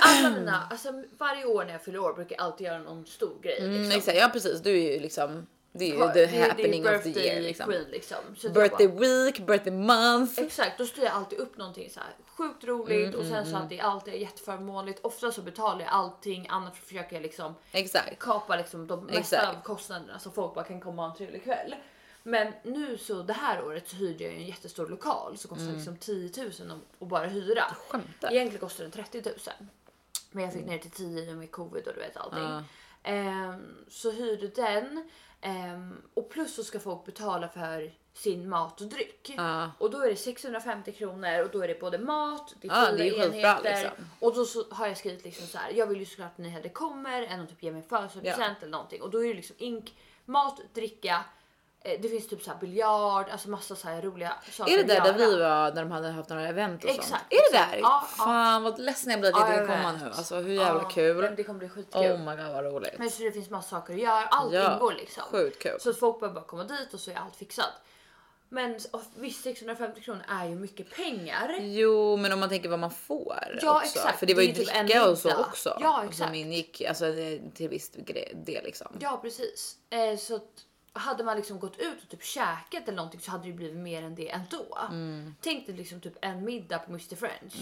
alla 0.00 0.30
mina, 0.30 0.68
alltså 0.70 0.88
varje 1.18 1.44
år 1.44 1.64
när 1.64 1.72
jag 1.72 1.82
fyller 1.84 1.98
år 1.98 2.12
brukar 2.12 2.36
jag 2.36 2.44
alltid 2.44 2.66
göra 2.66 2.78
någon 2.78 3.06
stor 3.06 3.40
grej. 3.42 3.58
Mm, 3.58 3.72
Liksom. 3.82 3.98
exakt, 3.98 4.18
ja 4.18 4.28
precis. 4.32 4.60
Du 4.60 4.70
är 4.70 4.92
ju 4.92 5.00
liksom, 5.00 5.46
det 5.78 5.84
är 5.84 5.94
ju 5.94 6.12
the 6.12 6.12
det 6.12 6.36
är 6.36 6.48
happening 6.48 6.88
of 6.88 7.02
the 7.02 7.26
year 7.26 7.40
liksom. 7.40 7.66
Queen, 7.66 7.84
liksom. 7.90 8.16
Så 8.36 8.48
Birthday 8.50 8.88
bara- 8.88 8.98
week, 9.00 9.38
birthday 9.46 9.72
month. 9.72 10.40
Exakt, 10.40 10.78
då 10.78 10.86
styr 10.86 11.02
jag 11.02 11.12
alltid 11.12 11.38
upp 11.38 11.56
någonting 11.56 11.90
så 11.90 12.00
här 12.00 12.08
sjukt 12.36 12.64
roligt 12.64 13.08
Mm, 13.14 13.20
och 13.20 13.26
sen 13.26 13.50
så 13.50 13.56
att 13.56 13.68
det 13.68 13.80
alltid 13.80 14.14
är 14.14 14.18
jätteförmånligt. 14.18 15.00
Ofta 15.04 15.32
så 15.32 15.42
betalar 15.42 15.80
jag 15.80 15.88
allting, 15.88 16.46
annars 16.50 16.78
försöker 16.80 17.16
jag 17.16 17.22
liksom 17.22 17.54
Exakt. 17.72 18.18
kapa 18.18 18.56
liksom 18.56 18.86
de 18.86 19.04
mesta 19.06 19.18
Exakt. 19.36 19.56
av 19.56 19.62
kostnaderna 19.62 20.18
så 20.18 20.30
folk 20.30 20.54
bara 20.54 20.64
kan 20.64 20.80
komma 20.80 21.02
och 21.02 21.08
ha 21.08 21.12
en 21.12 21.16
trevlig 21.18 21.44
kväll. 21.44 21.74
Men 22.22 22.52
nu 22.64 22.98
så 22.98 23.22
det 23.22 23.32
här 23.32 23.64
året 23.64 23.88
så 23.88 23.96
hyrde 23.96 24.24
jag 24.24 24.32
en 24.34 24.46
jättestor 24.46 24.88
lokal 24.88 25.38
som 25.38 25.48
kostar 25.48 25.72
liksom 25.72 25.96
10 25.96 26.30
000 26.42 26.50
att- 26.70 27.02
att 27.02 27.08
bara 27.08 27.26
hyra. 27.26 27.62
Mm. 27.64 27.74
Skämtar. 27.88 28.32
Egentligen 28.32 28.60
kostar 28.60 28.84
den 28.84 28.90
30 28.92 29.22
000. 29.24 29.34
Men 30.30 30.44
jag 30.44 30.52
fick 30.52 30.66
ner 30.66 30.78
till 30.78 30.90
10 30.90 31.34
med 31.34 31.50
covid 31.50 31.86
och 31.88 31.94
du 31.94 32.00
vet 32.00 32.16
allting. 32.16 32.42
Ja. 32.42 32.62
Ehm, 33.02 33.84
så 33.88 34.10
hyrde 34.10 34.48
den 34.48 35.08
ehm, 35.46 36.02
och 36.14 36.30
plus 36.30 36.54
så 36.54 36.64
ska 36.64 36.80
folk 36.80 37.04
betala 37.04 37.48
för 37.48 37.92
sin 38.12 38.48
mat 38.48 38.80
och 38.80 38.86
dryck. 38.86 39.34
Ja. 39.36 39.70
Och 39.78 39.90
då 39.90 40.00
är 40.00 40.10
det 40.10 40.16
650 40.16 40.92
kronor 40.92 41.42
och 41.42 41.50
då 41.50 41.62
är 41.62 41.68
det 41.68 41.80
både 41.80 41.98
mat, 41.98 42.54
det 42.60 42.68
är 42.68 42.86
fyra 42.86 42.96
det 42.96 43.08
är 43.08 43.26
enheter 43.26 43.62
liksom. 43.62 44.06
och 44.20 44.34
då 44.34 44.44
så 44.44 44.64
har 44.70 44.86
jag 44.86 44.96
skrivit 44.96 45.24
liksom 45.24 45.46
så 45.46 45.58
här. 45.58 45.70
Jag 45.70 45.86
vill 45.86 45.98
ju 45.98 46.04
såklart 46.04 46.32
att 46.32 46.38
ni 46.38 46.48
hellre 46.48 46.68
kommer 46.68 47.22
än 47.22 47.40
att 47.40 47.48
typ 47.48 47.62
ge 47.62 47.72
mig 47.72 47.82
en 47.82 47.88
födelsedagspresent 47.88 48.58
eller 48.62 48.72
någonting 48.72 49.02
och 49.02 49.10
då 49.10 49.24
är 49.24 49.28
det 49.28 49.34
liksom 49.34 49.56
ink, 49.58 49.94
mat, 50.24 50.60
dricka. 50.74 51.24
Eh, 51.92 52.00
Det 52.00 52.08
finns 52.08 52.28
typ 52.28 52.42
så 52.42 52.50
här 52.50 52.58
biljard, 52.58 53.26
alltså 53.30 53.48
massa 53.48 53.76
så 53.76 53.88
här 53.88 54.02
roliga 54.02 54.32
saker 54.50 54.72
Är 54.72 54.76
det 54.76 54.82
där 54.94 55.00
där 55.00 55.12
vi 55.12 55.36
var 55.38 55.72
när 55.72 55.82
de 55.82 55.90
hade 55.90 56.08
haft 56.10 56.28
några 56.28 56.48
event 56.48 56.84
och 56.84 56.90
sånt? 56.90 57.00
Exakt, 57.00 57.32
Är 57.32 57.36
det 57.36 57.56
exakt. 57.58 57.72
där? 57.72 57.78
Ja, 57.78 58.06
ja. 58.18 58.24
Fan 58.24 58.62
vad 58.62 58.78
ledsen 58.78 59.10
jag 59.10 59.20
blir 59.20 59.30
att 59.30 59.40
Ja, 59.40 59.48
jag 59.52 59.62
inte 59.62 59.72
kan 59.74 59.82
komma 59.82 59.92
nu. 60.04 60.10
Alltså 60.16 60.36
hur 60.36 60.54
jävla 60.54 60.82
Ja, 60.82 60.88
kul. 60.88 61.32
Det 61.36 61.44
kommer 61.44 61.58
bli 61.58 61.68
skitkul. 61.68 62.02
Oh 62.02 62.18
my 62.18 62.42
god 62.42 62.52
vad 62.54 62.64
roligt. 62.64 62.98
Men 62.98 63.10
så 63.10 63.22
det 63.22 63.32
finns 63.32 63.50
massa 63.50 63.68
saker 63.70 63.94
att 63.94 64.00
göra, 64.00 64.26
allt 64.26 64.52
Ja, 64.54 64.74
ingår 64.74 64.92
liksom. 64.92 65.22
Sjukt 65.30 65.62
kul. 65.62 65.80
Så 65.80 65.90
att 65.90 65.98
folk 65.98 66.20
behöver 66.20 66.40
bara 66.40 66.46
komma 66.46 66.64
dit 66.64 66.94
och 66.94 67.00
så 67.00 67.10
är 67.10 67.14
allt 67.16 67.36
fixat. 67.36 67.72
Men 68.48 68.78
visst 69.16 69.42
650 69.44 70.00
kronor 70.00 70.22
är 70.28 70.48
ju 70.48 70.54
mycket 70.54 70.90
pengar. 70.90 71.56
Jo, 71.60 72.16
men 72.16 72.32
om 72.32 72.40
man 72.40 72.48
tänker 72.48 72.68
vad 72.68 72.78
man 72.78 72.90
får 72.90 73.58
Ja, 73.62 73.76
också. 73.76 73.86
exakt. 73.98 74.18
För 74.18 74.26
det 74.26 74.34
var 74.34 74.42
ju 74.42 74.52
Det 74.52 74.60
är 74.62 74.64
typ 74.64 74.86
dricka 74.86 75.08
och 75.10 75.18
så 75.18 75.36
också. 75.40 75.78
Ja, 75.80 75.98
Som 76.00 76.08
exakt. 76.08 76.34
ingick 76.34 76.82
alltså, 76.82 77.04
till 77.54 77.68
viss 77.68 77.90
del 78.34 78.64
liksom. 78.64 78.86
Ja 79.00 79.18
precis. 79.22 79.76
Eh, 79.90 80.16
så 80.18 80.36
att 80.36 80.42
hade 80.98 81.24
man 81.24 81.36
liksom 81.36 81.58
gått 81.58 81.78
ut 81.78 82.02
och 82.02 82.08
typ 82.08 82.24
käkat 82.24 82.82
eller 82.82 82.96
någonting 82.96 83.20
så 83.20 83.30
hade 83.30 83.46
det 83.46 83.52
blivit 83.52 83.76
mer 83.76 84.02
än 84.02 84.14
det 84.14 84.30
ändå. 84.30 84.78
Mm. 84.90 85.34
Tänk 85.40 85.66
dig 85.66 85.76
liksom 85.76 86.00
typ 86.00 86.14
en 86.20 86.44
middag 86.44 86.78
på 86.78 86.90
Mr 86.90 87.16
French. 87.16 87.54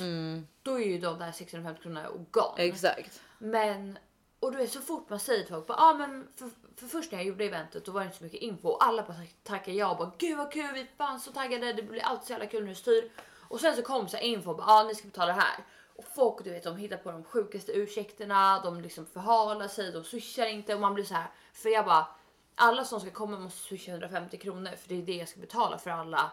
Då 0.63 0.81
är 0.81 0.85
ju 0.85 0.99
de 0.99 1.19
där 1.19 1.33
650 1.33 1.83
kronorna 1.83 2.09
gone. 2.31 2.63
Exakt. 2.63 3.21
Men 3.39 3.99
och 4.45 4.53
du 4.53 4.59
vet 4.59 4.73
så 4.73 4.81
fort 4.81 5.11
man 5.11 5.21
säger 5.21 5.43
till 5.43 5.55
folk 5.55 5.67
bara, 5.67 5.79
ah, 5.79 5.95
men 5.95 6.29
för, 6.37 6.51
för 6.77 6.87
först 6.87 7.13
när 7.13 7.19
jag 7.19 7.27
gjorde 7.27 7.45
eventet 7.45 7.85
då 7.85 7.93
var 7.93 8.01
det 8.01 8.07
inte 8.07 8.19
så 8.19 8.25
mycket 8.25 8.41
info 8.41 8.69
och 8.69 8.85
alla 8.85 9.03
bara 9.03 9.17
tackar 9.43 9.73
ja 9.73 9.91
och 9.91 9.97
bara 9.97 10.13
gud 10.19 10.39
vad 10.39 10.53
kul 10.53 10.75
vi 10.75 10.81
är 10.81 10.87
fan 10.97 11.21
så 11.21 11.33
taggade 11.33 11.73
det 11.73 11.83
blir 11.83 12.03
alltid 12.03 12.27
så 12.27 12.33
jävla 12.33 12.47
kul 12.47 12.63
när 12.63 12.69
du 12.69 12.75
styr. 12.75 13.11
Och 13.49 13.61
sen 13.61 13.77
så 13.77 13.83
kom 13.83 14.09
så 14.09 14.17
här 14.17 14.25
info 14.25 14.51
och 14.51 14.57
bara 14.57 14.67
ah, 14.67 14.83
ni 14.83 14.95
ska 14.95 15.09
betala 15.09 15.27
det 15.27 15.41
här. 15.41 15.65
Och 15.97 16.05
folk 16.15 16.45
du 16.45 16.51
vet 16.51 16.65
de 16.65 16.77
hittar 16.77 16.97
på 16.97 17.11
de 17.11 17.25
sjukaste 17.25 17.73
ursäkterna, 17.73 18.61
de 18.65 18.81
liksom 18.81 19.07
förhalar 19.07 19.69
sig, 19.69 19.93
de 19.93 20.05
swishar 20.05 20.47
inte 20.47 20.75
och 20.75 20.81
man 20.81 20.95
blir 20.95 21.05
så 21.05 21.15
här 21.15 21.27
för 21.53 21.69
jag 21.69 21.85
bara 21.85 22.07
alla 22.55 22.85
som 22.85 23.01
ska 23.01 23.11
komma 23.11 23.39
måste 23.39 23.59
swisha 23.69 23.93
150 23.93 24.37
kronor 24.39 24.71
för 24.71 24.89
det 24.89 24.95
är 24.95 25.03
det 25.03 25.15
jag 25.17 25.29
ska 25.29 25.41
betala 25.41 25.79
för 25.79 25.91
alla 25.91 26.31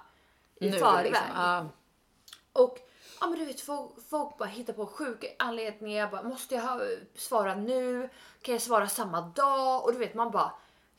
i 0.55 0.69
Nu, 0.69 0.80
förväg. 0.80 1.03
liksom. 1.05 1.26
Ja. 1.36 1.65
Och 2.53 2.80
ja, 3.22 3.28
men 3.28 3.39
du 3.39 3.45
vet, 3.45 3.61
folk, 3.61 3.91
folk 4.09 4.38
bara 4.38 4.49
hittar 4.49 4.74
på 4.74 4.86
sjuka 4.86 5.28
anledningar. 5.39 5.99
Jag 5.99 6.11
bara, 6.11 6.24
måste 6.24 6.55
jag 6.55 6.61
ha, 6.61 6.80
svara 7.15 7.55
nu? 7.55 8.09
Kan 8.41 8.53
jag 8.55 8.61
svara 8.61 8.88
samma 8.89 9.22
dag? 9.22 9.84
Och 9.86 9.93
du 9.93 9.99
vet, 9.99 10.13
man 10.13 10.32
bara, 10.32 10.51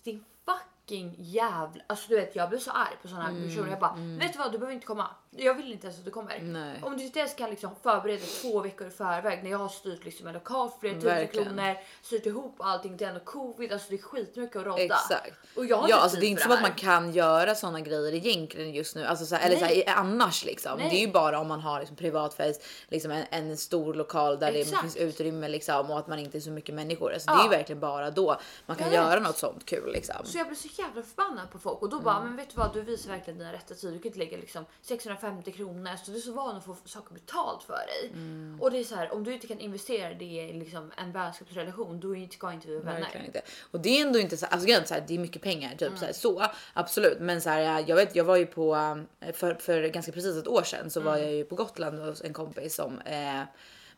din 0.02 0.24
fucking 0.44 1.14
jävla... 1.18 1.82
Alltså 1.86 2.08
du 2.08 2.16
vet, 2.16 2.36
jag 2.36 2.48
blir 2.48 2.58
så 2.58 2.70
arg 2.70 2.96
på 3.02 3.08
här 3.08 3.28
Mm, 3.28 3.48
personer. 3.48 3.70
Jag 3.70 3.80
bara, 3.80 3.94
vet 3.94 4.32
du 4.32 4.38
vad? 4.38 4.52
Du 4.52 4.58
behöver 4.58 4.74
inte 4.74 4.86
komma. 4.86 5.08
Jag 5.36 5.54
vill 5.54 5.72
inte 5.72 5.86
ens 5.86 5.98
att 5.98 6.04
du 6.04 6.10
kommer. 6.10 6.38
Nej. 6.42 6.80
Om 6.82 6.96
du 6.96 7.04
inte 7.04 7.18
ens 7.18 7.34
kan 7.34 7.50
liksom 7.50 7.70
förbereda 7.82 8.24
två 8.42 8.60
veckor 8.60 8.86
i 8.86 8.90
förväg 8.90 9.42
när 9.44 9.50
jag 9.50 9.58
har 9.58 9.68
styrt 9.68 10.04
liksom 10.04 10.26
en 10.26 10.34
lokal 10.34 10.70
för 10.70 10.78
flera 10.80 10.94
tusen 10.94 11.08
Verkligen. 11.08 11.46
kronor, 11.46 11.74
styrt 12.02 12.26
ihop 12.26 12.54
allting, 12.58 12.96
det 12.96 13.04
är 13.04 13.08
ändå 13.08 13.20
covid, 13.20 13.72
alltså 13.72 13.86
det 13.90 13.96
är 13.96 14.02
skitmycket 14.02 14.56
att 14.56 14.66
rodda. 14.66 14.82
Exakt. 14.82 15.32
Och 15.56 15.66
jag 15.66 15.76
har 15.76 15.82
Ja, 15.82 15.94
inte 15.94 16.02
alltså 16.02 16.16
tid 16.16 16.22
det 16.22 16.26
är 16.26 16.30
inte 16.30 16.42
för 16.42 16.48
som 16.50 16.62
det 16.62 16.66
att 16.68 16.70
man 16.72 16.78
kan 16.78 17.12
göra 17.12 17.54
såna 17.54 17.80
grejer 17.80 18.14
egentligen 18.14 18.72
just 18.72 18.96
nu, 18.96 19.04
alltså 19.04 19.26
så 19.26 19.34
här, 19.34 19.46
eller 19.46 19.56
så 19.56 19.64
här, 19.64 19.84
annars 19.96 20.44
liksom. 20.44 20.78
Nej. 20.78 20.90
Det 20.90 20.96
är 20.96 21.06
ju 21.06 21.12
bara 21.12 21.40
om 21.40 21.48
man 21.48 21.60
har 21.60 21.80
liksom 21.80 21.96
privatfest, 21.96 22.64
liksom 22.88 23.10
en, 23.10 23.24
en 23.30 23.56
stor 23.56 23.94
lokal 23.94 24.38
där 24.38 24.52
det 24.52 24.60
Exakt. 24.60 24.80
finns 24.82 24.96
utrymme 24.96 25.48
liksom 25.48 25.90
och 25.90 25.98
att 25.98 26.06
man 26.08 26.18
inte 26.18 26.38
är 26.38 26.40
så 26.40 26.50
mycket 26.50 26.74
människor. 26.74 27.12
Alltså, 27.12 27.30
Det 27.30 27.36
är 27.36 27.38
Ja. 27.38 27.44
ju 27.44 27.50
verkligen 27.50 27.80
bara 27.80 28.10
då 28.10 28.36
man 28.66 28.76
kan 28.76 28.92
Jag 28.92 28.94
göra 29.10 29.20
något 29.20 29.38
sånt 29.38 29.66
kul 29.66 29.92
liksom. 29.92 30.16
Så 30.24 30.38
jag 30.38 30.46
blir 30.46 30.56
så 30.56 30.68
jävla 30.82 31.02
förbannad 31.02 31.50
på 31.50 31.58
folk 31.58 31.82
och 31.82 31.88
då 31.88 31.96
Mm. 31.96 32.04
bara, 32.04 32.20
men 32.24 32.36
vet 32.36 32.50
du 32.50 32.56
vad, 32.56 32.74
du 32.74 32.80
visar 32.80 33.10
verkligen 33.10 33.38
dina 33.38 33.52
rätta 33.52 33.74
sidor. 33.74 33.92
Du 33.92 33.98
kan 33.98 34.06
inte 34.06 34.18
lägga 34.18 34.36
liksom 34.36 34.64
650 34.82 35.21
kronor. 35.52 35.96
Så 36.04 36.10
du 36.10 36.16
är 36.16 36.20
så 36.20 36.32
van 36.32 36.56
att 36.56 36.64
få 36.64 36.76
saker 36.84 37.14
betalt 37.14 37.62
för 37.62 37.72
dig. 37.86 38.10
Mm. 38.12 38.58
Och 38.60 38.70
det 38.70 38.78
är 38.78 38.84
så 38.84 38.94
här, 38.94 39.12
om 39.12 39.24
du 39.24 39.32
inte 39.34 39.46
kan 39.46 39.58
investera 39.60 40.14
det 40.14 40.24
i 40.24 40.52
liksom 40.52 40.92
en 40.96 41.12
vänskapsrelation, 41.12 42.00
då 42.00 42.26
ska 42.32 42.52
inte 42.52 42.68
vi 42.68 42.78
vara 42.78 42.94
vänner. 42.94 43.22
inte. 43.26 43.42
Och 43.70 43.80
det 43.80 43.88
är 43.88 44.06
ändå 44.06 44.18
inte 44.18 44.36
så, 44.36 44.46
alltså, 44.46 44.84
så 44.86 44.94
här, 44.94 45.04
det 45.08 45.14
är 45.14 45.18
mycket 45.18 45.42
pengar 45.42 45.70
typ 45.70 45.82
Mm. 45.82 45.96
så, 45.98 46.04
här, 46.04 46.12
så 46.12 46.42
absolut. 46.72 47.18
Men 47.20 47.40
så 47.40 47.50
här, 47.50 47.84
jag 47.86 47.96
vet, 47.96 48.16
jag 48.16 48.24
var 48.24 48.36
ju 48.36 48.46
på 48.46 48.74
eh, 49.20 49.32
för, 49.32 49.54
för 49.54 49.82
ganska 49.88 50.12
precis 50.12 50.36
ett 50.36 50.48
år 50.48 50.62
sedan 50.62 50.90
så 50.90 51.00
var 51.00 51.12
Mm. 51.16 51.24
jag 51.28 51.34
ju 51.36 51.44
på 51.44 51.54
Gotland 51.54 51.98
hos 51.98 52.22
en 52.24 52.32
kompis 52.32 52.74
som 52.74 52.98
eh, 53.00 53.42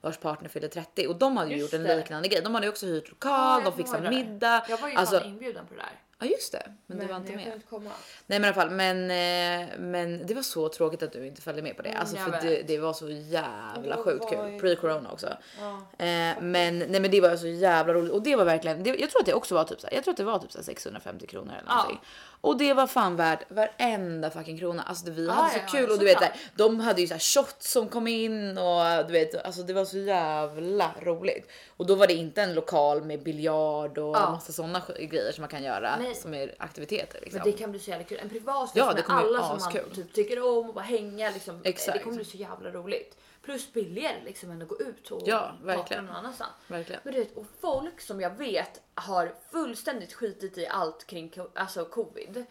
vars 0.00 0.18
partner 0.18 0.48
fyllde 0.48 0.68
30 0.68 1.06
och 1.06 1.16
de 1.16 1.36
hade 1.36 1.50
ju 1.50 1.56
Just 1.56 1.72
gjort 1.72 1.80
en 1.80 1.86
det. 1.86 1.96
liknande 1.96 2.28
grej. 2.28 2.42
De 2.42 2.54
hade 2.54 2.66
ju 2.66 2.70
också 2.70 2.86
hyrt 2.86 3.04
Ja, 3.06 3.10
lokal, 3.10 3.62
jag 3.64 3.72
de 3.72 3.76
fixade 3.76 4.10
middag. 4.10 4.66
Jag 4.68 4.78
var 4.78 4.88
ju 4.88 4.94
alltså, 4.94 5.24
inbjuden 5.24 5.66
på 5.66 5.74
det 5.74 5.80
där. 5.80 6.00
Ja 6.24 6.30
just 6.30 6.52
det, 6.52 6.72
men, 6.86 6.98
du 6.98 7.06
var 7.06 7.16
inte 7.16 7.36
med. 7.36 7.60
komma. 7.70 7.90
Nej 8.26 8.38
men 8.40 8.44
i 8.44 8.46
alla 8.46 8.54
fall, 8.54 8.70
men, 8.70 8.96
eh, 9.10 9.68
men 9.78 10.26
det 10.26 10.34
var 10.34 10.42
så 10.42 10.68
tråkigt 10.68 11.02
att 11.02 11.12
du 11.12 11.26
inte 11.26 11.42
följde 11.42 11.62
med 11.62 11.76
på 11.76 11.82
det. 11.82 11.88
Mm, 11.88 12.00
Alltså 12.00 12.16
för 12.16 12.30
det, 12.42 12.62
det 12.62 12.78
var 12.78 12.92
så 12.92 13.10
jävla 13.10 13.96
sjukt 13.96 14.28
kul. 14.30 14.38
Pre-corona 14.38 15.12
också. 15.12 15.28
Ja. 15.60 15.72
Eh, 16.04 16.42
men 16.42 16.78
nej 16.78 17.00
men 17.00 17.10
det 17.10 17.20
var 17.20 17.36
så 17.36 17.46
jävla 17.46 17.94
roligt 17.94 18.12
och 18.12 18.22
det 18.22 18.36
var 18.36 18.44
verkligen. 18.44 18.82
Det, 18.82 18.90
jag 18.90 19.10
tror 19.10 19.20
att 19.20 19.26
det 19.26 19.34
också 19.34 19.54
var 19.54 19.64
typ 19.64 19.80
så 19.80 19.86
här, 19.86 19.94
Jag 19.94 20.04
tror 20.04 20.12
att 20.12 20.16
det 20.18 20.24
var 20.24 20.38
typ 20.38 20.52
så 20.52 20.58
här 20.58 20.64
650 20.64 21.26
kronor 21.26 21.52
eller 21.52 21.68
Ja. 21.68 21.98
Och 22.44 22.56
det 22.56 22.74
var 22.74 22.86
fan 22.86 23.16
värt 23.16 23.50
varenda 23.50 24.30
fucking 24.30 24.58
krona. 24.58 24.82
Alltså 24.82 25.10
vi 25.10 25.30
hade 25.30 25.50
så 25.50 25.58
ja, 25.58 25.72
kul 25.72 25.90
och 25.90 25.98
du 25.98 26.04
vet 26.04 26.20
där, 26.20 26.32
de 26.56 26.80
hade 26.80 27.00
ju 27.00 27.06
så 27.06 27.14
här 27.14 27.20
shots 27.20 27.72
som 27.72 27.88
kom 27.88 28.06
in 28.06 28.58
och 28.58 29.06
du 29.06 29.12
vet 29.12 29.44
alltså 29.44 29.62
det 29.62 29.72
var 29.72 29.84
så 29.84 29.98
jävla 29.98 30.90
roligt. 31.02 31.50
Och 31.76 31.86
då 31.86 31.94
var 31.94 32.06
det 32.06 32.14
inte 32.14 32.42
en 32.42 32.54
lokal 32.54 33.04
med 33.04 33.22
biljard 33.22 33.98
och 33.98 34.16
Ja. 34.16 34.30
massa 34.30 34.52
sådana 34.52 34.82
grejer 34.98 35.32
som 35.32 35.42
man 35.42 35.48
kan 35.48 35.62
göra. 35.62 35.96
Nej, 35.96 36.14
som 36.14 36.34
är 36.34 36.54
aktiviteter. 36.58 37.20
Liksom. 37.20 37.40
Men 37.42 37.52
det 37.52 37.58
kan 37.58 37.70
bli 37.70 37.80
så 37.80 37.90
jävla 37.90 38.04
kul. 38.04 38.18
En 38.22 38.28
privatfest 38.28 38.76
Ja, 38.76 38.92
med 38.94 39.04
alla 39.08 39.48
som 39.48 39.58
man 39.58 39.94
typ 39.94 40.12
tycker 40.12 40.58
om 40.58 40.68
och 40.68 40.74
bara 40.74 40.84
hänga. 40.84 41.30
Liksom. 41.30 41.60
Exakt. 41.64 41.98
Det 41.98 42.04
kommer 42.04 42.16
bli 42.16 42.24
så 42.24 42.36
jävla 42.36 42.70
roligt. 42.70 43.16
Plus 43.44 43.72
billigare 43.72 44.22
liksom 44.24 44.50
än 44.50 44.62
att 44.62 44.68
gå 44.68 44.78
ut 44.80 45.10
och 45.10 45.22
Ja, 45.24 45.54
verkligen. 45.62 46.04
någon 46.04 46.16
annanstans. 46.16 46.50
Verkligen. 46.68 47.00
Men 47.04 47.12
du 47.14 47.18
vet, 47.20 47.36
och 47.36 47.46
folk 47.60 48.00
som 48.00 48.20
jag 48.20 48.30
vet 48.30 48.82
har 48.94 49.34
fullständigt 49.50 50.12
skitit 50.14 50.58
i 50.58 50.66
allt 50.66 51.04
kring 51.06 51.32
alltså 51.54 51.84
covid. 51.84 52.44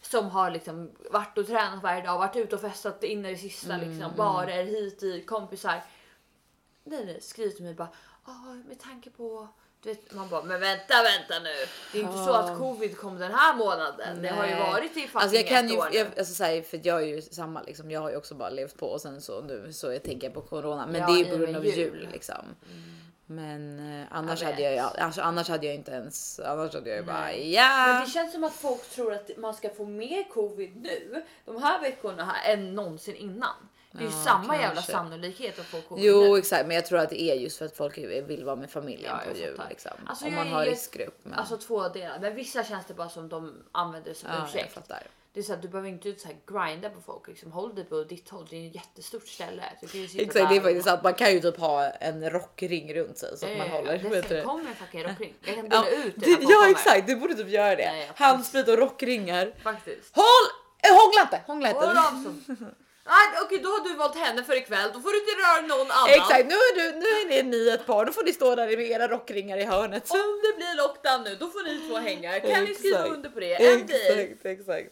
Som 0.00 0.26
har 0.30 0.50
liksom 0.50 0.90
varit 1.10 1.38
och 1.38 1.46
tränat 1.46 1.82
varje 1.82 2.02
dag, 2.02 2.18
varit 2.18 2.36
ute 2.36 2.54
och 2.54 2.60
festat 2.60 3.04
in 3.04 3.26
i 3.26 3.30
det 3.30 3.36
sista, 3.38 3.74
Mm, 3.74 3.90
liksom, 3.90 4.16
barer 4.16 4.64
hit 4.64 5.00
dit, 5.00 5.26
kompisar. 5.26 5.84
Nej, 6.84 7.04
nej, 7.06 7.20
skriver 7.20 7.50
till 7.52 7.64
mig 7.64 7.74
bara 7.74 7.88
"Ah, 8.24 8.54
med 8.68 8.80
tanke 8.80 9.10
på 9.10 9.48
du 9.82 9.88
vet, 9.88 10.12
man 10.14 10.28
bara, 10.28 10.42
men 10.42 10.60
vänta, 10.60 10.94
vänta 11.02 11.38
nu. 11.44 11.54
Det 11.92 11.98
är 11.98 12.02
inte 12.02 12.24
så 12.24 12.32
att 12.32 12.58
covid 12.58 12.96
kom 12.98 13.18
den 13.18 13.34
här 13.34 13.54
månaden. 13.56 14.22
Det 14.22 14.28
har 14.28 14.46
ju 14.46 14.54
varit 14.54 14.90
i 14.96 15.00
fucking 15.00 15.10
Alltså 15.20 15.36
jag 15.36 15.46
kan 15.46 15.64
ett 15.64 15.72
ju, 15.72 15.78
år 15.78 15.88
jag, 15.92 16.06
alltså 16.18 16.34
så 16.34 16.44
här, 16.44 16.62
för 16.62 16.80
jag 16.82 17.02
är 17.02 17.06
ju 17.06 17.22
samma 17.22 17.62
liksom. 17.62 17.90
Jag 17.90 18.00
har 18.00 18.10
ju 18.10 18.16
också 18.16 18.34
bara 18.34 18.50
levt 18.50 18.76
på 18.76 18.86
och 18.86 19.00
sen 19.00 19.20
så 19.20 19.40
nu 19.40 19.72
så 19.72 19.92
jag 19.92 20.02
tänker 20.02 20.26
jag 20.26 20.34
på 20.34 20.40
corona. 20.40 20.86
Men 20.86 21.00
Ja, 21.00 21.06
det 21.06 21.12
är 21.12 21.18
ju 21.18 21.24
på 21.24 21.36
grund 21.36 21.56
av 21.56 21.66
jul. 21.66 21.76
jul, 21.78 22.08
liksom. 22.12 22.44
Men 23.26 23.78
eh, 24.00 24.06
annars 24.10 24.42
Jag 24.42 24.48
hade 24.50 24.62
jag 24.62 24.90
alltså, 24.98 25.20
annars 25.20 25.48
hade 25.48 25.66
jag 25.66 25.74
inte 25.74 25.90
ens, 25.90 26.40
annars 26.40 26.74
hade 26.74 26.90
jag 26.90 26.98
ju 26.98 27.04
bara 27.04 27.26
Men 27.26 27.50
ja. 27.50 28.02
det 28.06 28.10
känns 28.10 28.32
som 28.32 28.44
att 28.44 28.54
folk 28.54 28.90
tror 28.90 29.12
att 29.12 29.30
man 29.36 29.54
ska 29.54 29.68
få 29.70 29.84
mer 29.84 30.24
covid 30.24 30.76
nu, 30.76 31.24
de 31.44 31.62
här 31.62 31.80
veckorna 31.80 32.24
här, 32.24 32.52
än 32.52 32.74
någonsin 32.74 33.16
innan. 33.16 33.68
Det 33.98 34.04
är 34.04 34.08
ju 34.08 34.12
Ja, 34.14 34.24
samma 34.24 34.54
jävla 34.56 34.74
kanske. 34.74 34.92
sannolikhet 34.92 35.58
att 35.58 35.66
få 35.66 35.80
covid 35.80 36.04
Jo 36.04 36.36
exakt, 36.36 36.66
men 36.66 36.74
jag 36.76 36.86
tror 36.86 36.98
att 36.98 37.10
det 37.10 37.22
är 37.22 37.34
just 37.34 37.58
för 37.58 37.64
att 37.64 37.76
folk 37.76 37.98
vill 37.98 38.44
vara 38.44 38.56
med 38.56 38.70
familjen 38.70 39.12
Ja, 39.26 39.32
på 39.32 39.38
jul 39.38 39.60
liksom. 39.68 39.92
Alltså, 40.06 40.24
Om 40.26 40.34
man 40.34 40.48
har 40.48 40.64
riskgrupp. 40.64 41.18
Men, 41.22 41.34
Alltså 41.34 41.56
två 41.56 41.88
delar, 41.88 42.18
men 42.20 42.34
vissa 42.34 42.64
känns 42.64 42.86
det 42.86 42.94
bara 42.94 43.08
som 43.08 43.28
de 43.28 43.54
använder 43.72 44.14
som 44.14 44.28
ja, 44.32 44.46
ursäkt. 44.48 44.78
Det 45.32 45.40
är 45.40 45.44
så 45.44 45.52
att 45.52 45.62
du 45.62 45.68
behöver 45.68 45.88
inte 45.88 46.14
så 46.14 46.28
här 46.28 46.36
grinda 46.46 46.90
på 46.90 47.00
folk, 47.00 47.28
liksom. 47.28 47.52
håll 47.52 47.74
dig 47.74 47.84
på 47.84 48.04
ditt 48.04 48.28
håll. 48.28 48.46
Det 48.50 48.56
är 48.56 48.68
ett 48.68 48.74
jättestort 48.74 49.28
ställe. 49.28 49.62
Exakt, 49.82 50.34
det 50.34 50.56
är 50.56 50.60
faktiskt 50.60 50.84
sant. 50.86 51.02
Man 51.02 51.14
kan 51.14 51.32
ju 51.32 51.40
typ 51.40 51.56
ha 51.58 51.84
en 51.90 52.30
rockring 52.30 52.94
runt 52.94 53.18
sig 53.18 53.38
så 53.38 53.46
att 53.46 53.58
man 53.58 53.68
håller. 53.68 53.98
Det 53.98 54.08
vet 54.08 54.28
du. 54.28 54.34
det 54.36 54.42
kommer 54.42 54.74
fucking 54.74 55.04
rockring. 55.04 55.34
Jag 55.44 55.54
kan 55.54 55.66
Ja, 55.70 55.84
dela 55.90 56.04
ut 56.04 56.14
det, 56.16 56.30
ja 56.30 56.36
kommer. 56.38 56.70
exakt, 56.70 57.06
du 57.06 57.16
borde 57.16 57.34
typ 57.34 57.48
göra 57.48 57.76
det. 57.76 57.82
Ja, 57.82 57.96
ja, 57.96 58.06
Handsprit 58.14 58.68
och 58.68 58.78
rockringar. 58.78 59.52
Faktiskt. 59.62 60.16
Håll! 60.16 60.24
Eh, 60.82 60.90
hångla 61.00 61.22
inte! 61.22 61.40
Hångla 61.46 61.72
Håll 61.72 61.88
inte! 61.88 62.00
avstånd. 62.00 62.66
Nej, 63.08 63.42
Okej, 63.44 63.58
då 63.58 63.68
har 63.68 63.80
du 63.88 63.94
valt 63.94 64.16
henne 64.16 64.44
för 64.44 64.56
ikväll. 64.56 64.90
Då 64.94 65.00
får 65.00 65.10
du 65.10 65.18
inte 65.18 65.32
röra 65.32 65.60
någon 65.76 65.90
annan. 65.90 66.10
Exakt, 66.10 66.46
nu 66.46 66.54
är, 66.54 66.74
du, 66.80 66.98
nu 66.98 67.06
är 67.06 67.42
ni, 67.42 67.58
ni 67.58 67.68
ett 67.68 67.86
par, 67.86 68.04
då 68.04 68.12
får 68.12 68.22
ni 68.24 68.32
stå 68.32 68.54
där 68.54 68.66
med 68.66 68.80
era 68.80 69.08
rockringar 69.08 69.58
i 69.58 69.64
hörnet. 69.64 70.10
Om 70.10 70.40
det 70.42 70.56
blir 70.56 70.76
lockdown 70.76 71.22
nu, 71.24 71.34
då 71.40 71.46
får 71.48 71.64
ni 71.64 71.88
två 71.88 71.96
hänga. 71.96 72.40
Kan 72.40 72.64
ni 72.64 72.74
skriva 72.74 73.04
under 73.04 73.30
på 73.30 73.40
det? 73.40 73.54
En 73.54 73.86
deal. 73.86 74.18
Exakt, 74.18 74.46
exakt. 74.46 74.90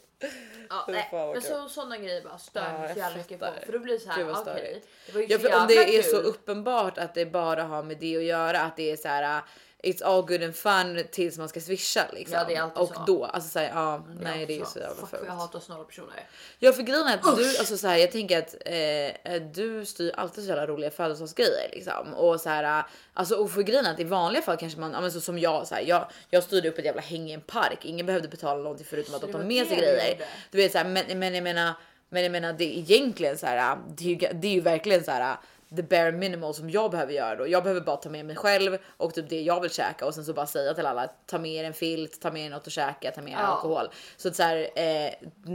Ja, 0.69 0.85
nej, 0.89 1.09
men 1.13 1.43
så, 1.43 1.69
sådana 1.69 1.99
grejer 1.99 2.23
bara 2.23 2.39
stör 2.39 2.93
Ja, 2.97 3.03
jag 3.09 3.17
mycket 3.17 3.41
på. 3.41 3.47
För 3.67 3.73
då 3.73 3.79
blir 3.79 3.95
det 3.95 4.01
så 4.01 4.11
här, 4.11 4.23
okej. 4.31 4.43
störigt. 4.43 4.89
Det 5.07 5.13
var 5.13 5.21
ju 5.21 5.27
Ja, 5.27 5.39
för 5.39 5.61
om 5.61 5.67
det 5.69 5.77
är 5.77 6.03
kul. 6.03 6.11
så 6.11 6.17
uppenbart 6.17 6.99
att 6.99 7.15
det 7.15 7.27
bara 7.27 7.63
har 7.63 7.83
med 7.83 7.97
det 8.01 8.17
att 8.17 8.23
göra, 8.23 8.61
att 8.61 8.77
det 8.77 8.91
är 8.93 8.97
så 8.97 9.09
här. 9.09 9.43
It's 9.83 10.05
all 10.05 10.23
good 10.23 10.43
and 10.43 10.55
fun 10.55 11.05
tills 11.13 11.39
man 11.39 11.49
ska 11.49 11.61
swisha 11.61 12.07
liksom. 12.13 12.39
Ja, 12.39 12.45
det 12.45 12.55
är 12.55 12.63
alltid 12.63 12.79
och 12.79 12.89
så. 12.95 13.05
då, 13.07 13.25
alltså 13.25 13.51
såhär, 13.51 13.69
ja, 13.69 14.07
nej 14.21 14.47
det 14.47 14.55
är 14.55 14.59
ju 14.59 14.65
så. 14.65 14.79
jävla 14.79 15.07
fult. 15.07 15.23
jag 15.27 15.33
hatar 15.33 15.61
snåla 15.61 15.85
personer. 15.85 16.29
Ja 16.59 16.73
för 16.73 16.83
grejen 16.83 17.07
är 17.07 17.15
att 17.15 17.37
du, 17.37 17.59
alltså 17.59 17.77
så 17.79 17.89
här, 17.89 17.97
jag 17.97 18.13
tänker 18.13 18.39
att 18.39 18.55
eh, 18.65 19.43
du 19.43 19.85
styr 19.85 20.13
alltid 20.17 20.45
så 20.45 20.49
jävla 20.49 20.67
roliga 20.67 20.91
födelsedagsgrejer 20.91 21.71
liksom. 21.73 22.15
Och 22.15 22.41
så 22.41 22.49
här, 22.49 22.85
alltså 23.15 23.35
och 23.35 23.51
för 23.51 23.63
grejen 23.63 23.87
är 23.87 23.93
att 23.93 24.01
i 24.01 24.05
vanliga 24.05 24.43
fall 24.43 24.57
kanske 24.57 24.81
man, 24.81 24.93
ja, 24.93 25.01
men 25.01 25.13
så 25.13 25.21
som 25.21 25.39
jag, 25.39 25.67
så 25.67 25.75
här, 25.75 25.83
jag, 25.83 26.11
jag 26.31 26.43
styrde 26.43 26.69
upp 26.69 26.79
ett 26.79 26.85
jävla 26.85 27.03
häng 27.03 27.31
i 27.31 27.33
en 27.33 27.41
park. 27.41 27.79
Ingen 27.83 28.07
behövde 28.07 28.29
betala 28.29 28.63
någonting 28.63 28.87
förutom 28.91 29.15
att 29.15 29.21
de 29.21 29.33
tar 29.33 29.45
med 29.45 29.67
sig 29.67 29.77
grejer. 29.77 30.27
Du 30.51 30.59
vet 30.59 30.73
så 30.73 30.79
här, 30.79 30.85
men, 30.85 31.19
men 31.19 31.35
jag 31.35 31.43
menar, 31.45 31.73
men 32.09 32.23
jag 32.23 32.33
menar 32.33 32.53
det 32.53 32.65
är 32.65 32.79
egentligen 32.79 33.39
så 33.39 33.47
här, 33.47 33.79
det 33.97 34.05
är 34.05 34.09
ju, 34.09 34.39
det 34.39 34.49
är 34.49 34.53
ju 34.53 34.61
verkligen 34.61 35.05
så 35.05 35.11
här 35.11 35.37
the 35.77 35.83
bare 35.83 36.13
minimal 36.13 36.55
som 36.55 36.71
jag 36.71 36.91
behöver 36.91 37.13
göra 37.13 37.37
då. 37.37 37.49
Jag 37.49 37.63
behöver 37.63 37.81
bara 37.81 37.97
ta 37.97 38.09
med 38.11 38.27
mig 38.27 38.37
själv 38.37 38.79
och 38.97 39.15
typ 39.15 39.29
det 39.29 39.41
jag 39.43 39.61
vill 39.61 39.71
käka 39.71 40.07
och 40.07 40.15
sen 40.15 40.25
så 40.25 40.33
bara 40.33 40.47
säga 40.47 40.75
till 40.75 40.87
alla 40.87 41.07
ta 41.27 41.39
med 41.39 41.51
er 41.51 41.65
en 41.65 41.73
filt, 41.75 42.21
ta 42.21 42.31
med 42.31 42.47
er 42.47 42.51
något 42.51 42.67
att 42.67 42.73
käka, 42.73 43.11
ta 43.11 43.23
med 43.23 43.33
er 43.33 43.37
Ja. 43.37 43.43
alkohol. 43.47 43.89
Så 44.17 44.29
att 44.29 44.37
så 44.37 44.43
här, 44.43 44.69
eh, 44.75 45.13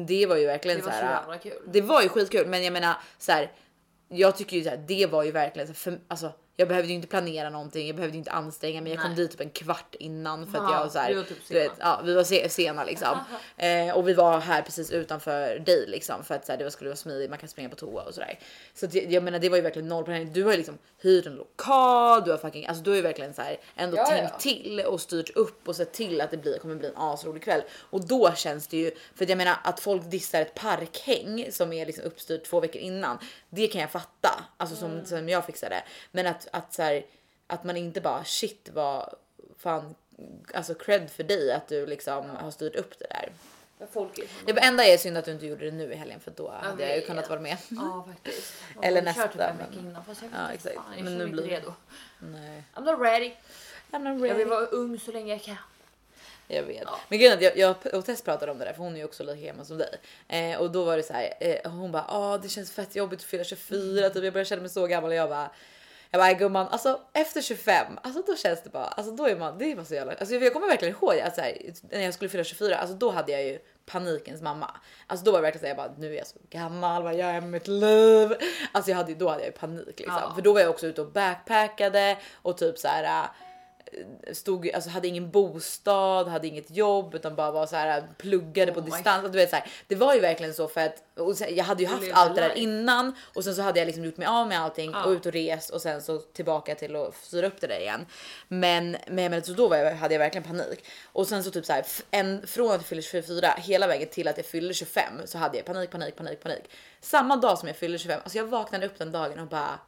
det 0.08 0.26
var 0.26 0.36
ju 0.36 0.46
verkligen 0.46 0.78
Det 0.80 0.84
var 0.86 0.92
så 0.92 0.98
så 0.98 1.04
här. 1.06 1.20
jävla 1.22 1.38
kul. 1.38 1.62
Det 1.68 1.82
var 1.82 2.02
ju 2.02 2.10
skitkul, 2.10 2.48
men 2.48 2.64
jag 2.64 2.74
menar 2.74 2.96
så 3.18 3.32
här. 3.32 3.52
Jag 4.08 4.36
tycker 4.38 4.58
ju 4.58 4.64
så 4.64 4.70
här, 4.70 4.84
det 4.88 5.06
var 5.06 5.24
ju 5.24 5.32
verkligen 5.32 5.68
så 5.68 5.72
här, 5.74 5.98
för, 5.98 6.00
alltså. 6.08 6.32
Jag 6.56 6.68
behövde 6.68 6.88
ju 6.90 6.96
inte 6.96 7.08
planera 7.08 7.50
någonting, 7.50 7.88
jag 7.88 7.96
behövde 7.96 8.18
inte 8.18 8.32
anstränga 8.32 8.82
mig. 8.82 8.92
Jag 8.94 9.02
kom 9.02 9.16
dit 9.16 9.32
typ 9.32 9.42
en 9.42 9.50
kvart 9.50 9.96
innan 10.00 10.52
för 10.52 10.58
att 10.60 10.72
Ja, 10.72 10.82
jag 10.82 10.92
så 10.92 11.00
här, 11.00 11.16
var 11.16 11.24
typ 11.24 11.38
du 11.48 11.54
vet, 11.54 11.72
ja, 11.80 12.02
vi 12.06 12.14
var 12.14 12.24
se- 12.24 12.50
sena 12.50 12.84
liksom. 12.84 13.20
eh, 13.58 13.98
och 13.98 14.08
vi 14.08 14.14
var 14.14 14.40
här 14.40 14.62
precis 14.62 14.92
utanför 14.92 15.60
dig 15.60 15.86
liksom 15.88 16.24
för 16.24 16.36
att 16.36 16.46
så 16.46 16.52
här, 16.52 16.60
det 16.60 16.72
skulle 16.72 16.90
vara 16.90 16.98
smidigt. 16.98 17.30
Man 17.30 17.40
kan 17.40 17.50
springa 17.50 17.70
på 17.70 17.76
toa 17.76 18.04
och 18.04 18.14
sådär. 18.14 18.40
Så 18.74 18.86
att, 18.86 18.94
jag, 18.94 19.12
jag 19.12 19.24
menar, 19.24 19.40
det 19.40 19.50
var 19.50 19.58
ju 19.58 19.64
verkligen 19.64 19.88
noll 19.88 20.04
planering. 20.04 20.34
Du 20.34 20.44
har 20.44 20.52
ju 20.52 20.58
liksom 20.58 20.78
hyrt 21.02 21.26
en 21.26 21.36
lokal, 21.36 22.24
du 22.26 22.32
har 22.32 22.38
fucking, 22.38 22.68
alltså 22.68 22.84
du 22.84 22.90
har 22.90 22.96
ju 22.96 23.02
verkligen 23.02 23.34
så 23.34 23.42
här 23.42 23.58
ändå 23.76 23.98
Ja, 23.98 24.06
tänkt 24.06 24.30
ja. 24.34 24.40
till 24.40 24.80
och 24.80 25.02
styrt 25.02 25.30
upp 25.30 25.68
och 25.68 25.76
sett 25.76 25.94
till 25.94 26.22
att 26.22 26.32
det 26.32 26.38
blir, 26.38 26.58
kommer 26.60 26.76
bli 26.76 26.88
en 26.88 26.98
asrolig 26.98 27.44
kväll. 27.44 27.62
Och 27.90 28.08
då 28.08 28.34
känns 28.36 28.68
det 28.68 28.78
ju, 28.78 28.92
för 29.16 29.26
att 29.26 29.30
jag 29.30 29.38
menar 29.38 29.56
att 29.64 29.80
folk 29.80 30.04
dissar 30.12 30.42
ett 30.42 30.54
parkhäng 30.56 31.48
som 31.52 31.74
är 31.74 31.86
liksom 31.86 32.06
uppstyrt 32.06 32.44
två 32.46 32.60
veckor 32.60 32.82
innan. 32.82 33.18
Det 33.50 33.68
kan 33.68 33.82
jag 33.82 33.92
fatta, 33.92 34.44
alltså 34.58 34.76
som, 34.76 34.92
Mm. 34.92 35.06
som 35.06 35.30
jag 35.30 35.46
fixade. 35.46 35.84
Men 36.12 36.28
att, 36.28 36.48
att 36.52 36.74
så 36.74 36.82
här, 36.82 37.06
att 37.48 37.64
man 37.64 37.78
inte 37.78 38.02
bara 38.02 38.24
shit 38.24 38.70
vad 38.74 39.14
fan, 39.58 39.96
alltså 40.54 40.74
cred 40.74 41.10
för 41.12 41.24
dig 41.24 41.52
att 41.52 41.68
du 41.68 41.86
liksom 41.86 42.30
har 42.30 42.52
styrt 42.52 42.76
upp 42.76 43.00
det 43.00 43.08
där. 43.10 43.30
Folk 43.92 44.18
är 44.20 44.26
Det 44.46 44.60
enda 44.62 44.86
är 44.86 44.98
synd 44.98 45.18
att 45.18 45.26
du 45.26 45.32
inte 45.32 45.46
gjorde 45.46 45.66
det 45.66 45.72
nu 45.72 45.92
i 45.94 45.96
helgen 45.96 46.20
för 46.20 46.32
då 46.32 46.52
hade 46.52 46.88
jag 46.88 46.96
ju 46.96 47.02
kunnat 47.02 47.30
vara 47.30 47.40
med. 47.40 47.58
Ja 47.70 48.06
faktiskt. 48.14 48.54
Jag 48.76 48.86
Eller 48.86 49.02
nästa, 49.02 49.28
Typ 49.28 49.42
en 49.42 49.56
men- 49.58 49.58
vecka 49.58 49.80
innan, 49.80 50.06
fast 50.06 50.22
jag 50.22 50.30
vet 50.30 50.40
Ja, 50.40 50.54
exakt. 50.54 50.76
fan, 50.76 50.86
jag 50.96 51.04
Men 51.04 51.14
är 51.14 51.18
nu 51.26 51.28
blir 51.32 51.44
det- 51.44 51.50
redo. 51.56 51.74
Nej. 52.20 52.64
I'm 52.76 52.84
not 52.92 53.00
ready. 53.02 53.32
I'm 53.92 54.00
not 54.00 54.20
Jag 54.20 54.24
ready. 54.30 54.38
vill 54.38 54.48
vara 54.48 54.66
ung 54.66 55.00
så 55.00 55.12
länge 55.12 55.34
jag 55.34 55.42
kan. 55.44 55.56
Jag 56.48 56.64
vet. 56.64 56.84
Ja. 56.86 57.00
Men 57.10 57.20
grejen 57.20 57.34
är 57.34 57.38
att 57.38 57.58
jag, 57.58 57.76
jag 57.84 57.94
och 58.00 58.06
Tess 58.06 58.22
pratade 58.22 58.52
om 58.52 58.58
det 58.58 58.66
där 58.66 58.74
för 58.74 58.84
hon 58.84 58.94
är 58.94 58.98
ju 58.98 59.06
också 59.06 59.24
lika 59.24 59.48
gammal 59.48 59.66
som 59.66 59.78
dig. 59.78 59.96
Eh, 60.28 60.58
och 60.62 60.72
då 60.72 60.84
var 60.84 60.98
det 60.98 61.04
så 61.04 61.14
här, 61.14 61.34
eh, 61.40 61.72
hon 61.72 61.92
bara 61.92 62.06
ah 62.08 62.38
det 62.38 62.50
känns 62.50 62.72
fett 62.72 62.96
jobbigt 62.96 63.20
att 63.20 63.26
fylla 63.26 63.44
24 63.44 64.10
typ 64.10 64.24
jag 64.24 64.34
börjar 64.34 64.46
känna 64.46 64.62
mig 64.62 64.70
så 64.72 64.88
gammal 64.88 65.10
och 65.10 65.16
jag 65.16 65.30
bara 65.30 65.50
jag 66.12 66.22
bara 66.22 66.34
gumman 66.34 66.68
alltså 66.68 67.00
efter 67.14 67.42
25 67.42 67.86
alltså 68.04 68.22
då 68.28 68.36
känns 68.36 68.64
det 68.64 68.70
bara 68.70 68.86
alltså 68.86 69.12
då 69.16 69.28
är 69.28 69.36
man 69.36 69.58
det 69.58 69.72
är 69.72 69.76
bara 69.76 69.86
så 69.86 69.94
jävla 69.94 70.14
alltså 70.14 70.36
jag 70.36 70.54
kommer 70.54 70.68
verkligen 70.68 70.96
ihåg 70.96 71.20
att 71.20 71.36
så 71.36 71.42
här, 71.42 71.58
när 71.92 72.02
jag 72.02 72.14
skulle 72.14 72.30
fylla 72.30 72.44
24 72.44 72.78
alltså 72.78 72.96
då 72.96 73.10
hade 73.12 73.32
jag 73.32 73.44
ju 73.44 73.60
panikens 73.86 74.42
mamma. 74.42 74.72
Alltså 75.08 75.26
då 75.26 75.32
var 75.32 75.40
det 75.40 75.42
verkligen 75.42 75.60
så 75.62 75.66
här, 75.66 75.76
jag 75.76 75.92
bara 75.92 75.98
nu 75.98 76.14
är 76.14 76.18
jag 76.18 76.28
så 76.28 76.40
gammal 76.50 77.04
vad 77.04 77.16
gör 77.16 77.34
jag 77.34 77.44
med 77.44 77.52
mitt 77.52 77.68
liv? 77.68 78.34
Alltså 78.72 78.92
jag 78.92 78.98
hade 78.98 79.14
då 79.16 79.30
hade 79.30 79.42
jag 79.42 79.48
ju 79.48 79.52
panik 79.52 79.86
liksom 80.00 80.20
Ja. 80.22 80.32
för 80.36 80.42
då 80.42 80.54
var 80.54 80.60
jag 80.62 80.70
också 80.70 80.88
ute 80.88 81.02
och 81.02 81.12
backpackade 81.12 82.18
och 82.42 82.58
typ 82.58 82.78
så 82.78 82.88
här 82.88 83.28
stod, 84.34 84.72
alltså 84.72 84.90
hade 84.90 85.08
ingen 85.08 85.32
bostad, 85.32 86.28
hade 86.28 86.48
inget 86.48 86.72
jobb 86.72 87.16
utan 87.16 87.36
bara 87.36 87.52
var 87.52 87.66
så 87.66 87.76
här 87.76 88.04
pluggade 88.18 88.72
på 88.72 88.80
Oh 88.80 88.86
my 88.86 88.92
distans. 88.92 89.32
Du 89.32 89.38
vet, 89.38 89.50
så 89.50 89.56
här, 89.56 89.66
det 89.88 89.96
var 89.96 90.14
ju 90.14 90.20
verkligen 90.20 90.54
så 90.54 90.68
för 90.68 90.82
att 90.82 91.04
och 91.18 91.38
sen, 91.38 91.56
jag 91.56 91.64
hade 91.64 91.84
ju 91.84 91.90
haft 91.90 92.12
allt 92.14 92.36
det 92.36 92.42
där 92.42 92.58
innan 92.58 93.16
och 93.36 93.44
sen 93.44 93.56
så 93.56 93.62
hade 93.62 93.80
jag 93.80 93.86
liksom 93.86 94.06
gjort 94.06 94.18
mig 94.18 94.28
av 94.28 94.48
med 94.48 94.62
allting 94.62 94.92
Ja. 94.92 95.06
och 95.06 95.12
ut 95.12 95.26
och 95.26 95.32
rest 95.32 95.70
och 95.70 95.82
sen 95.82 96.02
så 96.02 96.18
tillbaka 96.18 96.76
till 96.76 96.96
att 96.96 97.16
styra 97.16 97.48
upp 97.48 97.62
det 97.62 97.68
där 97.68 97.80
igen. 97.80 98.06
Men, 98.48 98.98
men, 99.08 99.44
så 99.44 99.54
då 99.54 99.68
var 99.68 99.78
jag, 99.78 99.96
hade 99.96 100.14
jag 100.14 100.20
verkligen 100.20 100.44
panik 100.48 100.86
och 101.06 101.28
sen 101.28 101.44
så 101.44 101.52
typ 101.52 101.66
så 101.66 101.74
här 101.74 101.86
en, 102.12 102.48
från 102.48 102.68
att 102.68 102.74
jag 102.74 102.86
fyllde 102.86 103.02
24 103.02 103.54
hela 103.58 103.88
vägen 103.88 104.08
till 104.10 104.28
att 104.28 104.38
jag 104.38 104.46
fyllde 104.46 104.74
25 104.74 105.04
så 105.26 105.38
hade 105.38 105.58
jag 105.58 105.66
panik, 105.66 105.92
panik, 105.92 106.16
panik, 106.16 106.44
panik. 106.44 106.64
Samma 107.02 107.36
dag 107.36 107.60
som 107.60 107.68
jag 107.68 107.78
fyllde 107.78 107.98
25, 107.98 108.20
alltså 108.24 108.38
jag 108.38 108.46
vaknade 108.46 108.86
upp 108.86 108.98
den 108.98 109.12
dagen 109.12 109.40
och 109.40 109.48
bara 109.48 109.80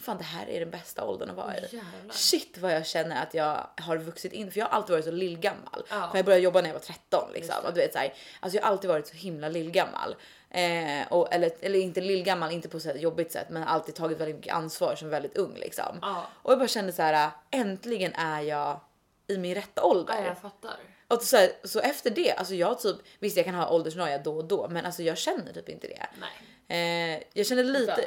Fan 0.00 0.18
det 0.18 0.24
här 0.24 0.48
är 0.48 0.60
den 0.60 0.70
bästa 0.70 1.04
åldern 1.04 1.30
att 1.30 1.36
vara 1.36 1.56
i. 1.56 1.60
Jävlar. 1.60 2.14
Shit 2.14 2.58
vad 2.58 2.72
jag 2.72 2.86
känner 2.86 3.22
att 3.22 3.34
jag 3.34 3.66
har 3.76 3.96
vuxit 3.96 4.32
in 4.32 4.52
för 4.52 4.58
jag 4.58 4.66
har 4.66 4.76
alltid 4.76 4.92
varit 4.92 5.04
så 5.04 5.10
lillgammal. 5.10 5.82
Ja. 5.90 6.08
För 6.10 6.18
jag 6.18 6.24
började 6.24 6.44
jobba 6.44 6.60
när 6.60 6.68
jag 6.68 6.74
var 6.74 6.80
13 6.80 7.32
liksom. 7.32 7.54
Och 7.64 7.74
du 7.74 7.80
vet, 7.80 7.92
så 7.92 7.98
här, 7.98 8.14
alltså 8.40 8.56
jag 8.56 8.64
har 8.64 8.70
alltid 8.70 8.90
varit 8.90 9.06
så 9.06 9.14
himla 9.14 9.48
lillgammal. 9.48 10.16
Eh, 10.50 11.12
och, 11.12 11.34
eller, 11.34 11.50
eller 11.60 11.78
inte 11.78 12.00
lillgammal, 12.00 12.52
inte 12.52 12.68
på 12.68 12.80
så 12.80 12.88
här 12.88 12.96
jobbigt 12.96 13.32
sätt 13.32 13.46
men 13.50 13.62
alltid 13.62 13.94
tagit 13.94 14.18
väldigt 14.18 14.36
mycket 14.36 14.54
ansvar 14.54 14.94
som 14.94 15.08
väldigt 15.08 15.36
ung 15.36 15.54
liksom. 15.54 15.98
Ja. 16.02 16.26
Och 16.34 16.52
jag 16.52 16.58
bara 16.58 16.68
kände 16.68 16.92
så 16.92 17.02
här 17.02 17.30
äntligen 17.50 18.12
är 18.14 18.40
jag 18.40 18.80
i 19.26 19.38
min 19.38 19.54
rätta 19.54 19.82
ålder. 19.82 20.14
Ja, 20.14 20.24
jag 20.24 20.38
fattar. 20.38 20.76
Och 21.08 21.22
så, 21.22 21.36
här, 21.36 21.50
så 21.64 21.80
efter 21.80 22.10
det, 22.10 22.32
alltså 22.32 22.54
jag 22.54 22.80
typ, 22.80 22.96
visst 23.18 23.36
jag 23.36 23.46
kan 23.46 23.54
ha 23.54 23.70
åldersnoja 23.70 24.18
då 24.18 24.36
och 24.36 24.44
då 24.44 24.68
men 24.68 24.86
alltså 24.86 25.02
jag 25.02 25.18
känner 25.18 25.52
typ 25.52 25.68
inte 25.68 25.86
det. 25.86 26.06
Nej. 26.20 27.14
Eh, 27.16 27.22
jag 27.32 27.46
känner 27.46 27.64
lite. 27.64 28.04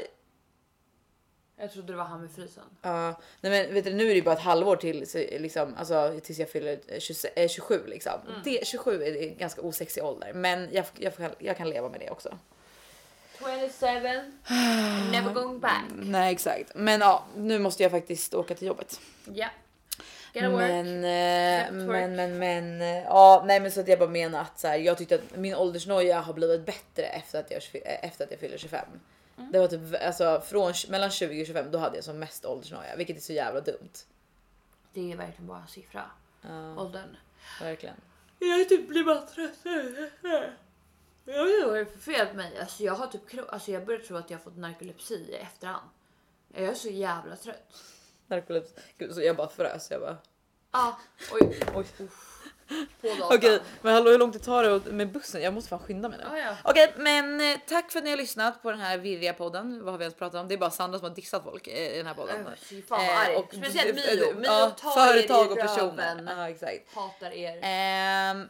Jag 1.57 1.71
trodde 1.71 1.93
det 1.93 1.97
var 1.97 2.03
han 2.03 2.21
med 2.21 2.31
frysen. 2.31 2.63
Ja, 2.81 3.19
nej 3.41 3.51
men 3.51 3.73
vet 3.73 3.85
du, 3.85 3.93
nu 3.93 4.03
är 4.03 4.09
det 4.09 4.15
ju 4.15 4.21
bara 4.21 4.35
ett 4.35 4.41
halvår 4.41 4.75
till 4.75 5.07
liksom, 5.39 5.75
alltså, 5.77 6.19
tills 6.23 6.39
jag 6.39 6.49
fyller 6.49 6.79
eh, 6.87 6.99
20, 6.99 7.27
eh, 7.35 7.47
27 7.47 7.81
liksom. 7.87 8.11
Det, 8.43 8.67
27 8.67 9.03
är 9.03 9.21
en 9.23 9.37
ganska 9.37 9.61
osexig 9.61 10.03
ålder, 10.03 10.33
men 10.33 10.69
jag, 10.71 10.85
jag, 10.95 11.17
kan, 11.17 11.31
jag 11.39 11.57
kan 11.57 11.69
leva 11.69 11.89
med 11.89 11.99
det 11.99 12.09
också. 12.09 12.37
27, 13.39 13.85
never 15.11 15.33
going 15.33 15.59
back. 15.59 15.83
Nej 15.91 16.33
exakt, 16.33 16.71
men 16.75 17.01
ja, 17.01 17.25
nu 17.35 17.59
måste 17.59 17.83
jag 17.83 17.91
faktiskt 17.91 18.33
åka 18.33 18.55
till 18.55 18.67
jobbet. 18.67 18.99
Ja. 19.33 19.47
Men, 20.33 20.53
eh, 21.03 21.71
work. 21.71 21.87
men, 21.87 22.15
men, 22.15 22.39
men, 22.39 22.81
eh, 22.81 23.03
ja, 23.03 23.43
nej 23.45 23.59
men 23.59 23.71
så 23.71 23.79
att 23.79 23.87
jag 23.87 23.99
bara 23.99 24.09
menar 24.09 24.41
att 24.41 24.59
så 24.59 24.67
här, 24.67 24.77
jag 24.77 24.97
tyckte 24.97 25.15
att 25.15 25.35
min 25.35 25.55
åldersnoja 25.55 26.21
har 26.21 26.33
blivit 26.33 26.65
bättre 26.65 27.03
efter 27.03 27.39
att 27.39 27.51
jag, 27.51 27.61
eh, 27.73 28.05
efter 28.05 28.23
att 28.23 28.31
jag 28.31 28.39
fyller 28.39 28.57
25. 28.57 28.85
Mm. 29.37 29.51
Det 29.51 29.59
var 29.59 29.67
typ 29.67 29.81
alltså 30.01 30.41
från 30.45 30.73
mellan 30.89 31.11
20 31.11 31.41
och 31.41 31.47
25 31.47 31.71
då 31.71 31.77
hade 31.77 31.95
jag 31.95 32.03
som 32.03 32.19
mest 32.19 32.45
åldersnoja, 32.45 32.95
vilket 32.95 33.17
är 33.17 33.21
så 33.21 33.33
jävla 33.33 33.61
dumt. 33.61 33.91
Det 34.93 35.11
är 35.11 35.17
verkligen 35.17 35.47
bara 35.47 35.61
en 35.61 35.67
siffra. 35.67 36.03
Ja, 36.41 36.81
Åldern. 36.81 37.17
verkligen. 37.61 37.95
Jag 38.39 38.69
typ 38.69 38.87
blir 38.87 39.03
bara 39.03 39.21
trött. 39.21 39.59
Jag 41.25 41.43
vet 41.43 41.55
inte 41.55 41.67
vad 41.67 41.75
det 41.75 41.79
är 41.79 41.85
för 41.85 41.99
fel 41.99 42.27
på 42.27 42.35
mig. 42.35 42.59
Alltså 42.59 42.83
jag 42.83 42.93
har 42.93 43.07
typ 43.07 43.21
alltså 43.49 43.71
jag 43.71 43.85
börjar 43.85 43.99
tro 43.99 44.17
att 44.17 44.29
jag 44.29 44.37
har 44.37 44.43
fått 44.43 44.57
narkolepsi 44.57 45.13
i 45.13 45.35
efterhand. 45.35 45.89
Jag 46.53 46.63
är 46.63 46.73
så 46.73 46.89
jävla 46.89 47.35
trött. 47.35 47.83
Narkolepsi. 48.27 48.73
Gud, 48.97 49.13
så 49.15 49.21
jag 49.21 49.35
bara 49.35 49.49
frös. 49.49 49.91
Jag 49.91 50.01
bara. 50.01 50.17
Ah, 50.71 50.93
oj. 51.31 51.59
Oj. 51.75 51.85
På 53.01 53.07
datan. 53.07 53.37
Okej, 53.37 53.59
men 53.81 53.93
hallå 53.93 54.11
hur 54.11 54.17
långt 54.19 54.33
det 54.33 54.39
tar 54.39 54.63
det 54.63 54.91
med 54.91 55.11
bussen? 55.11 55.41
Jag 55.41 55.53
måste 55.53 55.69
fan 55.69 55.79
skynda 55.79 56.09
mig 56.09 56.17
nu. 56.17 56.25
Ah, 56.31 56.37
ja. 56.37 56.55
Okej, 56.63 56.93
men 56.97 57.41
eh, 57.41 57.57
tack 57.67 57.91
för 57.91 57.99
att 57.99 58.03
ni 58.03 58.09
har 58.09 58.17
lyssnat 58.17 58.61
på 58.61 58.71
den 58.71 58.79
här 58.79 58.97
virriga 58.97 59.33
podden. 59.33 59.83
Vad 59.83 59.93
har 59.93 59.97
vi 59.97 60.03
ens 60.03 60.15
pratat 60.15 60.41
om? 60.41 60.47
Det 60.47 60.53
är 60.53 60.57
bara 60.57 60.69
Sandra 60.71 60.99
som 60.99 61.07
har 61.07 61.15
dissat 61.15 61.43
folk 61.43 61.67
eh, 61.67 61.93
i 61.93 61.97
den 61.97 62.05
här 62.07 62.13
podden. 62.13 62.35
Äh, 62.47 62.53
Fy 62.57 62.81
fan 62.81 63.05
vad 63.07 63.17
arg. 63.17 63.33
Eh, 63.33 63.39
och- 63.39 63.53
Speciellt 63.53 63.95
Mio. 63.95 64.33
Mio 64.33 64.43
ja, 64.45 64.69
tar 64.69 64.91
företag 64.91 65.45
er 65.45 65.51
och 65.51 65.57
i 65.57 65.61
personer. 65.61 66.15
röven. 66.15 66.29
Ja, 66.37 66.49
exakt. 66.49 66.95
Hatar 66.95 67.31
er. 67.31 67.59
Ehm, 67.61 68.47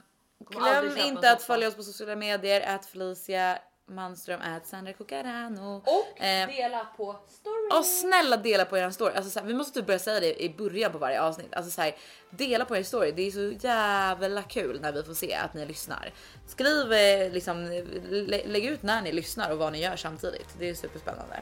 glöm 0.50 0.98
inte 0.98 1.32
att 1.32 1.44
följa 1.44 1.68
oss 1.68 1.76
på 1.76 1.84
sociala 1.84 2.16
medier. 2.16 2.76
Att 2.76 2.86
Felicia 2.86 3.58
Manström, 3.88 4.40
att 4.42 4.68
Sandra 4.68 4.94
Cucarano. 4.94 5.76
Och 5.86 6.22
Eh, 6.22 6.48
dela 6.48 6.86
på 6.98 7.16
story. 7.28 7.80
och 7.80 7.86
snälla 7.86 8.38
dela 8.38 8.66
på 8.66 8.78
er 8.78 8.90
story. 8.90 9.14
Alltså, 9.16 9.32
så 9.32 9.40
här, 9.40 9.48
vi 9.48 9.54
måste 9.54 9.74
typ 9.80 9.86
börja 9.88 10.00
säga 10.00 10.20
det 10.20 10.44
i 10.44 10.50
början 10.58 10.92
på 10.92 10.98
varje 10.98 11.22
avsnitt. 11.22 11.54
Alltså, 11.54 11.72
så 11.72 11.82
här, 11.82 11.96
dela 12.30 12.66
på 12.66 12.78
er 12.78 12.84
story. 12.84 13.12
Det 13.12 13.22
är 13.28 13.32
så 13.32 13.68
jävla 13.68 14.42
kul 14.44 14.82
när 14.82 14.92
vi 14.92 15.04
får 15.04 15.14
se 15.14 15.34
att 15.36 15.54
ni 15.54 15.66
lyssnar. 15.66 16.14
Skriv 16.48 16.94
eh, 16.94 17.32
liksom, 17.32 17.64
lä 18.10 18.42
lägg 18.46 18.66
ut 18.66 18.84
när 18.84 19.02
ni 19.02 19.12
lyssnar 19.12 19.52
och 19.52 19.58
vad 19.58 19.72
ni 19.72 19.80
gör 19.84 19.96
samtidigt. 19.96 20.48
Det 20.60 20.70
är 20.70 20.74
superspännande. 20.76 21.40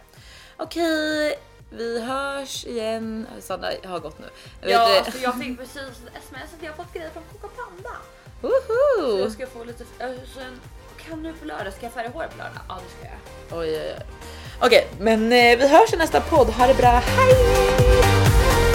Okej, 0.57 1.39
vi 1.71 2.01
hörs 2.01 2.65
igen. 2.65 3.27
Sandra 3.39 3.69
har 3.85 3.99
gått 3.99 4.19
nu. 4.19 4.25
Vet 4.61 4.71
Ja, 4.71 4.89
det. 4.89 4.99
alltså 4.99 5.17
jag 5.19 5.39
fick 5.39 5.57
precis 5.59 5.75
ett 5.81 6.17
sms 6.23 6.53
att 6.57 6.63
jag 6.63 6.75
fått 6.75 6.93
grejer 6.93 7.09
från 7.09 7.23
Coca 7.31 7.47
Panda. 7.55 7.97
Så 8.41 8.47
Woho! 8.47 9.19
jag 9.19 9.31
ska 9.31 9.47
få 9.47 9.63
lite... 9.63 9.83
äh, 9.99 10.09
Sen, 10.35 10.59
kan 11.09 11.23
du 11.23 11.33
på 11.33 11.45
lördag? 11.45 11.73
Ska 11.73 11.85
jag 11.85 11.93
färga 11.93 12.09
håret 12.09 12.31
på 12.31 12.37
lördag? 12.37 12.61
Ja 12.69 12.75
det 12.75 12.91
ska 12.97 13.05
jag. 13.05 13.59
Oj, 13.59 13.69
oj, 13.69 13.95
oj. 13.97 14.05
Okej, 14.59 14.87
men 14.99 15.23
eh, 15.23 15.57
vi 15.57 15.67
hörs 15.67 15.93
i 15.93 15.97
nästa 15.97 16.21
podd. 16.21 16.47
Ha 16.47 16.67
det 16.67 16.73
bra. 16.73 17.01
Hej! 17.17 18.70